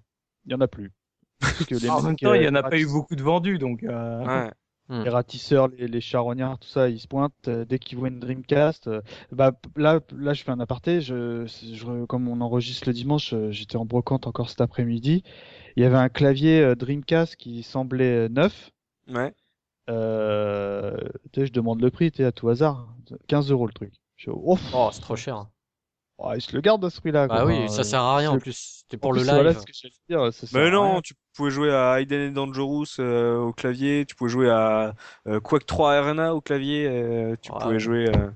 Il 0.47 0.53
y 0.53 0.55
en 0.55 0.61
a 0.61 0.69
plus. 0.69 0.91
Parce 1.41 1.65
que 1.67 1.75
les 1.77 1.89
en 1.91 2.03
même 2.03 2.17
temps, 2.17 2.35
il 2.35 2.43
y 2.43 2.47
euh, 2.47 2.51
en 2.51 2.55
a 2.55 2.63
pas 2.63 2.79
eu 2.79 2.87
beaucoup 2.87 3.15
de 3.17 3.23
vendus, 3.23 3.59
donc. 3.59 3.83
euh, 3.85 4.25
Ouais. 4.25 4.51
Les 5.05 5.09
ratisseurs, 5.11 5.69
les, 5.69 5.89
les 5.89 6.01
charognards, 6.01 6.59
tout 6.59 6.69
ça, 6.69 6.89
ils 6.91 7.01
se 7.01 7.09
pointent 7.09 7.33
euh, 7.49 7.65
dès 7.65 7.79
qu'ils 7.79 7.97
voient 7.99 8.09
une 8.09 8.21
Dreamcast. 8.21 8.89
euh, 8.89 9.01
bah, 9.31 9.53
là, 9.77 10.01
là, 10.17 10.35
je 10.35 10.43
fais 10.45 10.51
un 10.51 10.61
aparté. 10.61 11.01
Je, 11.01 11.47
je- 11.47 12.05
comme 12.07 12.29
on 12.29 12.41
enregistre 12.43 12.89
le 12.89 12.93
dimanche, 12.93 13.33
euh, 13.33 13.51
j'étais 13.51 13.77
en 13.77 13.87
brocante 13.87 14.27
encore 14.27 14.51
cet 14.51 14.61
après-midi. 14.61 15.23
Il 15.77 15.83
y 15.83 15.87
avait 15.87 15.97
un 15.97 16.09
clavier 16.11 16.61
euh, 16.61 16.75
Dreamcast 16.75 17.37
qui 17.37 17.63
semblait 17.63 18.29
neuf. 18.29 18.71
Ouais. 19.09 19.33
Euh, 19.91 20.97
tu 21.33 21.41
sais, 21.41 21.47
je 21.47 21.53
demande 21.53 21.81
le 21.81 21.91
prix, 21.91 22.11
tu 22.13 22.19
sais, 22.19 22.25
à 22.25 22.33
tout 22.33 22.49
hasard. 22.49 22.95
15 23.29 23.51
euros 23.51 23.67
le 23.67 23.73
truc. 23.73 23.93
Je 24.17 24.31
oh, 24.31 24.59
oh, 24.75 24.91
c'est 24.93 25.01
trop 25.01 25.17
cher. 25.17 25.47
oh, 26.19 26.33
je 26.39 26.55
le 26.55 26.61
garde 26.61 26.85
à 26.85 26.91
ce 26.91 27.01
prix-là. 27.01 27.27
Bah 27.27 27.43
quoi. 27.43 27.47
oui, 27.47 27.69
ça 27.69 27.81
euh, 27.81 27.85
sert 27.85 28.01
à 28.01 28.17
rien 28.17 28.31
en 28.33 28.39
c'est- 28.93 28.97
en 28.97 29.01
pour 29.01 29.13
le 29.13 29.21
plus, 29.21 29.27
live. 29.27 29.35
Voilà 29.37 29.55
ce 29.55 29.67
que 29.67 29.73
j'allais 29.73 29.95
dire. 30.09 30.33
ça 30.33 30.47
Mais 30.53 30.71
non, 30.71 30.93
rien. 30.93 31.01
tu 31.03 31.15
pouvais 31.35 31.51
jouer 31.51 31.73
à 31.75 32.01
Hidden 32.01 32.31
and 32.31 32.33
Dangerous 32.33 32.85
euh, 33.01 33.39
au 33.39 33.53
clavier, 33.53 34.05
tu 34.07 34.15
pouvais 34.15 34.31
jouer 34.31 34.51
à 34.51 34.95
euh, 35.27 35.41
Quake 35.41 35.67
3 35.67 35.95
Arena 35.95 36.35
au 36.35 36.41
clavier, 36.41 36.87
euh, 36.89 37.37
tu 37.41 37.51
Ouais. 37.53 37.59
pouvais 37.61 37.79
jouer 37.81 38.09
euh, 38.09 38.29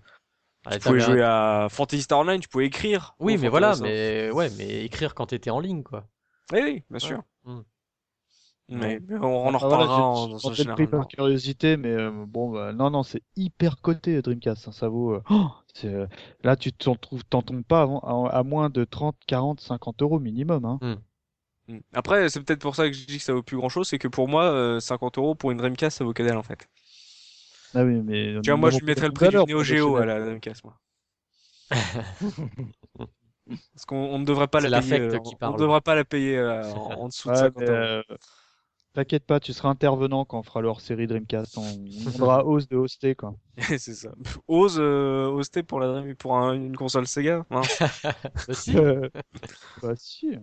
Ouais, 0.66 0.72
tu 0.78 0.80
pouvais 0.80 0.98
jouer 1.00 1.22
à 1.22 1.68
Fantasy 1.70 2.02
Star 2.02 2.18
Online, 2.18 2.40
tu 2.40 2.48
pouvais 2.48 2.66
écrire. 2.66 3.14
Oui, 3.20 3.36
mais 3.38 3.48
voilà, 3.48 3.76
mais 3.76 4.30
ouais, 4.32 4.50
mais 4.58 4.84
écrire 4.84 5.14
quand 5.14 5.26
t'étais 5.26 5.50
en 5.50 5.60
ligne, 5.60 5.82
quoi. 5.84 6.04
Oui, 6.52 6.60
oui, 6.62 6.82
bien 6.90 6.98
sûr. 6.98 7.22
Mm. 7.44 7.60
Mais, 8.68 8.98
mais 9.08 9.16
on, 9.18 9.24
on 9.26 9.54
en 9.54 9.58
Ah, 9.58 9.58
voilà, 9.60 9.64
reparlera 9.64 10.02
en, 10.02 10.38
tenté 10.38 10.64
le 10.64 10.74
prix 10.74 10.86
général. 10.86 10.88
par 10.90 11.08
curiosité, 11.08 11.76
mais 11.76 11.92
euh, 11.92 12.10
bon, 12.26 12.50
bah, 12.50 12.72
non, 12.72 12.90
non, 12.90 13.04
c'est 13.04 13.22
hyper 13.36 13.80
coté 13.80 14.20
Dreamcast. 14.22 14.66
hein, 14.68 14.72
ça 14.72 14.88
vaut. 14.88 15.20
oh, 15.30 15.50
là, 16.42 16.56
tu 16.56 16.72
t'en 16.72 16.94
trouves, 16.94 17.24
t'en 17.24 17.42
tombes 17.42 17.64
pas 17.64 17.82
avant- 17.82 18.00
à, 18.26 18.30
à 18.38 18.42
moins 18.42 18.70
de 18.70 18.84
30, 18.84 19.16
40, 19.26 19.60
50 19.60 20.02
euros 20.02 20.18
minimum. 20.18 20.64
Hein. 20.64 20.78
Mm. 21.68 21.78
Après, 21.94 22.28
c'est 22.28 22.40
peut-être 22.42 22.60
pour 22.60 22.76
ça 22.76 22.88
que 22.88 22.94
je 22.94 23.06
dis 23.06 23.18
que 23.18 23.24
ça 23.24 23.32
vaut 23.32 23.42
plus 23.42 23.56
grand 23.56 23.68
chose, 23.68 23.88
c'est 23.88 23.98
que 23.98 24.08
pour 24.08 24.28
moi, 24.28 24.44
euh, 24.44 24.80
50 24.80 25.18
euros 25.18 25.34
pour 25.34 25.50
une 25.50 25.58
Dreamcast, 25.58 25.98
ça 25.98 26.04
vaut 26.04 26.12
que 26.12 26.22
dalle 26.22 26.36
en 26.36 26.42
fait. 26.42 26.68
Ah 27.74 27.84
oui, 27.84 28.00
mais. 28.02 28.34
Tu 28.42 28.50
vois, 28.50 28.56
moi, 28.56 28.70
je 28.70 28.84
mettrais 28.84 29.08
le 29.08 29.12
prix 29.12 29.28
du 29.28 29.36
Neo 29.36 29.62
Geo 29.62 29.96
à 29.96 30.06
la 30.06 30.20
Dreamcast, 30.20 30.64
moi. 30.64 30.78
Parce 33.72 33.84
qu'on 33.86 33.96
on 33.96 34.18
ne 34.18 34.24
devrait 34.24 34.48
pas 34.48 34.60
la 34.60 34.80
payer. 34.80 35.00
euh, 35.00 35.18
on 35.42 35.52
ne 35.52 35.58
devrait 35.58 35.80
pas 35.80 35.94
la 35.94 36.04
payer 36.04 36.36
euh, 36.36 36.72
en, 36.72 37.02
en 37.02 37.08
dessous 37.08 37.28
de 37.28 37.34
Ouais, 37.34 37.40
50 37.42 37.62
mais, 37.62 37.68
euros. 37.68 37.76
euh, 37.76 38.02
T'inquiète 38.96 39.26
pas, 39.26 39.40
tu 39.40 39.52
seras 39.52 39.68
intervenant 39.68 40.24
quand 40.24 40.38
on 40.38 40.42
fera 40.42 40.62
le 40.62 40.68
hors-série 40.68 41.06
Dreamcast. 41.06 41.58
On, 41.58 41.62
on 41.62 42.10
demandera 42.10 42.46
hausse 42.46 42.66
de 42.66 42.76
hoster, 42.78 43.14
quoi. 43.14 43.34
c'est 43.60 43.78
ça. 43.94 44.10
Ose 44.48 44.78
euh, 44.80 45.26
hoster 45.26 45.62
pour 45.62 45.80
la 45.80 45.88
Dream- 46.00 46.14
pour 46.16 46.34
un- 46.38 46.54
une 46.54 46.74
console 46.76 47.06
Sega. 47.06 47.44
hein. 47.50 47.60
Bah, 48.48 48.54
si. 48.54 48.74
bah 49.82 49.92
si. 49.96 50.38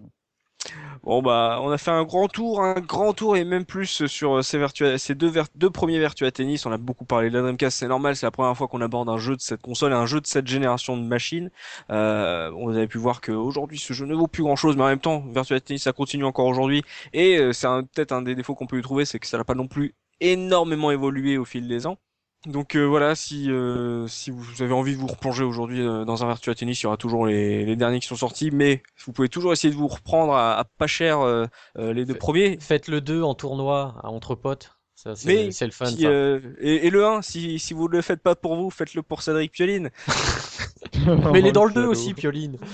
Bon 1.03 1.22
bah, 1.22 1.60
on 1.61 1.69
a 1.69 1.77
fait 1.77 1.91
un 1.91 2.06
grand 2.06 2.30
tour, 2.30 2.61
un 2.64 2.80
grand 2.80 3.11
tour 3.14 3.35
et 3.35 3.44
même 3.44 3.65
plus 3.65 4.07
sur 4.07 4.38
euh, 4.38 4.41
ces 4.41 5.15
deux, 5.15 5.69
premiers 5.69 5.99
Virtua 5.99 6.31
Tennis. 6.31 6.65
On 6.65 6.72
a 6.72 6.77
beaucoup 6.77 7.03
parlé 7.03 7.30
de 7.30 7.35
la 7.35 7.41
Dreamcast, 7.41 7.77
c'est 7.80 7.88
normal, 7.90 8.15
c'est 8.15 8.26
la 8.26 8.31
première 8.31 8.56
fois 8.56 8.69
qu'on 8.69 8.80
aborde 8.80 9.10
un 9.10 9.18
jeu 9.18 9.35
de 9.35 9.41
cette 9.41 9.61
console 9.61 9.91
et 9.91 9.95
un 9.95 10.06
jeu 10.06 10.22
de 10.22 10.27
cette 10.27 10.48
génération 10.48 10.95
de 10.95 11.03
machines. 11.03 11.52
Euh, 11.90 12.52
on 12.57 12.69
avait 12.69 12.88
pu 12.88 12.98
voir 12.99 13.19
qu'aujourd'hui 13.19 13.77
ce 13.80 13.91
jeu 13.91 14.06
ne 14.06 14.15
vaut 14.15 14.27
plus 14.27 14.44
grand 14.44 14.56
chose, 14.56 14.77
mais 14.77 14.84
en 14.84 14.88
même 14.88 14.99
temps, 14.99 15.26
Virtua 15.27 15.60
Tennis 15.60 15.84
ça 15.84 15.91
continue 15.91 16.23
encore 16.23 16.45
aujourd'hui 16.48 16.84
et 17.11 17.38
euh, 17.38 17.52
c'est 17.52 17.68
peut-être 17.94 18.14
un 18.14 18.22
des 18.22 18.35
défauts 18.35 18.56
qu'on 18.56 18.68
peut 18.68 18.77
lui 18.77 18.84
trouver, 18.84 19.03
c'est 19.03 19.19
que 19.19 19.27
ça 19.27 19.38
n'a 19.38 19.44
pas 19.44 19.56
non 19.56 19.68
plus 19.68 19.95
énormément 20.22 20.91
évolué 20.91 21.38
au 21.38 21.44
fil 21.45 21.68
des 21.68 21.85
ans. 21.85 21.98
Donc 22.45 22.76
euh, 22.76 22.84
voilà, 22.84 23.15
si 23.15 23.49
euh, 23.49 24.06
si 24.07 24.30
vous 24.30 24.61
avez 24.61 24.74
envie 24.74 24.94
de 24.95 24.99
vous 24.99 25.07
replonger 25.07 25.45
aujourd'hui 25.45 25.82
euh, 25.82 26.03
dans 26.03 26.24
un 26.24 26.28
Virtua 26.28 26.53
Tennis, 26.53 26.82
il 26.82 26.84
y 26.84 26.88
aura 26.88 26.98
toujours 26.98 27.26
les, 27.26 27.64
les 27.65 27.76
derniers 27.78 28.02
qui 28.02 28.07
sont 28.07 28.18
sortis, 28.18 28.52
mais 28.52 28.84
vous 29.06 29.14
pouvez 29.14 29.30
toujours 29.30 29.53
essayer 29.53 29.74
de 29.74 29.80
vous 29.80 29.88
reprendre 29.88 30.34
à, 30.34 30.57
à 30.60 30.65
pas 30.65 30.88
cher 30.88 31.22
euh, 31.22 31.45
euh, 31.78 31.94
les 31.94 32.03
deux 32.03 32.15
premiers. 32.15 32.57
Faites 32.60 32.90
le 32.90 32.99
2 32.99 33.22
en 33.24 33.34
tournoi 33.34 33.95
à 34.03 34.10
entre 34.10 34.36
potes. 34.36 34.76
Ça, 34.95 35.15
c'est 35.15 35.28
Mais 35.28 35.52
c'est 35.52 35.65
le 35.65 35.72
fun. 35.72 35.86
Si, 35.86 36.02
ça. 36.02 36.07
euh, 36.10 36.40
et, 36.60 36.88
et 36.88 36.90
le 36.90 37.06
1, 37.06 37.22
si, 37.22 37.60
si 37.60 37.74
vous 37.74 37.88
le 37.88 38.02
faites 38.02 38.22
pas 38.22 38.36
pour 38.36 38.56
vous, 38.57 38.70
faites-le 38.70 39.03
pour 39.03 39.22
Cédric 39.22 39.52
Pioline. 39.53 39.90
Mais 41.32 41.40
il 41.40 41.48
est 41.48 41.52
dans 41.53 41.65
le 41.65 41.72
2 41.74 41.76
salaud. 41.82 41.91
aussi, 41.91 42.14
Pioline. 42.14 42.57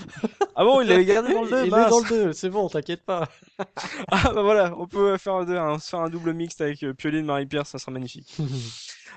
Ah 0.56 0.66
bon, 0.66 0.82
il 0.82 0.90
l'avait 0.90 1.06
gardé 1.06 1.32
dans 1.32 1.44
le 1.44 1.50
2, 1.50 1.66
Il 1.68 1.68
est 1.68 1.90
dans 1.90 2.00
le 2.02 2.10
2, 2.10 2.34
c'est 2.34 2.50
bon, 2.50 2.68
t'inquiète 2.68 3.06
pas. 3.06 3.30
Ah 4.10 4.32
bah 4.34 4.42
voilà, 4.42 4.74
on 4.78 4.88
peut 4.88 5.18
faire 5.18 5.36
un, 5.36 5.46
deux, 5.46 5.56
un, 5.58 5.80
se 5.80 5.88
faire 5.90 6.02
un 6.02 6.10
double 6.10 6.34
mixte 6.34 6.60
avec 6.60 6.86
Pioline, 6.98 7.26
Marie-Pierre, 7.26 7.66
ça 7.66 7.78
sera 7.80 7.94
magnifique. 7.94 8.36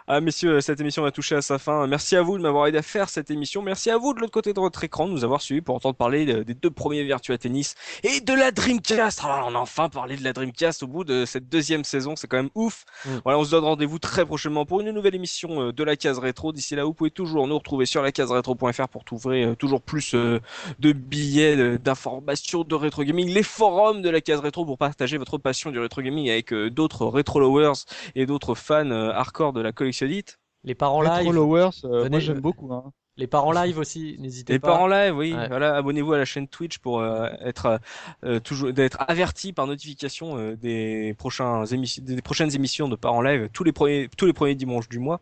Ah 0.09 0.21
messieurs, 0.21 0.61
cette 0.61 0.81
émission 0.81 1.03
va 1.03 1.11
toucher 1.11 1.37
à 1.37 1.43
sa 1.43 1.59
fin. 1.59 1.87
Merci 1.87 2.17
à 2.17 2.23
vous 2.23 2.37
de 2.39 2.43
m'avoir 2.43 2.67
aidé 2.67 2.79
à 2.79 2.83
faire 2.83 3.09
cette 3.09 3.31
émission. 3.31 3.63
Merci 3.63 3.91
à 3.91 3.97
vous 3.99 4.15
de 4.15 4.21
l'autre 4.21 4.33
côté 4.33 4.53
de 4.53 4.61
votre 4.61 4.83
écran 4.85 5.07
de 5.07 5.13
nous 5.13 5.25
avoir 5.25 5.41
suivis 5.41 5.61
pour 5.61 5.75
entendre 5.77 5.95
parler 5.97 6.25
de- 6.27 6.43
des 6.43 6.55
deux 6.55 6.71
premiers 6.71 7.03
Virtua 7.05 7.39
Tennis 7.39 7.75
et 8.03 8.21
de 8.21 8.33
la 8.33 8.51
Dreamcast. 8.51 9.21
Alors 9.25 9.49
on 9.51 9.55
a 9.55 9.59
enfin 9.59 9.89
parlé 9.89 10.17
de 10.17 10.25
la 10.25 10.33
Dreamcast 10.33 10.83
au 10.83 10.87
bout 10.87 11.05
de 11.05 11.25
cette 11.25 11.49
deuxième 11.49 11.85
saison, 11.85 12.17
c'est 12.17 12.27
quand 12.27 12.37
même 12.37 12.51
ouf. 12.55 12.85
Mm. 13.05 13.11
Voilà, 13.25 13.39
on 13.39 13.45
se 13.45 13.51
donne 13.51 13.65
rendez-vous 13.65 13.99
très 13.99 14.27
prochainement 14.27 14.67
pour 14.67 14.81
une 14.81 14.91
nouvelle 14.91 15.15
émission 15.15 15.69
euh, 15.69 15.73
de 15.73 15.85
la 15.85 15.97
case 15.97 16.19
rétro. 16.19 16.53
D'ici 16.53 16.75
là, 16.75 16.85
vous 16.85 16.95
pouvez 16.95 17.11
toujours 17.11 17.47
nous 17.47 17.57
retrouver 17.59 17.87
sur 17.87 18.03
la 18.03 18.13
case 18.13 18.31
rétro.fr 18.31 18.89
pour 18.89 19.05
trouver 19.05 19.45
euh, 19.45 19.55
toujours 19.55 19.81
plus 19.83 20.15
euh, 20.15 20.41
de 20.79 20.93
billets, 20.93 21.79
d'informations 21.79 22.65
de 22.65 22.75
rétro 22.75 23.05
gaming, 23.05 23.29
les 23.29 23.43
forums 23.43 24.03
de 24.03 24.11
la 24.11 24.21
case 24.21 24.41
rétro 24.41 24.65
pour 24.65 24.79
partager 24.79 25.17
votre 25.19 25.39
passion 25.39 25.71
du 25.71 25.79
rétro 25.79 26.03
gaming 26.03 26.29
avec 26.31 26.53
euh, 26.53 26.71
d'autres 26.71 27.07
rétro 27.07 27.41
lovers 27.41 27.75
et 28.15 28.27
d'autres 28.27 28.55
fans 28.55 28.91
euh, 28.91 29.11
hardcore 29.13 29.53
de 29.53 29.61
la 29.61 29.73
collectionnite. 29.83 30.39
Les 30.65 30.75
parents 30.75 30.99
Retro 30.99 31.17
live, 31.25 31.33
Lowers, 31.33 31.71
euh, 31.85 31.99
Venez- 32.05 32.11
moi 32.11 32.19
j'aime 32.21 32.41
beaucoup. 32.41 32.73
Hein. 32.73 32.93
les 33.17 33.27
parents 33.27 33.53
live 33.53 33.79
aussi, 33.79 34.17
n'hésitez 34.21 34.53
Les 34.55 34.59
pas. 34.59 34.69
parents 34.69 34.87
live, 34.87 35.15
oui, 35.17 35.35
Ouais. 35.35 35.49
voilà, 35.49 35.75
abonnez-vous 35.77 36.13
à 36.15 36.19
la 36.19 36.25
chaîne 36.25 36.47
Twitch 36.49 36.79
pour 36.79 37.01
euh, 37.01 37.27
être 37.41 37.67
euh, 37.67 37.79
euh, 38.25 38.41
toujours 38.41 38.73
d'être 38.73 38.99
averti 39.09 39.53
par 39.53 39.67
notification 39.67 40.39
euh, 40.39 40.57
des 40.57 41.15
prochains 41.19 41.67
émissions, 41.67 42.03
des 42.05 42.23
prochaines 42.23 42.55
émissions 42.55 42.89
de 42.89 42.97
parents 42.97 43.21
live 43.23 43.49
tous 43.53 43.65
les 43.65 43.73
premiers 43.73 44.09
tous 44.17 44.25
les 44.27 44.33
premiers 44.33 44.55
dimanches 44.55 44.89
du 44.89 44.99
mois. 45.01 45.21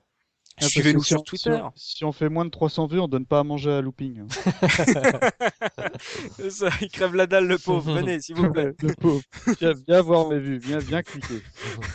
Ah, 0.63 0.69
Suivez-nous 0.69 1.03
sur 1.03 1.19
si 1.19 1.21
on- 1.21 1.23
Twitter. 1.23 1.51
Si 1.57 1.63
on, 1.63 1.73
si 1.77 2.05
on 2.05 2.13
fait 2.13 2.29
moins 2.29 2.45
de 2.45 2.51
300 2.51 2.87
vues, 2.87 3.01
on 3.01 3.09
donne 3.09 3.27
pas 3.27 3.41
à 3.41 3.45
manger 3.45 3.73
à 3.73 3.81
Looping. 3.81 4.23
Ça, 6.51 6.69
il 6.81 6.89
crève 6.89 7.15
la 7.15 7.27
dalle, 7.27 7.47
le 7.47 7.59
pauvre. 7.59 7.93
Venez, 7.95 8.21
s'il 8.21 8.37
vous 8.37 8.51
plaît. 8.51 8.73
Le 8.83 8.95
pauvre. 8.95 9.21
Viens, 9.61 9.73
viens 9.87 10.03
voir 10.03 10.29
mes 10.29 10.39
vues, 10.39 10.59
viens, 10.59 10.79
viens 10.79 11.03
cliquer. 11.03 11.43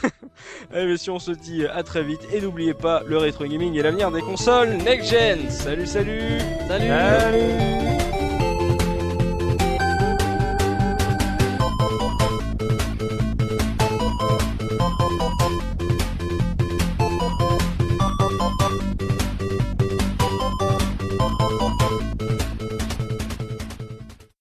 Allez, 0.74 0.88
messieurs, 0.88 1.14
on 1.14 1.20
se 1.20 1.32
dit 1.32 1.66
à 1.66 1.84
très 1.84 2.04
vite. 2.04 2.22
Et 2.34 2.42
n'oubliez 2.42 2.74
pas, 2.74 3.04
le 3.08 3.18
rétro 3.18 3.46
gaming 3.46 3.76
est 3.78 3.84
l'avenir 3.84 4.12
des 4.12 4.22
consoles 4.22 4.76
next-gen. 4.78 5.50
Salut, 5.50 5.86
salut 5.86 6.22
Salut 6.68 6.88
Salut 6.88 8.05